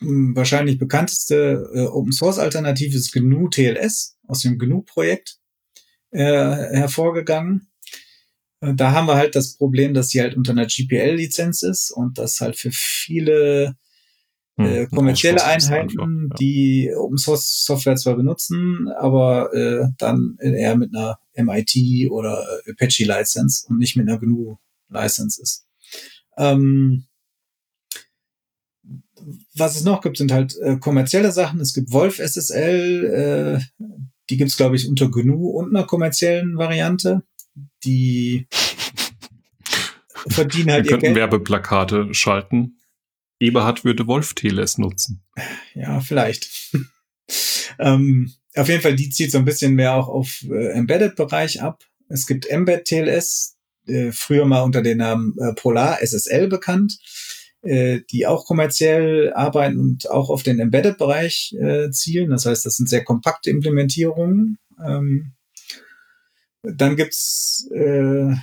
mh, 0.00 0.36
wahrscheinlich 0.36 0.78
bekannteste 0.78 1.70
äh, 1.74 1.86
Open 1.86 2.12
Source 2.12 2.38
Alternative 2.38 2.96
ist 2.96 3.12
GNU 3.12 3.48
TLS 3.48 4.18
aus 4.26 4.42
dem 4.42 4.58
GNU 4.58 4.82
Projekt 4.82 5.38
äh, 6.10 6.22
hervorgegangen. 6.24 7.68
Äh, 8.60 8.74
da 8.74 8.92
haben 8.92 9.06
wir 9.06 9.16
halt 9.16 9.34
das 9.36 9.56
Problem, 9.56 9.94
dass 9.94 10.10
sie 10.10 10.20
halt 10.20 10.36
unter 10.36 10.52
einer 10.52 10.66
GPL-Lizenz 10.66 11.62
ist 11.62 11.90
und 11.90 12.18
das 12.18 12.40
halt 12.40 12.56
für 12.56 12.70
viele 12.72 13.66
hm, 13.68 13.76
äh, 14.66 14.86
kommerzielle 14.86 15.44
Einheiten, 15.44 16.28
ja. 16.30 16.36
die 16.38 16.92
Open 16.96 17.18
Source 17.18 17.64
Software 17.64 17.96
zwar 17.96 18.16
benutzen, 18.16 18.88
aber 18.98 19.52
äh, 19.54 19.88
dann 19.98 20.36
eher 20.40 20.76
mit 20.76 20.94
einer 20.94 21.18
MIT 21.36 22.10
oder 22.10 22.44
Apache 22.68 23.04
License 23.04 23.66
und 23.68 23.78
nicht 23.78 23.96
mit 23.96 24.08
einer 24.08 24.18
GNU 24.18 24.56
License 24.88 25.40
ist. 25.40 25.66
Ähm, 26.36 27.04
was 29.54 29.76
es 29.76 29.84
noch 29.84 30.00
gibt, 30.00 30.16
sind 30.16 30.32
halt 30.32 30.56
äh, 30.62 30.76
kommerzielle 30.76 31.32
Sachen. 31.32 31.60
Es 31.60 31.74
gibt 31.74 31.92
Wolf 31.92 32.18
SSL, 32.18 33.60
äh, 33.78 33.84
die 34.30 34.36
gibt's 34.36 34.56
glaube 34.56 34.76
ich 34.76 34.88
unter 34.88 35.10
GNU 35.10 35.50
und 35.50 35.74
einer 35.74 35.86
kommerziellen 35.86 36.56
Variante. 36.56 37.22
Die 37.84 38.46
verdienen 40.28 40.70
halt 40.70 40.84
Wir 40.84 40.98
könnten 40.98 41.14
Werbeplakate 41.14 42.14
schalten. 42.14 42.79
Eberhard 43.40 43.84
würde 43.84 44.06
Wolf 44.06 44.34
TLS 44.34 44.78
nutzen. 44.78 45.22
Ja, 45.74 46.00
vielleicht. 46.00 46.50
ähm, 47.78 48.32
auf 48.54 48.68
jeden 48.68 48.82
Fall, 48.82 48.94
die 48.94 49.10
zieht 49.10 49.32
so 49.32 49.38
ein 49.38 49.44
bisschen 49.44 49.74
mehr 49.74 49.94
auch 49.94 50.08
auf 50.08 50.44
äh, 50.48 50.72
Embedded-Bereich 50.72 51.62
ab. 51.62 51.84
Es 52.08 52.26
gibt 52.26 52.46
Embed 52.46 52.84
TLS, 52.84 53.56
äh, 53.86 54.12
früher 54.12 54.44
mal 54.44 54.62
unter 54.62 54.82
dem 54.82 54.98
Namen 54.98 55.34
äh, 55.38 55.54
Polar 55.54 56.02
SSL 56.02 56.48
bekannt, 56.48 56.98
äh, 57.62 58.00
die 58.10 58.26
auch 58.26 58.44
kommerziell 58.44 59.32
arbeiten 59.32 59.78
und 59.80 60.10
auch 60.10 60.28
auf 60.28 60.42
den 60.42 60.60
Embedded-Bereich 60.60 61.56
äh, 61.58 61.90
zielen. 61.90 62.30
Das 62.30 62.46
heißt, 62.46 62.66
das 62.66 62.76
sind 62.76 62.88
sehr 62.88 63.04
kompakte 63.04 63.50
Implementierungen. 63.50 64.58
Ähm, 64.84 65.32
dann 66.62 66.96
gibt's 66.96 67.68
äh, 67.72 68.34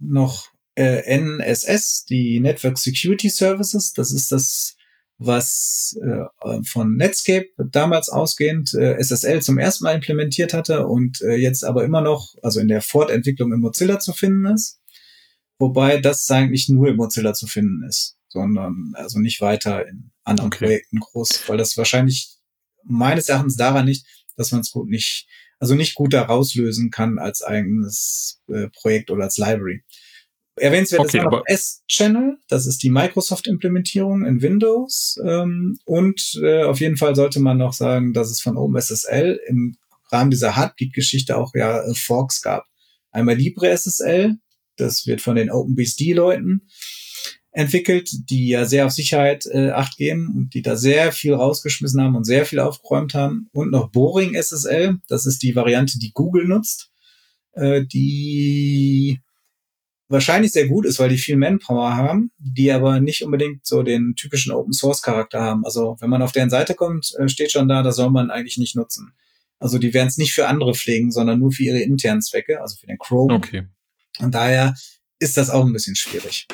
noch 0.00 0.48
äh, 0.80 1.02
NSS, 1.18 2.06
die 2.06 2.40
Network 2.40 2.78
Security 2.78 3.28
Services. 3.28 3.92
Das 3.92 4.12
ist 4.12 4.32
das 4.32 4.76
was 5.22 5.98
äh, 6.02 6.62
von 6.64 6.96
Netscape 6.96 7.50
damals 7.58 8.08
ausgehend 8.08 8.72
äh, 8.72 8.98
SSL 8.98 9.42
zum 9.42 9.58
ersten 9.58 9.84
Mal 9.84 9.94
implementiert 9.94 10.54
hatte 10.54 10.86
und 10.86 11.20
äh, 11.20 11.34
jetzt 11.34 11.62
aber 11.62 11.84
immer 11.84 12.00
noch, 12.00 12.34
also 12.42 12.58
in 12.58 12.68
der 12.68 12.80
Fortentwicklung 12.80 13.52
im 13.52 13.60
Mozilla 13.60 14.00
zu 14.00 14.14
finden 14.14 14.46
ist. 14.46 14.80
Wobei 15.58 16.00
das 16.00 16.30
eigentlich 16.30 16.70
nur 16.70 16.88
im 16.88 16.96
Mozilla 16.96 17.34
zu 17.34 17.46
finden 17.46 17.82
ist, 17.86 18.16
sondern 18.28 18.94
also 18.94 19.18
nicht 19.18 19.42
weiter 19.42 19.86
in 19.86 20.10
anderen 20.24 20.48
okay. 20.48 20.64
Projekten 20.64 21.00
groß, 21.00 21.42
weil 21.48 21.58
das 21.58 21.76
wahrscheinlich 21.76 22.38
meines 22.82 23.28
Erachtens 23.28 23.56
daran 23.56 23.84
nicht, 23.84 24.06
dass 24.38 24.52
man 24.52 24.62
es 24.62 24.70
gut 24.70 24.88
nicht, 24.88 25.28
also 25.58 25.74
nicht 25.74 25.96
gut 25.96 26.14
da 26.14 26.22
rauslösen 26.22 26.90
kann 26.90 27.18
als 27.18 27.42
eigenes 27.42 28.40
äh, 28.48 28.68
Projekt 28.68 29.10
oder 29.10 29.24
als 29.24 29.36
Library. 29.36 29.84
Erwähnenswert 30.60 31.00
okay, 31.00 31.18
ist 31.18 31.24
noch 31.24 31.42
S-Channel, 31.46 32.38
das 32.48 32.66
ist 32.66 32.82
die 32.82 32.90
Microsoft-Implementierung 32.90 34.24
in 34.24 34.42
Windows. 34.42 35.18
Ähm, 35.24 35.78
und 35.84 36.38
äh, 36.42 36.64
auf 36.64 36.80
jeden 36.80 36.96
Fall 36.96 37.14
sollte 37.14 37.40
man 37.40 37.58
noch 37.58 37.72
sagen, 37.72 38.12
dass 38.12 38.30
es 38.30 38.40
von 38.40 38.56
OpenSSL 38.56 39.40
im 39.46 39.76
Rahmen 40.12 40.30
dieser 40.30 40.56
Heartbeat-Geschichte 40.56 41.36
auch 41.36 41.54
ja 41.54 41.82
äh, 41.82 41.94
Forks 41.94 42.42
gab. 42.42 42.66
Einmal 43.10 43.36
LibreSSL, 43.36 44.36
das 44.76 45.06
wird 45.06 45.20
von 45.20 45.36
den 45.36 45.50
OpenBSD-Leuten 45.50 46.68
entwickelt, 47.52 48.10
die 48.30 48.48
ja 48.48 48.64
sehr 48.64 48.86
auf 48.86 48.92
Sicherheit 48.92 49.46
äh, 49.46 49.70
acht 49.70 49.96
geben 49.96 50.32
und 50.36 50.54
die 50.54 50.62
da 50.62 50.76
sehr 50.76 51.12
viel 51.12 51.34
rausgeschmissen 51.34 52.00
haben 52.00 52.14
und 52.14 52.24
sehr 52.24 52.46
viel 52.46 52.60
aufgeräumt 52.60 53.14
haben. 53.14 53.48
Und 53.52 53.70
noch 53.70 53.90
Boring 53.90 54.40
SSL, 54.40 54.98
das 55.08 55.26
ist 55.26 55.42
die 55.42 55.56
Variante, 55.56 55.98
die 55.98 56.12
Google 56.12 56.46
nutzt, 56.46 56.90
äh, 57.52 57.84
die 57.84 59.20
wahrscheinlich 60.10 60.52
sehr 60.52 60.66
gut 60.66 60.84
ist, 60.84 60.98
weil 60.98 61.08
die 61.08 61.18
viel 61.18 61.36
Manpower 61.36 61.96
haben, 61.96 62.32
die 62.38 62.70
aber 62.72 63.00
nicht 63.00 63.24
unbedingt 63.24 63.64
so 63.64 63.82
den 63.82 64.14
typischen 64.16 64.52
Open 64.52 64.72
Source 64.72 65.02
Charakter 65.02 65.40
haben. 65.40 65.64
Also 65.64 65.96
wenn 66.00 66.10
man 66.10 66.22
auf 66.22 66.32
deren 66.32 66.50
Seite 66.50 66.74
kommt, 66.74 67.14
äh, 67.18 67.28
steht 67.28 67.52
schon 67.52 67.68
da, 67.68 67.82
das 67.82 67.96
soll 67.96 68.10
man 68.10 68.30
eigentlich 68.30 68.58
nicht 68.58 68.76
nutzen. 68.76 69.14
Also 69.58 69.78
die 69.78 69.94
werden 69.94 70.08
es 70.08 70.18
nicht 70.18 70.32
für 70.32 70.48
andere 70.48 70.74
pflegen, 70.74 71.10
sondern 71.10 71.38
nur 71.38 71.52
für 71.52 71.62
ihre 71.62 71.80
internen 71.80 72.22
Zwecke, 72.22 72.60
also 72.60 72.76
für 72.76 72.86
den 72.86 72.98
Chrome. 72.98 73.34
Okay. 73.34 73.66
Und 74.18 74.34
daher 74.34 74.74
ist 75.18 75.36
das 75.36 75.50
auch 75.50 75.64
ein 75.64 75.72
bisschen 75.72 75.96
schwierig. 75.96 76.48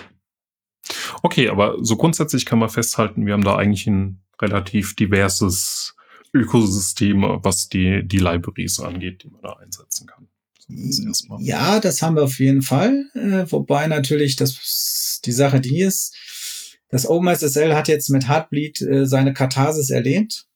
Okay, 1.22 1.48
aber 1.48 1.76
so 1.80 1.96
grundsätzlich 1.96 2.44
kann 2.46 2.58
man 2.58 2.68
festhalten, 2.68 3.26
wir 3.26 3.32
haben 3.32 3.44
da 3.44 3.56
eigentlich 3.56 3.86
ein 3.86 4.22
relativ 4.40 4.94
diverses 4.94 5.96
Ökosystem, 6.34 7.22
was 7.42 7.68
die, 7.68 8.06
die 8.06 8.18
Libraries 8.18 8.80
angeht, 8.80 9.22
die 9.22 9.28
man 9.28 9.40
da 9.40 9.54
einsetzen 9.54 10.06
kann. 10.06 10.28
Ja, 11.40 11.80
das 11.80 12.02
haben 12.02 12.16
wir 12.16 12.24
auf 12.24 12.38
jeden 12.40 12.62
Fall. 12.62 13.06
Äh, 13.14 13.50
wobei 13.50 13.86
natürlich 13.86 14.36
das, 14.36 15.20
die 15.24 15.32
Sache 15.32 15.60
die 15.60 15.80
ist, 15.80 16.16
das 16.88 17.08
OpenSSL 17.08 17.74
hat 17.74 17.88
jetzt 17.88 18.10
mit 18.10 18.28
Heartbleed 18.28 18.80
äh, 18.82 19.06
seine 19.06 19.32
Katharsis 19.32 19.90
erlebt. 19.90 20.46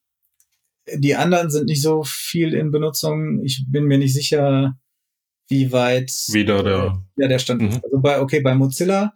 Die 0.92 1.14
anderen 1.14 1.50
sind 1.50 1.66
nicht 1.66 1.82
so 1.82 2.02
viel 2.04 2.54
in 2.54 2.70
Benutzung. 2.70 3.44
Ich 3.44 3.64
bin 3.68 3.84
mir 3.84 3.98
nicht 3.98 4.14
sicher, 4.14 4.78
wie 5.48 5.72
weit 5.72 6.10
wieder 6.32 6.62
der, 6.62 7.02
äh, 7.18 7.22
ja, 7.22 7.28
der 7.28 7.38
Stand 7.38 7.62
mhm. 7.62 7.80
Also 7.82 8.00
bei, 8.00 8.20
okay, 8.20 8.40
bei 8.40 8.54
Mozilla, 8.54 9.14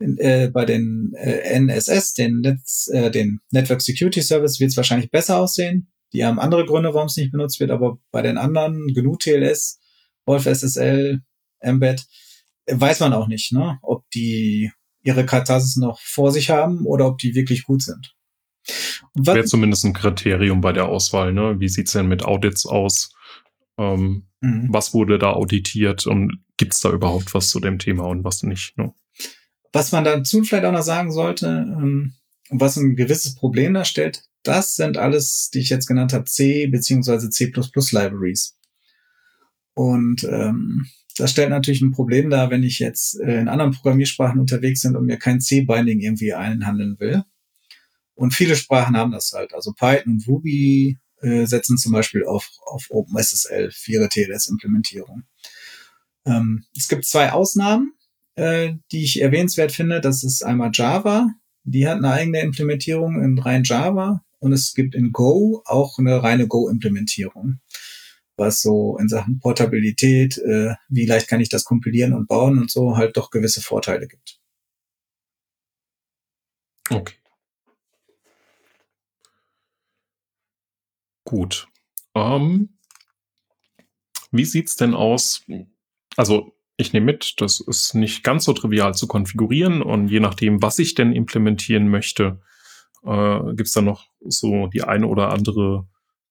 äh, 0.00 0.48
bei 0.48 0.64
den 0.64 1.12
äh, 1.16 1.60
NSS, 1.60 2.14
den, 2.14 2.40
Netz, 2.40 2.88
äh, 2.92 3.10
den 3.10 3.40
Network 3.50 3.82
Security 3.82 4.22
Service, 4.22 4.60
wird 4.60 4.70
es 4.70 4.76
wahrscheinlich 4.76 5.10
besser 5.10 5.38
aussehen. 5.38 5.92
Die 6.12 6.24
haben 6.24 6.38
andere 6.38 6.64
Gründe, 6.64 6.94
warum 6.94 7.06
es 7.06 7.16
nicht 7.16 7.32
benutzt 7.32 7.60
wird, 7.60 7.70
aber 7.70 7.98
bei 8.10 8.22
den 8.22 8.38
anderen, 8.38 8.88
GNU 8.94 9.16
TLS, 9.16 9.80
Wolf 10.26 10.46
SSL, 10.46 11.22
Embed, 11.60 12.06
weiß 12.70 13.00
man 13.00 13.12
auch 13.12 13.28
nicht, 13.28 13.52
ne? 13.52 13.78
ob 13.82 14.08
die 14.10 14.70
ihre 15.02 15.26
Katasis 15.26 15.76
noch 15.76 16.00
vor 16.00 16.32
sich 16.32 16.50
haben 16.50 16.86
oder 16.86 17.06
ob 17.06 17.18
die 17.18 17.34
wirklich 17.34 17.64
gut 17.64 17.82
sind. 17.82 18.14
Wäre 19.14 19.44
zumindest 19.44 19.84
ein 19.84 19.92
Kriterium 19.92 20.60
bei 20.60 20.72
der 20.72 20.88
Auswahl, 20.88 21.32
ne? 21.32 21.60
Wie 21.60 21.68
sieht's 21.68 21.92
denn 21.92 22.08
mit 22.08 22.24
Audits 22.24 22.64
aus? 22.64 23.14
Ähm, 23.78 24.26
mhm. 24.40 24.68
Was 24.70 24.94
wurde 24.94 25.18
da 25.18 25.32
auditiert 25.32 26.06
und 26.06 26.42
gibt's 26.56 26.80
da 26.80 26.90
überhaupt 26.90 27.34
was 27.34 27.50
zu 27.50 27.60
dem 27.60 27.78
Thema 27.78 28.04
und 28.04 28.24
was 28.24 28.42
nicht? 28.42 28.76
Ne? 28.78 28.94
Was 29.72 29.92
man 29.92 30.04
dazu 30.04 30.42
vielleicht 30.42 30.64
auch 30.64 30.72
noch 30.72 30.82
sagen 30.82 31.12
sollte, 31.12 31.46
ähm, 31.46 32.14
was 32.48 32.76
ein 32.76 32.96
gewisses 32.96 33.34
Problem 33.34 33.74
darstellt, 33.74 34.24
das 34.42 34.76
sind 34.76 34.96
alles, 34.96 35.50
die 35.52 35.60
ich 35.60 35.70
jetzt 35.70 35.86
genannt 35.86 36.12
habe, 36.12 36.24
C 36.24 36.66
beziehungsweise 36.66 37.30
C++ 37.30 37.52
Libraries. 37.52 38.56
Und 39.74 40.24
ähm, 40.24 40.86
das 41.16 41.30
stellt 41.30 41.50
natürlich 41.50 41.80
ein 41.80 41.92
Problem 41.92 42.30
dar, 42.30 42.50
wenn 42.50 42.62
ich 42.62 42.78
jetzt 42.78 43.20
äh, 43.20 43.40
in 43.40 43.48
anderen 43.48 43.72
Programmiersprachen 43.72 44.40
unterwegs 44.40 44.82
bin 44.82 44.96
und 44.96 45.06
mir 45.06 45.18
kein 45.18 45.40
C-Binding 45.40 46.00
irgendwie 46.00 46.34
einhandeln 46.34 46.98
will. 46.98 47.24
Und 48.14 48.32
viele 48.32 48.56
Sprachen 48.56 48.96
haben 48.96 49.12
das 49.12 49.32
halt. 49.32 49.54
Also 49.54 49.72
Python 49.72 50.14
und 50.14 50.28
Ruby 50.28 50.98
äh, 51.20 51.46
setzen 51.46 51.78
zum 51.78 51.92
Beispiel 51.92 52.24
auf, 52.24 52.48
auf 52.66 52.86
OpenSSL 52.90 53.70
für 53.72 53.92
ihre 53.92 54.08
TLS-Implementierung. 54.08 55.24
Ähm, 56.26 56.64
es 56.76 56.88
gibt 56.88 57.04
zwei 57.04 57.32
Ausnahmen, 57.32 57.92
äh, 58.36 58.74
die 58.92 59.04
ich 59.04 59.20
erwähnenswert 59.20 59.72
finde. 59.72 60.00
Das 60.00 60.22
ist 60.22 60.44
einmal 60.44 60.70
Java. 60.72 61.30
Die 61.64 61.86
hat 61.88 61.98
eine 61.98 62.12
eigene 62.12 62.40
Implementierung 62.40 63.22
in 63.22 63.38
rein 63.38 63.64
Java. 63.64 64.24
Und 64.38 64.52
es 64.52 64.74
gibt 64.74 64.94
in 64.94 65.12
Go 65.12 65.62
auch 65.64 65.98
eine 65.98 66.22
reine 66.22 66.46
Go-Implementierung 66.46 67.60
was 68.36 68.62
so 68.62 68.96
in 68.98 69.08
Sachen 69.08 69.38
Portabilität, 69.38 70.38
äh, 70.38 70.74
wie 70.88 71.06
leicht 71.06 71.28
kann 71.28 71.40
ich 71.40 71.48
das 71.48 71.64
kompilieren 71.64 72.12
und 72.12 72.28
bauen 72.28 72.58
und 72.58 72.70
so 72.70 72.96
halt 72.96 73.16
doch 73.16 73.30
gewisse 73.30 73.62
Vorteile 73.62 74.08
gibt. 74.08 74.40
Okay. 76.90 77.14
Gut. 81.24 81.68
Ähm, 82.14 82.76
wie 84.30 84.44
sieht's 84.44 84.76
denn 84.76 84.94
aus? 84.94 85.42
Also 86.16 86.54
ich 86.76 86.92
nehme 86.92 87.06
mit, 87.06 87.40
das 87.40 87.60
ist 87.60 87.94
nicht 87.94 88.24
ganz 88.24 88.44
so 88.44 88.52
trivial 88.52 88.94
zu 88.94 89.06
konfigurieren 89.06 89.80
und 89.80 90.08
je 90.08 90.20
nachdem, 90.20 90.60
was 90.60 90.78
ich 90.78 90.94
denn 90.94 91.12
implementieren 91.12 91.88
möchte, 91.88 92.40
äh, 93.04 93.54
gibt's 93.54 93.72
da 93.72 93.80
noch 93.80 94.08
so 94.20 94.66
die 94.66 94.82
eine 94.82 95.06
oder 95.06 95.30
andere 95.30 95.86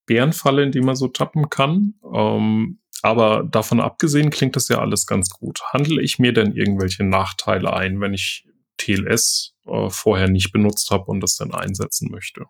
Bärenfalle, 0.06 0.62
in 0.62 0.72
die 0.72 0.80
man 0.80 0.96
so 0.96 1.08
tappen 1.08 1.50
kann. 1.50 1.94
Ähm, 2.12 2.78
aber 3.02 3.44
davon 3.44 3.80
abgesehen 3.80 4.30
klingt 4.30 4.56
das 4.56 4.68
ja 4.68 4.78
alles 4.78 5.06
ganz 5.06 5.30
gut. 5.30 5.60
Handle 5.72 6.02
ich 6.02 6.18
mir 6.18 6.32
denn 6.32 6.52
irgendwelche 6.54 7.04
Nachteile 7.04 7.72
ein, 7.72 8.00
wenn 8.00 8.14
ich 8.14 8.46
TLS 8.78 9.54
äh, 9.66 9.90
vorher 9.90 10.28
nicht 10.28 10.52
benutzt 10.52 10.90
habe 10.90 11.04
und 11.04 11.20
das 11.20 11.36
dann 11.36 11.52
einsetzen 11.52 12.10
möchte? 12.10 12.46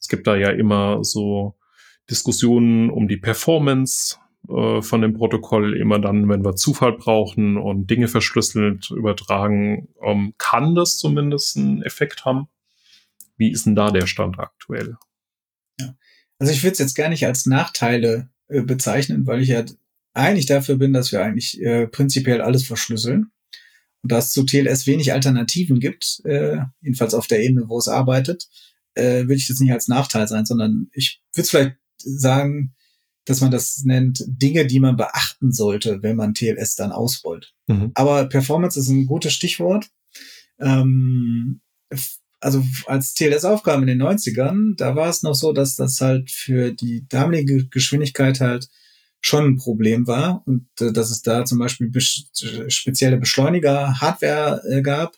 Es 0.00 0.08
gibt 0.08 0.26
da 0.26 0.36
ja 0.36 0.50
immer 0.50 1.02
so 1.04 1.56
Diskussionen 2.10 2.90
um 2.90 3.08
die 3.08 3.16
Performance 3.16 4.16
äh, 4.48 4.82
von 4.82 5.00
dem 5.00 5.14
Protokoll. 5.14 5.76
Immer 5.76 5.98
dann, 5.98 6.28
wenn 6.28 6.44
wir 6.44 6.56
Zufall 6.56 6.92
brauchen 6.92 7.56
und 7.56 7.88
Dinge 7.88 8.08
verschlüsselt 8.08 8.90
übertragen, 8.90 9.88
ähm, 10.02 10.34
kann 10.38 10.74
das 10.74 10.98
zumindest 10.98 11.56
einen 11.56 11.82
Effekt 11.82 12.24
haben. 12.24 12.48
Wie 13.36 13.50
ist 13.50 13.66
denn 13.66 13.74
da 13.74 13.90
der 13.90 14.06
Stand 14.06 14.38
aktuell? 14.38 14.96
Also 16.44 16.52
ich 16.52 16.62
würde 16.62 16.72
es 16.72 16.78
jetzt 16.78 16.94
gar 16.94 17.08
nicht 17.08 17.24
als 17.24 17.46
Nachteile 17.46 18.28
äh, 18.48 18.60
bezeichnen, 18.60 19.26
weil 19.26 19.40
ich 19.40 19.48
ja 19.48 19.64
eigentlich 20.12 20.44
dafür 20.44 20.76
bin, 20.76 20.92
dass 20.92 21.10
wir 21.10 21.24
eigentlich 21.24 21.58
äh, 21.62 21.86
prinzipiell 21.86 22.42
alles 22.42 22.64
verschlüsseln. 22.64 23.30
Und 24.02 24.12
dass 24.12 24.26
es 24.26 24.32
zu 24.32 24.42
TLS 24.42 24.86
wenig 24.86 25.14
Alternativen 25.14 25.80
gibt, 25.80 26.20
äh, 26.26 26.58
jedenfalls 26.82 27.14
auf 27.14 27.28
der 27.28 27.42
Ebene, 27.42 27.70
wo 27.70 27.78
es 27.78 27.88
arbeitet, 27.88 28.50
äh, 28.92 29.20
würde 29.20 29.36
ich 29.36 29.48
das 29.48 29.58
nicht 29.58 29.72
als 29.72 29.88
Nachteil 29.88 30.28
sein, 30.28 30.44
sondern 30.44 30.90
ich 30.92 31.22
würde 31.32 31.48
vielleicht 31.48 31.76
sagen, 31.96 32.74
dass 33.24 33.40
man 33.40 33.50
das 33.50 33.82
nennt 33.84 34.22
Dinge, 34.26 34.66
die 34.66 34.80
man 34.80 34.98
beachten 34.98 35.50
sollte, 35.50 36.02
wenn 36.02 36.16
man 36.16 36.34
TLS 36.34 36.76
dann 36.76 36.92
ausrollt. 36.92 37.54
Mhm. 37.68 37.92
Aber 37.94 38.26
Performance 38.26 38.78
ist 38.78 38.90
ein 38.90 39.06
gutes 39.06 39.32
Stichwort. 39.32 39.88
Ähm, 40.60 41.62
also 42.44 42.62
als 42.86 43.14
TLS-Aufgaben 43.14 43.88
in 43.88 43.98
den 43.98 44.02
90ern, 44.02 44.76
da 44.76 44.94
war 44.94 45.08
es 45.08 45.22
noch 45.22 45.34
so, 45.34 45.52
dass 45.52 45.76
das 45.76 46.00
halt 46.02 46.30
für 46.30 46.72
die 46.72 47.06
damalige 47.08 47.66
Geschwindigkeit 47.68 48.40
halt 48.40 48.68
schon 49.22 49.44
ein 49.46 49.56
Problem 49.56 50.06
war 50.06 50.42
und 50.46 50.68
äh, 50.80 50.92
dass 50.92 51.10
es 51.10 51.22
da 51.22 51.46
zum 51.46 51.58
Beispiel 51.58 51.88
bes 51.88 52.30
spezielle 52.68 53.16
Beschleuniger-Hardware 53.16 54.62
äh, 54.70 54.82
gab 54.82 55.16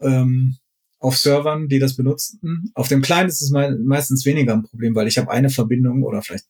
ähm, 0.00 0.58
auf 0.98 1.16
Servern, 1.16 1.68
die 1.68 1.78
das 1.78 1.96
benutzten. 1.96 2.70
Auf 2.74 2.88
dem 2.88 3.00
Client 3.00 3.30
ist 3.30 3.40
es 3.40 3.50
me 3.50 3.78
meistens 3.82 4.26
weniger 4.26 4.52
ein 4.52 4.62
Problem, 4.62 4.94
weil 4.94 5.08
ich 5.08 5.16
habe 5.16 5.30
eine 5.30 5.48
Verbindung 5.48 6.02
oder 6.02 6.20
vielleicht 6.20 6.44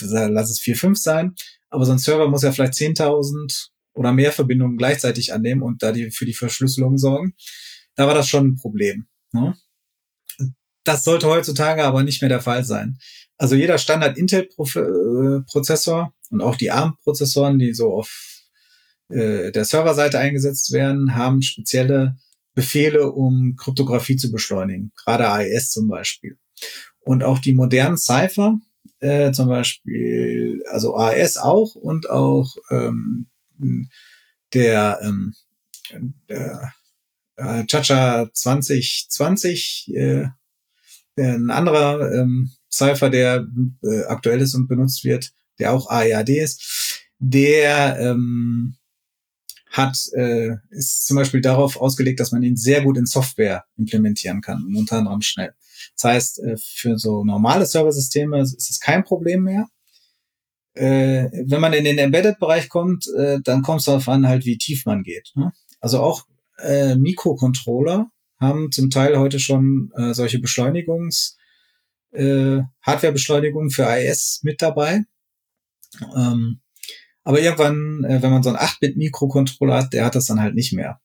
lass 0.00 0.50
es 0.50 0.60
vier, 0.60 0.76
fünf 0.76 0.98
sein, 0.98 1.34
aber 1.70 1.84
so 1.84 1.92
ein 1.92 1.98
Server 1.98 2.28
muss 2.28 2.44
ja 2.44 2.52
vielleicht 2.52 2.74
10.000 2.74 3.70
oder 3.94 4.12
mehr 4.12 4.30
Verbindungen 4.30 4.78
gleichzeitig 4.78 5.34
annehmen 5.34 5.62
und 5.62 5.82
da 5.82 5.90
die 5.90 6.12
für 6.12 6.24
die 6.24 6.34
Verschlüsselung 6.34 6.98
sorgen 6.98 7.34
da 7.96 8.06
war 8.06 8.14
das 8.14 8.28
schon 8.28 8.48
ein 8.48 8.56
Problem. 8.56 9.06
Ne? 9.32 9.56
Das 10.84 11.04
sollte 11.04 11.28
heutzutage 11.28 11.84
aber 11.84 12.02
nicht 12.02 12.22
mehr 12.22 12.28
der 12.28 12.40
Fall 12.40 12.64
sein. 12.64 12.98
Also 13.38 13.54
jeder 13.54 13.78
Standard 13.78 14.18
Intel-Prozessor 14.18 16.12
und 16.30 16.40
auch 16.40 16.56
die 16.56 16.70
ARM-Prozessoren, 16.70 17.58
die 17.58 17.74
so 17.74 17.92
auf 17.92 18.40
äh, 19.08 19.52
der 19.52 19.64
Serverseite 19.64 20.18
eingesetzt 20.18 20.72
werden, 20.72 21.14
haben 21.14 21.42
spezielle 21.42 22.16
Befehle, 22.54 23.10
um 23.10 23.56
Kryptographie 23.56 24.16
zu 24.16 24.30
beschleunigen, 24.30 24.92
gerade 24.96 25.28
AES 25.28 25.70
zum 25.70 25.88
Beispiel. 25.88 26.38
Und 27.00 27.24
auch 27.24 27.38
die 27.38 27.54
modernen 27.54 27.96
Cipher, 27.96 28.58
äh, 29.00 29.32
zum 29.32 29.48
Beispiel, 29.48 30.62
also 30.70 30.96
AES 30.96 31.38
auch 31.38 31.74
und 31.74 32.10
auch 32.10 32.54
ähm, 32.70 33.26
der, 34.52 35.00
ähm, 35.02 35.34
der 36.28 36.72
äh, 37.36 37.64
Chacha 37.66 38.28
2020, 38.32 39.92
äh, 39.94 40.26
ein 41.16 41.50
anderer 41.50 42.12
ähm, 42.12 42.50
Cypher, 42.70 43.10
der 43.10 43.46
äh, 43.82 44.04
aktuell 44.04 44.40
ist 44.40 44.54
und 44.54 44.68
benutzt 44.68 45.04
wird, 45.04 45.32
der 45.58 45.72
auch 45.72 45.90
AEAD 45.90 46.30
ist, 46.30 47.00
der 47.18 47.98
ähm, 48.00 48.76
hat, 49.70 49.96
äh, 50.14 50.56
ist 50.70 51.06
zum 51.06 51.16
Beispiel 51.16 51.40
darauf 51.40 51.76
ausgelegt, 51.76 52.20
dass 52.20 52.32
man 52.32 52.42
ihn 52.42 52.56
sehr 52.56 52.82
gut 52.82 52.98
in 52.98 53.06
Software 53.06 53.64
implementieren 53.76 54.40
kann 54.40 54.64
und 54.64 54.76
unter 54.76 54.98
anderem 54.98 55.22
schnell. 55.22 55.54
Das 55.96 56.04
heißt, 56.04 56.38
äh, 56.40 56.56
für 56.58 56.98
so 56.98 57.24
normale 57.24 57.66
Serversysteme 57.66 58.40
ist 58.40 58.70
es 58.70 58.80
kein 58.80 59.04
Problem 59.04 59.44
mehr. 59.44 59.66
Äh, 60.74 61.28
wenn 61.46 61.60
man 61.60 61.72
in 61.72 61.84
den 61.84 61.98
Embedded-Bereich 61.98 62.68
kommt, 62.68 63.06
äh, 63.16 63.40
dann 63.42 63.62
kommt 63.62 63.80
es 63.80 63.86
darauf 63.86 64.08
an, 64.08 64.26
halt, 64.26 64.44
wie 64.44 64.58
tief 64.58 64.86
man 64.86 65.02
geht. 65.02 65.32
Ne? 65.34 65.52
Also 65.80 66.00
auch 66.00 66.26
äh, 66.62 66.96
Mikrocontroller 66.96 68.10
haben 68.40 68.72
zum 68.72 68.90
Teil 68.90 69.18
heute 69.18 69.38
schon 69.38 69.92
äh, 69.96 70.14
solche 70.14 70.40
Beschleunigungs, 70.40 71.36
äh, 72.12 72.60
Hardware-Beschleunigung 72.82 73.70
für 73.70 73.84
IS 73.84 74.40
mit 74.42 74.60
dabei. 74.62 75.02
Ähm, 76.16 76.60
aber 77.24 77.40
irgendwann, 77.40 78.04
äh, 78.04 78.22
wenn 78.22 78.30
man 78.30 78.42
so 78.42 78.50
einen 78.50 78.58
8-Bit-Mikrocontroller 78.58 79.74
hat, 79.74 79.92
der 79.92 80.04
hat 80.04 80.14
das 80.14 80.26
dann 80.26 80.40
halt 80.40 80.54
nicht 80.54 80.72
mehr. 80.72 81.00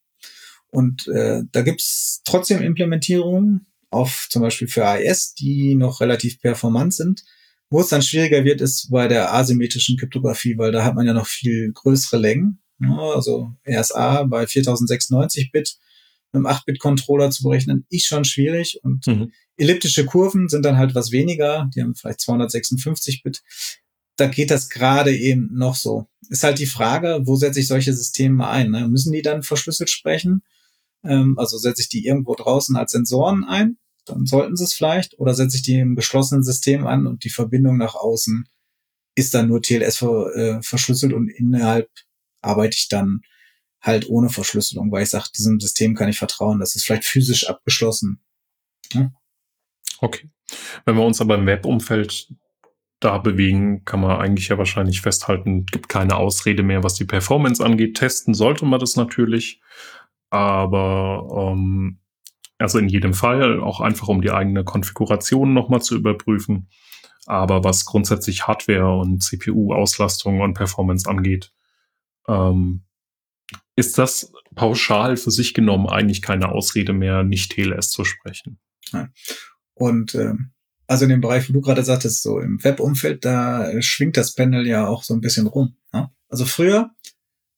Und 0.70 1.08
äh, 1.08 1.42
da 1.52 1.62
gibt's 1.62 2.22
trotzdem 2.24 2.60
Implementierungen, 2.60 3.66
auf 3.90 4.28
zum 4.30 4.42
Beispiel 4.42 4.68
für 4.68 4.86
AES, 4.86 5.34
die 5.34 5.74
noch 5.74 6.00
relativ 6.00 6.40
performant 6.40 6.94
sind. 6.94 7.24
Wo 7.70 7.80
es 7.80 7.88
dann 7.88 8.02
schwieriger 8.02 8.44
wird, 8.44 8.60
ist 8.60 8.90
bei 8.90 9.08
der 9.08 9.34
asymmetrischen 9.34 9.96
Kryptographie, 9.96 10.56
weil 10.58 10.72
da 10.72 10.84
hat 10.84 10.94
man 10.94 11.06
ja 11.06 11.12
noch 11.12 11.26
viel 11.26 11.72
größere 11.72 12.18
Längen. 12.20 12.60
Also 12.80 13.52
RSA 13.66 14.24
bei 14.24 14.46
4096 14.46 15.50
Bit 15.52 15.78
mit 16.32 16.46
einem 16.46 16.46
8-Bit-Controller 16.46 17.30
zu 17.30 17.42
berechnen, 17.42 17.86
ist 17.88 18.06
schon 18.06 18.24
schwierig. 18.24 18.80
Und 18.82 19.06
mhm. 19.06 19.32
elliptische 19.56 20.04
Kurven 20.04 20.48
sind 20.48 20.64
dann 20.64 20.76
halt 20.76 20.94
was 20.94 21.10
weniger. 21.10 21.70
Die 21.74 21.82
haben 21.82 21.94
vielleicht 21.94 22.20
256 22.20 23.22
Bit. 23.22 23.42
Da 24.16 24.26
geht 24.26 24.50
das 24.50 24.68
gerade 24.68 25.16
eben 25.16 25.50
noch 25.52 25.76
so. 25.76 26.06
Ist 26.28 26.44
halt 26.44 26.58
die 26.58 26.66
Frage, 26.66 27.20
wo 27.24 27.36
setze 27.36 27.60
ich 27.60 27.68
solche 27.68 27.94
Systeme 27.94 28.48
ein? 28.48 28.70
Ne? 28.70 28.88
Müssen 28.88 29.12
die 29.12 29.22
dann 29.22 29.42
verschlüsselt 29.42 29.90
sprechen? 29.90 30.42
Ähm, 31.04 31.38
also 31.38 31.56
setze 31.56 31.82
ich 31.82 31.88
die 31.88 32.04
irgendwo 32.04 32.34
draußen 32.34 32.76
als 32.76 32.92
Sensoren 32.92 33.44
ein? 33.44 33.78
Dann 34.04 34.26
sollten 34.26 34.56
sie 34.56 34.64
es 34.64 34.74
vielleicht. 34.74 35.18
Oder 35.18 35.34
setze 35.34 35.56
ich 35.56 35.62
die 35.62 35.78
im 35.78 35.94
geschlossenen 35.94 36.42
System 36.42 36.86
an 36.86 37.06
und 37.06 37.24
die 37.24 37.30
Verbindung 37.30 37.76
nach 37.76 37.94
außen 37.94 38.48
ist 39.14 39.34
dann 39.34 39.48
nur 39.48 39.62
TLS 39.62 40.02
äh, 40.02 40.62
verschlüsselt 40.62 41.12
und 41.12 41.28
innerhalb 41.28 41.90
arbeite 42.42 42.76
ich 42.76 42.88
dann 42.88 43.20
halt 43.80 44.08
ohne 44.08 44.28
Verschlüsselung, 44.28 44.90
weil 44.90 45.04
ich 45.04 45.10
sage, 45.10 45.28
diesem 45.36 45.60
System 45.60 45.94
kann 45.94 46.08
ich 46.08 46.18
vertrauen. 46.18 46.58
Das 46.58 46.76
ist 46.76 46.84
vielleicht 46.84 47.04
physisch 47.04 47.48
abgeschlossen. 47.48 48.20
Ja? 48.92 49.10
Okay. 50.00 50.30
Wenn 50.84 50.96
wir 50.96 51.04
uns 51.04 51.20
aber 51.20 51.36
im 51.36 51.46
Webumfeld 51.46 52.32
da 53.00 53.18
bewegen, 53.18 53.84
kann 53.84 54.00
man 54.00 54.18
eigentlich 54.20 54.48
ja 54.48 54.58
wahrscheinlich 54.58 55.00
festhalten, 55.00 55.66
gibt 55.66 55.88
keine 55.88 56.16
Ausrede 56.16 56.62
mehr, 56.62 56.82
was 56.82 56.94
die 56.94 57.04
Performance 57.04 57.64
angeht. 57.64 57.96
Testen 57.96 58.34
sollte 58.34 58.64
man 58.64 58.80
das 58.80 58.96
natürlich, 58.96 59.60
aber 60.30 61.52
ähm, 61.52 62.00
also 62.58 62.78
in 62.78 62.88
jedem 62.88 63.14
Fall 63.14 63.60
auch 63.60 63.80
einfach, 63.80 64.08
um 64.08 64.20
die 64.20 64.32
eigene 64.32 64.64
Konfiguration 64.64 65.54
nochmal 65.54 65.80
zu 65.80 65.94
überprüfen. 65.94 66.68
Aber 67.26 67.62
was 67.62 67.84
grundsätzlich 67.84 68.48
Hardware 68.48 68.98
und 68.98 69.22
CPU-Auslastung 69.22 70.40
und 70.40 70.54
Performance 70.54 71.08
angeht, 71.08 71.52
ähm, 72.28 72.82
ist 73.76 73.98
das 73.98 74.32
pauschal 74.54 75.16
für 75.16 75.30
sich 75.30 75.54
genommen 75.54 75.88
eigentlich 75.88 76.22
keine 76.22 76.50
Ausrede 76.50 76.92
mehr, 76.92 77.22
nicht 77.22 77.52
TLS 77.52 77.90
zu 77.90 78.04
sprechen. 78.04 78.58
Ja. 78.92 79.08
Und 79.74 80.14
ähm, 80.14 80.52
also 80.86 81.04
in 81.04 81.10
dem 81.10 81.20
Bereich, 81.20 81.48
wo 81.48 81.52
du 81.52 81.60
gerade 81.60 81.84
sagtest, 81.84 82.22
so 82.22 82.40
im 82.40 82.62
Webumfeld, 82.64 83.24
da 83.24 83.70
schwingt 83.80 84.16
das 84.16 84.34
Panel 84.34 84.66
ja 84.66 84.86
auch 84.86 85.04
so 85.04 85.14
ein 85.14 85.20
bisschen 85.20 85.46
rum. 85.46 85.76
Ne? 85.92 86.10
Also 86.28 86.44
früher 86.44 86.90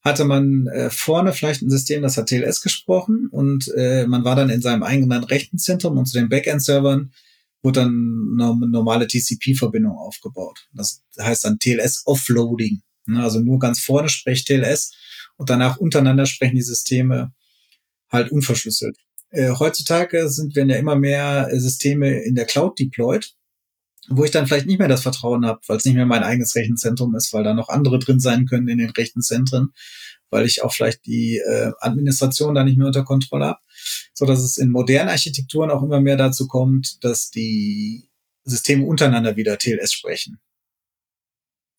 hatte 0.02 0.24
man 0.24 0.66
äh, 0.66 0.90
vorne 0.90 1.32
vielleicht 1.32 1.62
ein 1.62 1.70
System, 1.70 2.02
das 2.02 2.16
hat 2.16 2.26
TLS 2.26 2.62
gesprochen 2.62 3.28
und 3.30 3.70
äh, 3.76 4.06
man 4.06 4.24
war 4.24 4.34
dann 4.34 4.50
in 4.50 4.62
seinem 4.62 4.82
eigenen 4.82 5.24
Rechenzentrum 5.24 5.96
und 5.96 6.06
zu 6.06 6.18
den 6.18 6.28
Backend-Servern 6.28 7.12
wurde 7.62 7.80
dann 7.80 8.38
eine 8.38 8.66
normale 8.68 9.06
TCP-Verbindung 9.06 9.96
aufgebaut. 9.96 10.68
Das 10.72 11.02
heißt 11.18 11.44
dann 11.44 11.58
TLS-Offloading. 11.58 12.80
Ne? 13.12 13.22
Also 13.22 13.40
nur 13.40 13.58
ganz 13.58 13.80
vorne 13.80 14.08
spricht 14.08 14.46
TLS 14.46 14.92
und 15.36 15.50
danach 15.50 15.78
untereinander 15.78 16.26
sprechen 16.26 16.56
die 16.56 16.62
Systeme 16.62 17.32
halt 18.10 18.30
unverschlüsselt. 18.30 18.96
Äh, 19.30 19.52
heutzutage 19.58 20.28
sind 20.28 20.56
werden 20.56 20.70
ja 20.70 20.76
immer 20.76 20.96
mehr 20.96 21.48
Systeme 21.52 22.22
in 22.22 22.34
der 22.34 22.46
Cloud 22.46 22.78
deployed, 22.78 23.34
wo 24.08 24.24
ich 24.24 24.30
dann 24.30 24.46
vielleicht 24.46 24.66
nicht 24.66 24.78
mehr 24.78 24.88
das 24.88 25.02
Vertrauen 25.02 25.46
habe, 25.46 25.60
weil 25.66 25.76
es 25.76 25.84
nicht 25.84 25.94
mehr 25.94 26.06
mein 26.06 26.24
eigenes 26.24 26.54
Rechenzentrum 26.56 27.14
ist, 27.14 27.32
weil 27.32 27.44
da 27.44 27.54
noch 27.54 27.68
andere 27.68 27.98
drin 27.98 28.18
sein 28.18 28.46
können 28.46 28.68
in 28.68 28.78
den 28.78 28.90
Rechenzentren, 28.90 29.72
weil 30.30 30.46
ich 30.46 30.62
auch 30.62 30.72
vielleicht 30.72 31.06
die 31.06 31.38
äh, 31.38 31.72
Administration 31.78 32.54
da 32.54 32.64
nicht 32.64 32.76
mehr 32.76 32.88
unter 32.88 33.04
Kontrolle 33.04 33.46
habe, 33.46 33.60
so 34.14 34.26
dass 34.26 34.40
es 34.40 34.58
in 34.58 34.70
modernen 34.70 35.10
Architekturen 35.10 35.70
auch 35.70 35.82
immer 35.82 36.00
mehr 36.00 36.16
dazu 36.16 36.48
kommt, 36.48 37.02
dass 37.04 37.30
die 37.30 38.10
Systeme 38.44 38.84
untereinander 38.84 39.36
wieder 39.36 39.58
TLS 39.58 39.92
sprechen 39.92 40.40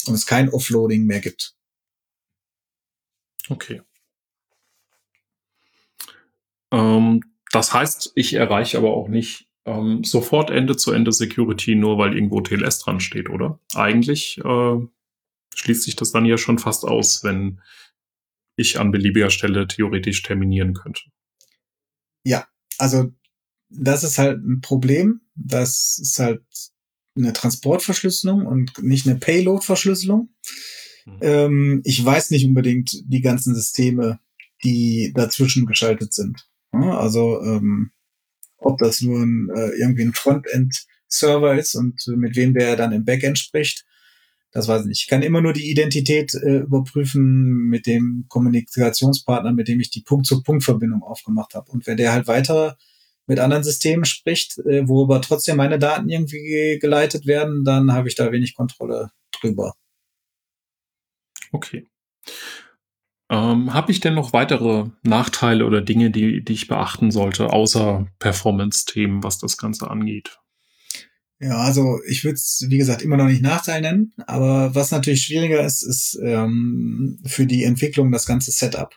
und 0.08 0.14
es 0.14 0.26
kein 0.26 0.50
Offloading 0.50 1.06
mehr 1.06 1.20
gibt. 1.20 1.56
Okay. 3.50 3.82
Ähm, 6.72 7.22
das 7.52 7.74
heißt, 7.74 8.14
ich 8.16 8.34
erreiche 8.34 8.78
aber 8.78 8.94
auch 8.94 9.08
nicht 9.08 9.50
ähm, 9.66 10.04
sofort 10.04 10.50
Ende-zu-Ende 10.50 11.12
Security, 11.12 11.76
nur 11.76 11.98
weil 11.98 12.16
irgendwo 12.16 12.42
TLS 12.42 12.80
dran 12.80 13.00
steht, 13.00 13.30
oder? 13.30 13.60
Eigentlich 13.76 14.40
äh, 14.40 14.78
schließt 15.56 15.84
sich 15.84 15.96
das 15.96 16.12
dann 16.12 16.26
ja 16.26 16.38
schon 16.38 16.58
fast 16.58 16.86
aus, 16.86 17.24
wenn 17.24 17.62
ich 18.56 18.80
an 18.80 18.92
beliebiger 18.92 19.30
Stelle 19.30 19.68
theoretisch 19.68 20.24
terminieren 20.24 20.74
könnte. 20.74 21.02
Ja, 22.24 22.48
also 22.78 23.12
das 23.70 24.04
ist 24.04 24.18
halt 24.18 24.44
ein 24.44 24.62
Problem. 24.62 25.22
Das 25.36 25.98
ist 26.00 26.20
halt 26.20 26.44
eine 27.16 27.34
Transportverschlüsselung 27.34 28.46
und 28.46 28.82
nicht 28.82 29.08
eine 29.08 29.20
Payload-Verschlüsselung. 29.20 30.30
Mhm. 31.06 31.18
Ähm, 31.22 31.82
ich 31.84 32.04
weiß 32.04 32.32
nicht 32.32 32.46
unbedingt 32.46 33.04
die 33.06 33.22
ganzen 33.22 33.54
Systeme, 33.56 34.20
die 34.64 35.12
dazwischen 35.16 35.66
geschaltet 35.66 36.14
sind. 36.14 36.48
Also 36.72 37.42
ähm, 37.42 37.92
ob 38.58 38.78
das 38.78 39.02
nur 39.02 39.22
ein, 39.22 39.50
äh, 39.54 39.72
irgendwie 39.80 40.04
ein 40.04 40.14
Frontend-Server 40.14 41.58
ist 41.58 41.76
und 41.76 42.02
mit 42.16 42.36
wem 42.36 42.54
der 42.54 42.76
dann 42.76 42.94
im 42.94 43.04
Backend 43.04 43.40
spricht, 43.40 43.86
das 44.52 44.68
weiß 44.68 44.82
ich 44.82 44.88
nicht. 44.88 45.02
Ich 45.04 45.08
kann 45.08 45.22
immer 45.22 45.42
nur 45.42 45.54
die 45.54 45.70
Identität 45.70 46.34
äh, 46.36 46.60
überprüfen 46.60 47.70
mit 47.70 47.88
dem 47.88 48.26
Kommunikationspartner, 48.28 49.54
mit 49.54 49.68
dem 49.68 49.80
ich 49.80 49.90
die 49.90 50.02
Punkt-zu-Punkt-Verbindung 50.02 51.04
aufgemacht 51.04 51.56
habe. 51.56 51.72
Und 51.72 51.88
wenn 51.88 51.98
der 51.98 52.12
halt 52.12 52.28
weiter 52.28 52.78
mit 53.28 53.40
anderen 53.40 53.64
Systemen 53.64 54.06
spricht, 54.06 54.58
äh, 54.60 54.88
wo 54.88 55.04
aber 55.04 55.22
trotzdem 55.22 55.58
meine 55.58 55.80
Daten 55.80 56.10
irgendwie 56.10 56.80
geleitet 56.80 57.26
werden, 57.26 57.64
dann 57.64 57.94
habe 57.94 58.08
ich 58.08 58.16
da 58.16 58.32
wenig 58.32 58.56
Kontrolle 58.56 59.12
drüber. 59.32 59.74
Okay. 61.52 61.88
Ähm, 63.32 63.74
Habe 63.74 63.94
ich 63.94 64.02
denn 64.02 64.14
noch 64.14 64.34
weitere 64.34 64.90
Nachteile 65.04 65.66
oder 65.66 65.82
Dinge, 65.82 66.12
die, 66.12 66.44
die 66.44 66.54
ich 66.54 66.68
beachten 66.68 67.12
sollte, 67.12 67.54
außer 67.54 68.06
Performance-Themen, 68.20 69.24
was 69.24 69.38
das 69.38 69.58
Ganze 69.58 69.90
angeht? 69.90 70.38
Ja, 71.40 71.58
also 71.58 72.00
ich 72.08 72.26
würde 72.26 72.36
es, 72.36 72.66
wie 72.68 72.78
gesagt, 72.78 73.02
immer 73.02 73.16
noch 73.16 73.28
nicht 73.28 73.42
Nachteil 73.42 73.82
nennen, 73.82 74.14
aber 74.28 74.76
was 74.76 74.92
natürlich 74.92 75.24
schwieriger 75.24 75.66
ist, 75.66 75.82
ist 75.82 76.20
ähm, 76.22 77.20
für 77.26 77.46
die 77.46 77.64
Entwicklung 77.64 78.12
das 78.12 78.26
ganze 78.26 78.52
Setup. 78.52 78.94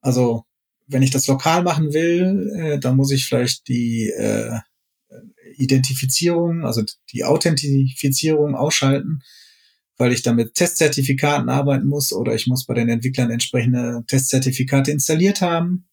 Also 0.00 0.44
wenn 0.86 1.02
ich 1.02 1.10
das 1.10 1.26
lokal 1.26 1.62
machen 1.62 1.92
will, 1.92 2.52
äh, 2.56 2.78
dann 2.78 2.96
muss 2.96 3.10
ich 3.10 3.26
vielleicht 3.26 3.68
die 3.68 4.10
äh, 4.10 4.58
Identifizierung, 5.56 6.64
also 6.64 6.82
die 7.12 7.24
Authentifizierung 7.24 8.54
ausschalten 8.54 9.22
weil 9.96 10.12
ich 10.12 10.22
dann 10.22 10.36
mit 10.36 10.54
Testzertifikaten 10.54 11.48
arbeiten 11.48 11.86
muss 11.86 12.12
oder 12.12 12.34
ich 12.34 12.46
muss 12.46 12.66
bei 12.66 12.74
den 12.74 12.88
Entwicklern 12.88 13.30
entsprechende 13.30 14.04
Testzertifikate 14.08 14.90
installiert 14.90 15.40
haben. 15.40 15.86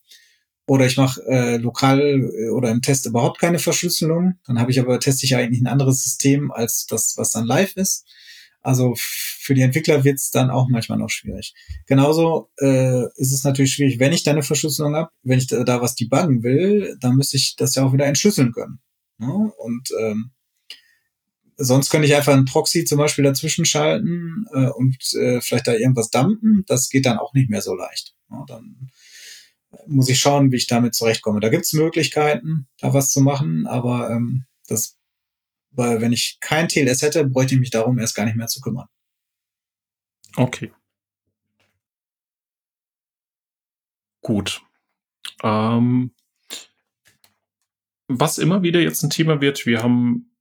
Oder 0.67 0.85
ich 0.85 0.95
mache 0.95 1.21
äh, 1.27 1.57
lokal 1.57 1.99
äh, 1.99 2.49
oder 2.49 2.71
im 2.71 2.81
Test 2.81 3.05
überhaupt 3.05 3.39
keine 3.39 3.59
Verschlüsselung. 3.59 4.35
Dann 4.45 4.59
habe 4.59 4.71
ich 4.71 4.79
aber 4.79 4.99
teste 4.99 5.25
ich 5.25 5.35
eigentlich 5.35 5.61
ein 5.61 5.67
anderes 5.67 6.03
System 6.03 6.51
als 6.51 6.85
das, 6.85 7.15
was 7.17 7.31
dann 7.31 7.45
live 7.45 7.75
ist. 7.75 8.05
Also 8.61 8.93
für 8.97 9.53
die 9.53 9.61
Entwickler 9.61 10.03
wird 10.03 10.17
es 10.17 10.29
dann 10.29 10.49
auch 10.49 10.67
manchmal 10.69 10.97
noch 10.97 11.09
schwierig. 11.09 11.53
Genauso 11.87 12.49
äh, 12.59 13.05
ist 13.15 13.33
es 13.33 13.43
natürlich 13.43 13.73
schwierig, 13.73 13.99
wenn 13.99 14.13
ich 14.13 14.23
da 14.23 14.31
eine 14.31 14.43
Verschlüsselung 14.43 14.95
habe, 14.95 15.09
wenn 15.23 15.39
ich 15.39 15.47
da, 15.47 15.63
da 15.63 15.81
was 15.81 15.95
debuggen 15.95 16.43
will, 16.43 16.95
dann 16.99 17.15
müsste 17.15 17.37
ich 17.37 17.55
das 17.55 17.75
ja 17.75 17.83
auch 17.83 17.93
wieder 17.93 18.05
entschlüsseln 18.05 18.51
können. 18.51 18.79
Ja? 19.19 19.27
Und 19.27 19.89
ähm, 19.99 20.31
Sonst 21.63 21.91
könnte 21.91 22.07
ich 22.07 22.15
einfach 22.15 22.33
einen 22.33 22.45
Proxy 22.45 22.85
zum 22.85 22.97
Beispiel 22.97 23.23
dazwischen 23.23 23.65
schalten 23.65 24.47
äh, 24.51 24.69
und 24.69 24.97
äh, 25.13 25.41
vielleicht 25.41 25.67
da 25.67 25.73
irgendwas 25.73 26.09
dumpen. 26.09 26.63
Das 26.65 26.89
geht 26.89 27.05
dann 27.05 27.19
auch 27.19 27.33
nicht 27.33 27.51
mehr 27.51 27.61
so 27.61 27.75
leicht. 27.75 28.15
Ja, 28.31 28.43
dann 28.47 28.89
muss 29.85 30.09
ich 30.09 30.17
schauen, 30.17 30.51
wie 30.51 30.55
ich 30.55 30.65
damit 30.65 30.95
zurechtkomme. 30.95 31.39
Da 31.39 31.49
gibt 31.49 31.65
es 31.65 31.73
Möglichkeiten, 31.73 32.67
da 32.79 32.95
was 32.95 33.11
zu 33.11 33.21
machen, 33.21 33.67
aber 33.67 34.09
ähm, 34.09 34.45
das, 34.67 34.97
weil 35.71 36.01
wenn 36.01 36.13
ich 36.13 36.37
kein 36.41 36.67
TLS 36.67 37.01
hätte, 37.01 37.25
bräuchte 37.25 37.55
ich 37.55 37.59
mich 37.59 37.71
darum 37.71 37.97
erst 37.97 38.15
gar 38.15 38.25
nicht 38.25 38.35
mehr 38.35 38.47
zu 38.47 38.61
kümmern. 38.61 38.87
Okay. 40.35 40.71
Gut. 44.21 44.61
Ähm, 45.43 46.13
was 48.07 48.37
immer 48.37 48.61
wieder 48.61 48.79
jetzt 48.79 49.03
ein 49.03 49.09
Thema 49.09 49.41
wird, 49.41 49.65
wir 49.65 49.81
haben 49.81 50.35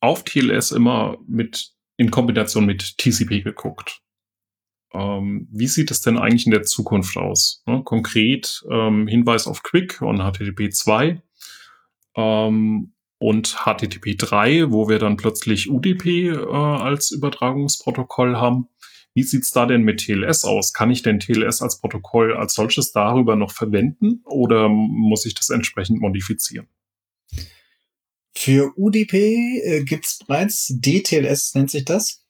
auf 0.00 0.24
TLS 0.24 0.72
immer 0.72 1.18
mit 1.26 1.72
in 1.96 2.10
Kombination 2.10 2.66
mit 2.66 2.98
TCP 2.98 3.42
geguckt. 3.42 4.02
Ähm, 4.92 5.48
wie 5.50 5.66
sieht 5.66 5.90
es 5.90 6.00
denn 6.02 6.18
eigentlich 6.18 6.46
in 6.46 6.52
der 6.52 6.62
Zukunft 6.62 7.16
aus? 7.16 7.62
Ne? 7.66 7.82
Konkret 7.84 8.62
ähm, 8.70 9.06
Hinweis 9.06 9.46
auf 9.46 9.62
Quick 9.62 10.02
und 10.02 10.18
HTTP 10.18 10.72
2 10.72 11.22
ähm, 12.16 12.92
und 13.18 13.56
HTTP 13.64 14.16
3, 14.16 14.70
wo 14.70 14.88
wir 14.88 14.98
dann 14.98 15.16
plötzlich 15.16 15.70
UDP 15.70 16.28
äh, 16.28 16.36
als 16.36 17.10
Übertragungsprotokoll 17.10 18.36
haben. 18.36 18.68
Wie 19.14 19.22
sieht's 19.22 19.52
da 19.52 19.64
denn 19.64 19.82
mit 19.82 20.00
TLS 20.00 20.44
aus? 20.44 20.74
Kann 20.74 20.90
ich 20.90 21.02
denn 21.02 21.20
TLS 21.20 21.62
als 21.62 21.80
Protokoll 21.80 22.36
als 22.36 22.54
solches 22.54 22.92
darüber 22.92 23.34
noch 23.34 23.50
verwenden 23.50 24.20
oder 24.26 24.68
muss 24.68 25.24
ich 25.24 25.34
das 25.34 25.48
entsprechend 25.48 26.00
modifizieren? 26.00 26.68
Für 28.36 28.74
UDP 28.76 29.62
äh, 29.64 29.84
gibt 29.84 30.04
es 30.04 30.18
bereits 30.18 30.66
DTLS, 30.68 31.54
nennt 31.54 31.70
sich 31.70 31.86
das. 31.86 32.22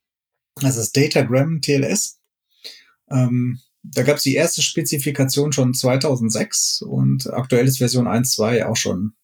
Das 0.55 0.77
ist 0.77 0.97
Datagram 0.97 1.61
TLS. 1.61 2.21
Ähm, 3.11 3.59
da 3.83 4.05
gab 4.05 4.17
es 4.19 4.23
die 4.23 4.35
erste 4.35 4.63
Spezifikation 4.63 5.53
schon 5.53 5.75
2006 5.75 6.83
und 6.83 7.33
aktuell 7.33 7.67
ist 7.67 7.79
Version 7.79 8.07
1.2 8.07 8.65
auch 8.65 8.77
schon 8.77 9.15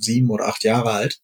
sieben 0.00 0.30
oder 0.30 0.48
acht 0.48 0.64
Jahre 0.64 0.90
alt. 0.90 1.20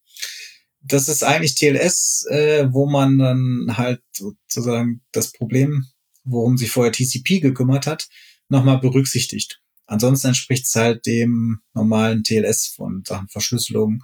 Das 0.82 1.09
ist 1.09 1.24
eigentlich 1.24 1.57
TLS, 1.57 2.27
äh, 2.31 2.69
wo 2.70 2.86
man 2.86 3.19
dann 3.19 3.77
halt 3.77 4.03
sozusagen 4.12 5.03
das 5.12 5.32
Problem, 5.32 5.86
worum 6.24 6.57
sich 6.57 6.70
vorher 6.70 6.93
TCP 6.93 7.40
gekümmert 7.40 7.86
hat, 7.86 8.09
nochmal 8.48 8.78
berücksichtigt. 8.78 9.61
Ansonsten 9.86 10.28
entspricht 10.28 10.66
es 10.66 10.74
halt 10.74 11.07
dem 11.07 11.61
normalen 11.74 12.24
TLS 12.24 12.66
von 12.69 13.03
Sachen 13.07 13.28
Verschlüsselung, 13.28 14.03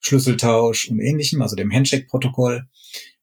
Schlüsseltausch 0.00 0.88
und 0.88 1.00
ähnlichem, 1.00 1.42
also 1.42 1.54
dem 1.54 1.70
Handshake-Protokoll. 1.70 2.66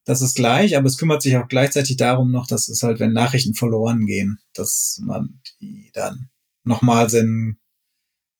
Das 0.05 0.21
ist 0.21 0.35
gleich, 0.35 0.77
aber 0.77 0.87
es 0.87 0.97
kümmert 0.97 1.21
sich 1.21 1.35
auch 1.37 1.47
gleichzeitig 1.47 1.97
darum 1.97 2.31
noch, 2.31 2.47
dass 2.47 2.69
es 2.69 2.81
halt, 2.81 2.99
wenn 2.99 3.13
Nachrichten 3.13 3.53
verloren 3.53 4.05
gehen, 4.05 4.39
dass 4.53 4.99
man 5.03 5.41
die 5.61 5.91
dann 5.93 6.29
nochmal 6.63 7.09
sendet 7.09 7.57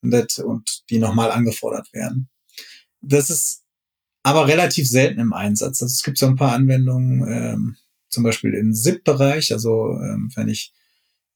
und 0.02 0.82
die 0.90 0.98
nochmal 0.98 1.30
angefordert 1.30 1.92
werden. 1.92 2.28
Das 3.00 3.30
ist 3.30 3.62
aber 4.22 4.48
relativ 4.48 4.88
selten 4.88 5.20
im 5.20 5.32
Einsatz. 5.32 5.82
Also 5.82 5.92
es 5.92 6.02
gibt 6.02 6.18
so 6.18 6.26
ein 6.26 6.36
paar 6.36 6.52
Anwendungen, 6.52 7.26
ähm, 7.28 7.76
zum 8.08 8.24
Beispiel 8.24 8.54
im 8.54 8.74
SIP-Bereich, 8.74 9.52
also 9.52 9.92
ähm, 9.92 10.30
wenn 10.34 10.48
ich, 10.48 10.72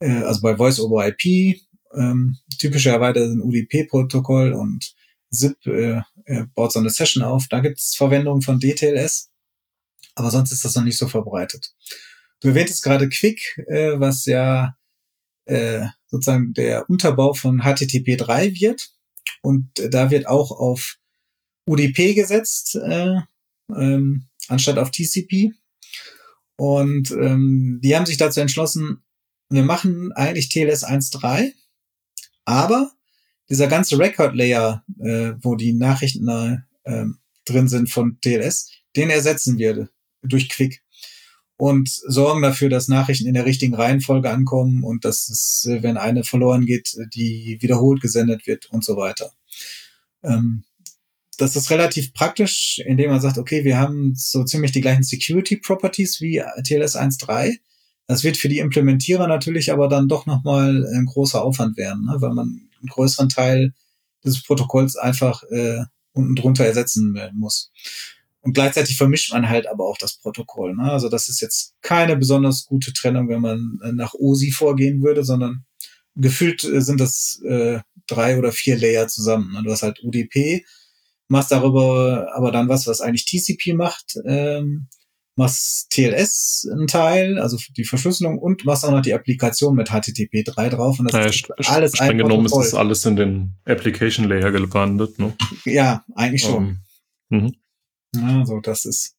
äh, 0.00 0.22
also 0.22 0.40
bei 0.42 0.56
Voice 0.56 0.80
over 0.80 1.06
IP, 1.06 1.60
ähm, 1.94 2.38
typischerweise 2.58 3.24
ein 3.24 3.40
UDP-Protokoll 3.40 4.52
und 4.52 4.94
SIP 5.30 5.66
äh, 5.66 6.02
äh, 6.26 6.44
baut 6.54 6.72
so 6.72 6.80
eine 6.80 6.90
Session 6.90 7.22
auf. 7.22 7.46
Da 7.48 7.60
gibt 7.60 7.78
es 7.78 7.94
Verwendung 7.94 8.42
von 8.42 8.60
DTLS, 8.60 9.30
aber 10.14 10.30
sonst 10.30 10.52
ist 10.52 10.64
das 10.64 10.74
noch 10.74 10.84
nicht 10.84 10.98
so 10.98 11.08
verbreitet. 11.08 11.74
Du 12.40 12.48
erwähntest 12.48 12.82
gerade 12.82 13.08
Quick, 13.08 13.64
äh, 13.68 13.98
was 13.98 14.26
ja 14.26 14.76
äh, 15.46 15.86
sozusagen 16.14 16.54
der 16.54 16.88
Unterbau 16.88 17.34
von 17.34 17.62
HTTP 17.62 18.16
3 18.16 18.54
wird. 18.54 18.90
Und 19.42 19.68
da 19.90 20.10
wird 20.12 20.28
auch 20.28 20.52
auf 20.52 20.96
UDP 21.66 22.14
gesetzt, 22.14 22.76
äh, 22.76 23.16
ähm, 23.74 24.26
anstatt 24.46 24.78
auf 24.78 24.92
TCP. 24.92 25.52
Und 26.56 27.10
ähm, 27.10 27.80
die 27.82 27.96
haben 27.96 28.06
sich 28.06 28.16
dazu 28.16 28.40
entschlossen, 28.40 29.02
wir 29.50 29.64
machen 29.64 30.12
eigentlich 30.12 30.50
TLS 30.50 30.84
1.3, 30.84 31.52
aber 32.44 32.92
dieser 33.50 33.66
ganze 33.66 33.98
Record 33.98 34.36
Layer, 34.36 34.84
äh, 35.00 35.32
wo 35.40 35.56
die 35.56 35.72
Nachrichten 35.72 36.28
äh, 36.84 37.04
drin 37.44 37.68
sind 37.68 37.90
von 37.90 38.20
TLS, 38.20 38.70
den 38.94 39.10
ersetzen 39.10 39.58
wir 39.58 39.88
durch 40.22 40.48
Quick 40.48 40.83
und 41.64 41.88
sorgen 41.88 42.42
dafür, 42.42 42.68
dass 42.68 42.88
Nachrichten 42.88 43.26
in 43.26 43.32
der 43.32 43.46
richtigen 43.46 43.74
Reihenfolge 43.74 44.28
ankommen 44.28 44.84
und 44.84 45.06
dass 45.06 45.30
es, 45.30 45.64
äh, 45.64 45.82
wenn 45.82 45.96
eine 45.96 46.22
verloren 46.22 46.66
geht, 46.66 46.94
die 47.14 47.56
wiederholt 47.60 48.02
gesendet 48.02 48.46
wird 48.46 48.66
und 48.66 48.84
so 48.84 48.98
weiter. 48.98 49.32
Ähm, 50.22 50.64
das 51.38 51.56
ist 51.56 51.70
relativ 51.70 52.12
praktisch, 52.12 52.82
indem 52.84 53.12
man 53.12 53.22
sagt, 53.22 53.38
okay, 53.38 53.64
wir 53.64 53.78
haben 53.78 54.14
so 54.14 54.44
ziemlich 54.44 54.72
die 54.72 54.82
gleichen 54.82 55.04
Security 55.04 55.56
Properties 55.56 56.20
wie 56.20 56.42
TLS 56.64 56.96
1.3. 56.96 57.56
Das 58.08 58.24
wird 58.24 58.36
für 58.36 58.50
die 58.50 58.58
Implementierer 58.58 59.26
natürlich 59.26 59.72
aber 59.72 59.88
dann 59.88 60.06
doch 60.06 60.26
nochmal 60.26 60.86
ein 60.94 61.06
großer 61.06 61.42
Aufwand 61.42 61.78
werden, 61.78 62.04
ne? 62.04 62.16
weil 62.18 62.34
man 62.34 62.68
einen 62.78 62.88
größeren 62.90 63.30
Teil 63.30 63.72
des 64.22 64.42
Protokolls 64.42 64.96
einfach 64.96 65.42
äh, 65.44 65.78
unten 66.12 66.36
drunter 66.36 66.66
ersetzen 66.66 67.18
muss. 67.32 67.72
Und 68.44 68.52
gleichzeitig 68.52 68.98
vermischt 68.98 69.32
man 69.32 69.48
halt 69.48 69.66
aber 69.66 69.86
auch 69.86 69.96
das 69.96 70.18
Protokoll. 70.18 70.74
Ne? 70.74 70.92
Also 70.92 71.08
das 71.08 71.30
ist 71.30 71.40
jetzt 71.40 71.74
keine 71.80 72.14
besonders 72.14 72.66
gute 72.66 72.92
Trennung, 72.92 73.30
wenn 73.30 73.40
man 73.40 73.78
äh, 73.82 73.92
nach 73.92 74.12
OSI 74.12 74.50
vorgehen 74.50 75.02
würde, 75.02 75.24
sondern 75.24 75.64
gefühlt 76.14 76.62
äh, 76.62 76.82
sind 76.82 77.00
das 77.00 77.40
äh, 77.48 77.80
drei 78.06 78.38
oder 78.38 78.52
vier 78.52 78.76
Layer 78.76 79.08
zusammen. 79.08 79.52
Ne? 79.52 79.62
Du 79.64 79.70
hast 79.72 79.82
halt 79.82 80.04
UDP, 80.04 80.62
machst 81.28 81.52
darüber 81.52 82.28
aber 82.34 82.52
dann 82.52 82.68
was, 82.68 82.86
was 82.86 83.00
eigentlich 83.00 83.24
TCP 83.24 83.72
macht, 83.72 84.18
ähm, 84.26 84.88
machst 85.36 85.88
TLS 85.88 86.68
einen 86.70 86.86
Teil, 86.86 87.38
also 87.38 87.56
die 87.74 87.84
Verschlüsselung 87.84 88.38
und 88.38 88.66
machst 88.66 88.84
auch 88.84 88.90
noch 88.90 89.00
die 89.00 89.14
Applikation 89.14 89.74
mit 89.74 89.88
HTTP 89.88 90.44
3 90.44 90.68
drauf 90.68 91.00
und 91.00 91.06
das 91.06 91.14
naja, 91.14 91.26
ist 91.28 91.70
alles 91.70 91.92
streng 91.92 92.18
genommen 92.18 92.44
ist 92.44 92.54
das 92.54 92.74
alles 92.74 93.06
in 93.06 93.16
den 93.16 93.54
Application 93.64 94.28
Layer 94.28 94.52
gelandet, 94.52 95.18
ne? 95.18 95.34
Ja, 95.64 96.04
eigentlich 96.14 96.42
schon. 96.42 96.80
Um, 97.30 97.38
ähm, 97.38 97.54
also 98.22 98.60
das 98.60 98.84
ist, 98.84 99.16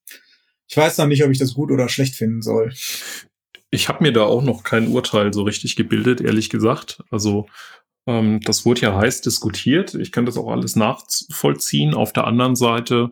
ich 0.68 0.78
weiß 0.78 0.98
noch 0.98 1.08
nicht, 1.08 1.24
ob 1.24 1.32
ich 1.32 1.40
das 1.40 1.54
gut 1.54 1.72
oder 1.72 1.90
schlecht 1.90 2.16
finden 2.16 2.42
soll. 2.42 2.74
Ich 3.72 3.90
habe 3.90 4.04
mir 4.04 4.14
da 4.14 4.24
auch 4.24 4.44
noch 4.44 4.64
kein 4.64 4.88
Urteil 4.88 5.34
so 5.34 5.44
richtig 5.44 5.76
gebildet, 5.76 6.22
ehrlich 6.22 6.50
gesagt. 6.50 7.04
Also 7.10 7.48
ähm, 8.08 8.40
das 8.42 8.66
wurde 8.66 8.82
ja 8.82 8.96
heiß 8.96 9.22
diskutiert. 9.22 9.96
Ich 9.96 10.12
kann 10.12 10.26
das 10.26 10.38
auch 10.38 10.50
alles 10.50 10.76
nachvollziehen. 10.76 11.94
Auf 11.94 12.14
der 12.14 12.26
anderen 12.26 12.56
Seite 12.56 13.12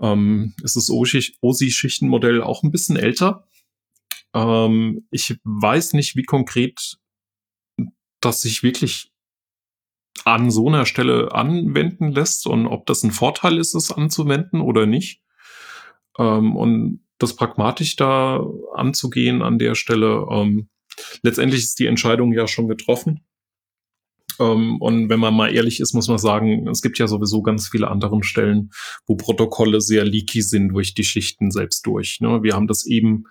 ähm, 0.00 0.54
ist 0.62 0.76
das 0.76 0.90
OSI-Schichtenmodell 0.90 2.42
auch 2.42 2.62
ein 2.62 2.70
bisschen 2.70 2.96
älter. 2.96 3.46
Ähm, 4.34 5.06
ich 5.10 5.38
weiß 5.44 5.94
nicht, 5.94 6.16
wie 6.16 6.24
konkret 6.24 6.98
das 8.20 8.42
sich 8.42 8.62
wirklich 8.62 9.12
an 10.26 10.50
so 10.50 10.68
einer 10.68 10.86
Stelle 10.86 11.32
anwenden 11.32 12.12
lässt 12.12 12.46
und 12.46 12.66
ob 12.66 12.86
das 12.86 13.02
ein 13.02 13.12
Vorteil 13.12 13.58
ist, 13.58 13.74
es 13.74 13.90
anzuwenden 13.90 14.60
oder 14.60 14.86
nicht. 14.86 15.22
Ähm, 16.18 16.56
und 16.56 17.00
das 17.18 17.34
pragmatisch 17.34 17.96
da 17.96 18.44
anzugehen 18.74 19.42
an 19.42 19.58
der 19.58 19.74
Stelle. 19.74 20.26
Ähm, 20.30 20.68
letztendlich 21.22 21.62
ist 21.62 21.78
die 21.78 21.86
Entscheidung 21.86 22.32
ja 22.32 22.46
schon 22.46 22.68
getroffen. 22.68 23.24
Ähm, 24.38 24.80
und 24.80 25.08
wenn 25.08 25.20
man 25.20 25.34
mal 25.34 25.54
ehrlich 25.54 25.80
ist, 25.80 25.94
muss 25.94 26.08
man 26.08 26.18
sagen, 26.18 26.68
es 26.68 26.82
gibt 26.82 26.98
ja 26.98 27.08
sowieso 27.08 27.42
ganz 27.42 27.68
viele 27.68 27.88
andere 27.88 28.22
Stellen, 28.22 28.70
wo 29.06 29.16
Protokolle 29.16 29.80
sehr 29.80 30.04
leaky 30.04 30.42
sind 30.42 30.68
durch 30.68 30.94
die 30.94 31.04
Schichten 31.04 31.50
selbst 31.50 31.86
durch. 31.86 32.20
Ne? 32.20 32.42
Wir 32.42 32.54
haben 32.54 32.68
das 32.68 32.86
eben, 32.86 33.24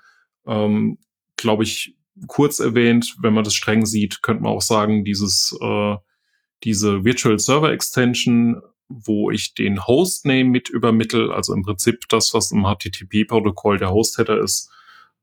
ähm, 0.45 0.97
glaube 1.37 1.63
ich, 1.63 1.95
kurz 2.27 2.59
erwähnt. 2.59 3.15
Wenn 3.21 3.33
man 3.33 3.43
das 3.43 3.55
streng 3.55 3.85
sieht, 3.85 4.21
könnte 4.21 4.43
man 4.43 4.51
auch 4.51 4.61
sagen, 4.61 5.05
dieses 5.05 5.57
äh, 5.61 5.95
diese 6.63 7.03
Virtual 7.03 7.37
Server 7.39 7.71
Extension, 7.71 8.61
wo 8.89 9.31
ich 9.31 9.53
den 9.53 9.85
Hostname 9.85 10.45
mit 10.45 10.69
übermittel, 10.69 11.31
also 11.31 11.53
im 11.53 11.63
Prinzip 11.63 12.07
das, 12.09 12.33
was 12.33 12.51
im 12.51 12.63
HTTP-Protokoll 12.63 13.77
der 13.77 13.91
Host-Header 13.91 14.41
ist, 14.41 14.71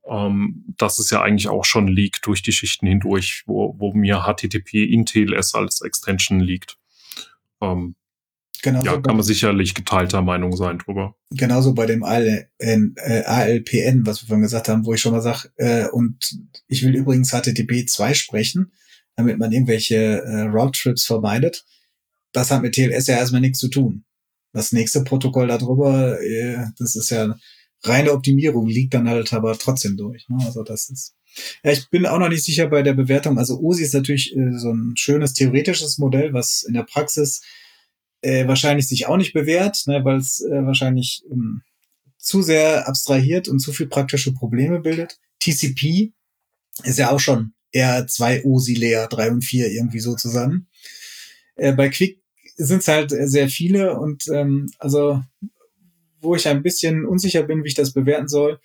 ähm, 0.07 0.63
das 0.77 0.99
ist 0.99 1.11
ja 1.11 1.21
eigentlich 1.21 1.49
auch 1.49 1.65
schon 1.65 1.87
Leak 1.87 2.21
durch 2.21 2.43
die 2.43 2.51
Schichten 2.51 2.87
hindurch, 2.87 3.43
wo, 3.47 3.75
wo 3.77 3.93
mir 3.93 4.23
HTTP 4.23 4.83
in 4.85 5.05
TLS 5.05 5.55
als 5.55 5.81
Extension 5.81 6.39
liegt. 6.39 6.77
Ähm, 7.61 7.95
Genauso 8.61 8.85
ja, 8.87 8.99
kann 8.99 9.15
man 9.15 9.23
sicherlich 9.23 9.75
geteilter 9.75 10.23
Meinung 10.23 10.55
sein 10.55 10.79
drüber. 10.79 11.15
Genauso 11.29 11.73
bei 11.73 11.85
dem 11.85 12.03
AL, 12.03 12.49
äh, 12.57 13.23
ALPN, 13.25 14.07
was 14.07 14.23
wir 14.23 14.27
vorhin 14.27 14.41
gesagt 14.41 14.69
haben, 14.69 14.85
wo 14.85 14.93
ich 14.93 15.01
schon 15.01 15.11
mal 15.11 15.21
sage, 15.21 15.51
äh, 15.57 15.87
und 15.89 16.39
ich 16.67 16.83
will 16.83 16.95
übrigens 16.95 17.31
HTTP 17.31 17.85
2 17.87 18.13
sprechen 18.15 18.71
damit 19.15 19.37
man 19.37 19.51
irgendwelche 19.51 19.95
äh, 19.95 20.41
Roadtrips 20.41 21.05
vermeidet. 21.05 21.65
Das 22.31 22.51
hat 22.51 22.61
mit 22.61 22.75
TLS 22.75 23.07
ja 23.07 23.17
erstmal 23.17 23.41
nichts 23.41 23.59
zu 23.59 23.69
tun. 23.69 24.03
Das 24.51 24.71
nächste 24.71 25.03
Protokoll 25.03 25.47
darüber, 25.47 26.21
äh, 26.21 26.65
das 26.77 26.95
ist 26.95 27.09
ja 27.09 27.35
reine 27.83 28.11
Optimierung, 28.11 28.67
liegt 28.67 28.93
dann 28.93 29.07
halt 29.07 29.31
aber 29.33 29.57
trotzdem 29.57 29.97
durch. 29.97 30.27
Ne? 30.29 30.37
Also 30.45 30.63
das 30.63 30.89
ist. 30.89 31.15
Ja, 31.63 31.71
ich 31.71 31.89
bin 31.89 32.05
auch 32.05 32.19
noch 32.19 32.29
nicht 32.29 32.43
sicher 32.43 32.67
bei 32.67 32.81
der 32.81 32.93
Bewertung. 32.93 33.37
Also 33.37 33.59
OSI 33.59 33.83
ist 33.83 33.93
natürlich 33.93 34.35
äh, 34.35 34.57
so 34.57 34.71
ein 34.71 34.95
schönes 34.95 35.33
theoretisches 35.33 35.97
Modell, 35.97 36.33
was 36.33 36.63
in 36.63 36.73
der 36.73 36.83
Praxis 36.83 37.41
äh, 38.21 38.47
wahrscheinlich 38.47 38.87
sich 38.87 39.07
auch 39.07 39.17
nicht 39.17 39.33
bewährt, 39.33 39.83
ne, 39.87 40.03
weil 40.03 40.17
es 40.17 40.39
äh, 40.41 40.65
wahrscheinlich 40.65 41.23
ähm, 41.29 41.61
zu 42.17 42.41
sehr 42.41 42.87
abstrahiert 42.87 43.47
und 43.47 43.59
zu 43.59 43.73
viel 43.73 43.87
praktische 43.87 44.33
Probleme 44.33 44.79
bildet. 44.79 45.19
TCP 45.39 46.13
ist 46.83 46.97
ja 46.97 47.11
auch 47.11 47.19
schon 47.19 47.53
eher 47.75 48.07
zwei 48.07 48.43
OSI-Layer, 48.43 49.07
drei 49.07 49.29
und 49.29 49.43
vier 49.43 49.69
irgendwie 49.69 49.99
so 49.99 50.15
zusammen. 50.15 50.67
Äh, 51.55 51.73
bei 51.73 51.89
Quick 51.89 52.21
sind 52.55 52.79
es 52.79 52.87
halt 52.87 53.11
sehr 53.11 53.49
viele 53.49 53.99
und 53.99 54.27
ähm, 54.29 54.71
also 54.79 55.21
wo 56.21 56.35
ich 56.35 56.47
ein 56.47 56.63
bisschen 56.63 57.05
unsicher 57.05 57.43
bin, 57.43 57.63
wie 57.63 57.67
ich 57.67 57.75
das 57.75 57.91
bewerten 57.91 58.29
soll, 58.29 58.59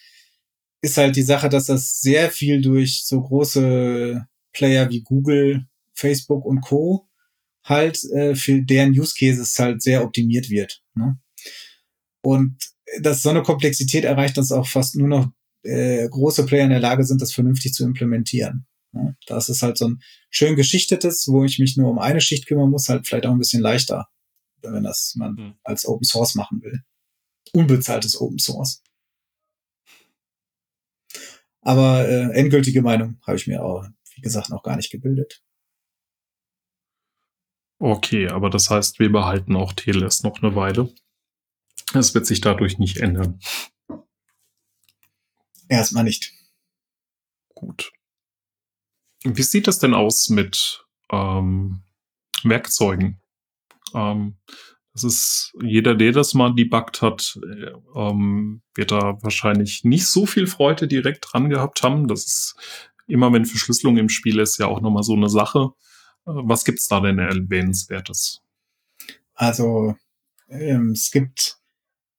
ist 0.81 0.97
halt 0.97 1.17
die 1.17 1.23
Sache, 1.23 1.49
dass 1.49 1.67
das 1.67 2.01
sehr 2.01 2.31
viel 2.31 2.63
durch 2.63 3.03
so 3.05 3.21
große 3.21 4.27
Player 4.53 4.89
wie 4.89 5.03
Google, 5.03 5.67
Facebook 5.93 6.47
und 6.47 6.61
Co. 6.61 7.09
halt 7.65 8.03
äh, 8.13 8.35
für 8.37 8.63
deren 8.63 8.99
Use 8.99 9.15
Cases 9.19 9.59
halt 9.59 9.83
sehr 9.83 10.05
optimiert 10.05 10.49
wird. 10.49 10.83
Ne? 10.95 11.19
Und 12.23 12.57
dass 13.01 13.23
so 13.23 13.31
eine 13.31 13.43
Komplexität 13.43 14.05
erreicht, 14.05 14.37
dass 14.37 14.53
auch 14.53 14.69
fast 14.69 14.97
nur 14.97 15.09
noch 15.09 15.29
äh, 15.63 16.09
große 16.09 16.47
Player 16.47 16.65
in 16.65 16.71
der 16.71 16.81
Lage 16.81 17.05
sind, 17.05 17.21
das 17.21 17.33
vernünftig 17.33 17.75
zu 17.75 17.85
implementieren. 17.85 18.67
Ja, 18.93 19.15
das 19.27 19.49
ist 19.49 19.63
halt 19.63 19.79
so 19.79 19.89
ein 19.89 20.03
schön 20.31 20.57
geschichtetes, 20.57 21.29
wo 21.29 21.45
ich 21.45 21.59
mich 21.59 21.77
nur 21.77 21.91
um 21.91 21.99
eine 21.99 22.21
Schicht 22.21 22.47
kümmern 22.47 22.71
muss, 22.71 22.89
halt 22.89 23.07
vielleicht 23.07 23.27
auch 23.27 23.33
ein 23.33 23.39
bisschen 23.39 23.63
leichter, 23.63 24.09
wenn 24.63 24.83
das 24.83 25.15
man 25.17 25.35
mhm. 25.35 25.55
als 25.63 25.87
Open 25.87 26.05
Source 26.05 26.35
machen 26.35 26.63
will. 26.63 26.83
Unbezahltes 27.53 28.21
Open 28.21 28.39
Source. 28.39 28.83
Aber 31.63 32.09
äh, 32.09 32.33
endgültige 32.33 32.83
Meinung 32.83 33.21
habe 33.27 33.37
ich 33.37 33.47
mir 33.47 33.63
auch, 33.63 33.85
wie 34.15 34.23
gesagt, 34.23 34.51
noch 34.51 34.63
gar 34.63 34.77
nicht 34.77 34.91
gebildet. 34.91 35.43
Okay, 37.79 38.29
aber 38.29 38.51
das 38.51 38.71
heißt, 38.71 38.99
wir 38.99 39.11
behalten 39.11 39.57
auch 39.57 39.73
TLS 39.73 40.23
noch 40.23 40.43
eine 40.43 40.55
Weile. 40.55 40.93
Es 41.95 42.15
wird 42.15 42.27
sich 42.27 42.41
dadurch 42.41 42.79
nicht 42.79 42.99
ändern. 42.99 43.41
Erstmal 45.69 46.05
nicht. 46.05 46.33
Gut. 47.55 47.93
Wie 49.25 49.43
sieht 49.43 49.67
das 49.67 49.79
denn 49.79 49.95
aus 49.95 50.29
mit 50.29 50.85
ähm, 51.13 51.83
Werkzeugen? 52.43 53.21
Ähm, 53.95 54.37
Das 54.93 55.05
ist, 55.05 55.53
jeder, 55.63 55.95
der 55.95 56.13
das 56.13 56.35
mal 56.35 56.53
debuggt 56.55 57.01
hat, 57.01 57.39
äh, 57.45 57.71
ähm, 57.95 58.63
wird 58.75 58.91
da 58.91 59.19
wahrscheinlich 59.23 59.85
nicht 59.85 60.07
so 60.07 60.27
viel 60.27 60.47
Freude 60.49 60.89
direkt 60.89 61.27
dran 61.29 61.49
gehabt 61.49 61.83
haben. 61.83 62.09
Das 62.09 62.27
ist 62.27 62.55
immer, 63.07 63.33
wenn 63.33 63.45
Verschlüsselung 63.45 63.99
im 63.99 64.09
Spiel 64.09 64.41
ist, 64.41 64.59
ja 64.59 64.67
auch 64.67 64.81
nochmal 64.81 65.05
so 65.05 65.15
eine 65.15 65.29
Sache. 65.29 65.71
Äh, 66.27 66.33
was 66.45 66.65
gibt's 66.65 66.89
da 66.89 67.01
denn 67.01 67.19
erwähnenswertes? 67.19 68.43
Also, 69.35 69.95
ähm, 70.49 70.91
es 70.91 71.11
gibt, 71.11 71.59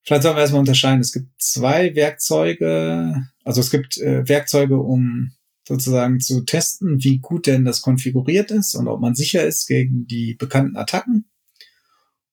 vielleicht 0.02 0.22
sollen 0.22 0.36
wir 0.36 0.40
erstmal 0.40 0.60
unterscheiden, 0.60 1.00
es 1.00 1.12
gibt 1.12 1.30
zwei 1.40 1.94
Werkzeuge, 1.94 3.28
also 3.44 3.60
es 3.60 3.70
gibt 3.70 3.98
äh, 3.98 4.26
Werkzeuge, 4.26 4.78
um 4.78 5.32
sozusagen 5.66 6.20
zu 6.20 6.42
testen, 6.42 7.02
wie 7.04 7.18
gut 7.18 7.46
denn 7.46 7.64
das 7.64 7.82
konfiguriert 7.82 8.50
ist 8.50 8.74
und 8.74 8.88
ob 8.88 9.00
man 9.00 9.14
sicher 9.14 9.44
ist 9.44 9.66
gegen 9.66 10.06
die 10.06 10.34
bekannten 10.34 10.76
Attacken. 10.76 11.26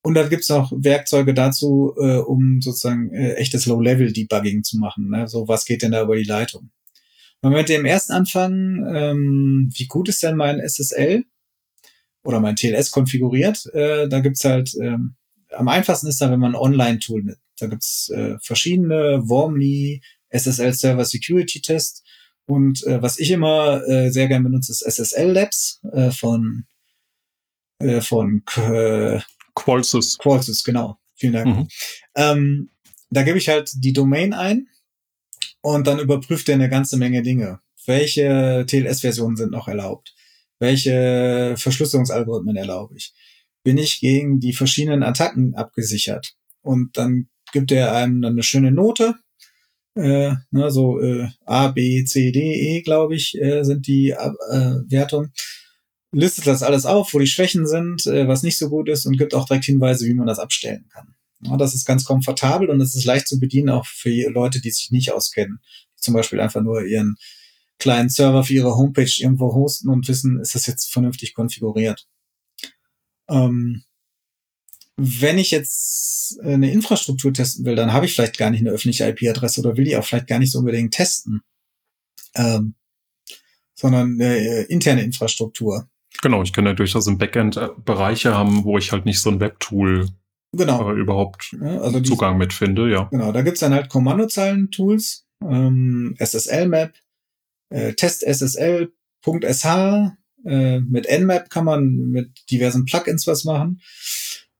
Und 0.01 0.13
dann 0.13 0.29
gibt's 0.29 0.49
auch 0.49 0.71
Werkzeuge 0.75 1.33
dazu, 1.33 1.93
äh, 1.99 2.17
um 2.17 2.61
sozusagen 2.61 3.11
äh, 3.13 3.33
echtes 3.33 3.65
Low-Level-Debugging 3.65 4.63
zu 4.63 4.77
machen. 4.77 5.09
Ne? 5.09 5.27
So, 5.27 5.47
was 5.47 5.65
geht 5.65 5.81
denn 5.81 5.91
da 5.91 6.03
über 6.03 6.15
die 6.15 6.23
Leitung? 6.23 6.71
Wenn 7.41 7.51
wir 7.51 7.59
mit 7.59 7.69
dem 7.69 7.85
ersten 7.85 8.13
anfangen, 8.13 8.85
ähm, 8.93 9.69
wie 9.73 9.87
gut 9.87 10.09
ist 10.09 10.23
denn 10.23 10.35
mein 10.35 10.59
SSL 10.59 11.23
oder 12.23 12.39
mein 12.39 12.55
TLS 12.55 12.91
konfiguriert? 12.91 13.65
Äh, 13.73 14.07
da 14.07 14.19
gibt's 14.21 14.43
halt, 14.45 14.73
ähm, 14.81 15.15
am 15.51 15.67
einfachsten 15.67 16.07
ist 16.07 16.21
da, 16.21 16.31
wenn 16.31 16.39
man 16.39 16.53
ein 16.53 16.61
Online-Tool 16.61 17.23
nimmt. 17.23 17.39
Da 17.59 17.67
gibt's 17.67 18.09
äh, 18.09 18.37
verschiedene, 18.41 19.21
Wormly, 19.23 20.01
SSL 20.29 20.73
Server 20.73 21.05
Security 21.05 21.61
Test. 21.61 22.03
Und 22.49 22.83
äh, 22.87 22.99
was 22.99 23.19
ich 23.19 23.29
immer 23.29 23.87
äh, 23.87 24.09
sehr 24.09 24.27
gerne 24.27 24.45
benutze, 24.45 24.71
ist 24.71 24.81
SSL 24.81 25.33
Labs 25.33 25.79
äh, 25.93 26.09
von, 26.09 26.65
äh, 27.77 28.01
von 28.01 28.41
äh, 28.57 29.19
Qualsys. 29.53 30.17
Qualsys, 30.17 30.63
genau. 30.63 30.97
Vielen 31.13 31.33
Dank. 31.33 31.45
Mhm. 31.45 31.67
Ähm, 32.15 32.69
da 33.11 33.21
gebe 33.21 33.37
ich 33.37 33.49
halt 33.49 33.71
die 33.75 33.93
Domain 33.93 34.33
ein 34.33 34.67
und 35.61 35.85
dann 35.85 35.99
überprüft 35.99 36.49
er 36.49 36.55
eine 36.55 36.69
ganze 36.69 36.97
Menge 36.97 37.21
Dinge. 37.21 37.59
Welche 37.85 38.65
TLS-Versionen 38.67 39.35
sind 39.35 39.51
noch 39.51 39.67
erlaubt? 39.67 40.15
Welche 40.57 41.53
Verschlüsselungsalgorithmen 41.55 42.55
erlaube 42.55 42.95
ich? 42.97 43.13
Bin 43.63 43.77
ich 43.77 43.99
gegen 43.99 44.39
die 44.39 44.53
verschiedenen 44.53 45.03
Attacken 45.03 45.53
abgesichert? 45.53 46.33
Und 46.61 46.97
dann 46.97 47.29
gibt 47.51 47.71
er 47.71 47.93
einem 47.93 48.23
dann 48.23 48.33
eine 48.33 48.43
schöne 48.43 48.71
Note. 48.71 49.15
Äh, 49.99 50.35
ne, 50.51 50.71
so 50.71 50.99
äh, 51.01 51.27
A, 51.45 51.67
B, 51.69 52.03
C, 52.05 52.31
D, 52.31 52.39
E, 52.39 52.81
glaube 52.81 53.15
ich, 53.15 53.39
äh, 53.39 53.63
sind 53.63 53.87
die 53.87 54.11
äh, 54.11 54.31
Wertungen 54.87 55.33
listet 56.11 56.47
das 56.47 56.63
alles 56.63 56.85
auf, 56.85 57.13
wo 57.13 57.19
die 57.19 57.27
Schwächen 57.27 57.67
sind, 57.67 58.07
äh, 58.07 58.27
was 58.27 58.43
nicht 58.43 58.57
so 58.57 58.69
gut 58.69 58.89
ist 58.89 59.05
und 59.05 59.17
gibt 59.17 59.33
auch 59.33 59.45
direkt 59.45 59.65
Hinweise, 59.65 60.05
wie 60.05 60.13
man 60.13 60.27
das 60.27 60.39
abstellen 60.39 60.87
kann. 60.91 61.15
Ja, 61.41 61.55
das 61.57 61.73
ist 61.73 61.85
ganz 61.85 62.03
komfortabel 62.03 62.69
und 62.69 62.81
es 62.81 62.95
ist 62.95 63.05
leicht 63.05 63.27
zu 63.27 63.39
bedienen, 63.39 63.69
auch 63.69 63.85
für 63.85 64.09
Leute, 64.29 64.59
die 64.59 64.71
sich 64.71 64.91
nicht 64.91 65.11
auskennen. 65.11 65.59
Zum 65.95 66.13
Beispiel 66.13 66.39
einfach 66.39 66.61
nur 66.61 66.83
ihren 66.83 67.15
kleinen 67.77 68.09
Server 68.09 68.43
für 68.43 68.53
ihre 68.53 68.75
Homepage 68.75 69.11
irgendwo 69.19 69.53
hosten 69.53 69.89
und 69.89 70.07
wissen, 70.07 70.39
ist 70.39 70.55
das 70.55 70.67
jetzt 70.67 70.91
vernünftig 70.91 71.33
konfiguriert. 71.33 72.07
Ähm, 73.29 73.83
wenn 74.99 75.37
ich 75.37 75.51
jetzt 75.51 76.39
eine 76.43 76.71
Infrastruktur 76.71 77.33
testen 77.33 77.65
will, 77.65 77.75
dann 77.75 77.93
habe 77.93 78.05
ich 78.05 78.13
vielleicht 78.13 78.37
gar 78.37 78.49
nicht 78.49 78.61
eine 78.61 78.71
öffentliche 78.71 79.07
IP-Adresse 79.07 79.61
oder 79.61 79.77
will 79.77 79.85
die 79.85 79.97
auch 79.97 80.05
vielleicht 80.05 80.27
gar 80.27 80.39
nicht 80.39 80.51
so 80.51 80.59
unbedingt 80.59 80.93
testen, 80.93 81.41
ähm, 82.35 82.75
sondern 83.75 84.13
eine 84.13 84.37
äh, 84.37 84.63
interne 84.65 85.03
Infrastruktur. 85.03 85.89
Genau, 86.21 86.43
ich 86.43 86.53
kann 86.53 86.65
ja 86.65 86.73
durchaus 86.73 87.07
im 87.07 87.17
Backend 87.17 87.57
äh, 87.57 87.69
Bereiche 87.83 88.35
haben, 88.35 88.63
wo 88.65 88.77
ich 88.77 88.91
halt 88.91 89.05
nicht 89.05 89.21
so 89.21 89.29
ein 89.29 89.39
Webtool 89.39 90.09
genau. 90.51 90.91
äh, 90.91 90.99
überhaupt 90.99 91.55
ja, 91.59 91.79
also 91.79 91.99
die, 91.99 92.09
Zugang 92.09 92.37
mit 92.37 92.53
finde, 92.53 92.91
ja. 92.91 93.03
Genau, 93.05 93.31
da 93.31 93.41
gibt's 93.41 93.61
dann 93.61 93.73
halt 93.73 93.89
Kommandozeilen-Tools, 93.89 95.25
ähm, 95.43 96.15
SSL-Map, 96.19 96.93
äh, 97.69 97.93
test-ssl.sh, 97.93 99.65
äh, 100.45 100.79
mit 100.79 101.07
Nmap 101.09 101.49
kann 101.49 101.65
man 101.65 102.11
mit 102.11 102.31
diversen 102.49 102.85
Plugins 102.85 103.27
was 103.27 103.43
machen. 103.43 103.81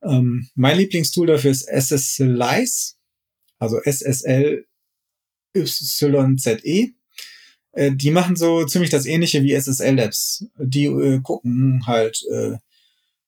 Ähm, 0.02 0.50
mein 0.56 0.78
Lieblingstool 0.78 1.28
dafür 1.28 1.52
ist 1.52 1.68
SSLize, 1.68 2.94
also 3.58 3.80
SSL 3.84 4.66
YZE. 5.56 6.94
Äh, 7.72 7.92
die 7.92 8.12
machen 8.12 8.36
so 8.36 8.66
ziemlich 8.66 8.90
das 8.90 9.06
ähnliche 9.06 9.44
wie 9.44 9.54
SSL 9.54 9.96
Labs. 9.96 10.46
Die 10.58 10.86
äh, 10.86 11.20
gucken 11.22 11.86
halt, 11.86 12.22
äh, 12.32 12.58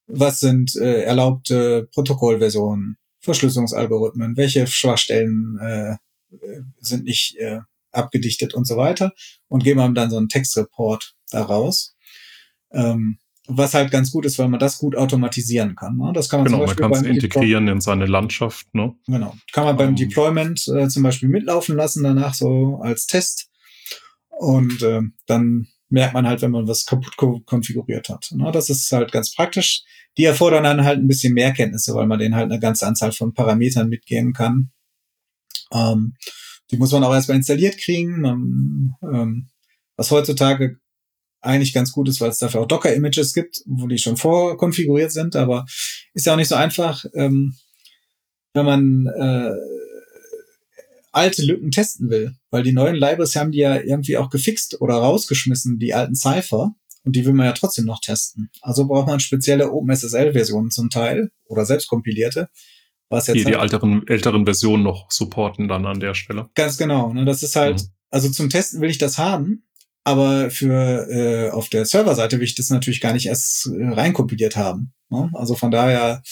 was 0.08 0.40
sind 0.40 0.76
äh, 0.76 1.04
erlaubte 1.04 1.88
Protokollversionen, 1.94 2.98
Verschlüsselungsalgorithmen, 3.20 4.36
welche 4.38 4.68
Schwachstellen 4.68 5.58
äh, 5.60 5.96
sind 6.80 7.06
nicht 7.06 7.38
äh, 7.38 7.60
abgedichtet 7.92 8.54
und 8.54 8.66
so 8.66 8.78
weiter 8.78 9.14
und 9.48 9.64
geben 9.64 9.80
einem 9.80 9.96
dann 9.96 10.10
so 10.10 10.18
einen 10.18 10.30
Textreport 10.30 11.16
daraus. 11.30 11.96
Ähm, 12.72 13.20
was 13.48 13.74
halt 13.74 13.92
ganz 13.92 14.12
gut 14.12 14.26
ist, 14.26 14.38
weil 14.40 14.48
man 14.48 14.60
das 14.60 14.78
gut 14.78 14.96
automatisieren 14.96 15.76
kann. 15.76 15.98
Ne? 15.98 16.12
Das 16.14 16.30
kann 16.30 16.42
man 16.42 16.46
genau, 16.46 16.60
zum 16.60 16.68
Beispiel 16.68 16.84
man 16.84 16.94
kann 16.94 17.06
es 17.06 17.10
integrieren 17.10 17.66
Deploy 17.66 17.76
in 17.76 17.82
seine 17.82 18.06
Landschaft. 18.06 18.74
Ne? 18.74 18.96
Genau, 19.08 19.36
kann 19.52 19.66
man 19.66 19.78
beim 19.78 19.90
um. 19.90 19.96
Ähm. 19.96 20.10
Deployment 20.10 20.68
äh, 20.68 20.88
zum 20.88 21.04
Beispiel 21.04 21.30
mitlaufen 21.30 21.76
lassen 21.76 22.04
danach 22.04 22.34
so 22.34 22.80
als 22.82 23.08
Test 23.08 23.50
und 24.30 24.82
äh, 24.82 25.02
dann 25.26 25.68
merkt 25.90 26.14
man 26.14 26.26
halt, 26.26 26.42
wenn 26.42 26.52
man 26.52 26.68
was 26.68 26.86
kaputt 26.86 27.18
konfiguriert 27.46 28.10
hat. 28.10 28.30
Ne? 28.32 28.52
Das 28.52 28.70
ist 28.70 28.92
halt 28.92 29.12
ganz 29.12 29.36
praktisch. 29.36 29.84
Die 30.18 30.26
erfordern 30.26 30.64
dann 30.64 30.84
halt 30.84 31.00
ein 31.00 31.08
bisschen 31.08 31.34
mehr 31.34 31.52
Kenntnisse, 31.52 31.94
weil 31.94 32.08
man 32.08 32.20
denen 32.20 32.36
halt 32.36 32.50
eine 32.50 32.60
ganze 32.60 32.88
Anzahl 32.88 33.12
von 33.12 33.34
Parametern 33.34 33.90
mitgeben 33.90 34.34
kann. 34.34 34.72
Ähm, 35.72 36.16
die 36.70 36.78
muss 36.78 36.92
man 36.92 37.04
auch 37.04 37.14
erstmal 37.14 37.38
installiert 37.38 37.78
kriegen. 37.78 38.22
Man, 38.22 38.96
ähm, 39.04 39.50
was 39.98 40.12
heutzutage 40.12 40.78
eigentlich 41.42 41.74
ganz 41.74 41.92
gut 41.92 42.08
ist, 42.08 42.22
weil 42.22 42.30
es 42.30 42.38
dafür 42.38 42.62
auch 42.62 42.68
Docker-Images 42.68 43.34
gibt, 43.34 43.62
wo 43.66 43.88
die 43.88 43.98
schon 43.98 44.18
vorkonfiguriert 44.18 45.12
sind, 45.12 45.36
aber 45.36 45.66
ist 46.14 46.26
ja 46.26 46.34
auch 46.34 46.38
nicht 46.38 46.48
so 46.48 46.56
einfach, 46.56 47.04
ähm, 47.14 47.56
wenn 48.54 48.66
man 48.66 49.08
äh, 49.08 49.52
alte 51.12 51.44
Lücken 51.44 51.72
testen 51.72 52.10
will, 52.10 52.36
weil 52.50 52.64
die 52.64 52.72
neuen 52.72 52.96
Libraries 52.96 53.36
haben 53.36 53.52
die 53.52 53.60
ja 53.60 53.76
irgendwie 53.76 54.18
auch 54.18 54.30
gefixt 54.30 54.80
oder 54.82 54.96
rausgeschmissen, 54.96 55.80
die 55.80 55.94
alten 55.94 56.16
Cypher. 56.16 56.74
Und 57.04 57.16
die 57.16 57.26
will 57.26 57.34
man 57.34 57.48
ja 57.48 57.54
trotzdem 57.54 57.86
noch 57.86 58.00
testen. 58.00 58.52
Also 58.62 58.86
braucht 58.86 59.08
man 59.08 59.20
spezielle 59.20 59.72
OpenSSL-Versionen 59.72 60.70
zum 60.70 60.92
Teil 60.92 61.32
oder 61.46 61.66
selbstkompilierte. 61.66 62.48
Was 63.10 63.26
jetzt 63.26 63.38
die 63.38 63.46
halt 63.46 63.56
die 63.56 63.60
älteren, 63.60 64.08
älteren 64.08 64.46
Versionen 64.46 64.84
noch 64.84 65.10
supporten 65.10 65.68
dann 65.68 65.88
an 65.88 66.00
der 66.00 66.14
Stelle. 66.14 66.50
Ganz 66.54 66.78
genau. 66.78 67.12
Ne? 67.12 67.26
Das 67.26 67.42
ist 67.42 67.56
halt, 67.56 67.82
mhm. 67.82 67.88
also 68.12 68.30
zum 68.30 68.52
Testen 68.52 68.82
will 68.82 68.92
ich 68.92 69.00
das 69.00 69.18
haben, 69.18 69.64
aber 70.04 70.50
für 70.50 71.08
äh, 71.10 71.50
auf 71.52 71.70
der 71.70 71.86
Serverseite 71.86 72.38
will 72.38 72.46
ich 72.46 72.56
das 72.56 72.70
natürlich 72.70 73.02
gar 73.02 73.14
nicht 73.14 73.28
erst 73.28 73.68
äh, 73.68 73.90
reinkompiliert 73.90 74.56
haben. 74.56 74.94
Ne? 75.10 75.30
Also 75.34 75.56
von 75.56 75.72
daher 75.72 76.24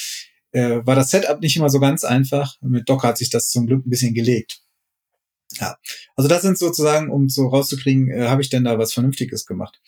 äh, 0.52 0.80
war 0.84 0.96
das 0.96 1.12
Setup 1.12 1.40
nicht 1.42 1.58
immer 1.58 1.70
so 1.70 1.80
ganz 1.80 2.04
einfach. 2.04 2.56
Mit 2.62 2.90
Docker 2.90 3.10
hat 3.10 3.18
sich 3.18 3.30
das 3.30 3.50
zum 3.50 3.68
Glück 3.68 3.86
ein 3.86 3.90
bisschen 3.90 4.14
gelegt. 4.14 4.62
Ja, 5.60 5.78
also 6.16 6.28
das 6.28 6.44
sind 6.44 6.58
sozusagen, 6.58 7.10
um 7.10 7.28
so 7.28 7.48
rauszukriegen, 7.48 8.12
äh, 8.12 8.28
habe 8.28 8.42
ich 8.42 8.50
denn 8.50 8.64
da 8.64 8.78
was 8.78 8.94
Vernünftiges 8.94 9.46
gemacht. 9.46 9.80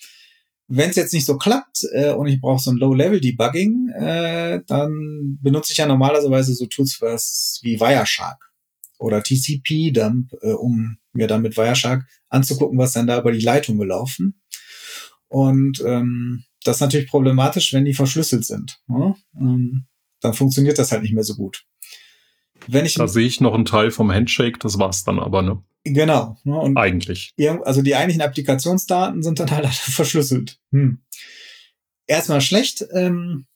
Wenn 0.68 0.90
es 0.90 0.96
jetzt 0.96 1.14
nicht 1.14 1.26
so 1.26 1.38
klappt 1.38 1.86
äh, 1.92 2.12
und 2.12 2.28
ich 2.28 2.40
brauche 2.40 2.62
so 2.62 2.72
ein 2.72 2.78
Low-Level-Debugging, 2.78 3.90
äh, 3.90 4.62
dann 4.66 5.38
benutze 5.42 5.74
ich 5.74 5.78
ja 5.78 5.86
normalerweise 5.86 6.54
so 6.56 6.66
Tools 6.66 6.98
was 7.02 7.60
wie 7.62 7.80
Wireshark 7.80 8.52
oder 8.98 9.22
TCP-Dump, 9.22 10.34
äh, 10.42 10.54
um 10.54 10.98
mir 11.14 11.28
dann 11.28 11.42
mit 11.42 11.58
Wireshark 11.58 12.06
anzugucken, 12.30 12.78
was 12.78 12.94
dann 12.94 13.08
da 13.08 13.20
über 13.20 13.32
die 13.32 13.42
Leitung 13.42 13.78
gelaufen. 13.78 14.42
Und 15.28 15.82
ähm, 15.86 16.44
das 16.64 16.78
ist 16.78 16.82
natürlich 16.82 17.10
problematisch, 17.10 17.74
wenn 17.74 17.86
die 17.86 17.94
verschlüsselt 17.94 18.46
sind. 18.46 18.80
Ne? 18.88 19.16
Ähm, 19.36 19.86
dann 20.20 20.34
funktioniert 20.34 20.78
das 20.78 20.92
halt 20.92 21.02
nicht 21.02 21.14
mehr 21.14 21.24
so 21.24 21.36
gut. 21.36 21.66
Wenn 22.68 22.86
ich 22.86 22.94
da 22.94 23.08
sehe 23.08 23.26
ich 23.26 23.42
noch 23.42 23.54
einen 23.54 23.66
Teil 23.66 23.92
vom 23.92 24.12
Handshake, 24.12 24.60
das 24.60 24.78
war's 24.78 25.04
dann 25.04 25.20
aber, 25.20 25.42
ne? 25.42 25.64
Genau. 25.84 26.38
Ne, 26.44 26.60
und 26.60 26.78
Eigentlich. 26.78 27.34
Also 27.64 27.82
die 27.82 27.96
eigentlichen 27.96 28.22
Applikationsdaten 28.22 29.24
sind 29.24 29.40
dann 29.40 29.50
halt 29.50 29.68
verschlüsselt. 29.74 30.60
Hm. 30.72 31.00
Erstmal 32.06 32.42
schlecht, 32.42 32.86
ähm, 32.94 33.48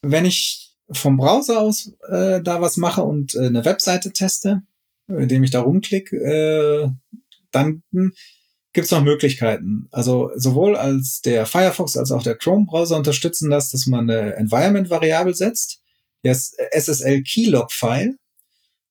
wenn 0.00 0.24
ich 0.24 0.74
vom 0.90 1.16
Browser 1.16 1.60
aus 1.60 1.92
äh, 2.08 2.40
da 2.40 2.60
was 2.60 2.76
mache 2.76 3.02
und 3.02 3.34
äh, 3.34 3.46
eine 3.46 3.64
Webseite 3.64 4.12
teste, 4.12 4.62
indem 5.08 5.44
ich 5.44 5.50
da 5.50 5.60
rumklicke, 5.60 6.16
äh, 6.16 6.88
dann 7.52 7.82
gibt's 8.72 8.90
noch 8.90 9.02
Möglichkeiten. 9.02 9.88
Also 9.90 10.30
sowohl 10.36 10.76
als 10.76 11.20
der 11.20 11.46
Firefox 11.46 11.96
als 11.96 12.10
auch 12.12 12.22
der 12.22 12.36
Chrome-Browser 12.36 12.96
unterstützen 12.96 13.50
das, 13.50 13.70
dass 13.70 13.86
man 13.86 14.10
eine 14.10 14.36
Environment-Variable 14.36 15.34
setzt, 15.34 15.80
das 16.22 16.54
SSL 16.72 17.22
Keylog-File 17.22 18.16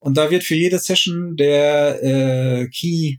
und 0.06 0.18
da 0.18 0.30
wird 0.30 0.44
für 0.44 0.54
jede 0.54 0.78
Session 0.78 1.36
der 1.36 2.04
äh, 2.04 2.68
Key, 2.68 3.18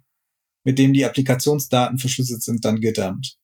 mit 0.63 0.79
dem 0.79 0.93
die 0.93 1.05
Applikationsdaten 1.05 1.99
verschlüsselt 1.99 2.45
sind, 2.45 2.65
dann 2.65 2.81
gedumpt. 2.81 3.39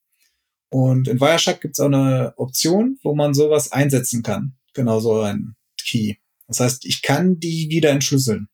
Und 0.70 1.08
in 1.08 1.20
Wireshark 1.20 1.60
gibt 1.60 1.74
es 1.74 1.80
auch 1.80 1.86
eine 1.86 2.34
Option, 2.36 3.00
wo 3.02 3.16
man 3.16 3.34
sowas 3.34 3.72
einsetzen 3.72 4.22
kann. 4.22 4.54
Genau 4.74 5.00
so 5.00 5.22
ein 5.22 5.56
Key. 5.76 6.14
Das 6.46 6.60
heißt, 6.60 6.86
ich 6.86 7.02
kann 7.02 7.40
die 7.40 7.68
wieder 7.68 7.90
entschlüsseln. 7.90 8.46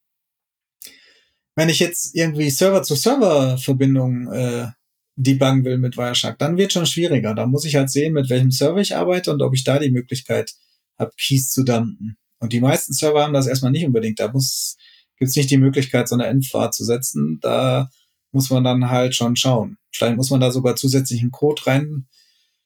Wenn 1.58 1.70
ich 1.70 1.80
jetzt 1.80 2.14
irgendwie 2.14 2.50
Server-zu-Server-Verbindungen 2.50 4.32
äh, 4.32 4.68
debuggen 5.16 5.64
will 5.64 5.78
mit 5.78 5.96
Wireshark, 5.96 6.38
dann 6.38 6.56
wird 6.56 6.72
schon 6.72 6.86
schwieriger. 6.86 7.34
Da 7.34 7.46
muss 7.46 7.64
ich 7.64 7.74
halt 7.74 7.90
sehen, 7.90 8.12
mit 8.12 8.30
welchem 8.30 8.52
Server 8.52 8.80
ich 8.80 8.94
arbeite 8.94 9.32
und 9.32 9.42
ob 9.42 9.52
ich 9.52 9.64
da 9.64 9.80
die 9.80 9.90
Möglichkeit 9.90 10.54
habe, 10.96 11.10
Keys 11.18 11.50
zu 11.50 11.64
dumpen. 11.64 12.16
Und 12.38 12.52
die 12.52 12.60
meisten 12.60 12.92
Server 12.92 13.24
haben 13.24 13.32
das 13.32 13.48
erstmal 13.48 13.72
nicht 13.72 13.84
unbedingt. 13.84 14.20
Da 14.20 14.30
muss 14.30 14.76
gibt 15.16 15.30
es 15.30 15.36
nicht 15.36 15.50
die 15.50 15.56
Möglichkeit, 15.56 16.06
so 16.06 16.14
eine 16.14 16.26
Endfahrt 16.28 16.74
zu 16.74 16.84
setzen. 16.84 17.40
Da 17.40 17.90
muss 18.30 18.50
man 18.50 18.62
dann 18.62 18.88
halt 18.88 19.16
schon 19.16 19.34
schauen. 19.34 19.78
Vielleicht 19.90 20.16
muss 20.16 20.30
man 20.30 20.38
da 20.38 20.52
sogar 20.52 20.76
zusätzlichen 20.76 21.32
Code 21.32 21.60
reinbringen, 21.66 22.06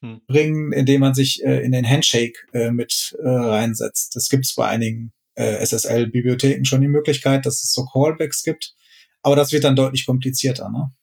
hm. 0.03 0.71
indem 0.71 1.01
man 1.01 1.15
sich 1.15 1.43
äh, 1.43 1.65
in 1.65 1.71
den 1.71 1.89
Handshake 1.89 2.37
äh, 2.53 2.69
mit 2.69 3.17
äh, 3.17 3.27
reinsetzt. 3.27 4.15
Das 4.15 4.29
gibt 4.29 4.45
es 4.45 4.53
bei 4.53 4.67
einigen 4.67 5.13
äh, 5.33 5.65
SSL-Bibliotheken 5.65 6.63
schon 6.65 6.81
die 6.81 6.87
Möglichkeit, 6.87 7.47
dass 7.47 7.63
es 7.63 7.71
so 7.73 7.85
Callbacks 7.85 8.43
gibt. 8.43 8.75
Aber 9.23 9.35
das 9.35 9.51
wird 9.51 9.63
dann 9.63 9.75
deutlich 9.75 10.05
komplizierter. 10.05 10.69
Ne? 10.69 10.93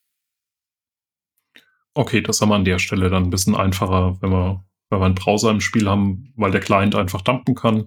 Okay, 1.95 2.21
das 2.21 2.41
haben 2.41 2.51
wir 2.51 2.55
an 2.55 2.65
der 2.65 2.79
Stelle 2.79 3.11
dann 3.11 3.25
ein 3.25 3.31
bisschen 3.31 3.57
einfacher, 3.57 4.21
wenn 4.21 4.31
wir, 4.31 4.65
wenn 4.91 5.01
wir 5.01 5.07
einen 5.07 5.15
Browser 5.15 5.51
im 5.51 5.61
Spiel 5.61 5.89
haben, 5.89 6.33
weil 6.37 6.53
der 6.53 6.61
Client 6.61 6.95
einfach 6.95 7.23
dumpen 7.23 7.55
kann 7.55 7.87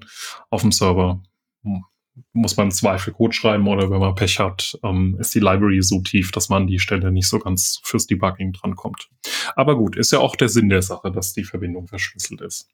auf 0.50 0.62
dem 0.62 0.72
Server. 0.72 1.24
Hm, 1.64 1.86
muss 2.34 2.58
man 2.58 2.72
Zweifel 2.72 3.14
Code 3.14 3.34
schreiben 3.34 3.68
oder 3.68 3.90
wenn 3.90 4.00
man 4.00 4.14
Pech 4.16 4.40
hat, 4.40 4.78
ähm, 4.84 5.18
ist 5.20 5.34
die 5.34 5.40
Library 5.40 5.82
so 5.82 6.02
tief, 6.02 6.32
dass 6.32 6.50
man 6.50 6.64
an 6.64 6.68
die 6.68 6.80
Stelle 6.80 7.12
nicht 7.12 7.28
so 7.28 7.40
ganz 7.40 7.80
fürs 7.84 8.06
Debugging 8.06 8.54
drankommt. 8.54 9.10
Aber 9.56 9.76
gut, 9.78 9.96
ist 9.96 10.12
ja 10.12 10.20
auch 10.20 10.36
der 10.36 10.50
Sinn 10.50 10.70
der 10.70 10.82
Sache, 10.82 11.12
dass 11.12 11.34
die 11.34 11.44
Verbindung 11.44 11.88
verschlüsselt 11.88 12.42
ist. 12.42 12.70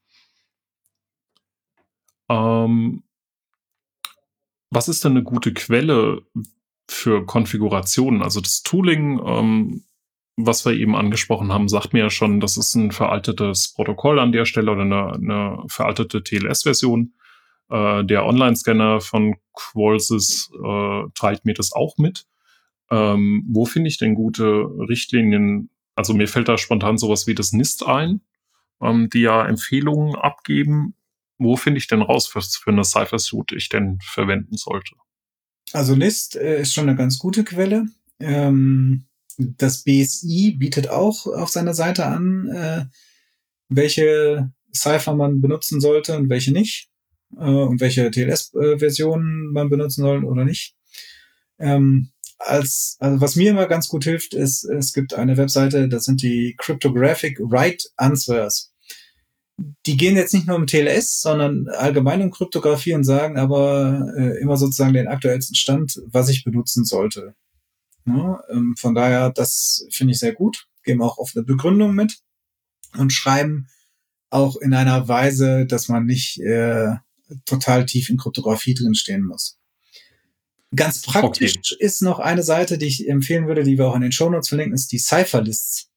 Ähm, 2.29 3.03
was 4.71 4.87
ist 4.87 5.03
denn 5.03 5.13
eine 5.13 5.23
gute 5.23 5.53
Quelle 5.53 6.21
für 6.89 7.25
Konfigurationen? 7.25 8.21
Also 8.21 8.41
das 8.41 8.63
Tooling 8.63 9.19
ähm, 9.25 9.83
was 10.45 10.65
wir 10.65 10.73
eben 10.73 10.95
angesprochen 10.95 11.51
haben, 11.51 11.67
sagt 11.67 11.93
mir 11.93 11.99
ja 11.99 12.09
schon, 12.09 12.39
das 12.39 12.57
ist 12.57 12.75
ein 12.75 12.91
veraltetes 12.91 13.73
Protokoll 13.73 14.19
an 14.19 14.31
der 14.31 14.45
Stelle 14.45 14.71
oder 14.71 14.81
eine, 14.81 15.13
eine 15.13 15.63
veraltete 15.67 16.23
TLS-Version. 16.23 17.13
Äh, 17.69 18.05
der 18.05 18.25
Online-Scanner 18.25 19.01
von 19.01 19.35
Qualsys 19.53 20.49
äh, 20.63 21.03
teilt 21.15 21.45
mir 21.45 21.53
das 21.53 21.73
auch 21.73 21.97
mit. 21.97 22.25
Ähm, 22.89 23.45
wo 23.49 23.65
finde 23.65 23.89
ich 23.89 23.97
denn 23.97 24.15
gute 24.15 24.45
Richtlinien? 24.87 25.69
Also 25.95 26.13
mir 26.13 26.27
fällt 26.27 26.47
da 26.47 26.57
spontan 26.57 26.97
sowas 26.97 27.27
wie 27.27 27.35
das 27.35 27.51
NIST 27.51 27.85
ein, 27.85 28.21
ähm, 28.81 29.09
die 29.09 29.21
ja 29.21 29.45
Empfehlungen 29.45 30.15
abgeben. 30.15 30.95
Wo 31.37 31.55
finde 31.55 31.79
ich 31.79 31.87
denn 31.87 32.01
raus, 32.01 32.33
was 32.33 32.55
für 32.55 32.71
eine 32.71 32.83
Cypher-Suite 32.83 33.53
ich 33.55 33.69
denn 33.69 33.99
verwenden 34.01 34.55
sollte? 34.55 34.95
Also 35.73 35.95
NIST 35.95 36.35
äh, 36.35 36.61
ist 36.61 36.73
schon 36.73 36.87
eine 36.87 36.97
ganz 36.97 37.19
gute 37.19 37.43
Quelle. 37.43 37.85
Ähm 38.19 39.05
das 39.39 39.83
BSI 39.83 40.55
bietet 40.57 40.89
auch 40.89 41.25
auf 41.25 41.49
seiner 41.49 41.73
Seite 41.73 42.05
an, 42.05 42.49
äh, 42.49 42.85
welche 43.69 44.51
Cypher 44.75 45.15
man 45.15 45.41
benutzen 45.41 45.79
sollte 45.79 46.17
und 46.17 46.29
welche 46.29 46.51
nicht. 46.51 46.89
Äh, 47.37 47.45
und 47.45 47.79
welche 47.79 48.11
TLS-Versionen 48.11 49.51
man 49.51 49.69
benutzen 49.69 50.03
soll 50.03 50.25
oder 50.25 50.43
nicht. 50.43 50.75
Ähm, 51.57 52.11
als, 52.37 52.97
also 52.99 53.21
was 53.21 53.35
mir 53.35 53.51
immer 53.51 53.67
ganz 53.67 53.87
gut 53.87 54.03
hilft, 54.03 54.33
ist, 54.33 54.63
es 54.63 54.93
gibt 54.93 55.13
eine 55.13 55.37
Webseite, 55.37 55.89
das 55.89 56.05
sind 56.05 56.21
die 56.21 56.55
Cryptographic 56.57 57.39
Write 57.39 57.87
Answers. 57.97 58.68
Die 59.85 59.97
gehen 59.97 60.15
jetzt 60.15 60.33
nicht 60.33 60.47
nur 60.47 60.55
um 60.55 60.67
TLS, 60.67 61.21
sondern 61.21 61.67
allgemein 61.69 62.21
um 62.21 62.31
Kryptographie 62.31 62.93
und 62.93 63.03
sagen 63.03 63.37
aber 63.37 64.13
äh, 64.17 64.39
immer 64.41 64.57
sozusagen 64.57 64.93
den 64.93 65.07
aktuellsten 65.07 65.55
Stand, 65.55 66.01
was 66.07 66.29
ich 66.29 66.43
benutzen 66.43 66.85
sollte. 66.85 67.35
Ne? 68.05 68.39
Ähm, 68.49 68.75
von 68.77 68.95
daher, 68.95 69.29
das 69.31 69.85
finde 69.91 70.13
ich 70.13 70.19
sehr 70.19 70.33
gut. 70.33 70.67
Geben 70.83 71.01
auch 71.01 71.17
oft 71.17 71.35
eine 71.35 71.45
Begründung 71.45 71.93
mit 71.93 72.19
und 72.97 73.13
schreiben 73.13 73.67
auch 74.29 74.57
in 74.57 74.73
einer 74.73 75.07
Weise, 75.07 75.65
dass 75.65 75.87
man 75.89 76.05
nicht 76.05 76.39
äh, 76.39 76.95
total 77.45 77.85
tief 77.85 78.09
in 78.09 78.17
Kryptographie 78.17 78.73
drinstehen 78.73 79.23
muss. 79.23 79.59
Ganz 80.75 81.01
praktisch 81.01 81.55
okay. 81.57 81.75
ist 81.79 82.01
noch 82.01 82.19
eine 82.19 82.43
Seite, 82.43 82.77
die 82.77 82.85
ich 82.85 83.07
empfehlen 83.07 83.47
würde, 83.47 83.63
die 83.63 83.77
wir 83.77 83.87
auch 83.87 83.95
in 83.95 84.01
den 84.01 84.11
Shownotes 84.11 84.49
verlinken, 84.49 84.75
ist 84.75 84.91
die 84.91 84.99
Cypherlists. 84.99 85.88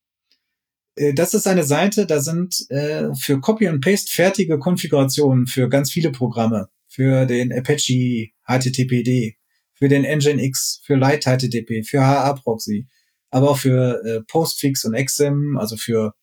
Äh, 0.96 1.14
das 1.14 1.34
ist 1.34 1.46
eine 1.46 1.64
Seite, 1.64 2.06
da 2.06 2.20
sind 2.20 2.68
äh, 2.70 3.14
für 3.14 3.40
Copy 3.40 3.68
und 3.68 3.80
Paste 3.80 4.12
fertige 4.12 4.58
Konfigurationen 4.58 5.46
für 5.46 5.68
ganz 5.68 5.90
viele 5.90 6.12
Programme. 6.12 6.68
Für 6.88 7.24
den 7.24 7.52
Apache 7.52 8.28
HTTPD, 8.46 9.38
für 9.72 9.88
den 9.88 10.02
Nginx, 10.02 10.82
für 10.84 10.96
Light 10.96 11.24
HTTP, 11.24 11.84
für 11.84 12.02
HA-Proxy, 12.02 12.86
aber 13.30 13.50
auch 13.50 13.58
für 13.58 14.04
äh, 14.04 14.20
Postfix 14.22 14.84
und 14.84 14.94
XIM, 14.94 15.56
also 15.58 15.76
für 15.76 16.14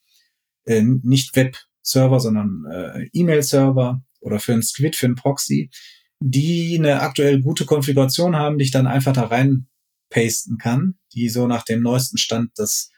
äh, 0.65 0.83
nicht 0.83 1.35
Web-Server, 1.35 2.19
sondern 2.19 2.65
äh, 2.71 3.09
E-Mail-Server 3.13 4.03
oder 4.21 4.39
für 4.39 4.53
ein 4.53 4.61
Squid, 4.61 4.95
für 4.95 5.07
ein 5.07 5.15
Proxy, 5.15 5.71
die 6.19 6.77
eine 6.77 7.01
aktuell 7.01 7.41
gute 7.41 7.65
Konfiguration 7.65 8.35
haben, 8.35 8.59
die 8.59 8.65
ich 8.65 8.71
dann 8.71 8.87
einfach 8.87 9.13
da 9.13 9.23
rein 9.23 9.67
pasten 10.09 10.57
kann, 10.57 10.99
die 11.13 11.29
so 11.29 11.47
nach 11.47 11.63
dem 11.63 11.81
neuesten 11.81 12.17
Stand 12.17 12.51
das 12.55 12.91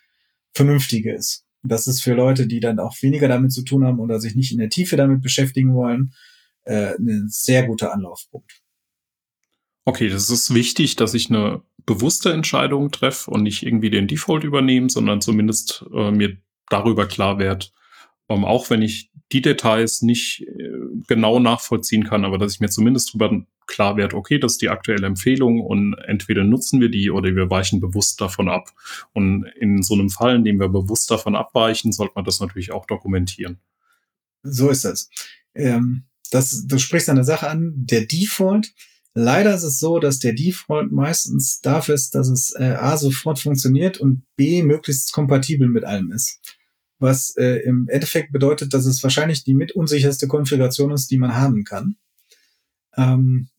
Vernünftige 0.54 1.14
ist. 1.14 1.46
Das 1.64 1.88
ist 1.88 2.02
für 2.02 2.14
Leute, 2.14 2.48
die 2.48 2.60
dann 2.60 2.80
auch 2.80 2.96
weniger 3.02 3.28
damit 3.28 3.52
zu 3.52 3.64
tun 3.64 3.86
haben 3.86 4.00
oder 4.00 4.20
sich 4.20 4.36
nicht 4.36 4.52
in 4.52 4.58
der 4.58 4.70
Tiefe 4.70 4.96
damit 4.96 5.22
beschäftigen 5.22 5.74
wollen, 5.74 6.14
äh, 6.64 6.96
ein 6.98 7.28
sehr 7.30 7.68
guter 7.68 7.94
Anlaufpunkt. 7.94 8.62
Okay, 9.86 10.10
das 10.10 10.30
ist 10.30 10.54
wichtig, 10.54 10.96
dass 10.96 11.14
ich 11.14 11.30
eine 11.30 11.62
bewusste 11.86 12.32
Entscheidung 12.32 12.92
treffe 12.92 13.32
und 13.32 13.44
nicht 13.44 13.64
irgendwie 13.64 13.90
den 13.90 14.08
Default 14.08 14.44
übernehme, 14.44 14.90
sondern 14.90 15.22
zumindest 15.22 15.86
äh, 15.94 16.12
mir 16.12 16.38
darüber 16.70 17.08
klar 17.08 17.40
werde, 17.40 17.68
ähm, 18.30 18.46
auch 18.46 18.70
wenn 18.70 18.82
ich 18.82 19.12
die 19.32 19.42
Details 19.42 20.02
nicht 20.02 20.42
äh, 20.42 20.72
genau 21.08 21.40
nachvollziehen 21.40 22.04
kann, 22.04 22.26
aber 22.26 22.38
dass 22.38 22.54
ich 22.54 22.60
mir 22.60 22.70
zumindest 22.70 23.10
darüber 23.10 23.44
klar 23.72 23.98
werde, 23.98 24.16
okay, 24.16 24.38
das 24.38 24.54
ist 24.54 24.62
die 24.62 24.70
aktuelle 24.70 25.08
Empfehlung 25.08 25.62
und 25.62 25.96
entweder 26.06 26.44
nutzen 26.44 26.80
wir 26.80 26.90
die 26.90 27.10
oder 27.10 27.36
wir 27.36 27.50
weichen 27.50 27.80
bewusst 27.80 28.22
davon 28.22 28.50
ab. 28.50 28.70
Und 29.14 29.46
in 29.60 29.82
so 29.82 29.94
einem 29.96 30.10
Fall, 30.10 30.36
in 30.36 30.44
dem 30.44 30.60
wir 30.60 30.70
bewusst 30.70 31.10
davon 31.10 31.36
abweichen, 31.36 31.92
sollte 31.92 32.14
man 32.16 32.26
das 32.26 32.40
natürlich 32.40 32.72
auch 32.72 32.86
dokumentieren. 32.86 33.60
So 34.44 34.70
ist 34.70 34.86
das. 34.86 35.10
Ähm, 35.56 36.04
das 36.32 36.68
du 36.68 36.78
sprichst 36.78 37.10
eine 37.10 37.24
Sache 37.24 37.50
an, 37.50 37.74
der 37.76 38.06
Default 38.06 38.74
Leider 39.14 39.54
ist 39.54 39.64
es 39.64 39.80
so, 39.80 40.00
dass 40.00 40.20
der 40.20 40.34
Default 40.34 40.92
meistens 40.92 41.60
dafür 41.60 41.96
ist, 41.96 42.16
dass 42.16 42.30
es 42.30 42.54
äh, 42.58 42.76
A 42.80 42.96
sofort 42.96 43.40
funktioniert 43.40 43.98
und 43.98 44.24
B 44.38 44.64
möglichst 44.64 45.12
kompatibel 45.12 45.68
mit 45.68 45.84
allem 45.84 46.12
ist. 46.12 46.40
Was 46.98 47.36
äh, 47.36 47.58
im 47.66 47.88
Endeffekt 47.90 48.32
bedeutet, 48.32 48.74
dass 48.74 48.86
es 48.86 49.04
wahrscheinlich 49.04 49.44
die 49.44 49.54
mit 49.54 49.74
unsicherste 49.74 50.28
Konfiguration 50.28 50.92
ist, 50.92 51.12
die 51.12 51.18
man 51.18 51.36
haben 51.36 51.66
kann. 51.66 51.98
Ähm, 52.96 53.50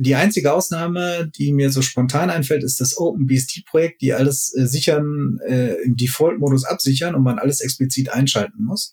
die 0.00 0.14
einzige 0.14 0.52
Ausnahme, 0.52 1.30
die 1.36 1.52
mir 1.52 1.70
so 1.70 1.82
spontan 1.82 2.30
einfällt, 2.30 2.64
ist 2.64 2.80
das 2.80 2.96
OpenBSD-Projekt, 2.96 4.00
die 4.00 4.12
alles 4.12 4.54
äh, 4.56 4.66
sichern, 4.66 5.38
äh, 5.46 5.74
im 5.82 5.96
Default-Modus 5.96 6.64
absichern 6.64 7.14
und 7.14 7.22
man 7.22 7.38
alles 7.38 7.60
explizit 7.60 8.10
einschalten 8.10 8.64
muss. 8.64 8.92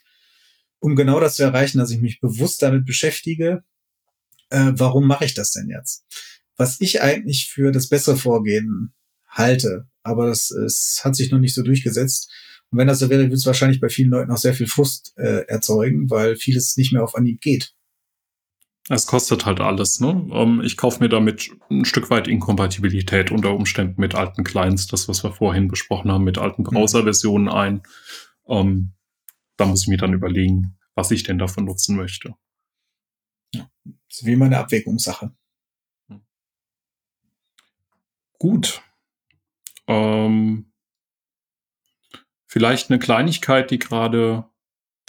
Um 0.79 0.95
genau 0.95 1.19
das 1.19 1.35
zu 1.35 1.43
erreichen, 1.43 1.79
dass 1.79 1.91
ich 1.91 2.01
mich 2.01 2.19
bewusst 2.19 2.61
damit 2.61 2.85
beschäftige, 2.85 3.63
äh, 4.49 4.71
warum 4.73 5.07
mache 5.07 5.25
ich 5.25 5.33
das 5.33 5.51
denn 5.51 5.69
jetzt? 5.69 6.05
Was 6.55 6.79
ich 6.81 7.01
eigentlich 7.01 7.49
für 7.49 7.71
das 7.71 7.89
bessere 7.89 8.17
Vorgehen 8.17 8.93
halte, 9.27 9.87
aber 10.03 10.27
das, 10.27 10.51
es 10.51 11.01
hat 11.03 11.15
sich 11.15 11.31
noch 11.31 11.39
nicht 11.39 11.53
so 11.53 11.63
durchgesetzt. 11.63 12.31
Und 12.69 12.79
wenn 12.79 12.87
das 12.87 12.99
so 12.99 13.09
wäre, 13.09 13.23
würde 13.23 13.35
es 13.35 13.45
wahrscheinlich 13.45 13.79
bei 13.79 13.89
vielen 13.89 14.09
Leuten 14.09 14.31
auch 14.31 14.37
sehr 14.37 14.53
viel 14.53 14.67
Frust 14.67 15.13
äh, 15.17 15.45
erzeugen, 15.47 16.09
weil 16.09 16.35
vieles 16.35 16.75
nicht 16.77 16.91
mehr 16.91 17.03
auf 17.03 17.15
Anhieb 17.15 17.41
geht. 17.41 17.73
Es 18.89 19.05
kostet 19.05 19.45
halt 19.45 19.59
alles, 19.59 19.99
ne? 19.99 20.29
Ähm, 20.31 20.61
ich 20.63 20.77
kaufe 20.77 20.99
mir 21.01 21.09
damit 21.09 21.51
ein 21.69 21.83
Stück 21.83 22.09
weit 22.09 22.27
Inkompatibilität 22.27 23.31
unter 23.31 23.53
Umständen 23.53 23.99
mit 23.99 24.15
alten 24.15 24.43
Clients, 24.43 24.87
das, 24.87 25.09
was 25.09 25.23
wir 25.23 25.33
vorhin 25.33 25.67
besprochen 25.67 26.11
haben, 26.11 26.23
mit 26.23 26.37
alten 26.37 26.61
mhm. 26.61 26.67
Browser-Versionen 26.67 27.49
ein. 27.49 27.83
Ähm, 28.47 28.93
da 29.57 29.65
muss 29.65 29.83
ich 29.83 29.87
mir 29.89 29.97
dann 29.97 30.13
überlegen, 30.13 30.77
was 30.95 31.11
ich 31.11 31.23
denn 31.23 31.37
davon 31.37 31.65
nutzen 31.65 31.97
möchte. 31.97 32.35
Ja, 33.53 33.69
ist 34.09 34.25
wie 34.25 34.33
immer 34.33 34.45
eine 34.45 34.59
Abwägungssache. 34.59 35.35
Gut. 38.39 38.81
Ähm, 39.87 40.71
vielleicht 42.45 42.89
eine 42.89 42.99
Kleinigkeit, 42.99 43.71
die 43.71 43.79
gerade 43.79 44.45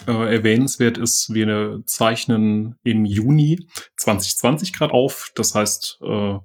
äh, 0.07 0.35
erwähnenswert 0.35 0.97
ist. 0.97 1.33
Wir 1.33 1.81
zeichnen 1.85 2.75
im 2.83 3.05
Juni 3.05 3.67
2020 3.97 4.73
gerade 4.73 4.93
auf. 4.93 5.31
Das 5.35 5.55
heißt, 5.55 5.99
äh, 6.01 6.37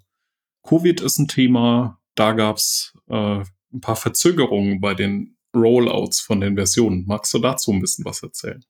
Covid 0.67 1.01
ist 1.01 1.19
ein 1.19 1.29
Thema. 1.29 2.01
Da 2.15 2.33
gab 2.33 2.57
es 2.57 2.93
äh, 3.09 3.41
ein 3.73 3.81
paar 3.81 3.97
Verzögerungen 3.97 4.81
bei 4.81 4.95
den 4.95 5.37
Rollouts 5.55 6.21
von 6.21 6.41
den 6.41 6.57
Versionen. 6.57 7.05
Magst 7.07 7.33
du 7.35 7.39
dazu 7.39 7.73
ein 7.73 7.81
bisschen 7.81 8.05
was 8.05 8.23
erzählen? 8.23 8.65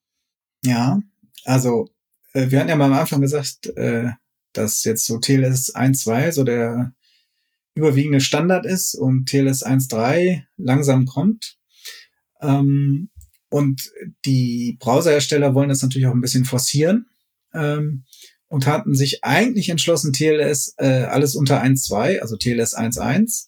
Ja, 0.65 1.01
also 1.44 1.89
äh, 2.32 2.51
wir 2.51 2.61
hatten 2.61 2.69
ja 2.69 2.77
mal 2.77 2.86
am 2.86 2.98
Anfang 2.98 3.20
gesagt, 3.20 3.66
äh, 3.77 4.11
dass 4.52 4.85
jetzt 4.85 5.06
so 5.06 5.19
TLS 5.19 5.74
1.2 5.74 6.32
so 6.32 6.44
der 6.44 6.93
überwiegende 7.74 8.20
Standard 8.20 8.66
ist 8.66 8.94
und 8.94 9.27
TLS 9.28 9.65
1.3 9.65 10.43
langsam 10.56 11.06
kommt. 11.06 11.59
Ähm, 12.40 13.11
und 13.51 13.91
die 14.25 14.77
Browserhersteller 14.81 15.55
wollen 15.55 15.69
das 15.69 15.83
natürlich 15.83 16.07
auch 16.07 16.15
ein 16.15 16.21
bisschen 16.21 16.45
forcieren 16.45 17.07
ähm, 17.53 18.05
und 18.49 18.66
hatten 18.66 18.95
sich 18.95 19.25
eigentlich 19.25 19.69
entschlossen, 19.69 20.12
TLS 20.12 20.75
äh, 20.79 21.05
alles 21.05 21.35
unter 21.35 21.62
1.2, 21.62 22.21
also 22.21 22.37
TLS 22.37 22.77
1.1 22.77 23.47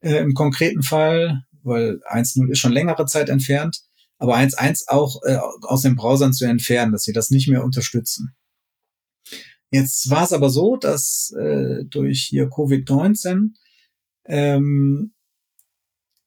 äh, 0.00 0.18
im 0.18 0.34
konkreten 0.34 0.82
Fall, 0.82 1.42
weil 1.62 2.00
1.0 2.10 2.50
ist 2.50 2.58
schon 2.58 2.72
längere 2.72 3.06
Zeit 3.06 3.28
entfernt, 3.28 3.82
aber 4.18 4.36
1.1 4.36 4.88
auch 4.88 5.22
äh, 5.24 5.38
aus 5.62 5.82
den 5.82 5.96
Browsern 5.96 6.32
zu 6.32 6.44
entfernen, 6.44 6.92
dass 6.92 7.02
sie 7.02 7.12
das 7.12 7.30
nicht 7.30 7.48
mehr 7.48 7.64
unterstützen. 7.64 8.34
Jetzt 9.70 10.08
war 10.10 10.24
es 10.24 10.32
aber 10.32 10.50
so, 10.50 10.76
dass 10.76 11.32
äh, 11.38 11.84
durch 11.84 12.22
hier 12.22 12.48
Covid-19 12.48 13.50
ähm, 14.24 15.12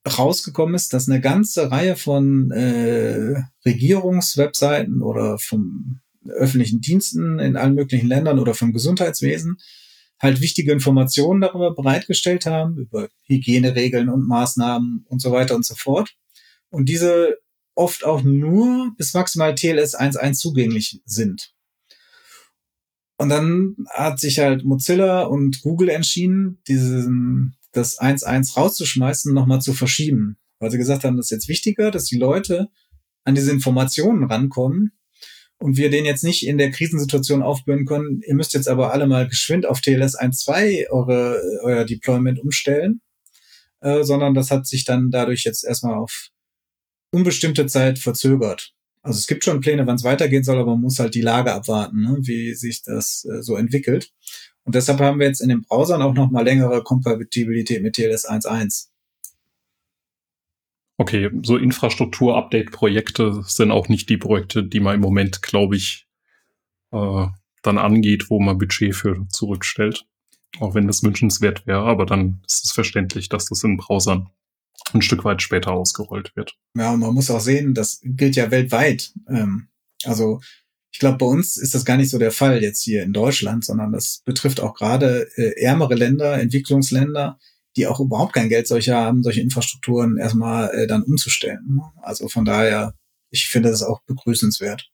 rausgekommen 0.06 0.76
ist, 0.76 0.94
dass 0.94 1.08
eine 1.08 1.22
ganze 1.22 1.72
Reihe 1.72 1.96
von 1.96 2.52
äh, 2.52 3.44
Regierungswebseiten 3.66 5.02
oder 5.02 5.38
vom 5.38 6.00
öffentlichen 6.28 6.82
Diensten 6.82 7.40
in 7.40 7.56
allen 7.56 7.76
möglichen 7.76 8.08
Ländern 8.08 8.40
oder 8.40 8.54
vom 8.54 8.74
Gesundheitswesen 8.74 9.58
halt 10.20 10.40
wichtige 10.40 10.72
Informationen 10.72 11.42
darüber 11.42 11.74
bereitgestellt 11.74 12.46
haben, 12.46 12.78
über 12.78 13.10
Hygieneregeln 13.24 14.08
und 14.10 14.28
Maßnahmen 14.28 15.06
und 15.08 15.20
so 15.20 15.32
weiter 15.32 15.56
und 15.56 15.66
so 15.66 15.74
fort. 15.76 16.16
Und 16.70 16.90
diese 16.90 17.38
oft 17.74 18.06
auch 18.06 18.22
nur 18.22 18.94
bis 18.98 19.14
maximal 19.14 19.56
TLS 19.56 19.98
1.1 19.98 20.34
zugänglich 20.34 21.02
sind. 21.06 21.54
Und 23.18 23.30
dann 23.30 23.76
hat 23.90 24.20
sich 24.20 24.40
halt 24.40 24.64
Mozilla 24.64 25.24
und 25.24 25.62
Google 25.62 25.90
entschieden, 25.90 26.60
diesen, 26.68 27.56
das 27.72 28.00
1.1 28.00 28.56
rauszuschmeißen, 28.56 29.34
nochmal 29.34 29.62
zu 29.62 29.74
verschieben. 29.74 30.38
Weil 30.60 30.72
sie 30.72 30.78
gesagt 30.78 31.04
haben, 31.04 31.18
das 31.18 31.28
ist 31.28 31.32
jetzt 31.32 31.48
wichtiger, 31.48 31.92
dass 31.92 32.06
die 32.06 32.18
Leute 32.18 32.70
an 33.24 33.36
diese 33.36 33.52
Informationen 33.52 34.24
rankommen 34.24 34.92
und 35.62 35.78
wir 35.78 35.90
den 35.90 36.06
jetzt 36.06 36.24
nicht 36.24 36.46
in 36.46 36.58
der 36.58 36.72
Krisensituation 36.72 37.44
aufbühren 37.44 37.86
können. 37.86 38.22
Ihr 38.26 38.36
müsst 38.36 38.54
jetzt 38.54 38.68
aber 38.68 38.92
alle 38.92 39.08
mal 39.08 39.28
geschwind 39.28 39.66
auf 39.66 39.82
TLS 39.82 40.20
1.2 40.20 40.90
eure, 40.90 41.42
euer 41.64 41.86
Deployment 41.86 42.40
umstellen, 42.40 43.02
äh, 43.80 44.04
sondern 44.04 44.34
das 44.34 44.52
hat 44.52 44.68
sich 44.68 44.86
dann 44.86 45.12
dadurch 45.12 45.44
jetzt 45.44 45.64
erstmal 45.64 45.96
auf 45.96 46.30
unbestimmte 47.12 47.68
Zeit 47.68 48.00
verzögert. 48.00 48.74
Also 49.04 49.18
es 49.18 49.28
gibt 49.28 49.44
schon 49.44 49.62
Pläne, 49.62 49.88
wann 49.88 49.96
es 49.96 50.04
weitergehen 50.04 50.44
soll, 50.44 50.60
aber 50.60 50.72
man 50.72 50.82
muss 50.82 51.00
halt 51.00 51.16
die 51.16 51.22
Lage 51.22 51.54
abwarten, 51.54 52.02
ne, 52.02 52.18
wie 52.22 52.54
sich 52.54 52.84
das 52.84 53.26
äh, 53.26 53.42
so 53.42 53.56
entwickelt. 53.56 54.12
Und 54.72 54.76
deshalb 54.76 55.02
haben 55.02 55.20
wir 55.20 55.28
jetzt 55.28 55.42
in 55.42 55.50
den 55.50 55.64
Browsern 55.64 56.02
auch 56.02 56.14
noch 56.14 56.32
mal 56.32 56.46
längere 56.46 56.82
Kompatibilität 56.82 57.84
mit 57.84 57.94
TLS 57.94 58.26
1.1. 58.26 58.88
Okay, 60.98 61.30
so 61.44 61.58
Infrastruktur-Update-Projekte 61.58 63.44
sind 63.46 63.70
auch 63.70 63.90
nicht 63.90 64.08
die 64.08 64.16
Projekte, 64.16 64.64
die 64.64 64.80
man 64.80 64.96
im 64.96 65.02
Moment, 65.02 65.42
glaube 65.42 65.76
ich, 65.76 66.08
äh, 66.94 67.28
dann 67.64 67.78
angeht, 67.78 68.30
wo 68.30 68.40
man 68.40 68.58
Budget 68.58 68.96
für 68.96 69.28
zurückstellt. 69.28 70.06
Auch 70.62 70.74
wenn 70.74 70.88
das 70.88 71.04
wünschenswert 71.04 71.68
wäre, 71.68 71.84
aber 71.84 72.06
dann 72.06 72.42
ist 72.48 72.64
es 72.64 72.72
verständlich, 72.72 73.28
dass 73.28 73.48
das 73.48 73.66
in 73.66 73.76
Browsern 73.76 74.30
ein 74.94 75.02
Stück 75.02 75.26
weit 75.26 75.42
später 75.42 75.74
ausgerollt 75.74 76.34
wird. 76.38 76.56
Ja, 76.78 76.94
und 76.94 77.02
man 77.02 77.14
muss 77.14 77.30
auch 77.30 77.42
sehen, 77.42 77.74
das 77.74 78.00
gilt 78.06 78.38
ja 78.38 78.52
weltweit. 78.52 79.12
Ähm, 79.28 79.68
also 80.06 80.40
ich 80.92 81.00
glaube, 81.00 81.18
bei 81.18 81.26
uns 81.26 81.58
ist 81.58 81.74
das 81.74 81.86
gar 81.86 81.98
nicht 81.98 82.10
so 82.10 82.20
der 82.20 82.32
Fall 82.32 82.62
jetzt 82.62 82.84
hier 82.84 83.04
in 83.04 83.14
Deutschland, 83.14 83.64
sondern 83.64 83.92
das 83.92 84.22
betrifft 84.26 84.60
auch 84.60 84.74
gerade 84.74 85.30
äh, 85.36 85.62
ärmere 85.62 85.96
Länder, 85.96 86.40
Entwicklungsländer, 86.40 87.40
die 87.78 87.88
auch 87.88 88.00
überhaupt 88.00 88.34
kein 88.34 88.50
Geld 88.50 88.68
solche 88.68 88.94
haben, 88.94 89.24
solche 89.24 89.42
Infrastrukturen 89.42 90.18
erstmal 90.18 90.70
äh, 90.72 90.88
dann 90.88 91.04
umzustellen. 91.04 91.66
Ne? 91.76 91.82
Also 92.02 92.28
von 92.28 92.44
daher, 92.44 92.94
ich 93.30 93.48
finde 93.48 93.70
das 93.70 93.84
auch 93.84 94.02
begrüßenswert. 94.04 94.92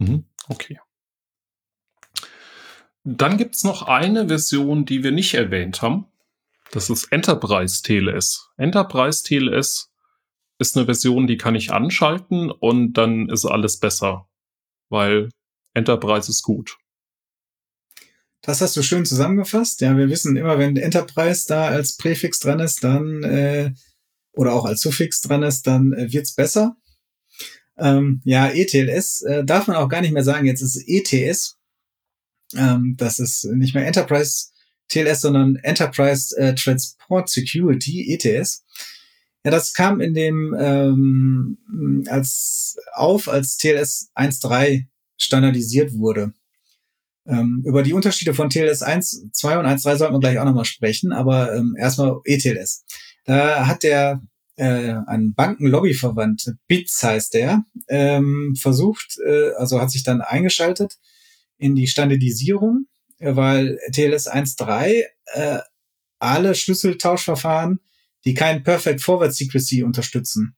Mhm, 0.00 0.24
okay. 0.48 0.80
Dann 3.04 3.36
gibt's 3.36 3.62
noch 3.62 3.82
eine 3.82 4.28
Version, 4.28 4.84
die 4.84 5.04
wir 5.04 5.12
nicht 5.12 5.34
erwähnt 5.34 5.82
haben. 5.82 6.06
Das 6.72 6.90
ist 6.90 7.12
Enterprise 7.12 7.82
TLS. 7.82 8.50
Enterprise 8.56 9.22
TLS 9.22 9.92
ist 10.58 10.76
eine 10.76 10.86
Version, 10.86 11.28
die 11.28 11.36
kann 11.36 11.54
ich 11.54 11.72
anschalten 11.72 12.50
und 12.50 12.94
dann 12.94 13.28
ist 13.28 13.44
alles 13.44 13.78
besser, 13.78 14.26
weil 14.94 15.28
Enterprise 15.74 16.30
ist 16.30 16.42
gut. 16.42 16.78
Das 18.40 18.60
hast 18.60 18.76
du 18.76 18.82
schön 18.82 19.04
zusammengefasst. 19.04 19.80
Ja, 19.80 19.96
wir 19.96 20.08
wissen 20.08 20.36
immer, 20.36 20.58
wenn 20.58 20.76
Enterprise 20.76 21.46
da 21.48 21.68
als 21.68 21.96
Präfix 21.96 22.38
dran 22.40 22.60
ist, 22.60 22.84
dann 22.84 23.22
äh, 23.24 23.72
oder 24.32 24.52
auch 24.52 24.64
als 24.64 24.80
Suffix 24.80 25.20
dran 25.20 25.42
ist, 25.42 25.66
dann 25.66 25.92
äh, 25.92 26.12
wird's 26.12 26.34
besser. 26.34 26.76
Ähm, 27.76 28.20
ja, 28.24 28.48
ETLS 28.48 29.22
äh, 29.22 29.44
darf 29.44 29.66
man 29.66 29.76
auch 29.76 29.88
gar 29.88 30.00
nicht 30.00 30.12
mehr 30.12 30.24
sagen. 30.24 30.46
Jetzt 30.46 30.62
ist 30.62 30.84
ETS. 30.86 31.58
Ähm, 32.54 32.94
das 32.96 33.18
ist 33.18 33.44
nicht 33.46 33.74
mehr 33.74 33.86
Enterprise 33.86 34.48
TLS, 34.88 35.22
sondern 35.22 35.56
Enterprise 35.56 36.36
äh, 36.36 36.54
Transport 36.54 37.28
Security, 37.30 38.12
ETS. 38.12 38.64
Ja, 39.44 39.50
das 39.50 39.74
kam 39.74 40.00
in 40.00 40.14
dem 40.14 40.56
ähm, 40.58 42.04
als 42.08 42.76
auf, 42.94 43.28
als 43.28 43.58
TLS 43.58 44.10
1.3 44.14 44.86
standardisiert 45.16 45.94
wurde. 45.98 46.32
Ähm, 47.26 47.62
über 47.64 47.82
die 47.82 47.92
Unterschiede 47.92 48.34
von 48.34 48.50
TLS 48.50 48.82
1, 48.82 49.30
2 49.32 49.58
und 49.58 49.66
1.3 49.66 49.96
sollten 49.96 50.14
wir 50.14 50.20
gleich 50.20 50.38
auch 50.38 50.44
nochmal 50.44 50.64
sprechen, 50.64 51.12
aber 51.12 51.54
ähm, 51.54 51.74
erstmal 51.78 52.16
ETLS. 52.24 52.84
Da 53.24 53.66
hat 53.66 53.82
der 53.82 54.22
äh, 54.56 54.94
ein 55.06 55.34
Bankenlobbyverband, 55.34 56.54
BITS 56.66 57.02
heißt 57.02 57.34
der, 57.34 57.64
ähm, 57.88 58.54
versucht, 58.58 59.18
äh, 59.26 59.52
also 59.56 59.80
hat 59.80 59.90
sich 59.90 60.04
dann 60.04 60.20
eingeschaltet 60.20 60.98
in 61.58 61.74
die 61.74 61.86
Standardisierung 61.86 62.86
weil 63.20 63.78
TLS 63.92 64.30
1.3 64.30 65.04
äh, 65.34 65.58
alle 66.18 66.54
Schlüsseltauschverfahren, 66.54 67.80
die 68.24 68.34
kein 68.34 68.62
Perfect 68.62 69.00
Forward 69.00 69.34
Secrecy 69.34 69.82
unterstützen, 69.82 70.56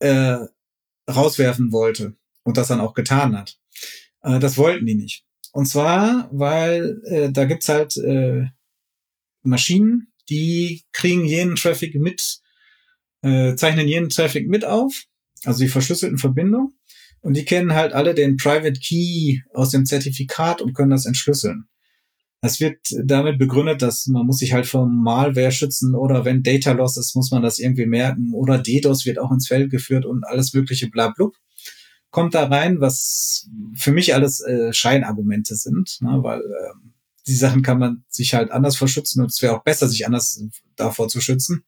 äh, 0.00 0.38
rauswerfen 1.10 1.72
wollte 1.72 2.16
und 2.42 2.56
das 2.56 2.68
dann 2.68 2.80
auch 2.80 2.94
getan 2.94 3.36
hat. 3.36 3.58
Äh, 4.22 4.38
das 4.38 4.56
wollten 4.56 4.86
die 4.86 4.94
nicht. 4.94 5.24
Und 5.52 5.66
zwar, 5.66 6.28
weil 6.32 7.00
äh, 7.04 7.30
da 7.30 7.44
gibt's 7.44 7.68
halt 7.68 7.96
äh, 7.96 8.46
Maschinen, 9.42 10.12
die 10.28 10.82
kriegen 10.92 11.24
jeden 11.24 11.54
Traffic 11.56 11.94
mit, 11.94 12.40
äh, 13.22 13.54
zeichnen 13.54 13.86
jeden 13.86 14.08
Traffic 14.08 14.48
mit 14.48 14.64
auf, 14.64 15.04
also 15.44 15.60
die 15.60 15.68
verschlüsselten 15.68 16.18
Verbindungen. 16.18 16.74
Und 17.20 17.34
die 17.38 17.44
kennen 17.44 17.72
halt 17.72 17.94
alle 17.94 18.14
den 18.14 18.36
Private 18.36 18.78
Key 18.78 19.40
aus 19.54 19.70
dem 19.70 19.86
Zertifikat 19.86 20.60
und 20.60 20.74
können 20.74 20.90
das 20.90 21.06
entschlüsseln. 21.06 21.68
Das 22.44 22.60
wird 22.60 22.76
damit 23.02 23.38
begründet, 23.38 23.80
dass 23.80 24.06
man 24.06 24.26
muss 24.26 24.36
sich 24.36 24.52
halt 24.52 24.66
vom 24.66 25.02
Malware 25.02 25.50
schützen 25.50 25.94
oder 25.94 26.26
wenn 26.26 26.42
Data 26.42 26.72
Loss 26.72 26.98
ist, 26.98 27.16
muss 27.16 27.30
man 27.30 27.42
das 27.42 27.58
irgendwie 27.58 27.86
merken 27.86 28.34
oder 28.34 28.58
DDoS 28.58 29.06
wird 29.06 29.18
auch 29.18 29.32
ins 29.32 29.48
Feld 29.48 29.70
geführt 29.70 30.04
und 30.04 30.24
alles 30.24 30.52
mögliche 30.52 30.90
blablub 30.90 31.34
kommt 32.10 32.34
da 32.34 32.44
rein, 32.44 32.80
was 32.80 33.48
für 33.74 33.90
mich 33.90 34.14
alles 34.14 34.40
äh, 34.40 34.74
Scheinargumente 34.74 35.56
sind, 35.56 35.96
ne, 36.00 36.18
weil 36.22 36.40
äh, 36.40 36.74
die 37.26 37.34
Sachen 37.34 37.62
kann 37.62 37.78
man 37.80 38.04
sich 38.08 38.34
halt 38.34 38.52
anders 38.52 38.76
verschützen 38.76 39.22
und 39.22 39.32
es 39.32 39.40
wäre 39.40 39.56
auch 39.56 39.64
besser, 39.64 39.88
sich 39.88 40.06
anders 40.06 40.40
davor 40.76 41.08
zu 41.08 41.22
schützen. 41.22 41.64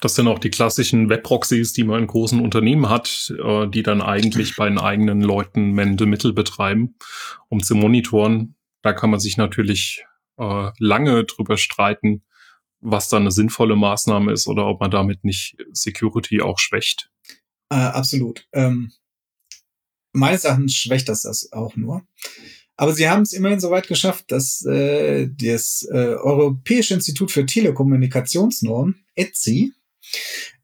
Das 0.00 0.16
sind 0.16 0.26
auch 0.26 0.40
die 0.40 0.50
klassischen 0.50 1.08
Webproxys, 1.08 1.72
die 1.72 1.84
man 1.84 2.02
in 2.02 2.06
großen 2.08 2.38
Unternehmen 2.38 2.90
hat, 2.90 3.32
äh, 3.42 3.68
die 3.68 3.84
dann 3.84 4.02
eigentlich 4.02 4.56
bei 4.56 4.68
den 4.68 4.78
eigenen 4.78 5.22
Leuten 5.22 5.70
Mende 5.70 6.06
Mittel 6.06 6.34
betreiben, 6.34 6.96
um 7.48 7.62
zu 7.62 7.76
monitoren. 7.76 8.56
Da 8.82 8.92
kann 8.92 9.10
man 9.10 9.20
sich 9.20 9.38
natürlich 9.38 10.04
äh, 10.38 10.70
lange 10.78 11.24
drüber 11.24 11.56
streiten, 11.56 12.24
was 12.80 13.08
da 13.08 13.16
eine 13.16 13.30
sinnvolle 13.30 13.76
Maßnahme 13.76 14.32
ist 14.32 14.46
oder 14.46 14.66
ob 14.66 14.80
man 14.80 14.90
damit 14.90 15.24
nicht 15.24 15.56
Security 15.72 16.40
auch 16.40 16.58
schwächt. 16.58 17.10
Äh, 17.70 17.76
absolut. 17.76 18.46
Ähm, 18.52 18.92
meines 20.12 20.44
Erachtens 20.44 20.74
schwächt 20.74 21.08
das 21.08 21.22
das 21.22 21.52
auch 21.52 21.76
nur. 21.76 22.06
Aber 22.76 22.94
sie 22.94 23.08
haben 23.08 23.22
es 23.22 23.32
immerhin 23.32 23.58
so 23.58 23.70
weit 23.70 23.88
geschafft, 23.88 24.30
dass 24.30 24.64
äh, 24.64 25.28
das 25.28 25.86
äh, 25.90 26.14
Europäische 26.14 26.94
Institut 26.94 27.32
für 27.32 27.44
Telekommunikationsnormen, 27.44 29.04
ETSI, 29.16 29.72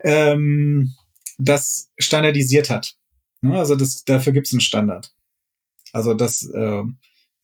ähm, 0.05 0.94
das 1.38 1.90
standardisiert 1.98 2.70
hat. 2.70 2.94
Ne, 3.40 3.59
also 3.59 3.74
das, 3.74 4.05
dafür 4.05 4.32
gibt 4.32 4.46
es 4.46 4.52
einen 4.52 4.60
Standard. 4.60 5.12
Also 5.92 6.14
das 6.14 6.44
äh, 6.44 6.82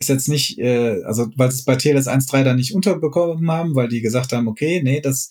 ist 0.01 0.09
jetzt 0.09 0.29
nicht, 0.29 0.59
äh, 0.59 1.03
also 1.05 1.31
weil 1.37 1.49
es 1.49 1.65
bei 1.65 1.77
TLS 1.77 2.09
1.3 2.09 2.43
da 2.43 2.55
nicht 2.55 2.75
unterbekommen 2.75 3.51
haben, 3.51 3.75
weil 3.75 3.89
die 3.89 4.01
gesagt 4.01 4.33
haben, 4.33 4.49
okay, 4.49 4.81
nee, 4.83 5.01
das 5.01 5.31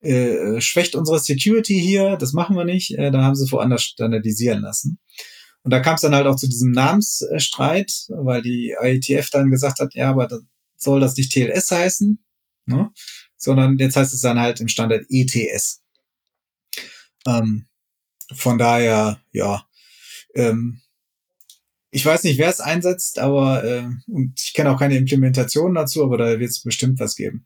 äh, 0.00 0.60
schwächt 0.60 0.94
unsere 0.94 1.18
Security 1.18 1.78
hier, 1.78 2.16
das 2.16 2.32
machen 2.32 2.56
wir 2.56 2.64
nicht, 2.64 2.96
äh, 2.96 3.10
dann 3.10 3.22
haben 3.22 3.34
sie 3.34 3.44
es 3.44 3.52
woanders 3.52 3.82
standardisieren 3.82 4.62
lassen. 4.62 4.98
Und 5.62 5.72
da 5.72 5.80
kam 5.80 5.96
es 5.96 6.00
dann 6.00 6.14
halt 6.14 6.26
auch 6.26 6.36
zu 6.36 6.48
diesem 6.48 6.70
Namensstreit, 6.70 8.06
weil 8.08 8.40
die 8.40 8.74
IETF 8.80 9.28
dann 9.30 9.50
gesagt 9.50 9.80
hat, 9.80 9.94
ja, 9.94 10.10
aber 10.10 10.26
das 10.26 10.40
soll 10.76 11.00
das 11.00 11.16
nicht 11.16 11.32
TLS 11.32 11.70
heißen, 11.70 12.18
ne? 12.66 12.90
sondern 13.36 13.76
jetzt 13.76 13.96
heißt 13.96 14.14
es 14.14 14.22
dann 14.22 14.38
halt 14.38 14.60
im 14.60 14.68
Standard 14.68 15.04
ETS. 15.10 15.82
Ähm, 17.26 17.66
von 18.32 18.56
daher, 18.56 19.20
ja, 19.32 19.66
ähm, 20.34 20.80
ich 21.98 22.06
weiß 22.06 22.22
nicht, 22.22 22.38
wer 22.38 22.48
es 22.48 22.60
einsetzt, 22.60 23.18
aber 23.18 23.64
äh, 23.64 23.88
und 24.06 24.40
ich 24.40 24.54
kenne 24.54 24.70
auch 24.70 24.78
keine 24.78 24.96
Implementation 24.96 25.74
dazu, 25.74 26.04
aber 26.04 26.16
da 26.16 26.38
wird 26.38 26.50
es 26.50 26.62
bestimmt 26.62 27.00
was 27.00 27.16
geben. 27.16 27.44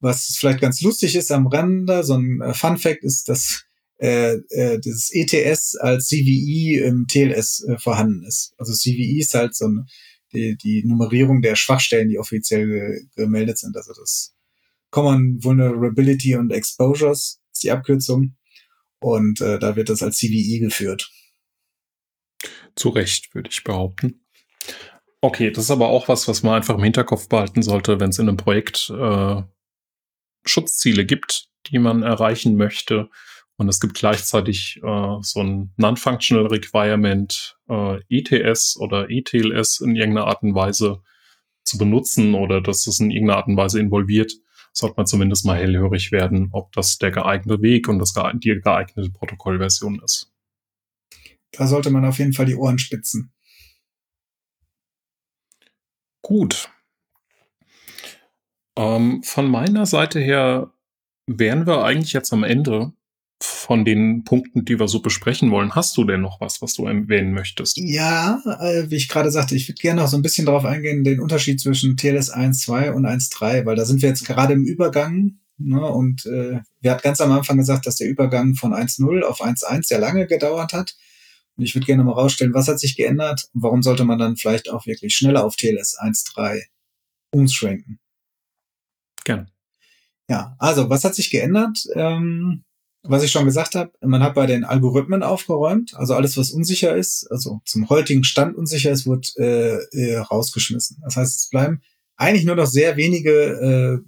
Was 0.00 0.34
vielleicht 0.36 0.60
ganz 0.60 0.80
lustig 0.80 1.14
ist 1.14 1.30
am 1.30 1.46
Rande, 1.46 2.02
so 2.02 2.14
ein 2.14 2.40
äh, 2.40 2.54
Fun 2.54 2.76
Fact 2.76 3.04
ist, 3.04 3.28
dass 3.28 3.66
äh, 3.98 4.38
äh, 4.50 4.80
das 4.80 5.10
ETS 5.12 5.76
als 5.76 6.08
CVE 6.08 6.84
im 6.84 7.06
TLS 7.06 7.64
äh, 7.68 7.78
vorhanden 7.78 8.24
ist. 8.24 8.52
Also 8.58 8.72
CVE 8.72 9.20
ist 9.20 9.34
halt 9.34 9.54
so 9.54 9.66
eine, 9.66 9.86
die, 10.32 10.56
die 10.56 10.82
Nummerierung 10.84 11.40
der 11.40 11.54
Schwachstellen, 11.54 12.08
die 12.08 12.18
offiziell 12.18 12.66
ge 12.66 13.00
gemeldet 13.14 13.58
sind. 13.58 13.76
Also 13.76 13.92
das 13.92 14.34
Common 14.90 15.38
Vulnerability 15.44 16.34
und 16.34 16.50
Exposures 16.50 17.38
ist 17.52 17.62
die 17.62 17.70
Abkürzung. 17.70 18.34
Und 18.98 19.40
äh, 19.40 19.60
da 19.60 19.76
wird 19.76 19.88
das 19.88 20.02
als 20.02 20.16
CVE 20.16 20.58
geführt. 20.58 21.12
Zu 22.76 22.90
Recht, 22.90 23.34
würde 23.34 23.50
ich 23.50 23.64
behaupten. 23.64 24.24
Okay, 25.20 25.50
das 25.50 25.64
ist 25.64 25.70
aber 25.70 25.88
auch 25.88 26.08
was, 26.08 26.28
was 26.28 26.42
man 26.42 26.54
einfach 26.54 26.76
im 26.76 26.82
Hinterkopf 26.82 27.28
behalten 27.28 27.62
sollte, 27.62 27.98
wenn 28.00 28.10
es 28.10 28.18
in 28.18 28.28
einem 28.28 28.36
Projekt 28.36 28.90
äh, 28.90 29.42
Schutzziele 30.44 31.06
gibt, 31.06 31.48
die 31.68 31.78
man 31.78 32.02
erreichen 32.02 32.56
möchte. 32.56 33.08
Und 33.56 33.68
es 33.68 33.80
gibt 33.80 33.94
gleichzeitig 33.94 34.80
äh, 34.82 35.16
so 35.20 35.40
ein 35.40 35.72
Non-Functional 35.76 36.48
Requirement, 36.48 37.56
äh, 37.68 38.00
ETS 38.08 38.76
oder 38.76 39.08
ETLS 39.08 39.80
in 39.80 39.96
irgendeiner 39.96 40.26
Art 40.26 40.42
und 40.42 40.54
Weise 40.54 41.02
zu 41.64 41.78
benutzen 41.78 42.34
oder 42.34 42.60
dass 42.60 42.86
es 42.86 43.00
in 43.00 43.10
irgendeiner 43.10 43.38
Art 43.38 43.46
und 43.46 43.56
Weise 43.56 43.80
involviert, 43.80 44.32
sollte 44.72 44.96
man 44.96 45.06
zumindest 45.06 45.46
mal 45.46 45.56
hellhörig 45.56 46.12
werden, 46.12 46.48
ob 46.52 46.72
das 46.72 46.98
der 46.98 47.12
geeignete 47.12 47.62
Weg 47.62 47.88
und 47.88 47.98
das 47.98 48.12
die 48.34 48.60
geeignete 48.60 49.10
Protokollversion 49.10 50.02
ist. 50.04 50.33
Da 51.56 51.66
sollte 51.66 51.90
man 51.90 52.04
auf 52.04 52.18
jeden 52.18 52.32
Fall 52.32 52.46
die 52.46 52.56
Ohren 52.56 52.78
spitzen. 52.78 53.32
Gut. 56.22 56.70
Ähm, 58.76 59.22
von 59.22 59.48
meiner 59.48 59.86
Seite 59.86 60.20
her 60.20 60.72
wären 61.26 61.66
wir 61.66 61.84
eigentlich 61.84 62.12
jetzt 62.12 62.32
am 62.32 62.44
Ende 62.44 62.92
von 63.42 63.84
den 63.84 64.24
Punkten, 64.24 64.64
die 64.64 64.78
wir 64.78 64.88
so 64.88 65.00
besprechen 65.00 65.50
wollen. 65.50 65.74
Hast 65.74 65.96
du 65.96 66.04
denn 66.04 66.20
noch 66.20 66.40
was, 66.40 66.62
was 66.62 66.74
du 66.74 66.86
erwähnen 66.86 67.32
möchtest? 67.32 67.76
Ja, 67.76 68.40
äh, 68.60 68.90
wie 68.90 68.96
ich 68.96 69.08
gerade 69.08 69.30
sagte, 69.30 69.54
ich 69.54 69.68
würde 69.68 69.80
gerne 69.80 70.00
noch 70.00 70.08
so 70.08 70.16
ein 70.16 70.22
bisschen 70.22 70.46
darauf 70.46 70.64
eingehen, 70.64 71.04
den 71.04 71.20
Unterschied 71.20 71.60
zwischen 71.60 71.96
TLS 71.96 72.32
1.2 72.32 72.92
und 72.92 73.06
1.3, 73.06 73.66
weil 73.66 73.76
da 73.76 73.84
sind 73.84 74.02
wir 74.02 74.08
jetzt 74.08 74.26
gerade 74.26 74.54
im 74.54 74.64
Übergang. 74.64 75.38
Ne, 75.56 75.86
und 75.86 76.26
äh, 76.26 76.60
wir 76.80 76.90
hat 76.90 77.04
ganz 77.04 77.20
am 77.20 77.30
Anfang 77.30 77.56
gesagt, 77.58 77.86
dass 77.86 77.96
der 77.96 78.08
Übergang 78.08 78.54
von 78.56 78.74
1.0 78.74 79.22
auf 79.22 79.40
1.1 79.40 79.86
sehr 79.86 80.00
lange 80.00 80.26
gedauert 80.26 80.72
hat. 80.72 80.96
Und 81.56 81.64
ich 81.64 81.74
würde 81.74 81.86
gerne 81.86 82.04
mal 82.04 82.12
rausstellen, 82.12 82.54
was 82.54 82.68
hat 82.68 82.80
sich 82.80 82.96
geändert 82.96 83.48
und 83.52 83.62
warum 83.62 83.82
sollte 83.82 84.04
man 84.04 84.18
dann 84.18 84.36
vielleicht 84.36 84.70
auch 84.70 84.86
wirklich 84.86 85.14
schneller 85.14 85.44
auf 85.44 85.56
TLS 85.56 85.98
1.3 86.00 86.62
umschwenken? 87.30 88.00
Gerne. 89.24 89.46
Ja, 90.28 90.56
also 90.58 90.90
was 90.90 91.04
hat 91.04 91.14
sich 91.14 91.30
geändert? 91.30 91.86
Ähm, 91.94 92.64
was 93.06 93.22
ich 93.22 93.30
schon 93.30 93.44
gesagt 93.44 93.74
habe, 93.74 93.92
man 94.00 94.22
hat 94.22 94.34
bei 94.34 94.46
den 94.46 94.64
Algorithmen 94.64 95.22
aufgeräumt, 95.22 95.94
also 95.94 96.14
alles, 96.14 96.38
was 96.38 96.52
unsicher 96.52 96.96
ist, 96.96 97.30
also 97.30 97.60
zum 97.66 97.90
heutigen 97.90 98.24
Stand 98.24 98.56
unsicher 98.56 98.90
ist, 98.90 99.06
wird 99.06 99.36
äh, 99.36 99.76
äh, 99.76 100.16
rausgeschmissen. 100.16 100.98
Das 101.02 101.16
heißt, 101.16 101.36
es 101.36 101.48
bleiben 101.50 101.82
eigentlich 102.16 102.46
nur 102.46 102.56
noch 102.56 102.66
sehr 102.66 102.96
wenige 102.96 103.30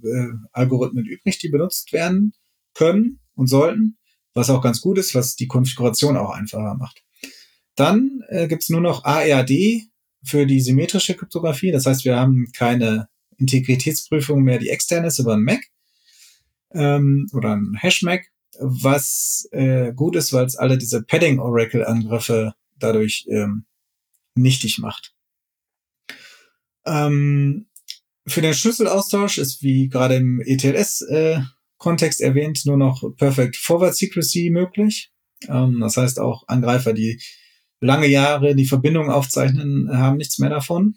äh, 0.03 0.09
äh, 0.09 0.33
Algorithmen 0.53 1.05
übrig, 1.05 1.39
die 1.39 1.51
benutzt 1.51 1.93
werden 1.93 2.33
können 2.75 3.21
und 3.35 3.49
sollten, 3.49 3.99
was 4.33 4.49
auch 4.49 4.63
ganz 4.63 4.81
gut 4.81 4.97
ist, 4.97 5.15
was 5.15 5.37
die 5.37 5.47
Konfiguration 5.47 6.17
auch 6.17 6.31
einfacher 6.31 6.75
macht. 6.75 7.06
Dann 7.77 8.23
äh, 8.29 8.49
gibt 8.49 8.63
es 8.63 8.71
nur 8.71 8.81
noch 8.81 9.05
ARD 9.05 9.53
für 10.25 10.47
die 10.47 10.61
symmetrische 10.61 11.15
Kryptographie. 11.15 11.71
Das 11.71 11.87
heißt, 11.87 12.05
wir 12.05 12.17
haben 12.17 12.51
keine 12.53 13.09
Integritätsprüfung 13.39 14.43
mehr, 14.43 14.59
die 14.59 14.71
extern 14.71 15.05
ist 15.05 15.19
über 15.19 15.35
ein 15.35 15.43
Mac 15.43 15.61
ähm, 16.73 17.29
oder 17.33 17.55
ein 17.55 17.77
Hash-Mac, 17.79 18.27
was 18.59 19.49
äh, 19.53 19.93
gut 19.93 20.17
ist, 20.17 20.33
weil 20.33 20.47
es 20.47 20.57
alle 20.57 20.79
diese 20.79 21.03
Padding-Oracle-Angriffe 21.03 22.55
dadurch 22.79 23.27
ähm, 23.31 23.67
nichtig 24.35 24.79
macht. 24.79 25.15
Ähm, 26.87 27.67
für 28.27 28.41
den 28.41 28.55
Schlüsselaustausch 28.55 29.39
ist, 29.39 29.63
wie 29.63 29.89
gerade 29.89 30.17
im 30.17 30.41
ETLS-Kontext 30.41 32.21
äh, 32.21 32.25
erwähnt, 32.25 32.65
nur 32.65 32.77
noch 32.77 33.03
Perfect 33.17 33.57
Forward 33.57 33.95
Secrecy 33.95 34.51
möglich. 34.51 35.13
Ähm, 35.49 35.81
das 35.81 35.97
heißt, 35.97 36.19
auch 36.19 36.45
Angreifer, 36.49 36.93
die 36.93 37.21
lange 37.87 38.07
Jahre 38.07 38.55
die 38.55 38.67
Verbindung 38.67 39.11
aufzeichnen, 39.11 39.89
haben 39.97 40.17
nichts 40.17 40.39
mehr 40.39 40.51
davon, 40.51 40.97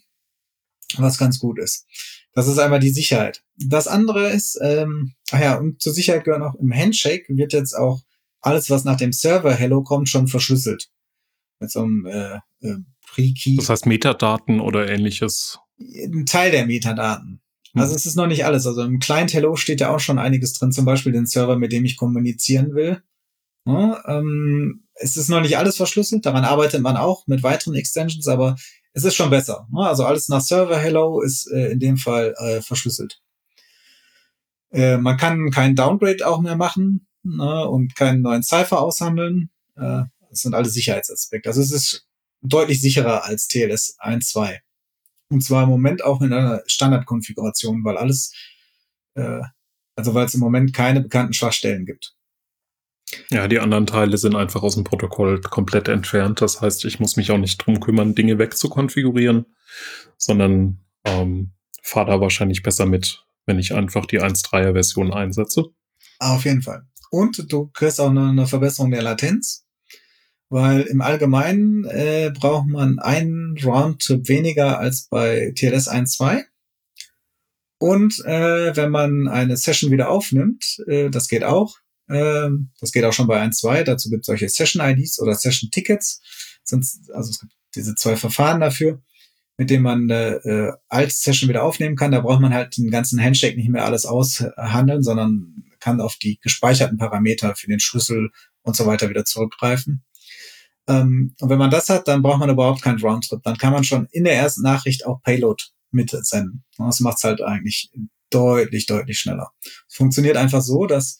was 0.97 1.17
ganz 1.17 1.39
gut 1.39 1.59
ist. 1.59 1.85
Das 2.33 2.47
ist 2.47 2.59
einmal 2.59 2.79
die 2.79 2.91
Sicherheit. 2.91 3.43
Das 3.57 3.87
andere 3.87 4.29
ist, 4.29 4.59
ähm, 4.61 5.13
ach 5.31 5.39
ja, 5.39 5.57
und 5.57 5.81
zur 5.81 5.93
Sicherheit 5.93 6.23
gehört 6.23 6.43
auch 6.43 6.55
im 6.55 6.73
Handshake 6.73 7.25
wird 7.29 7.53
jetzt 7.53 7.73
auch 7.73 8.01
alles, 8.41 8.69
was 8.69 8.83
nach 8.83 8.97
dem 8.97 9.11
Server 9.11 9.53
Hello 9.53 9.83
kommt, 9.83 10.09
schon 10.09 10.27
verschlüsselt. 10.27 10.89
Mit 11.59 11.71
so 11.71 11.81
einem 11.81 12.05
äh, 12.05 12.35
äh, 12.61 12.77
Pre-Key. 13.07 13.57
Das 13.57 13.69
heißt 13.69 13.85
Metadaten 13.85 14.59
oder 14.59 14.87
ähnliches. 14.89 15.59
Ein 15.79 16.25
Teil 16.25 16.51
der 16.51 16.65
Metadaten. 16.65 17.41
Hm. 17.73 17.81
Also 17.81 17.95
es 17.95 18.05
ist 18.05 18.15
noch 18.15 18.27
nicht 18.27 18.45
alles. 18.45 18.65
Also 18.65 18.83
im 18.83 18.99
Client 18.99 19.33
Hello 19.33 19.55
steht 19.55 19.81
ja 19.81 19.93
auch 19.93 19.99
schon 19.99 20.19
einiges 20.19 20.53
drin, 20.53 20.71
zum 20.71 20.85
Beispiel 20.85 21.11
den 21.11 21.25
Server, 21.25 21.57
mit 21.57 21.71
dem 21.71 21.85
ich 21.85 21.97
kommunizieren 21.97 22.73
will. 22.73 23.01
Ja, 23.65 24.01
ähm, 24.07 24.85
es 24.99 25.17
ist 25.17 25.29
noch 25.29 25.41
nicht 25.41 25.57
alles 25.57 25.77
verschlüsselt, 25.77 26.25
daran 26.25 26.43
arbeitet 26.43 26.81
man 26.81 26.97
auch 26.97 27.25
mit 27.27 27.41
weiteren 27.41 27.75
Extensions, 27.75 28.27
aber 28.27 28.55
es 28.93 29.03
ist 29.03 29.15
schon 29.15 29.29
besser. 29.29 29.67
Ne? 29.71 29.87
Also 29.87 30.05
alles 30.05 30.29
nach 30.29 30.41
Server 30.41 30.77
Hello 30.77 31.21
ist 31.21 31.47
äh, 31.51 31.71
in 31.71 31.79
dem 31.79 31.97
Fall 31.97 32.33
äh, 32.37 32.61
verschlüsselt. 32.61 33.21
Äh, 34.71 34.97
man 34.97 35.17
kann 35.17 35.51
keinen 35.51 35.75
Downgrade 35.75 36.27
auch 36.27 36.41
mehr 36.41 36.55
machen 36.55 37.07
ne? 37.23 37.67
und 37.67 37.95
keinen 37.95 38.21
neuen 38.21 38.43
Cipher 38.43 38.79
aushandeln. 38.79 39.49
Äh, 39.75 40.03
das 40.29 40.41
sind 40.41 40.53
alle 40.53 40.69
Sicherheitsaspekte. 40.69 41.49
Also 41.49 41.61
es 41.61 41.71
ist 41.71 42.07
deutlich 42.41 42.81
sicherer 42.81 43.23
als 43.23 43.47
TLS 43.47 43.97
1.2. 43.99 44.59
Und 45.31 45.43
zwar 45.43 45.63
im 45.63 45.69
Moment 45.69 46.03
auch 46.03 46.21
in 46.21 46.33
einer 46.33 46.63
Standardkonfiguration, 46.65 47.83
weil 47.83 47.97
alles, 47.97 48.33
äh, 49.15 49.41
also 49.95 50.13
weil 50.13 50.25
es 50.25 50.33
im 50.33 50.39
Moment 50.39 50.73
keine 50.73 51.01
bekannten 51.01 51.33
Schwachstellen 51.33 51.85
gibt. 51.85 52.15
Ja, 53.31 53.47
die 53.47 53.59
anderen 53.59 53.87
Teile 53.87 54.17
sind 54.17 54.35
einfach 54.35 54.61
aus 54.61 54.75
dem 54.75 54.83
Protokoll 54.83 55.41
komplett 55.41 55.87
entfernt. 55.87 56.41
Das 56.41 56.61
heißt, 56.61 56.85
ich 56.85 56.99
muss 56.99 57.15
mich 57.15 57.31
auch 57.31 57.37
nicht 57.37 57.57
drum 57.57 57.79
kümmern, 57.79 58.15
Dinge 58.15 58.37
wegzukonfigurieren, 58.37 59.45
sondern 60.17 60.79
ähm, 61.05 61.51
fahre 61.81 62.11
da 62.11 62.21
wahrscheinlich 62.21 62.63
besser 62.63 62.85
mit, 62.85 63.25
wenn 63.45 63.59
ich 63.59 63.73
einfach 63.73 64.05
die 64.05 64.21
1.3er 64.21 64.73
Version 64.73 65.13
einsetze. 65.13 65.65
Auf 66.19 66.45
jeden 66.45 66.61
Fall. 66.61 66.83
Und 67.09 67.51
du 67.51 67.67
kriegst 67.73 67.99
auch 67.99 68.09
eine, 68.09 68.29
eine 68.29 68.47
Verbesserung 68.47 68.91
der 68.91 69.01
Latenz, 69.01 69.65
weil 70.49 70.81
im 70.81 71.01
Allgemeinen 71.01 71.85
äh, 71.85 72.31
braucht 72.33 72.67
man 72.67 72.99
einen 72.99 73.57
Roundtrip 73.63 74.27
weniger 74.27 74.79
als 74.79 75.07
bei 75.09 75.53
TLS 75.55 75.89
1.2. 75.89 76.43
Und 77.79 78.19
äh, 78.25 78.75
wenn 78.75 78.91
man 78.91 79.27
eine 79.27 79.55
Session 79.55 79.91
wieder 79.91 80.09
aufnimmt, 80.09 80.83
äh, 80.87 81.09
das 81.09 81.27
geht 81.27 81.43
auch, 81.43 81.77
ähm, 82.09 82.71
das 82.79 82.91
geht 82.91 83.03
auch 83.03 83.13
schon 83.13 83.27
bei 83.27 83.41
1.2. 83.41 83.83
Dazu 83.83 84.09
gibt 84.09 84.21
es 84.21 84.27
solche 84.27 84.49
Session-IDs 84.49 85.19
oder 85.19 85.35
Session-Tickets. 85.35 86.21
Also 86.71 87.29
es 87.31 87.39
gibt 87.39 87.53
diese 87.75 87.95
zwei 87.95 88.15
Verfahren 88.15 88.59
dafür, 88.59 89.01
mit 89.57 89.69
denen 89.69 89.83
man 89.83 90.03
eine 90.03 90.43
äh, 90.43 90.71
alte 90.87 91.13
Session 91.13 91.49
wieder 91.49 91.63
aufnehmen 91.63 91.95
kann. 91.95 92.11
Da 92.11 92.21
braucht 92.21 92.41
man 92.41 92.53
halt 92.53 92.77
den 92.77 92.91
ganzen 92.91 93.21
Handshake 93.23 93.57
nicht 93.57 93.69
mehr 93.69 93.85
alles 93.85 94.05
aushandeln, 94.05 95.03
sondern 95.03 95.63
kann 95.79 96.01
auf 96.01 96.17
die 96.17 96.39
gespeicherten 96.41 96.97
Parameter 96.97 97.55
für 97.55 97.67
den 97.67 97.79
Schlüssel 97.79 98.31
und 98.63 98.75
so 98.75 98.85
weiter 98.85 99.09
wieder 99.09 99.25
zurückgreifen. 99.25 100.03
Ähm, 100.87 101.35
und 101.39 101.49
wenn 101.49 101.59
man 101.59 101.71
das 101.71 101.89
hat, 101.89 102.07
dann 102.07 102.21
braucht 102.21 102.39
man 102.39 102.49
überhaupt 102.49 102.81
keinen 102.81 102.99
Roundtrip. 102.99 103.43
Dann 103.43 103.57
kann 103.57 103.73
man 103.73 103.83
schon 103.83 104.07
in 104.11 104.23
der 104.23 104.35
ersten 104.35 104.63
Nachricht 104.63 105.05
auch 105.05 105.21
Payload 105.21 105.63
mitsenden. 105.91 106.63
Das 106.77 106.99
macht 106.99 107.17
es 107.17 107.23
halt 107.23 107.41
eigentlich 107.41 107.91
deutlich, 108.29 108.85
deutlich 108.85 109.19
schneller. 109.19 109.51
Es 109.87 109.95
funktioniert 109.95 110.37
einfach 110.37 110.61
so, 110.61 110.85
dass 110.85 111.19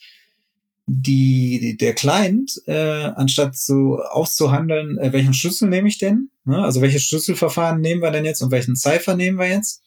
die, 0.91 1.77
der 1.77 1.93
Client, 1.93 2.61
äh, 2.65 2.73
anstatt 2.73 3.55
so 3.55 3.99
auszuhandeln, 3.99 4.97
äh, 4.97 5.13
welchen 5.13 5.35
Schlüssel 5.35 5.69
nehme 5.69 5.87
ich 5.87 5.99
denn? 5.99 6.31
Ne? 6.45 6.57
Also 6.57 6.81
welches 6.81 7.03
Schlüsselverfahren 7.03 7.79
nehmen 7.79 8.01
wir 8.01 8.09
denn 8.09 8.25
jetzt 8.25 8.41
und 8.41 8.49
welchen 8.49 8.75
Cipher 8.75 9.15
nehmen 9.15 9.37
wir 9.37 9.47
jetzt? 9.47 9.83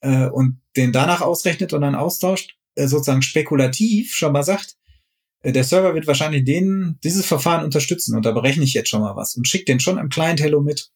Äh, 0.00 0.28
und 0.28 0.62
den 0.76 0.92
danach 0.92 1.20
ausrechnet 1.20 1.74
und 1.74 1.82
dann 1.82 1.94
austauscht, 1.94 2.56
äh, 2.74 2.86
sozusagen 2.86 3.20
spekulativ 3.20 4.14
schon 4.14 4.32
mal 4.32 4.42
sagt, 4.42 4.76
äh, 5.42 5.52
der 5.52 5.64
Server 5.64 5.94
wird 5.94 6.06
wahrscheinlich 6.06 6.44
den, 6.44 6.98
dieses 7.04 7.26
Verfahren 7.26 7.64
unterstützen 7.64 8.16
und 8.16 8.24
da 8.24 8.32
berechne 8.32 8.64
ich 8.64 8.72
jetzt 8.72 8.88
schon 8.88 9.02
mal 9.02 9.14
was 9.14 9.34
und 9.36 9.46
schickt 9.46 9.68
den 9.68 9.80
schon 9.80 9.98
im 9.98 10.08
Client 10.08 10.40
Hello 10.40 10.62
mit. 10.62 10.90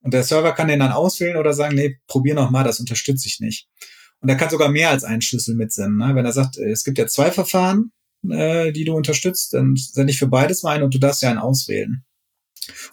Und 0.00 0.14
der 0.14 0.22
Server 0.22 0.52
kann 0.52 0.68
den 0.68 0.78
dann 0.78 0.92
auswählen 0.92 1.36
oder 1.36 1.54
sagen, 1.54 1.74
nee, 1.74 1.98
probier 2.06 2.34
noch 2.34 2.50
mal, 2.50 2.62
das 2.62 2.78
unterstütze 2.78 3.26
ich 3.26 3.40
nicht. 3.40 3.68
Und 4.20 4.28
er 4.28 4.36
kann 4.36 4.50
sogar 4.50 4.70
mehr 4.70 4.90
als 4.90 5.04
einen 5.04 5.22
Schlüssel 5.22 5.54
mitsenden. 5.54 5.98
Ne? 5.98 6.14
Wenn 6.14 6.24
er 6.24 6.32
sagt, 6.32 6.56
äh, 6.56 6.70
es 6.70 6.84
gibt 6.84 6.98
ja 6.98 7.06
zwei 7.06 7.30
Verfahren, 7.30 7.92
äh, 8.30 8.72
die 8.72 8.84
du 8.84 8.94
unterstützt, 8.94 9.52
dann 9.52 9.76
sende 9.76 10.12
ich 10.12 10.18
für 10.18 10.28
beides 10.28 10.62
mal 10.62 10.76
ein 10.76 10.82
und 10.82 10.94
du 10.94 10.98
darfst 10.98 11.22
ja 11.22 11.30
einen 11.30 11.38
auswählen. 11.38 12.04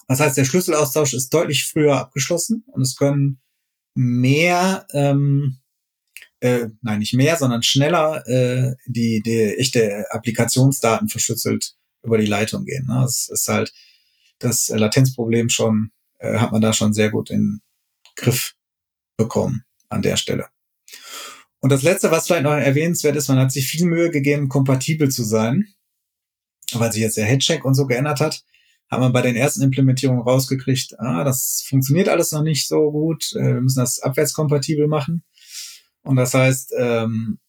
Das 0.07 0.19
heißt, 0.19 0.38
der 0.38 0.45
Schlüsselaustausch 0.45 1.14
ist 1.14 1.34
deutlich 1.34 1.65
früher 1.65 1.98
abgeschlossen 1.98 2.64
und 2.68 2.81
es 2.81 2.95
können 2.95 3.39
mehr, 3.95 4.85
ähm, 4.93 5.60
äh, 6.39 6.68
nein, 6.81 6.99
nicht 6.99 7.14
mehr, 7.14 7.38
sondern 7.38 7.64
schneller 7.64 8.27
äh, 8.27 8.76
die, 8.85 9.22
die 9.22 9.57
echte 9.57 10.06
Applikationsdaten 10.11 11.07
verschlüsselt 11.07 11.76
über 12.03 12.18
die 12.18 12.26
Leitung 12.26 12.65
gehen. 12.65 12.85
Ne? 12.88 12.99
Das 13.03 13.30
ist 13.30 13.48
halt 13.48 13.73
das 14.39 14.69
Latenzproblem 14.69 15.49
schon, 15.49 15.91
äh, 16.19 16.39
hat 16.39 16.52
man 16.52 16.61
da 16.61 16.73
schon 16.73 16.93
sehr 16.93 17.11
gut 17.11 17.30
in 17.30 17.61
Griff 18.15 18.56
bekommen 19.18 19.64
an 19.89 20.02
der 20.02 20.18
Stelle. 20.18 20.48
Und 21.62 21.72
das 21.72 21.84
letzte, 21.84 22.12
was 22.12 22.28
vielleicht 22.28 22.44
noch 22.44 22.52
erwähnenswert 22.52 23.16
ist, 23.16 23.28
man 23.28 23.40
hat 23.40 23.52
sich 23.52 23.68
viel 23.68 23.86
Mühe 23.86 24.10
gegeben, 24.10 24.50
kompatibel 24.50 25.10
zu 25.10 25.24
sein, 25.24 25.68
weil 26.74 26.92
sich 26.92 27.02
jetzt 27.02 27.18
der 27.18 27.26
Headcheck 27.26 27.64
und 27.64 27.76
so 27.76 27.86
geändert 27.86 28.20
hat 28.20 28.44
hat 28.92 29.00
man 29.00 29.14
bei 29.14 29.22
den 29.22 29.38
ersten 29.38 29.64
Implementierungen 29.64 30.22
rausgekriegt, 30.22 31.00
ah, 31.00 31.24
das 31.24 31.64
funktioniert 31.66 32.10
alles 32.10 32.34
noch 32.34 32.44
nicht 32.44 32.68
so 32.68 32.92
gut, 32.92 33.32
äh, 33.36 33.54
wir 33.54 33.62
müssen 33.62 33.80
das 33.80 34.02
abwärtskompatibel 34.02 34.88
machen. 34.88 35.24
Und 36.04 36.18
das 36.18 36.34
heißt, 36.34 36.74
ähm, 36.78 37.40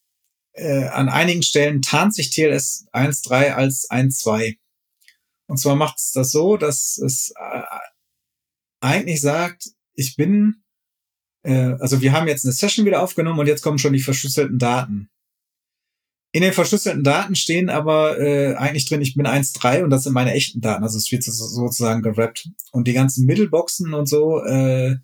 äh, 0.52 0.84
an 0.84 1.08
einigen 1.08 1.42
Stellen 1.42 1.82
tarnt 1.82 2.14
sich 2.14 2.30
TLS 2.30 2.86
1.3 2.92 3.54
als 3.54 3.90
1.2. 3.90 4.56
Und 5.46 5.56
zwar 5.56 5.74
macht 5.74 5.98
es 5.98 6.12
das 6.12 6.30
so, 6.30 6.56
dass 6.56 6.96
es 6.98 7.32
äh, 7.36 7.62
eigentlich 8.80 9.20
sagt, 9.20 9.70
ich 9.94 10.14
bin, 10.14 10.61
äh, 11.42 11.74
also 11.78 12.00
wir 12.00 12.12
haben 12.12 12.28
jetzt 12.28 12.44
eine 12.44 12.52
Session 12.52 12.86
wieder 12.86 13.02
aufgenommen 13.02 13.38
und 13.38 13.46
jetzt 13.46 13.62
kommen 13.62 13.78
schon 13.78 13.92
die 13.92 14.00
verschlüsselten 14.00 14.58
Daten. 14.58 15.08
In 16.34 16.42
den 16.42 16.54
verschlüsselten 16.54 17.04
Daten 17.04 17.36
stehen 17.36 17.68
aber 17.68 18.18
äh, 18.18 18.54
eigentlich 18.54 18.88
drin, 18.88 19.02
ich 19.02 19.14
bin 19.14 19.26
1.3 19.26 19.84
und 19.84 19.90
das 19.90 20.04
sind 20.04 20.14
meine 20.14 20.32
echten 20.32 20.62
Daten. 20.62 20.82
Also 20.82 20.96
es 20.96 21.12
wird 21.12 21.22
sozusagen 21.24 22.00
gerappt. 22.00 22.48
Und 22.70 22.88
die 22.88 22.94
ganzen 22.94 23.26
Mittelboxen 23.26 23.92
und 23.92 24.08
so 24.08 24.42
äh, 24.42 24.96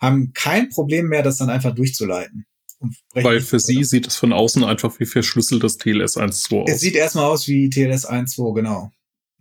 haben 0.00 0.32
kein 0.32 0.70
Problem 0.70 1.06
mehr, 1.06 1.22
das 1.22 1.36
dann 1.36 1.50
einfach 1.50 1.72
durchzuleiten. 1.72 2.46
Weil 3.14 3.40
für 3.40 3.60
sie 3.60 3.76
oder? 3.76 3.86
sieht 3.86 4.08
es 4.08 4.16
von 4.16 4.32
außen 4.32 4.64
einfach 4.64 4.98
wie 4.98 5.06
verschlüsseltes 5.06 5.78
TLS 5.78 6.16
1.2 6.16 6.62
aus. 6.62 6.70
Es 6.70 6.80
sieht 6.80 6.96
erstmal 6.96 7.26
aus 7.26 7.46
wie 7.46 7.70
TLS 7.70 8.08
1.2, 8.08 8.54
genau. 8.54 8.90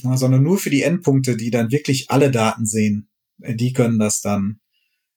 Ja, 0.04 0.18
sondern 0.18 0.44
nur 0.44 0.60
für 0.60 0.70
die 0.70 0.84
Endpunkte, 0.84 1.38
die 1.38 1.50
dann 1.50 1.72
wirklich 1.72 2.12
alle 2.12 2.30
Daten 2.30 2.68
sehen, 2.68 3.10
äh, 3.42 3.56
die 3.56 3.74
können 3.74 3.98
das 3.98 4.22
dann 4.22 4.60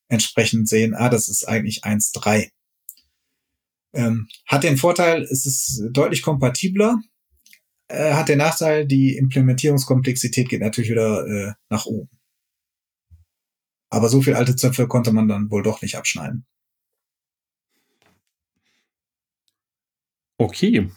entsprechend 0.09 0.69
sehen, 0.69 0.95
ah, 0.95 1.09
das 1.09 1.29
ist 1.29 1.47
eigentlich 1.49 1.85
1.3. 1.85 2.51
Ähm, 3.95 4.29
hat 4.47 4.65
den 4.65 4.77
Vorteil, 4.77 5.23
es 5.23 5.47
ist 5.47 5.83
deutlich 5.91 6.23
kompatibler. 6.23 7.01
Äh, 7.89 8.15
hat 8.15 8.29
den 8.29 8.39
Nachteil, 8.39 8.87
die 8.87 9.17
Implementierungskomplexität 9.17 10.49
geht 10.49 10.61
natürlich 10.61 10.91
wieder 10.91 11.27
äh, 11.27 11.53
nach 11.69 11.87
oben. 11.87 12.11
Aber 13.91 14.09
so 14.09 14.21
viel 14.23 14.35
alte 14.35 14.57
Zöpfe 14.57 14.89
konnte 14.89 15.13
man 15.13 15.29
dann 15.29 15.51
wohl 15.51 15.63
doch 15.63 15.81
nicht 15.81 15.97
abschneiden. 15.97 16.47
Okay. 20.37 20.91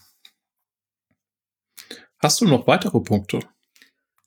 Hast 2.19 2.41
du 2.41 2.45
noch 2.45 2.65
weitere 2.65 2.99
Punkte, 2.99 3.39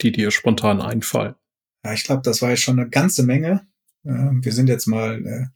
die 0.00 0.12
dir 0.12 0.30
spontan 0.30 0.80
einfallen? 0.80 1.34
Ja, 1.84 1.92
ich 1.92 2.04
glaube, 2.04 2.22
das 2.22 2.42
war 2.42 2.50
jetzt 2.50 2.62
schon 2.62 2.78
eine 2.78 2.88
ganze 2.88 3.24
Menge. 3.24 3.66
Wir 4.02 4.52
sind 4.52 4.68
jetzt 4.68 4.86
mal 4.86 5.24
äh, 5.24 5.46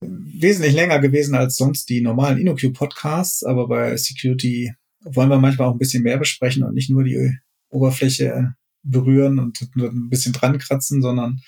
wesentlich 0.00 0.74
länger 0.74 0.98
gewesen 1.00 1.34
als 1.34 1.56
sonst 1.56 1.88
die 1.88 2.00
normalen 2.00 2.38
InnoQ-Podcasts, 2.38 3.44
aber 3.44 3.68
bei 3.68 3.96
Security 3.96 4.72
wollen 5.00 5.28
wir 5.28 5.38
manchmal 5.38 5.68
auch 5.68 5.72
ein 5.72 5.78
bisschen 5.78 6.02
mehr 6.02 6.18
besprechen 6.18 6.62
und 6.62 6.74
nicht 6.74 6.90
nur 6.90 7.04
die 7.04 7.36
Oberfläche 7.70 8.54
berühren 8.82 9.38
und 9.38 9.60
ein 9.76 10.08
bisschen 10.08 10.32
dran 10.32 10.58
kratzen, 10.58 11.02
sondern 11.02 11.40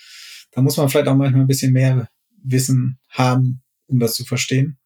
da 0.53 0.63
muss 0.63 0.77
man 0.77 0.89
vielleicht 0.89 1.09
auch 1.09 1.17
manchmal 1.17 1.43
ein 1.43 1.49
bisschen 1.49 1.73
mehr 1.73 2.09
Wissen 2.43 2.99
haben, 3.09 3.63
um 3.87 3.99
das 3.99 4.15
zu 4.15 4.25
verstehen. 4.25 4.79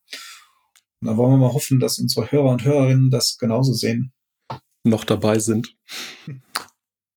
Und 1.01 1.09
da 1.09 1.17
wollen 1.17 1.33
wir 1.33 1.39
mal 1.39 1.53
hoffen, 1.53 1.81
dass 1.81 1.99
unsere 1.99 2.31
Hörer 2.31 2.51
und 2.51 2.65
Hörerinnen 2.65 3.11
das 3.11 3.39
genauso 3.39 3.73
sehen. 3.73 4.13
Noch 4.85 5.05
dabei 5.05 5.39
sind. 5.39 5.75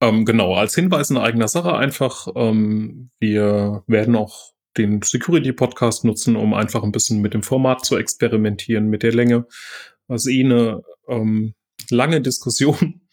ähm, 0.02 0.26
genau, 0.26 0.56
als 0.56 0.76
Hinweis 0.76 1.10
in 1.10 1.18
eigener 1.18 1.48
Sache 1.48 1.76
einfach, 1.76 2.28
ähm, 2.36 3.10
wir 3.20 3.84
werden 3.88 4.16
auch 4.16 4.54
den 4.78 5.02
Security-Podcast 5.02 6.06
nutzen, 6.06 6.36
um 6.36 6.54
einfach 6.54 6.84
ein 6.84 6.92
bisschen 6.92 7.22
mit 7.22 7.34
dem 7.34 7.44
Format 7.44 7.84
zu 7.84 7.98
experimentieren, 7.98 8.88
mit 8.88 9.04
der 9.04 9.14
Länge. 9.14 9.48
Also 10.08 10.30
eh 10.30 10.44
eine 10.44 10.84
ähm, 11.08 11.54
lange 11.90 12.22
Diskussion. 12.22 13.02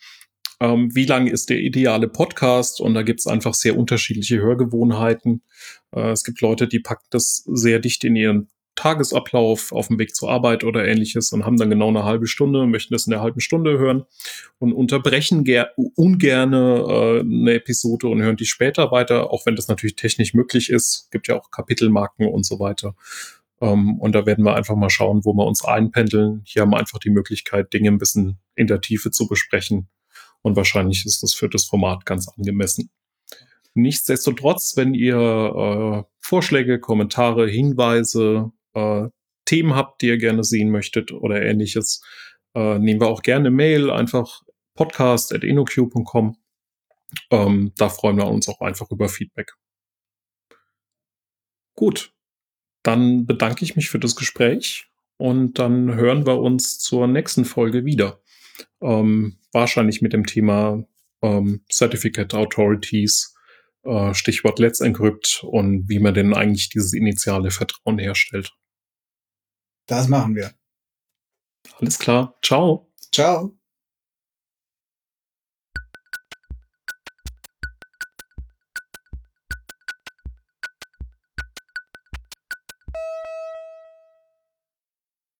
Ähm, 0.60 0.94
wie 0.94 1.04
lang 1.04 1.26
ist 1.26 1.50
der 1.50 1.58
ideale 1.58 2.06
Podcast? 2.06 2.80
Und 2.80 2.94
da 2.94 3.02
gibt 3.02 3.18
es 3.18 3.26
einfach 3.26 3.54
sehr 3.54 3.76
unterschiedliche 3.76 4.40
Hörgewohnheiten. 4.40 5.42
Äh, 5.90 6.12
es 6.12 6.22
gibt 6.22 6.40
Leute, 6.42 6.68
die 6.68 6.78
packen 6.78 7.06
das 7.10 7.42
sehr 7.46 7.80
dicht 7.80 8.04
in 8.04 8.14
ihren 8.14 8.48
Tagesablauf 8.76 9.72
auf 9.72 9.88
dem 9.88 9.98
Weg 9.98 10.14
zur 10.14 10.30
Arbeit 10.30 10.64
oder 10.64 10.86
ähnliches 10.86 11.32
und 11.32 11.44
haben 11.44 11.56
dann 11.56 11.70
genau 11.70 11.88
eine 11.88 12.04
halbe 12.04 12.26
Stunde, 12.26 12.66
möchten 12.66 12.94
das 12.94 13.06
in 13.06 13.12
der 13.12 13.20
halben 13.20 13.40
Stunde 13.40 13.78
hören 13.78 14.04
und 14.58 14.72
unterbrechen 14.72 15.44
ungerne 15.94 16.84
äh, 16.88 17.20
eine 17.20 17.54
Episode 17.54 18.08
und 18.08 18.22
hören 18.22 18.36
die 18.36 18.46
später 18.46 18.90
weiter, 18.90 19.30
auch 19.30 19.46
wenn 19.46 19.56
das 19.56 19.68
natürlich 19.68 19.96
technisch 19.96 20.34
möglich 20.34 20.70
ist. 20.70 21.08
Gibt 21.10 21.28
ja 21.28 21.36
auch 21.36 21.50
Kapitelmarken 21.50 22.26
und 22.26 22.44
so 22.44 22.58
weiter. 22.58 22.94
Ähm, 23.60 23.98
und 23.98 24.14
da 24.14 24.26
werden 24.26 24.44
wir 24.44 24.54
einfach 24.54 24.76
mal 24.76 24.90
schauen, 24.90 25.24
wo 25.24 25.32
wir 25.34 25.46
uns 25.46 25.64
einpendeln. 25.64 26.42
Hier 26.44 26.62
haben 26.62 26.70
wir 26.70 26.78
einfach 26.78 26.98
die 26.98 27.10
Möglichkeit, 27.10 27.72
Dinge 27.72 27.90
ein 27.90 27.98
bisschen 27.98 28.38
in 28.56 28.66
der 28.66 28.80
Tiefe 28.80 29.10
zu 29.10 29.28
besprechen. 29.28 29.88
Und 30.42 30.56
wahrscheinlich 30.56 31.06
ist 31.06 31.22
das 31.22 31.34
für 31.34 31.48
das 31.48 31.64
Format 31.64 32.04
ganz 32.04 32.28
angemessen. 32.28 32.90
Nichtsdestotrotz, 33.74 34.76
wenn 34.76 34.94
ihr 34.94 35.16
äh, 35.16 36.02
Vorschläge, 36.20 36.78
Kommentare, 36.78 37.48
Hinweise, 37.48 38.52
äh, 38.74 39.08
Themen 39.46 39.74
habt, 39.74 40.02
die 40.02 40.06
ihr 40.08 40.18
gerne 40.18 40.44
sehen 40.44 40.70
möchtet 40.70 41.12
oder 41.12 41.42
ähnliches, 41.42 42.02
äh, 42.54 42.78
nehmen 42.78 43.00
wir 43.00 43.08
auch 43.08 43.22
gerne 43.22 43.50
Mail, 43.50 43.90
einfach 43.90 44.42
podcast.enoq.com. 44.74 46.36
Ähm, 47.30 47.72
da 47.76 47.88
freuen 47.88 48.16
wir 48.16 48.26
uns 48.26 48.48
auch 48.48 48.60
einfach 48.60 48.90
über 48.90 49.08
Feedback. 49.08 49.52
Gut, 51.76 52.12
dann 52.82 53.26
bedanke 53.26 53.64
ich 53.64 53.76
mich 53.76 53.88
für 53.88 53.98
das 53.98 54.16
Gespräch 54.16 54.86
und 55.16 55.58
dann 55.58 55.94
hören 55.94 56.26
wir 56.26 56.38
uns 56.38 56.78
zur 56.78 57.06
nächsten 57.06 57.44
Folge 57.44 57.84
wieder. 57.84 58.20
Ähm, 58.80 59.38
wahrscheinlich 59.52 60.02
mit 60.02 60.12
dem 60.12 60.26
Thema 60.26 60.84
ähm, 61.22 61.64
Certificate 61.70 62.32
Authorities, 62.34 63.34
äh, 63.84 64.14
Stichwort 64.14 64.58
Let's 64.58 64.80
Encrypt 64.80 65.44
und 65.44 65.88
wie 65.88 65.98
man 65.98 66.14
denn 66.14 66.34
eigentlich 66.34 66.68
dieses 66.68 66.92
initiale 66.92 67.50
Vertrauen 67.50 67.98
herstellt. 67.98 68.52
Das 69.86 70.08
machen 70.08 70.34
wir. 70.34 70.52
Alles 71.80 71.98
klar. 71.98 72.36
Ciao. 72.42 72.90
Ciao. 73.12 73.56